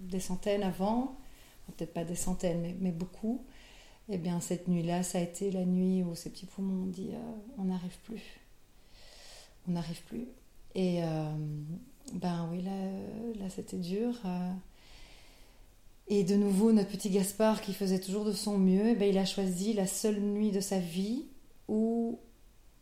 des 0.00 0.18
centaines 0.18 0.64
avant 0.64 1.16
peut-être 1.72 1.92
pas 1.92 2.04
des 2.04 2.14
centaines, 2.14 2.76
mais, 2.80 2.92
beaucoup, 2.92 3.44
et 4.08 4.14
eh 4.14 4.18
bien 4.18 4.40
cette 4.40 4.68
nuit-là, 4.68 5.02
ça 5.02 5.18
a 5.18 5.20
été 5.20 5.50
la 5.50 5.64
nuit 5.64 6.02
où 6.02 6.14
ces 6.14 6.30
petits 6.30 6.46
poumons 6.46 6.84
ont 6.84 6.86
dit 6.86 7.10
euh, 7.12 7.18
on 7.58 7.64
n'arrive 7.64 7.96
plus. 8.04 8.40
On 9.68 9.72
n'arrive 9.72 10.02
plus. 10.04 10.26
Et 10.74 11.04
euh, 11.04 11.30
ben 12.14 12.48
oui, 12.50 12.62
là, 12.62 12.70
là 13.38 13.50
c'était 13.50 13.76
dur. 13.76 14.18
Euh. 14.24 14.52
Et 16.08 16.24
de 16.24 16.36
nouveau, 16.36 16.72
notre 16.72 16.88
petit 16.88 17.10
Gaspard, 17.10 17.60
qui 17.60 17.74
faisait 17.74 18.00
toujours 18.00 18.24
de 18.24 18.32
son 18.32 18.56
mieux, 18.56 18.88
eh 18.88 18.94
ben, 18.94 19.10
il 19.10 19.18
a 19.18 19.26
choisi 19.26 19.74
la 19.74 19.86
seule 19.86 20.18
nuit 20.18 20.52
de 20.52 20.60
sa 20.60 20.78
vie 20.78 21.26
où 21.68 22.18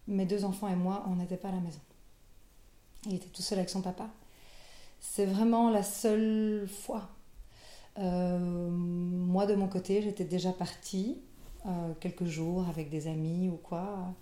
mes 0.06 0.26
deux 0.26 0.44
enfants 0.44 0.68
et 0.68 0.76
moi, 0.76 1.04
on 1.08 1.16
n'était 1.16 1.36
pas 1.36 1.48
à 1.48 1.52
la 1.52 1.60
maison. 1.60 1.80
Il 3.06 3.14
était 3.14 3.28
tout 3.28 3.42
seul 3.42 3.58
avec 3.58 3.70
son 3.70 3.82
papa. 3.82 4.08
C'est 5.00 5.26
vraiment 5.26 5.70
la 5.70 5.82
seule 5.82 6.68
fois 6.68 7.08
euh, 7.98 8.38
moi, 8.70 9.46
de 9.46 9.54
mon 9.54 9.68
côté, 9.68 10.02
j'étais 10.02 10.24
déjà 10.24 10.52
partie 10.52 11.18
euh, 11.66 11.92
quelques 12.00 12.26
jours 12.26 12.68
avec 12.68 12.90
des 12.90 13.08
amis 13.08 13.48
ou 13.48 13.56
quoi. 13.56 14.14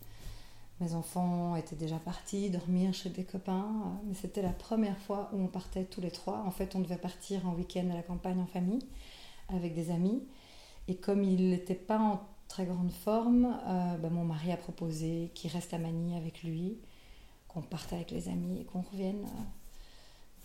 Mes 0.80 0.94
enfants 0.94 1.54
étaient 1.56 1.76
déjà 1.76 1.98
partis 1.98 2.50
dormir 2.50 2.92
chez 2.94 3.08
des 3.08 3.24
copains, 3.24 3.70
mais 4.06 4.14
c'était 4.14 4.42
la 4.42 4.52
première 4.52 4.98
fois 4.98 5.30
où 5.32 5.40
on 5.40 5.46
partait 5.46 5.84
tous 5.84 6.00
les 6.00 6.10
trois. 6.10 6.42
En 6.46 6.50
fait, 6.50 6.74
on 6.74 6.80
devait 6.80 6.96
partir 6.96 7.46
en 7.46 7.54
week-end 7.54 7.88
à 7.92 7.94
la 7.94 8.02
campagne 8.02 8.40
en 8.40 8.46
famille 8.46 8.84
avec 9.48 9.74
des 9.74 9.90
amis. 9.90 10.22
Et 10.88 10.96
comme 10.96 11.22
il 11.22 11.50
n'était 11.50 11.74
pas 11.74 11.98
en 11.98 12.20
très 12.48 12.66
grande 12.66 12.90
forme, 12.90 13.56
euh, 13.66 13.96
ben, 13.98 14.10
mon 14.10 14.24
mari 14.24 14.52
a 14.52 14.56
proposé 14.56 15.30
qu'il 15.34 15.50
reste 15.50 15.72
à 15.74 15.78
Manille 15.78 16.16
avec 16.16 16.42
lui, 16.42 16.78
qu'on 17.54 17.62
parte 17.62 17.92
avec 17.92 18.10
les 18.10 18.28
amis 18.28 18.60
et 18.60 18.64
qu'on 18.64 18.82
revienne 18.82 19.26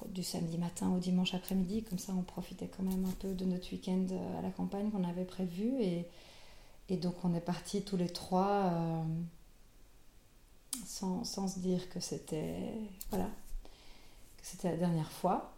du 0.08 0.24
samedi 0.24 0.58
matin 0.58 0.90
au 0.92 1.00
dimanche 1.00 1.34
après-midi. 1.34 1.84
Comme 1.84 2.00
ça, 2.00 2.14
on 2.18 2.22
profitait 2.22 2.68
quand 2.68 2.84
même 2.84 3.06
un 3.06 3.16
peu 3.20 3.34
de 3.34 3.46
notre 3.46 3.72
week-end 3.72 4.06
euh, 4.12 4.40
à 4.40 4.42
la 4.42 4.52
campagne 4.52 4.90
qu'on 4.92 5.04
avait 5.04 5.26
prévu. 5.26 5.74
Et, 5.82 6.06
donc, 6.98 7.16
on 7.24 7.34
est 7.36 7.42
partis 7.42 7.84
tous 7.84 7.98
les 7.98 8.10
trois 8.10 8.72
euh, 8.72 9.04
sans, 10.86 11.24
sans, 11.24 11.48
se 11.48 11.60
dire 11.60 11.88
que 11.90 12.00
c'était 12.00 12.74
voilà, 13.10 13.26
que 13.26 14.44
c'était 14.46 14.72
la 14.72 14.78
dernière 14.78 15.12
fois. 15.12 15.54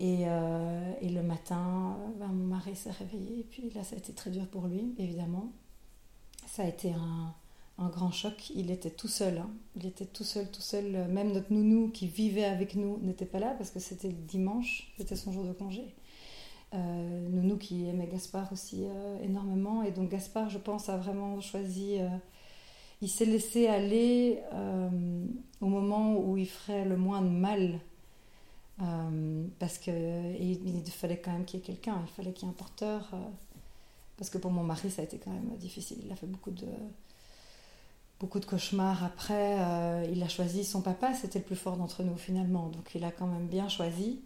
Et, 0.00 0.28
euh, 0.28 0.92
et 1.00 1.08
le 1.08 1.22
matin, 1.22 1.98
ben, 2.18 2.28
mon 2.28 2.46
mari 2.46 2.76
s'est 2.76 2.92
réveillé. 2.92 3.40
Et 3.40 3.44
puis 3.44 3.70
là, 3.70 3.82
ça 3.84 3.96
a 3.96 3.98
été 3.98 4.12
très 4.12 4.30
dur 4.30 4.46
pour 4.46 4.68
lui, 4.68 4.94
évidemment. 4.98 5.50
Ça 6.46 6.62
a 6.62 6.66
été 6.66 6.92
un, 6.92 7.34
un 7.78 7.88
grand 7.88 8.10
choc. 8.10 8.50
Il 8.54 8.70
était 8.70 8.90
tout 8.90 9.08
seul. 9.08 9.38
Hein. 9.38 9.50
Il 9.76 9.86
était 9.86 10.04
tout 10.04 10.24
seul, 10.24 10.50
tout 10.50 10.60
seul. 10.60 11.06
Même 11.08 11.32
notre 11.32 11.52
nounou 11.52 11.90
qui 11.90 12.06
vivait 12.06 12.44
avec 12.44 12.74
nous 12.74 12.98
n'était 13.02 13.26
pas 13.26 13.38
là 13.38 13.54
parce 13.56 13.70
que 13.70 13.78
c'était 13.78 14.08
le 14.08 14.14
dimanche, 14.14 14.92
c'était 14.98 15.16
son 15.16 15.32
jour 15.32 15.44
de 15.44 15.52
congé. 15.52 15.94
Euh, 16.74 17.28
nounou 17.30 17.56
qui 17.56 17.86
aimait 17.86 18.08
Gaspard 18.08 18.52
aussi 18.52 18.84
euh, 18.84 19.22
énormément. 19.22 19.82
Et 19.82 19.92
donc 19.92 20.10
Gaspard, 20.10 20.50
je 20.50 20.58
pense, 20.58 20.88
a 20.88 20.96
vraiment 20.96 21.40
choisi... 21.40 21.98
Euh, 21.98 22.08
il 23.00 23.08
s'est 23.08 23.26
laissé 23.26 23.68
aller 23.68 24.40
au 25.60 25.66
moment 25.66 26.18
où 26.18 26.36
il 26.36 26.48
ferait 26.48 26.84
le 26.84 26.96
moins 26.96 27.22
de 27.22 27.28
mal. 27.28 27.78
parce 29.60 29.78
qu'il 29.78 29.94
il 29.94 30.82
fallait 30.90 31.18
quand 31.18 31.30
même 31.30 31.44
qu'il 31.44 31.60
y 31.60 31.62
ait 31.62 31.66
quelqu'un, 31.66 32.02
il 32.04 32.12
fallait 32.12 32.32
qu'il 32.32 32.48
y 32.48 32.50
ait 32.50 32.54
un 32.54 32.56
porteur. 32.56 33.08
parce 34.16 34.30
que 34.30 34.38
pour 34.38 34.50
mon 34.50 34.64
mari, 34.64 34.90
ça 34.90 35.02
a 35.02 35.04
été 35.04 35.18
quand 35.18 35.30
même 35.30 35.56
difficile. 35.58 35.98
Il 36.04 36.10
a 36.10 36.16
fait 36.16 36.26
beaucoup 36.26 36.50
de 36.50 36.66
beaucoup 38.20 38.40
de 38.40 38.46
cauchemars 38.46 39.04
après. 39.04 39.60
Euh, 39.60 40.08
il 40.10 40.22
a 40.22 40.28
choisi 40.28 40.64
son 40.64 40.82
papa, 40.82 41.14
c'était 41.14 41.38
le 41.38 41.44
plus 41.44 41.56
fort 41.56 41.76
d'entre 41.76 42.02
nous 42.02 42.16
finalement. 42.16 42.68
Donc 42.68 42.94
il 42.94 43.04
a 43.04 43.10
quand 43.10 43.26
même 43.26 43.46
bien 43.46 43.68
choisi. 43.68 44.20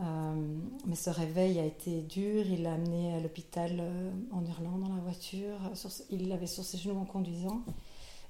Euh, 0.00 0.58
mais 0.86 0.96
ce 0.96 1.10
réveil 1.10 1.58
a 1.58 1.64
été 1.64 2.02
dur. 2.02 2.46
Il 2.46 2.62
l'a 2.62 2.74
amené 2.74 3.14
à 3.14 3.20
l'hôpital 3.20 3.76
euh, 3.78 4.10
en 4.32 4.44
hurlant 4.44 4.78
dans 4.78 4.94
la 4.94 5.00
voiture. 5.00 5.58
il 6.10 6.28
l'avait 6.28 6.46
sur 6.46 6.64
ses 6.64 6.78
genoux 6.78 6.98
en 6.98 7.04
conduisant. 7.04 7.62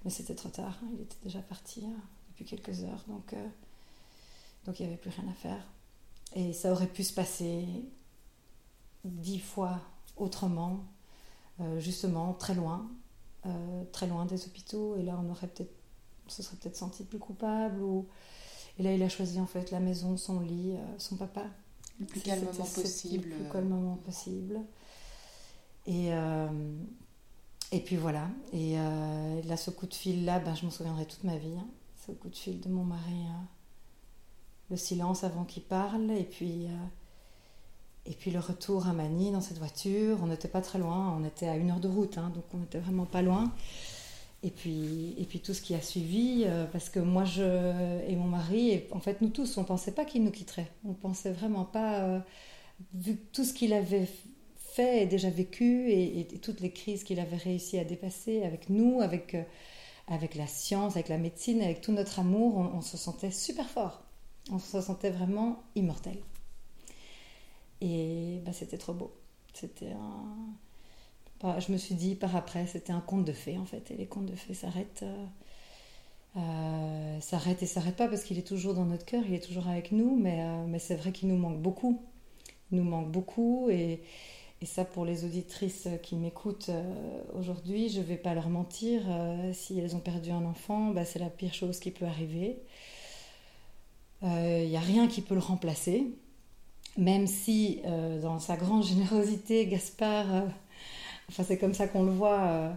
Mais 0.04 0.10
c'était 0.10 0.34
trop 0.34 0.48
tard. 0.48 0.78
Hein. 0.82 0.88
Il 0.94 1.02
était 1.02 1.16
déjà 1.22 1.40
parti 1.40 1.84
depuis 2.30 2.44
quelques 2.44 2.82
heures. 2.82 3.04
Donc, 3.08 3.34
donc 4.66 4.80
il 4.80 4.86
n'y 4.86 4.92
avait 4.92 5.00
plus 5.00 5.10
rien 5.10 5.28
à 5.30 5.34
faire. 5.34 5.64
Et 6.34 6.52
ça 6.52 6.72
aurait 6.72 6.86
pu 6.86 7.04
se 7.04 7.12
passer 7.12 7.66
dix 9.04 9.38
fois 9.38 9.80
autrement, 10.16 10.80
justement 11.78 12.32
très 12.32 12.54
loin, 12.54 12.90
euh, 13.46 13.84
très 13.92 14.06
loin 14.06 14.24
des 14.24 14.46
hôpitaux 14.46 14.96
et 14.96 15.02
là 15.02 15.18
on 15.22 15.30
aurait 15.30 15.48
peut-être 15.48 15.74
se 16.28 16.42
serait 16.42 16.56
peut-être 16.56 16.76
senti 16.76 17.02
plus 17.02 17.18
coupable 17.18 17.82
ou 17.82 18.06
et 18.78 18.82
là 18.82 18.94
il 18.94 19.02
a 19.02 19.08
choisi 19.08 19.40
en 19.40 19.46
fait 19.46 19.70
la 19.70 19.80
maison 19.80 20.16
son 20.16 20.40
lit 20.40 20.74
euh, 20.76 20.98
son 20.98 21.16
papa. 21.16 21.44
Le 22.00 22.06
plus 22.06 22.20
calmement 22.20 22.50
possible 22.50 23.28
le 23.28 23.36
plus 23.36 23.52
calmement 23.52 23.96
possible. 23.96 24.60
Et 25.86 26.12
euh, 26.12 26.76
et 27.70 27.80
puis 27.80 27.96
voilà. 27.96 28.28
Et 28.52 28.76
là 28.76 29.56
ce 29.56 29.70
coup 29.70 29.86
de 29.86 29.94
fil 29.94 30.24
là 30.24 30.38
ben, 30.38 30.54
je 30.54 30.64
m'en 30.64 30.70
souviendrai 30.70 31.06
toute 31.06 31.24
ma 31.24 31.36
vie 31.36 31.56
hein. 31.58 31.66
ce 32.06 32.12
coup 32.12 32.28
de 32.28 32.36
fil 32.36 32.60
de 32.60 32.68
mon 32.68 32.84
mari 32.84 33.24
le 34.70 34.76
silence 34.76 35.24
avant 35.24 35.44
qu'il 35.44 35.64
parle 35.64 36.10
et 36.12 36.24
puis 36.24 36.68
et 38.04 38.14
puis 38.14 38.30
le 38.30 38.40
retour 38.40 38.88
à 38.88 38.92
Manille 38.92 39.32
dans 39.32 39.40
cette 39.40 39.58
voiture, 39.58 40.18
on 40.22 40.26
n'était 40.26 40.48
pas 40.48 40.60
très 40.60 40.78
loin, 40.78 41.16
on 41.16 41.24
était 41.24 41.46
à 41.46 41.56
une 41.56 41.70
heure 41.70 41.80
de 41.80 41.88
route, 41.88 42.18
hein, 42.18 42.32
donc 42.34 42.44
on 42.52 42.58
n'était 42.58 42.80
vraiment 42.80 43.06
pas 43.06 43.22
loin. 43.22 43.52
Et 44.42 44.50
puis, 44.50 45.14
et 45.18 45.24
puis 45.24 45.38
tout 45.38 45.54
ce 45.54 45.62
qui 45.62 45.74
a 45.76 45.80
suivi, 45.80 46.42
euh, 46.46 46.66
parce 46.66 46.88
que 46.88 46.98
moi 46.98 47.24
je, 47.24 47.44
et 48.08 48.16
mon 48.16 48.26
mari, 48.26 48.82
en 48.90 48.98
fait 48.98 49.20
nous 49.20 49.28
tous, 49.28 49.56
on 49.56 49.60
ne 49.60 49.66
pensait 49.66 49.92
pas 49.92 50.04
qu'il 50.04 50.24
nous 50.24 50.32
quitterait. 50.32 50.66
On 50.84 50.94
pensait 50.94 51.30
vraiment 51.30 51.64
pas, 51.64 52.00
euh, 52.00 52.18
vu 52.94 53.16
tout 53.32 53.44
ce 53.44 53.52
qu'il 53.54 53.72
avait 53.72 54.08
fait 54.56 55.04
et 55.04 55.06
déjà 55.06 55.30
vécu, 55.30 55.90
et, 55.92 56.26
toutes 56.42 56.60
les 56.60 56.72
crises 56.72 57.04
qu'il 57.04 57.20
avait 57.20 57.36
réussi 57.36 57.78
à 57.78 57.84
dépasser 57.84 58.42
avec 58.42 58.68
nous, 58.68 59.00
avec, 59.00 59.34
euh, 59.36 59.42
avec 60.08 60.34
la 60.34 60.48
science, 60.48 60.94
avec 60.96 61.08
la 61.08 61.18
médecine, 61.18 61.62
avec 61.62 61.80
tout 61.80 61.92
notre 61.92 62.18
amour, 62.18 62.56
on 62.56 62.80
se 62.80 62.96
sentait 62.96 63.30
super 63.30 63.68
fort. 63.68 64.02
On 64.50 64.58
se 64.58 64.80
sentait 64.80 65.10
vraiment 65.10 65.62
immortel. 65.76 66.18
Et 67.82 68.40
bah, 68.46 68.52
c'était 68.52 68.78
trop 68.78 68.94
beau. 68.94 69.12
C'était 69.52 69.90
un. 69.90 70.24
Bah, 71.40 71.58
je 71.58 71.72
me 71.72 71.76
suis 71.76 71.96
dit 71.96 72.14
par 72.14 72.36
après, 72.36 72.66
c'était 72.68 72.92
un 72.92 73.00
conte 73.00 73.24
de 73.24 73.32
fées 73.32 73.58
en 73.58 73.66
fait. 73.66 73.90
Et 73.90 73.96
les 73.96 74.06
contes 74.06 74.26
de 74.26 74.36
fées 74.36 74.54
s'arrêtent. 74.54 75.02
Euh, 75.02 75.26
euh, 76.34 77.20
s'arrêtent 77.20 77.62
et 77.62 77.66
s'arrêtent 77.66 77.96
pas 77.96 78.08
parce 78.08 78.22
qu'il 78.22 78.38
est 78.38 78.46
toujours 78.46 78.72
dans 78.72 78.86
notre 78.86 79.04
cœur, 79.04 79.22
il 79.28 79.34
est 79.34 79.44
toujours 79.44 79.68
avec 79.68 79.92
nous, 79.92 80.16
mais, 80.16 80.40
euh, 80.40 80.64
mais 80.66 80.78
c'est 80.78 80.94
vrai 80.94 81.12
qu'il 81.12 81.28
nous 81.28 81.36
manque 81.36 81.60
beaucoup. 81.60 82.00
Il 82.70 82.78
nous 82.78 82.84
manque 82.84 83.10
beaucoup 83.10 83.68
et, 83.68 84.00
et 84.62 84.66
ça 84.66 84.86
pour 84.86 85.04
les 85.04 85.26
auditrices 85.26 85.88
qui 86.02 86.16
m'écoutent 86.16 86.70
aujourd'hui, 87.34 87.90
je 87.90 88.00
vais 88.00 88.16
pas 88.16 88.32
leur 88.32 88.48
mentir, 88.48 89.02
si 89.52 89.78
elles 89.78 89.94
ont 89.94 90.00
perdu 90.00 90.30
un 90.30 90.46
enfant, 90.46 90.92
bah, 90.92 91.04
c'est 91.04 91.18
la 91.18 91.28
pire 91.28 91.52
chose 91.52 91.80
qui 91.80 91.90
peut 91.90 92.06
arriver. 92.06 92.62
Il 94.22 94.68
n'y 94.68 94.76
a 94.76 94.80
rien 94.80 95.08
qui 95.08 95.20
peut 95.20 95.34
le 95.34 95.40
remplacer 95.40 96.06
même 96.98 97.26
si 97.26 97.80
euh, 97.84 98.20
dans 98.20 98.38
sa 98.38 98.56
grande 98.56 98.84
générosité, 98.84 99.66
Gaspard, 99.66 100.34
euh, 100.34 100.46
enfin 101.28 101.44
c'est 101.44 101.58
comme 101.58 101.74
ça 101.74 101.88
qu'on 101.88 102.04
le 102.04 102.12
voit, 102.12 102.40
euh, 102.40 102.72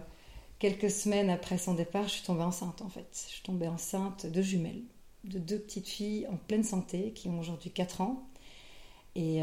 quelques 0.58 0.90
semaines 0.90 1.30
après 1.30 1.58
son 1.58 1.74
départ, 1.74 2.04
je 2.04 2.14
suis 2.14 2.24
tombée 2.24 2.44
enceinte 2.44 2.82
en 2.82 2.88
fait. 2.88 3.06
Je 3.12 3.32
suis 3.34 3.42
tombée 3.42 3.68
enceinte 3.68 4.26
de 4.26 4.42
jumelles, 4.42 4.82
de 5.24 5.38
deux 5.38 5.58
petites 5.58 5.88
filles 5.88 6.26
en 6.28 6.36
pleine 6.36 6.64
santé 6.64 7.12
qui 7.12 7.28
ont 7.28 7.38
aujourd'hui 7.38 7.70
4 7.70 8.00
ans. 8.00 8.26
Et 9.14 9.40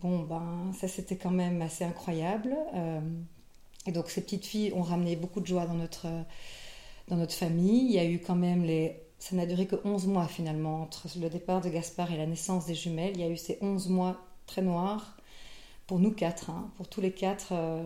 bon, 0.00 0.20
ben 0.20 0.72
ça 0.72 0.88
c'était 0.88 1.16
quand 1.16 1.30
même 1.30 1.60
assez 1.60 1.84
incroyable. 1.84 2.56
et 3.86 3.92
donc 3.92 4.08
ces 4.08 4.22
petites 4.22 4.46
filles 4.46 4.72
ont 4.74 4.80
ramené 4.80 5.16
beaucoup 5.16 5.40
de 5.42 5.46
joie 5.46 5.66
dans 5.66 5.74
notre 5.74 6.06
dans 7.08 7.16
notre 7.16 7.34
famille. 7.34 7.84
Il 7.84 7.92
y 7.92 7.98
a 7.98 8.04
eu 8.04 8.18
quand 8.18 8.36
même 8.36 8.64
les... 8.64 9.00
Ça 9.22 9.36
n'a 9.36 9.46
duré 9.46 9.68
que 9.68 9.76
11 9.84 10.08
mois 10.08 10.26
finalement, 10.26 10.82
entre 10.82 11.06
le 11.16 11.30
départ 11.30 11.60
de 11.60 11.68
Gaspard 11.68 12.10
et 12.10 12.16
la 12.16 12.26
naissance 12.26 12.66
des 12.66 12.74
jumelles. 12.74 13.12
Il 13.14 13.20
y 13.20 13.22
a 13.22 13.28
eu 13.28 13.36
ces 13.36 13.56
11 13.60 13.88
mois 13.88 14.20
très 14.46 14.62
noirs 14.62 15.16
pour 15.86 16.00
nous 16.00 16.10
quatre, 16.10 16.50
hein. 16.50 16.72
pour 16.76 16.88
tous 16.88 17.00
les 17.00 17.12
quatre. 17.12 17.52
Euh, 17.52 17.84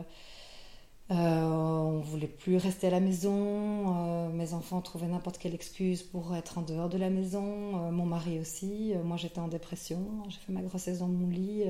euh, 1.11 1.15
on 1.15 2.01
voulait 2.01 2.27
plus 2.27 2.57
rester 2.57 2.87
à 2.87 2.91
la 2.91 3.01
maison. 3.01 3.35
Euh, 3.37 4.29
mes 4.31 4.55
enfants 4.55 4.81
trouvaient 4.81 5.09
n'importe 5.09 5.37
quelle 5.37 5.53
excuse 5.53 6.03
pour 6.03 6.35
être 6.35 6.57
en 6.57 6.63
dehors 6.63 6.89
de 6.89 6.97
la 6.97 7.11
maison. 7.11 7.45
Euh, 7.45 7.91
mon 7.91 8.07
mari 8.07 8.39
aussi. 8.41 8.95
moi, 9.05 9.19
j'étais 9.19 9.39
en 9.39 9.49
dépression. 9.49 10.23
J'ai 10.31 10.39
fait 10.39 10.53
ma 10.55 10.63
grossesse 10.63 11.01
dans 11.01 11.09
mon 11.09 11.29
lit. 11.29 11.65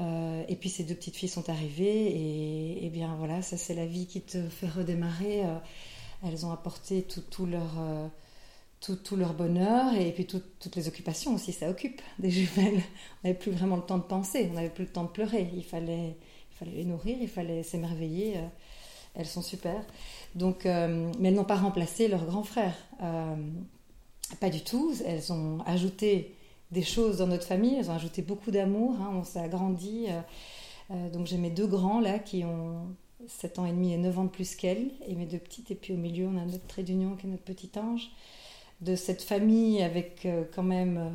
et 0.00 0.56
puis 0.56 0.68
ces 0.68 0.84
deux 0.84 0.94
petites 0.94 1.16
filles 1.16 1.28
sont 1.28 1.50
arrivées 1.50 2.84
et, 2.84 2.90
bien 2.90 3.16
voilà, 3.16 3.42
ça 3.42 3.56
c'est 3.56 3.74
la 3.74 3.86
vie 3.86 4.06
qui 4.06 4.20
te 4.20 4.48
fait 4.48 4.68
redémarrer. 4.68 5.42
elles 6.24 6.46
ont 6.46 6.52
apporté 6.52 7.02
tout 7.02 7.46
leur 7.46 7.72
tout, 8.82 9.16
leur 9.16 9.34
bonheur 9.34 9.94
et 9.94 10.10
puis 10.12 10.26
toutes 10.26 10.76
les 10.76 10.88
occupations 10.88 11.34
aussi, 11.34 11.52
ça 11.52 11.70
occupe 11.70 12.02
des 12.18 12.30
jumelles. 12.30 12.82
On 13.22 13.28
n'avait 13.28 13.38
plus 13.38 13.52
vraiment 13.52 13.76
le 13.76 13.82
temps 13.82 13.98
de 13.98 14.02
penser, 14.02 14.48
on 14.50 14.54
n'avait 14.54 14.70
plus 14.70 14.84
le 14.84 14.90
temps 14.90 15.04
de 15.04 15.10
pleurer. 15.10 15.48
Il 15.54 15.64
fallait, 15.64 16.16
fallait 16.50 16.72
les 16.72 16.84
nourrir, 16.84 17.16
il 17.20 17.28
fallait 17.28 17.62
s'émerveiller. 17.62 18.38
Euh, 18.38 18.46
elles 19.14 19.26
sont 19.26 19.42
super. 19.42 19.84
Donc, 20.34 20.66
euh, 20.66 21.10
mais 21.20 21.28
elles 21.28 21.34
n'ont 21.34 21.44
pas 21.44 21.56
remplacé 21.56 22.08
leur 22.08 22.24
grand 22.24 22.42
frère. 22.42 22.74
Euh, 23.02 23.36
pas 24.40 24.50
du 24.50 24.62
tout. 24.62 24.94
Elles 25.06 25.32
ont 25.32 25.60
ajouté 25.66 26.34
des 26.72 26.82
choses 26.82 27.18
dans 27.18 27.26
notre 27.26 27.44
famille. 27.44 27.76
Elles 27.78 27.90
ont 27.90 27.94
ajouté 27.94 28.22
beaucoup 28.22 28.50
d'amour. 28.50 28.96
Hein. 29.00 29.12
on 29.14 29.24
s'est 29.24 29.40
agrandi. 29.40 30.06
donc 31.12 31.26
j'ai 31.26 31.36
mes 31.36 31.50
deux 31.50 31.66
grands 31.66 32.00
là 32.00 32.18
qui 32.18 32.44
ont 32.44 32.86
7 33.28 33.58
ans 33.58 33.66
et 33.66 33.72
demi 33.72 33.92
et 33.92 33.98
9 33.98 34.18
ans 34.18 34.24
de 34.24 34.30
plus 34.30 34.56
qu'elles. 34.56 34.90
Et 35.06 35.14
mes 35.14 35.26
deux 35.26 35.38
petites. 35.38 35.70
Et 35.70 35.74
puis 35.74 35.92
au 35.92 35.98
milieu, 35.98 36.26
on 36.26 36.38
a 36.38 36.44
notre 36.44 36.66
trait 36.66 36.82
d'union 36.82 37.14
qui 37.14 37.26
est 37.26 37.30
notre 37.30 37.44
petit 37.44 37.70
ange. 37.78 38.10
De 38.80 38.96
cette 38.96 39.22
famille 39.22 39.82
avec 39.82 40.26
quand 40.54 40.64
même 40.64 41.12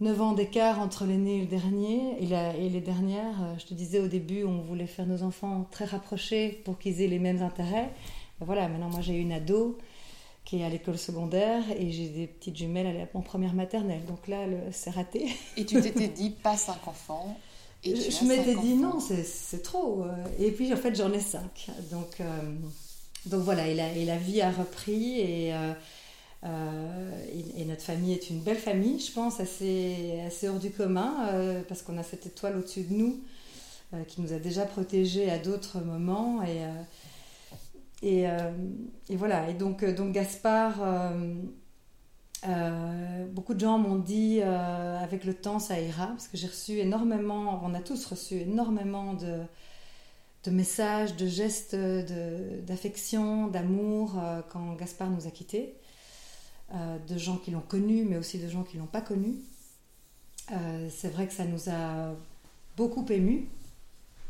9 0.00 0.20
ans 0.20 0.32
d'écart 0.32 0.78
entre 0.78 1.04
l'aîné 1.06 1.38
et 1.38 1.40
le 1.40 1.46
dernier 1.46 2.22
et, 2.22 2.68
les 2.68 2.80
dernières. 2.80 3.42
Euh, 3.42 3.54
je 3.58 3.66
te 3.66 3.74
disais 3.74 3.98
au 3.98 4.06
début, 4.06 4.44
on 4.44 4.60
voulait 4.60 4.86
faire 4.86 5.06
nos 5.06 5.24
enfants 5.24 5.66
très 5.72 5.86
rapprochés 5.86 6.60
pour 6.64 6.78
qu'ils 6.78 7.02
aient 7.02 7.08
les 7.08 7.18
mêmes 7.18 7.42
intérêts. 7.42 7.90
Voilà, 8.40 8.68
maintenant 8.68 8.90
moi 8.90 9.00
j'ai 9.00 9.16
une 9.16 9.32
ado 9.32 9.76
qui 10.44 10.60
est 10.60 10.64
à 10.64 10.68
l'école 10.68 10.98
secondaire 10.98 11.64
et 11.76 11.90
j'ai 11.90 12.08
des 12.08 12.26
petites 12.28 12.56
jumelles 12.56 12.86
à 12.86 13.18
en 13.18 13.22
première 13.22 13.54
maternelle. 13.54 14.04
Donc 14.06 14.28
là, 14.28 14.46
c'est 14.70 14.90
raté. 14.90 15.26
Et 15.56 15.66
tu 15.66 15.80
t'étais 15.80 16.08
dit 16.16 16.30
pas 16.30 16.56
cinq 16.56 16.86
enfants 16.86 17.36
et 17.84 17.94
Je, 17.94 18.24
m'étais 18.24 18.54
dit 18.54 18.74
non, 18.74 18.98
c'est 19.00 19.62
trop. 19.62 20.04
Euh. 20.04 20.14
Et 20.38 20.52
puis 20.52 20.72
en 20.72 20.76
fait, 20.76 20.94
j'en 20.94 21.12
ai 21.12 21.20
cinq. 21.20 21.70
Donc, 21.90 22.20
euh, 22.20 22.24
donc 23.26 23.42
voilà, 23.42 23.66
et 23.66 23.74
la, 23.74 23.92
et 23.92 24.04
la, 24.04 24.16
vie 24.16 24.42
a 24.42 24.52
repris 24.52 25.20
et. 25.20 25.54
Euh, 25.54 25.72
et, 26.44 27.64
notre 27.64 27.82
famille 27.82 28.12
est 28.12 28.30
une 28.30 28.40
belle 28.40 28.58
famille, 28.58 29.00
je 29.00 29.12
pense, 29.12 29.40
assez, 29.40 30.20
assez 30.26 30.48
hors 30.48 30.58
du 30.58 30.70
commun, 30.70 31.26
euh, 31.28 31.62
parce 31.68 31.82
qu'on 31.82 31.98
a 31.98 32.02
cette 32.02 32.26
étoile 32.26 32.56
au-dessus 32.56 32.82
de 32.82 32.94
nous 32.94 33.20
euh, 33.94 34.04
qui 34.04 34.20
nous 34.20 34.32
a 34.32 34.38
déjà 34.38 34.64
protégés 34.64 35.30
à 35.30 35.38
d'autres 35.38 35.80
moments. 35.80 36.42
Et, 36.42 36.62
et, 38.06 38.26
et, 39.08 39.16
voilà, 39.16 39.50
et 39.50 39.54
donc, 39.54 39.84
donc 39.84 40.12
Gaspard, 40.12 40.76
beaucoup 43.32 43.54
de 43.54 43.60
gens 43.60 43.78
m'ont 43.78 43.98
dit 43.98 44.40
avec 44.40 45.24
le 45.24 45.34
temps 45.34 45.58
ça 45.58 45.80
ira, 45.80 46.06
parce 46.06 46.28
que 46.28 46.36
j'ai 46.36 46.46
reçu 46.46 46.78
énormément, 46.78 47.60
on 47.64 47.74
a 47.74 47.80
tous 47.80 48.06
reçu 48.06 48.36
énormément 48.36 49.14
de, 49.14 49.40
de 50.44 50.50
messages, 50.52 51.16
de 51.16 51.26
gestes 51.26 51.74
d'affection, 51.74 53.48
d'amour 53.48 54.14
quand 54.50 54.74
Gaspard 54.74 55.10
nous 55.10 55.26
a 55.26 55.30
quittés. 55.32 55.74
Euh, 56.74 56.98
de 57.08 57.16
gens 57.16 57.38
qui 57.38 57.50
l'ont 57.50 57.62
connu, 57.62 58.04
mais 58.04 58.18
aussi 58.18 58.38
de 58.38 58.46
gens 58.46 58.62
qui 58.62 58.76
ne 58.76 58.82
l'ont 58.82 58.88
pas 58.88 59.00
connu. 59.00 59.36
Euh, 60.52 60.88
c'est 60.94 61.08
vrai 61.08 61.26
que 61.26 61.32
ça 61.32 61.46
nous 61.46 61.70
a 61.70 62.14
beaucoup 62.76 63.06
ému, 63.08 63.48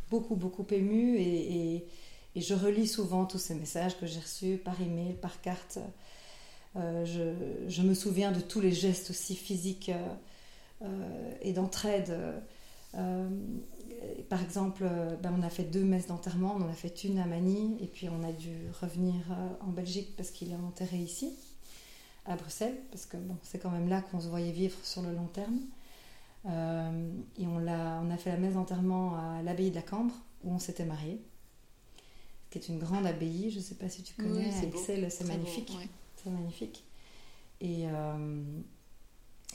beaucoup, 0.09 0.37
beaucoup 0.37 0.65
ému, 0.71 1.19
et, 1.19 1.85
je 2.37 2.55
relis 2.55 2.87
souvent 2.87 3.25
tous 3.25 3.39
ces 3.39 3.57
messages 3.57 3.99
que 3.99 4.07
j'ai 4.07 4.21
reçus 4.21 4.59
par 4.59 4.81
email, 4.81 5.15
par 5.15 5.41
carte. 5.41 5.81
Euh, 6.77 7.05
je, 7.69 7.83
me 7.83 7.95
souviens 7.95 8.31
de 8.31 8.39
tous 8.41 8.61
les 8.61 8.71
gestes 8.71 9.11
aussi 9.11 9.35
physiques 9.35 9.91
et 11.43 11.53
d'entraide. 11.53 12.17
par 14.29 14.41
exemple, 14.41 14.89
ben, 15.21 15.35
on 15.37 15.43
a 15.43 15.51
fait 15.51 15.65
deux 15.65 15.83
messes 15.83 16.07
d'enterrement, 16.07 16.55
on 16.57 16.63
en 16.63 16.69
a 16.69 16.75
fait 16.75 17.03
une 17.03 17.19
à 17.19 17.27
Manille, 17.27 17.77
et 17.81 17.89
puis 17.89 18.09
on 18.09 18.23
a 18.23 18.31
dû 18.31 18.55
revenir 18.81 19.15
en 19.61 19.73
Belgique 19.73 20.15
parce 20.17 20.31
qu'il 20.31 20.53
est 20.53 20.57
enterré 20.57 20.99
ici 20.99 21.35
à 22.29 22.37
Bruxelles, 22.37 22.77
parce 22.91 23.07
que 23.07 23.17
bon, 23.17 23.37
c'est 23.43 23.59
quand 23.59 23.71
même 23.71 23.89
là 23.89 24.03
qu'on 24.03 24.21
se 24.21 24.29
voyait 24.29 24.53
vivre 24.53 24.77
sur 24.85 25.03
le 25.03 25.13
long 25.13 25.27
terme. 25.27 25.61
Euh, 26.47 27.11
et 27.39 27.47
on 27.47 27.67
a, 27.67 28.01
on 28.01 28.11
a 28.11 28.17
fait 28.17 28.31
la 28.31 28.37
messe 28.37 28.55
d'enterrement 28.55 29.17
à 29.17 29.43
l'abbaye 29.43 29.71
de 29.71 29.75
la 29.75 29.83
Cambre, 29.83 30.15
où 30.45 30.53
on 30.53 30.59
s'était 30.59 30.85
mariés, 30.85 31.21
qui 32.51 32.59
est 32.59 32.69
une 32.69 32.79
grande 32.79 33.07
abbaye, 33.07 33.51
je 33.51 33.59
ne 33.59 33.63
sais 33.63 33.75
pas 33.75 33.89
si 33.89 34.03
tu 34.03 34.15
connais, 34.15 34.53
à 34.55 34.63
Excel, 34.63 35.11
c'est 35.11 35.27
magnifique. 35.27 35.73
C'est 36.17 36.31
magnifique. 36.31 36.85
Et, 37.61 37.87
euh, 37.87 38.43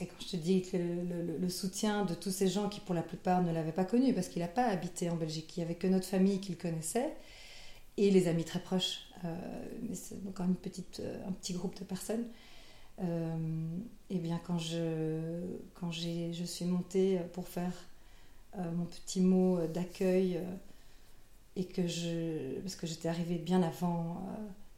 et 0.00 0.06
quand 0.06 0.20
je 0.20 0.30
te 0.32 0.36
dis 0.36 0.62
que 0.62 0.76
le, 0.76 1.48
soutien 1.48 2.04
de 2.04 2.14
tous 2.14 2.30
ces 2.30 2.48
gens 2.48 2.68
qui, 2.68 2.80
pour 2.80 2.94
la 2.94 3.02
plupart, 3.02 3.42
ne 3.42 3.52
l'avaient 3.52 3.72
pas 3.72 3.84
connu, 3.84 4.12
parce 4.12 4.28
qu'il 4.28 4.42
n'a 4.42 4.48
pas 4.48 4.66
habité 4.66 5.08
en 5.10 5.16
Belgique, 5.16 5.56
il 5.56 5.60
n'y 5.60 5.64
avait 5.64 5.76
que 5.76 5.86
notre 5.86 6.06
famille 6.06 6.40
qu'il 6.40 6.58
connaissait, 6.58 7.14
et 7.96 8.10
les 8.10 8.26
amis 8.26 8.44
très 8.44 8.58
proches, 8.58 9.06
euh, 9.24 9.36
mais 9.88 9.94
c'est 9.94 10.16
encore 10.28 10.46
une 10.46 10.56
petite, 10.56 11.00
un 11.26 11.30
petit 11.30 11.52
groupe 11.52 11.78
de 11.78 11.84
personnes. 11.84 12.26
Euh, 13.02 13.78
et 14.08 14.18
bien 14.18 14.40
quand 14.46 14.58
je, 14.58 15.40
quand 15.74 15.90
je 15.90 16.44
suis 16.44 16.64
montée 16.64 17.18
pour 17.32 17.48
faire 17.48 17.72
euh, 18.56 18.70
mon 18.72 18.84
petit 18.84 19.20
mot 19.20 19.58
d'accueil 19.66 20.36
euh, 20.36 20.42
et 21.56 21.64
que 21.64 21.88
je 21.88 22.60
parce 22.60 22.76
que 22.76 22.86
j'étais 22.86 23.08
arrivée 23.08 23.38
bien 23.38 23.62
avant 23.62 24.24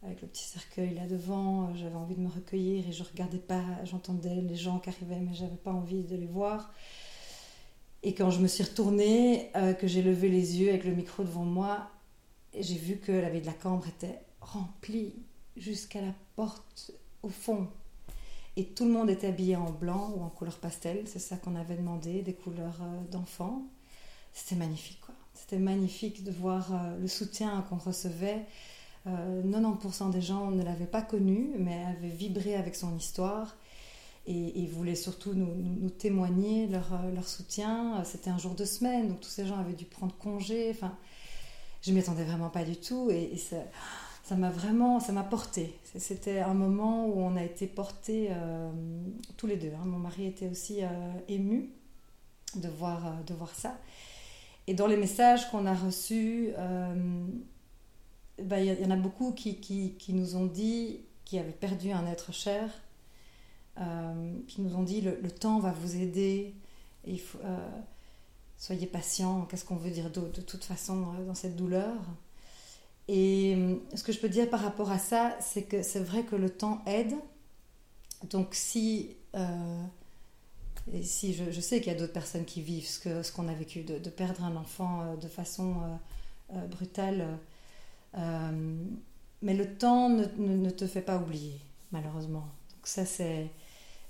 avec 0.02 0.22
le 0.22 0.28
petit 0.28 0.44
cercueil 0.44 0.94
là 0.94 1.06
devant 1.06 1.74
j'avais 1.74 1.94
envie 1.94 2.14
de 2.14 2.20
me 2.20 2.30
recueillir 2.30 2.88
et 2.88 2.92
je 2.92 3.02
regardais 3.02 3.38
pas 3.38 3.62
j'entendais 3.84 4.36
les 4.36 4.56
gens 4.56 4.78
qui 4.78 4.88
arrivaient 4.88 5.20
mais 5.20 5.34
j'avais 5.34 5.56
pas 5.56 5.72
envie 5.72 6.02
de 6.02 6.16
les 6.16 6.26
voir. 6.26 6.72
Et 8.02 8.14
quand 8.14 8.30
je 8.30 8.40
me 8.40 8.46
suis 8.46 8.62
retournée 8.62 9.50
que 9.80 9.86
j'ai 9.86 10.00
levé 10.00 10.28
les 10.28 10.60
yeux 10.60 10.68
avec 10.68 10.84
le 10.84 10.94
micro 10.94 11.22
devant 11.22 11.44
moi 11.44 11.90
j'ai 12.58 12.76
vu 12.76 12.96
que 12.96 13.12
la 13.12 13.28
vie 13.28 13.40
de 13.40 13.46
la 13.46 13.52
cambre 13.52 13.86
était 13.88 14.20
remplie 14.40 15.14
jusqu'à 15.56 16.00
la 16.00 16.14
porte 16.36 16.92
au 17.22 17.28
fond 17.28 17.68
et 18.56 18.64
tout 18.64 18.84
le 18.86 18.90
monde 18.90 19.10
était 19.10 19.26
habillé 19.26 19.54
en 19.56 19.70
blanc 19.70 20.12
ou 20.16 20.22
en 20.22 20.30
couleur 20.30 20.56
pastel, 20.56 21.02
c'est 21.06 21.18
ça 21.18 21.36
qu'on 21.36 21.56
avait 21.56 21.76
demandé, 21.76 22.22
des 22.22 22.32
couleurs 22.32 22.80
euh, 22.80 23.10
d'enfants. 23.10 23.62
C'était 24.32 24.56
magnifique, 24.56 25.00
quoi. 25.00 25.14
C'était 25.34 25.58
magnifique 25.58 26.24
de 26.24 26.30
voir 26.30 26.72
euh, 26.72 26.98
le 26.98 27.06
soutien 27.06 27.64
qu'on 27.68 27.76
recevait. 27.76 28.46
90% 29.06 30.08
euh, 30.08 30.10
des 30.10 30.22
gens 30.22 30.50
ne 30.50 30.62
l'avaient 30.64 30.86
pas 30.86 31.02
connu, 31.02 31.50
mais 31.58 31.84
avaient 31.84 32.08
vibré 32.08 32.56
avec 32.56 32.74
son 32.74 32.96
histoire 32.96 33.56
et, 34.26 34.66
voulaient 34.66 34.96
surtout 34.96 35.34
nous, 35.34 35.90
témoigner 35.90 36.66
leur, 36.66 37.28
soutien. 37.28 38.02
C'était 38.04 38.30
un 38.30 38.38
jour 38.38 38.56
de 38.56 38.64
semaine, 38.64 39.06
donc 39.08 39.20
tous 39.20 39.28
ces 39.28 39.46
gens 39.46 39.58
avaient 39.58 39.74
dû 39.74 39.84
prendre 39.84 40.16
congé. 40.16 40.70
Enfin, 40.70 40.96
je 41.82 41.92
m'y 41.92 42.00
attendais 42.00 42.24
vraiment 42.24 42.48
pas 42.48 42.64
du 42.64 42.76
tout. 42.76 43.08
Et, 43.10 43.34
et 43.34 43.36
ça, 43.36 43.58
ça 44.26 44.34
m'a 44.34 44.50
vraiment, 44.50 44.98
ça 44.98 45.12
m'a 45.12 45.22
porté. 45.22 45.78
C'était 45.96 46.40
un 46.40 46.52
moment 46.52 47.06
où 47.06 47.20
on 47.20 47.36
a 47.36 47.44
été 47.44 47.68
portés 47.68 48.26
euh, 48.30 48.72
tous 49.36 49.46
les 49.46 49.56
deux. 49.56 49.70
Hein. 49.80 49.84
Mon 49.84 49.98
mari 49.98 50.26
était 50.26 50.48
aussi 50.48 50.82
euh, 50.82 50.88
ému 51.28 51.70
de 52.56 52.68
voir, 52.68 53.06
euh, 53.06 53.22
de 53.24 53.34
voir 53.34 53.54
ça. 53.54 53.78
Et 54.66 54.74
dans 54.74 54.88
les 54.88 54.96
messages 54.96 55.48
qu'on 55.48 55.64
a 55.64 55.74
reçus, 55.74 56.50
bah, 58.42 58.60
il 58.60 58.80
y, 58.80 58.84
en 58.84 58.90
a 58.90 58.96
beaucoup 58.96 59.30
qui, 59.30 59.60
qui, 59.60 60.12
nous 60.12 60.34
ont 60.34 60.46
dit 60.46 61.02
qu'ils 61.24 61.38
avaient 61.38 61.52
perdu 61.52 61.92
un 61.92 62.04
être 62.08 62.32
cher, 62.32 62.68
qui 64.48 64.60
nous 64.60 64.74
ont 64.74 64.82
dit 64.82 65.02
le, 65.02 65.30
temps 65.30 65.60
va 65.60 65.70
vous 65.70 65.94
aider, 65.94 66.52
soyez 68.56 68.88
patient, 68.88 69.42
qu'est-ce 69.42 69.64
qu'on 69.64 69.76
veut 69.76 69.92
dire 69.92 70.10
de 70.10 70.40
toute 70.40 70.64
façon 70.64 71.12
dans 71.24 71.36
cette 71.36 71.54
douleur? 71.54 71.94
Et 73.08 73.54
euh, 73.56 73.76
ce 73.94 74.02
que 74.02 74.12
je 74.12 74.18
peux 74.18 74.28
dire 74.28 74.50
par 74.50 74.60
rapport 74.60 74.90
à 74.90 74.98
ça, 74.98 75.36
c'est 75.40 75.62
que 75.62 75.82
c'est 75.82 76.00
vrai 76.00 76.24
que 76.24 76.34
le 76.34 76.50
temps 76.50 76.82
aide. 76.86 77.14
Donc 78.30 78.54
si, 78.54 79.16
euh, 79.36 79.82
et 80.92 81.02
si 81.02 81.34
je, 81.34 81.60
sais 81.60 81.80
qu'il 81.80 81.92
y 81.92 81.94
a 81.94 81.98
d'autres 81.98 82.12
personnes 82.12 82.44
qui 82.44 82.62
vivent 82.62 82.86
ce 82.86 83.00
qu'on 83.00 83.22
ce 83.22 83.32
qu'on 83.32 83.48
a 83.48 83.54
vécu, 83.54 83.82
de, 83.82 83.98
de, 83.98 84.10
perdre 84.10 84.42
un 84.42 84.56
enfant 84.56 85.02
euh, 85.02 85.16
de 85.16 85.28
façon 85.28 85.76
brutale, 86.70 87.38
mais 89.42 89.54
le 89.54 89.76
temps 89.76 90.08
ne, 90.08 90.24
ne, 90.38 90.70
te 90.70 90.86
fait 90.86 91.02
pas 91.02 91.18
oublier, 91.18 91.60
malheureusement. 91.92 92.48
Donc 92.70 92.86
ça, 92.86 93.04
c'est... 93.04 93.48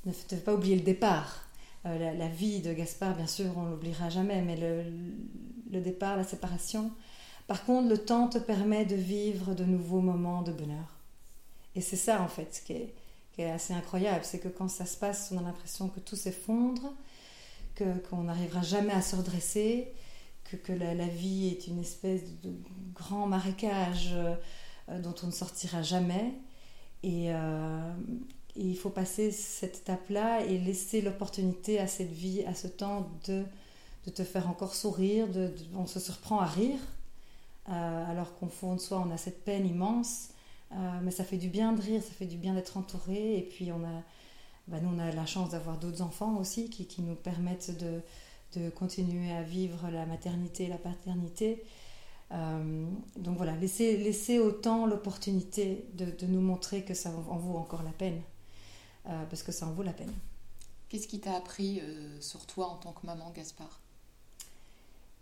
Ne 0.05 0.13
te 0.13 0.37
fait 0.37 0.45
pas 0.45 0.55
oublier 0.55 0.77
le 0.77 0.83
départ. 0.83 1.49
La, 1.85 2.15
la, 2.15 2.29
vie 2.29 2.61
de 2.61 2.73
Gaspard, 2.73 3.17
bien 3.17 3.27
sûr, 3.27 3.47
on 3.57 3.65
l'oubliera 3.65 4.11
jamais, 4.11 4.43
mais 4.43 4.57
le, 4.57 4.85
le 5.71 5.81
départ, 5.81 6.17
la 6.17 6.25
séparation, 6.25 6.93
par 7.47 7.65
contre, 7.65 7.89
le 7.89 7.99
temps 7.99 8.29
te 8.29 8.39
permet 8.39 8.85
de 8.85 8.97
vivre 8.97 9.55
de 9.55 9.65
nouveaux 9.65 10.01
moments 10.01 10.43
de 10.43 10.53
bonheur. 10.53 10.97
Et 11.75 11.81
c'est 11.81 11.97
ça, 11.97 12.21
en 12.23 12.29
fait, 12.29 12.63
qui 12.67 12.73
est, 12.73 12.95
qui 13.33 13.43
est 13.43 13.51
assez 13.51 13.73
incroyable. 13.73 14.25
C'est 14.25 14.41
que 14.41 14.49
quand 14.49 14.69
ça 14.69 14.87
se 14.87 14.97
passe, 14.97 15.31
on 15.33 15.39
a 15.39 15.43
l'impression 15.43 15.89
que 15.89 16.01
tout 16.01 16.17
s'effondre, 16.17 16.95
qu'on 18.09 18.23
n'arrivera 18.25 18.63
jamais 18.63 18.93
à 18.93 19.03
se 19.03 19.15
redresser, 19.15 19.93
que, 20.45 20.57
que 20.57 20.73
la, 20.73 21.07
vie 21.07 21.49
est 21.49 21.67
une 21.67 21.81
espèce 21.81 22.23
de, 22.43 22.53
grand 22.95 23.27
marécage 23.27 24.15
euh, 24.15 25.01
dont 25.01 25.15
on 25.23 25.27
ne 25.27 25.33
sortira 25.33 25.83
jamais. 25.83 26.33
Et, 27.03 27.27
euh, 27.33 27.93
et 28.57 28.63
il 28.63 28.77
faut 28.77 28.91
passer 28.91 29.31
cette 29.31 29.79
étape-là 29.79 30.45
et 30.47 30.59
laisser 30.59 31.03
l'opportunité 31.03 31.79
à 31.79 31.87
cette 31.87 32.13
vie, 32.13 32.43
à 32.45 32.55
ce 32.55 32.67
temps 32.67 33.11
de, 33.27 33.45
de 34.07 34.11
te 34.11 34.25
faire 34.25 34.49
encore 34.49 34.75
sourire. 34.75 35.29
De, 35.29 35.55
on 35.77 35.87
se 35.87 36.01
surprend 36.01 36.41
à 36.41 36.47
rire, 36.47 36.79
euh, 37.69 38.11
alors 38.11 38.35
qu'au 38.37 38.47
fond 38.47 38.75
de 38.75 38.81
soi, 38.81 39.03
on 39.07 39.11
a 39.11 39.17
cette 39.17 39.45
peine 39.45 39.67
immense. 39.67 40.29
Euh, 40.73 41.01
mais 41.03 41.11
ça 41.11 41.25
fait 41.25 41.37
du 41.37 41.49
bien 41.49 41.73
de 41.73 41.81
rire, 41.81 42.03
ça 42.03 42.11
fait 42.11 42.27
du 42.27 42.37
bien 42.37 42.55
d'être 42.55 42.77
entouré. 42.77 43.39
Et 43.39 43.43
puis, 43.43 43.71
on 43.73 43.83
a, 43.85 44.03
bah, 44.69 44.79
nous, 44.81 44.91
on 44.95 44.99
a 44.99 45.11
la 45.13 45.27
chance 45.27 45.51
d'avoir 45.51 45.79
d'autres 45.79 46.03
enfants 46.03 46.37
aussi 46.39 46.71
qui, 46.71 47.03
nous 47.03 47.15
permettent 47.15 47.77
de, 47.79 48.01
continuer 48.71 49.33
à 49.33 49.43
vivre 49.43 49.91
la 49.91 50.07
maternité 50.07 50.65
et 50.65 50.69
la 50.69 50.79
paternité. 50.79 51.63
Euh, 52.33 52.87
donc 53.19 53.37
voilà, 53.37 53.55
laisser 53.57 54.39
autant 54.39 54.87
l'opportunité 54.87 55.87
de, 55.93 56.07
de, 56.07 56.27
nous 56.27 56.41
montrer 56.41 56.83
que 56.83 56.95
ça 56.95 57.11
en 57.11 57.37
vaut 57.37 57.59
encore 57.59 57.83
la 57.83 57.93
peine. 57.93 58.21
Parce 59.05 59.45
que 59.45 59.53
ça 59.53 59.69
en 59.69 59.73
vaut 59.73 59.85
la 59.85 59.93
peine. 59.93 60.13
Qu'est-ce 60.89 61.07
qui 61.07 61.21
t'a 61.21 61.37
appris 61.37 61.81
sur 62.19 62.45
toi 62.45 62.67
en 62.67 62.77
tant 62.77 62.93
que 62.93 63.07
maman, 63.07 63.31
Gaspard? 63.31 63.81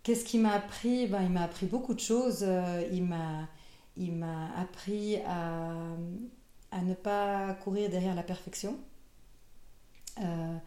Qu'est-ce 0.05 0.23
qui 0.23 0.37
m'a 0.37 0.53
appris? 0.53 1.07
Ben, 1.07 1.23
Il 1.23 1.31
m'a 1.31 1.41
appris 1.41 1.65
beaucoup 1.65 1.95
de 1.95 1.99
choses. 1.99 2.43
Euh, 2.43 2.87
il 2.91 3.03
m'a 3.03 4.55
appris 4.55 5.17
à, 5.25 5.65
ne 6.79 6.93
pas 6.93 7.55
courir 7.55 7.89
derrière 7.89 8.13
la 8.13 8.21
perfection. 8.21 8.77
Euh, 10.21 10.57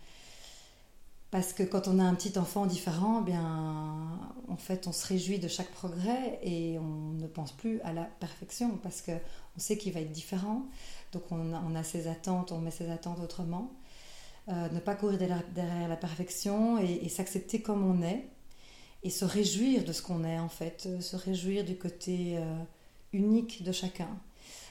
parce 1.31 1.53
que 1.53 1.63
quand 1.63 1.87
on 1.87 2.01
a 2.01 2.03
un 2.03 2.17
petit 2.17 2.37
enfant 2.37 2.67
différent, 2.67 3.21
eh 3.23 3.31
bien, 3.31 4.19
en 4.49 4.57
fait, 4.57 4.89
on 4.89 4.93
se 4.93 5.07
réjouit 5.07 5.39
de 5.39 5.47
chaque 5.47 5.71
progrès 5.71 6.41
et 6.43 6.77
on 6.81 7.13
ne 7.13 7.29
pense 7.29 7.53
plus 7.53 7.81
à 7.83 7.93
la 7.93 8.07
perfection 8.19 8.77
parce 8.79 9.03
qu'on 9.03 9.21
sait 9.61 9.79
qu'il 9.79 9.93
va 9.93 10.01
être 10.01 10.11
différent. 10.11 10.67
Donc 11.13 11.23
on 11.31 11.77
a, 11.77 11.83
ses 11.85 12.09
attentes, 12.09 12.51
on 12.51 12.59
met 12.59 12.73
ses 12.73 12.91
attentes 12.91 13.21
autrement. 13.21 13.71
Euh, 14.49 14.69
ne 14.71 14.81
pas 14.81 14.97
courir 14.97 15.17
derrière, 15.17 15.89
la 15.89 15.97
perfection 15.97 16.79
et 16.79 17.09
s'accepter 17.09 17.63
comme 17.63 17.85
on 17.89 18.03
est 18.03 18.29
et 19.03 19.11
se 19.11 19.25
réjouir 19.25 19.85
de 19.85 19.93
ce 19.93 20.03
qu'on 20.03 20.25
est 20.25 20.39
en 20.39 20.49
fait, 20.49 20.89
se 21.01 21.17
réjouir 21.17 21.65
du 21.65 21.77
côté 21.77 22.37
euh, 22.37 22.43
unique 23.13 23.63
de 23.63 23.73
chacun. 23.73 24.09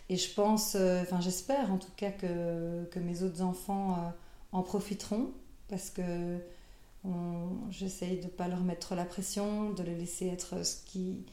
Et 0.10 0.18
je 0.18 0.34
pense, 0.34 0.76
euh, 0.76 1.02
enfin 1.02 1.22
j'espère 1.22 1.72
en 1.72 1.78
tout 1.78 1.92
cas 1.96 2.12
que, 2.12 2.86
que 2.92 3.00
mes 3.00 3.24
autres 3.24 3.42
enfants 3.42 3.94
euh, 3.94 4.10
en 4.52 4.64
profiteront 4.64 5.32
parce 5.70 5.90
que 5.90 6.40
j'essaye 7.72 8.18
de 8.18 8.24
ne 8.24 8.30
pas 8.30 8.48
leur 8.48 8.62
mettre 8.62 8.96
la 8.96 9.06
pression, 9.06 9.72
de 9.72 9.84
les 9.84 9.96
laisser 9.96 10.28
être 10.28 10.66
ce 10.66 10.76
qu'ils 10.86 11.24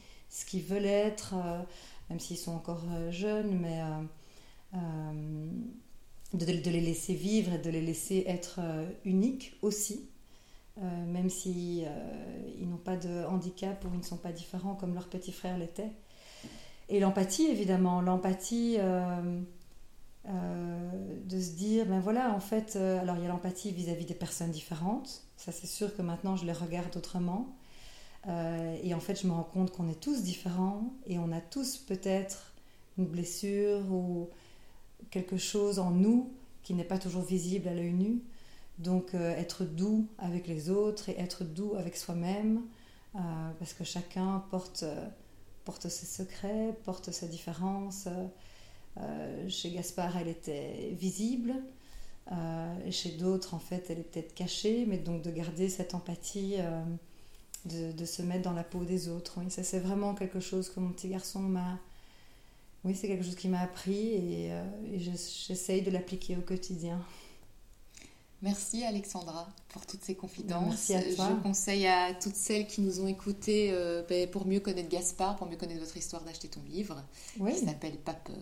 qu 0.45 0.59
veulent 0.59 0.85
être, 0.85 1.33
euh, 1.35 1.61
même 2.09 2.19
s'ils 2.19 2.37
sont 2.37 2.51
encore 2.51 2.83
euh, 2.91 3.11
jeunes, 3.11 3.59
mais 3.59 3.81
euh, 4.73 4.77
de, 6.33 6.45
de, 6.45 6.69
les 6.69 6.81
laisser 6.81 7.13
vivre 7.13 7.53
et 7.53 7.57
de 7.57 7.69
les 7.69 7.81
laisser 7.81 8.23
être 8.27 8.59
uniques 9.05 9.53
aussi. 9.61 10.09
Même 10.77 11.29
si 11.29 11.83
ils 12.57 12.69
n'ont 12.69 12.77
pas 12.77 12.97
de 12.97 13.25
handicap 13.25 13.83
ou 13.85 13.89
ils 13.93 13.99
ne 13.99 14.03
sont 14.03 14.17
pas 14.17 14.31
différents 14.31 14.75
comme 14.75 14.93
leurs 14.93 15.07
petits 15.07 15.31
frères 15.31 15.57
l'étaient. 15.57 15.91
Et 16.89 16.99
l'empathie, 16.99 17.47
évidemment, 17.47 18.01
l'empathie 18.01 18.75
euh, 18.77 19.41
euh, 20.27 20.91
de 21.25 21.39
se 21.39 21.51
dire, 21.51 21.85
ben 21.85 21.99
voilà, 21.99 22.33
en 22.33 22.39
fait, 22.39 22.75
euh, 22.75 22.99
alors 22.99 23.15
il 23.15 23.21
y 23.21 23.25
a 23.25 23.29
l'empathie 23.29 23.71
vis-à-vis 23.71 24.05
des 24.05 24.15
personnes 24.15 24.49
différentes, 24.49 25.23
ça 25.37 25.51
c'est 25.51 25.67
sûr 25.67 25.95
que 25.95 26.01
maintenant 26.01 26.35
je 26.35 26.45
les 26.45 26.51
regarde 26.51 26.97
autrement, 26.97 27.55
euh, 28.27 28.75
et 28.81 28.95
en 28.95 28.99
fait 28.99 29.21
je 29.21 29.27
me 29.27 29.33
rends 29.33 29.43
compte 29.43 29.71
qu'on 29.71 29.87
est 29.87 29.99
tous 29.99 30.23
différents, 30.23 30.93
et 31.05 31.19
on 31.19 31.31
a 31.31 31.41
tous 31.41 31.77
peut-être 31.77 32.53
une 32.97 33.05
blessure 33.05 33.81
ou 33.91 34.29
quelque 35.11 35.37
chose 35.37 35.77
en 35.77 35.91
nous 35.91 36.31
qui 36.63 36.73
n'est 36.73 36.83
pas 36.83 36.97
toujours 36.97 37.23
visible 37.23 37.67
à 37.67 37.75
l'œil 37.75 37.93
nu, 37.93 38.23
donc 38.77 39.13
euh, 39.13 39.35
être 39.35 39.63
doux 39.63 40.07
avec 40.17 40.47
les 40.47 40.69
autres 40.69 41.09
et 41.09 41.19
être 41.19 41.43
doux 41.43 41.75
avec 41.75 41.95
soi-même, 41.95 42.61
euh, 43.15 43.19
parce 43.59 43.73
que 43.73 43.83
chacun 43.83 44.43
porte, 44.51 44.85
porte 45.63 45.87
ses 45.89 46.05
secrets, 46.05 46.77
porte 46.83 47.11
ses 47.11 47.27
différences. 47.27 48.07
Euh, 48.97 49.49
chez 49.49 49.71
Gaspard, 49.71 50.17
elle 50.17 50.27
était 50.27 50.91
visible. 50.93 51.55
Euh, 52.31 52.75
et 52.85 52.91
chez 52.91 53.11
d'autres, 53.11 53.53
en 53.53 53.59
fait, 53.59 53.89
elle 53.89 53.99
est 53.99 54.03
peut-être 54.11 54.33
cachée. 54.33 54.85
Mais 54.85 54.97
donc 54.97 55.21
de 55.21 55.31
garder 55.31 55.69
cette 55.69 55.93
empathie, 55.93 56.55
euh, 56.59 56.83
de, 57.65 57.91
de, 57.91 58.05
se 58.05 58.21
mettre 58.21 58.43
dans 58.43 58.53
la 58.53 58.63
peau 58.63 58.83
des 58.83 59.09
autres. 59.09 59.35
Oui, 59.37 59.49
ça 59.49 59.63
c'est 59.63 59.79
vraiment 59.79 60.15
quelque 60.15 60.39
chose 60.39 60.69
que 60.69 60.79
mon 60.79 60.91
petit 60.91 61.09
garçon 61.09 61.39
m'a... 61.39 61.79
Oui, 62.83 62.93
c'est 62.93 63.07
quelque 63.07 63.23
chose 63.23 63.35
qui 63.35 63.47
m'a 63.47 63.61
appris 63.61 64.09
et, 64.09 64.49
et 64.49 64.99
j'essaye 64.99 65.81
de 65.81 65.89
l'appliquer 65.89 66.37
au 66.37 66.41
quotidien. 66.41 67.01
Merci 68.41 68.83
Alexandra 68.83 69.47
pour 69.69 69.85
toutes 69.85 70.03
ces 70.03 70.15
confidences. 70.15 70.89
Merci 70.89 70.95
à 70.95 71.15
toi. 71.15 71.29
Je 71.29 71.41
conseille 71.41 71.87
à 71.87 72.13
toutes 72.13 72.35
celles 72.35 72.67
qui 72.67 72.81
nous 72.81 73.01
ont 73.01 73.07
écoutées 73.07 73.69
euh, 73.71 74.03
ben, 74.07 74.29
pour 74.29 74.45
mieux 74.45 74.59
connaître 74.59 74.89
Gaspard, 74.89 75.35
pour 75.35 75.47
mieux 75.47 75.57
connaître 75.57 75.79
votre 75.79 75.97
histoire, 75.97 76.23
d'acheter 76.23 76.47
ton 76.47 76.61
livre 76.69 77.03
oui. 77.39 77.53
qui 77.53 77.65
s'appelle 77.65 77.97
Pas 77.97 78.13
peur 78.13 78.35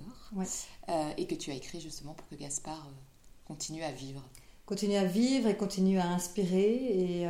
euh, 0.89 1.11
et 1.17 1.27
que 1.27 1.35
tu 1.35 1.51
as 1.51 1.55
écrit 1.55 1.79
justement 1.79 2.13
pour 2.13 2.27
que 2.27 2.35
Gaspard 2.35 2.87
euh, 2.87 2.99
continue 3.45 3.83
à 3.83 3.91
vivre. 3.91 4.21
Continue 4.65 4.95
à 4.95 5.05
vivre 5.05 5.47
et 5.47 5.55
continue 5.55 5.99
à 5.99 6.07
inspirer 6.07 6.73
et, 6.73 7.27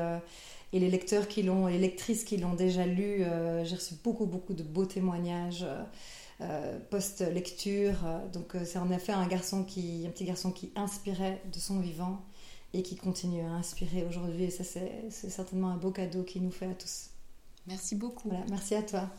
et 0.72 0.80
les 0.80 0.90
lecteurs 0.92 1.28
qui 1.28 1.42
l'ont, 1.42 1.66
les 1.66 1.80
lectrices 1.80 2.24
qui 2.24 2.38
l'ont 2.38 2.54
déjà 2.54 2.86
lu, 2.86 3.26
j'ai 3.64 3.76
reçu 3.76 3.96
beaucoup 4.04 4.28
beaucoup 4.28 4.54
de 4.54 4.62
beaux 4.62 4.86
témoignages. 4.86 5.66
Euh, 6.42 6.80
post-lecture, 6.92 7.96
donc 8.34 8.56
c'est 8.66 8.78
en 8.78 8.92
effet 8.92 9.14
un 9.14 9.26
garçon 9.26 9.64
qui, 9.64 10.04
un 10.06 10.12
petit 10.12 10.26
garçon 10.26 10.52
qui 10.52 10.72
inspirait 10.76 11.42
de 11.52 11.60
son 11.60 11.80
vivant 11.80 12.22
et 12.74 12.82
qui 12.84 12.96
continue 12.96 13.42
à 13.42 13.52
inspirer 13.52 14.06
aujourd'hui. 14.06 14.46
Et 14.46 14.50
ça, 14.50 14.64
c'est 14.64 15.30
certainement 15.30 15.70
un 15.70 15.78
beau 15.78 15.92
cadeau 15.92 16.24
qu'il 16.24 16.44
nous 16.44 16.52
fait 16.52 16.68
à 16.68 16.74
tous. 16.74 17.10
Merci 17.68 17.96
beaucoup. 17.96 18.30
Voilà, 18.30 18.46
merci 18.50 18.76
à 18.76 18.84
toi. 18.84 19.10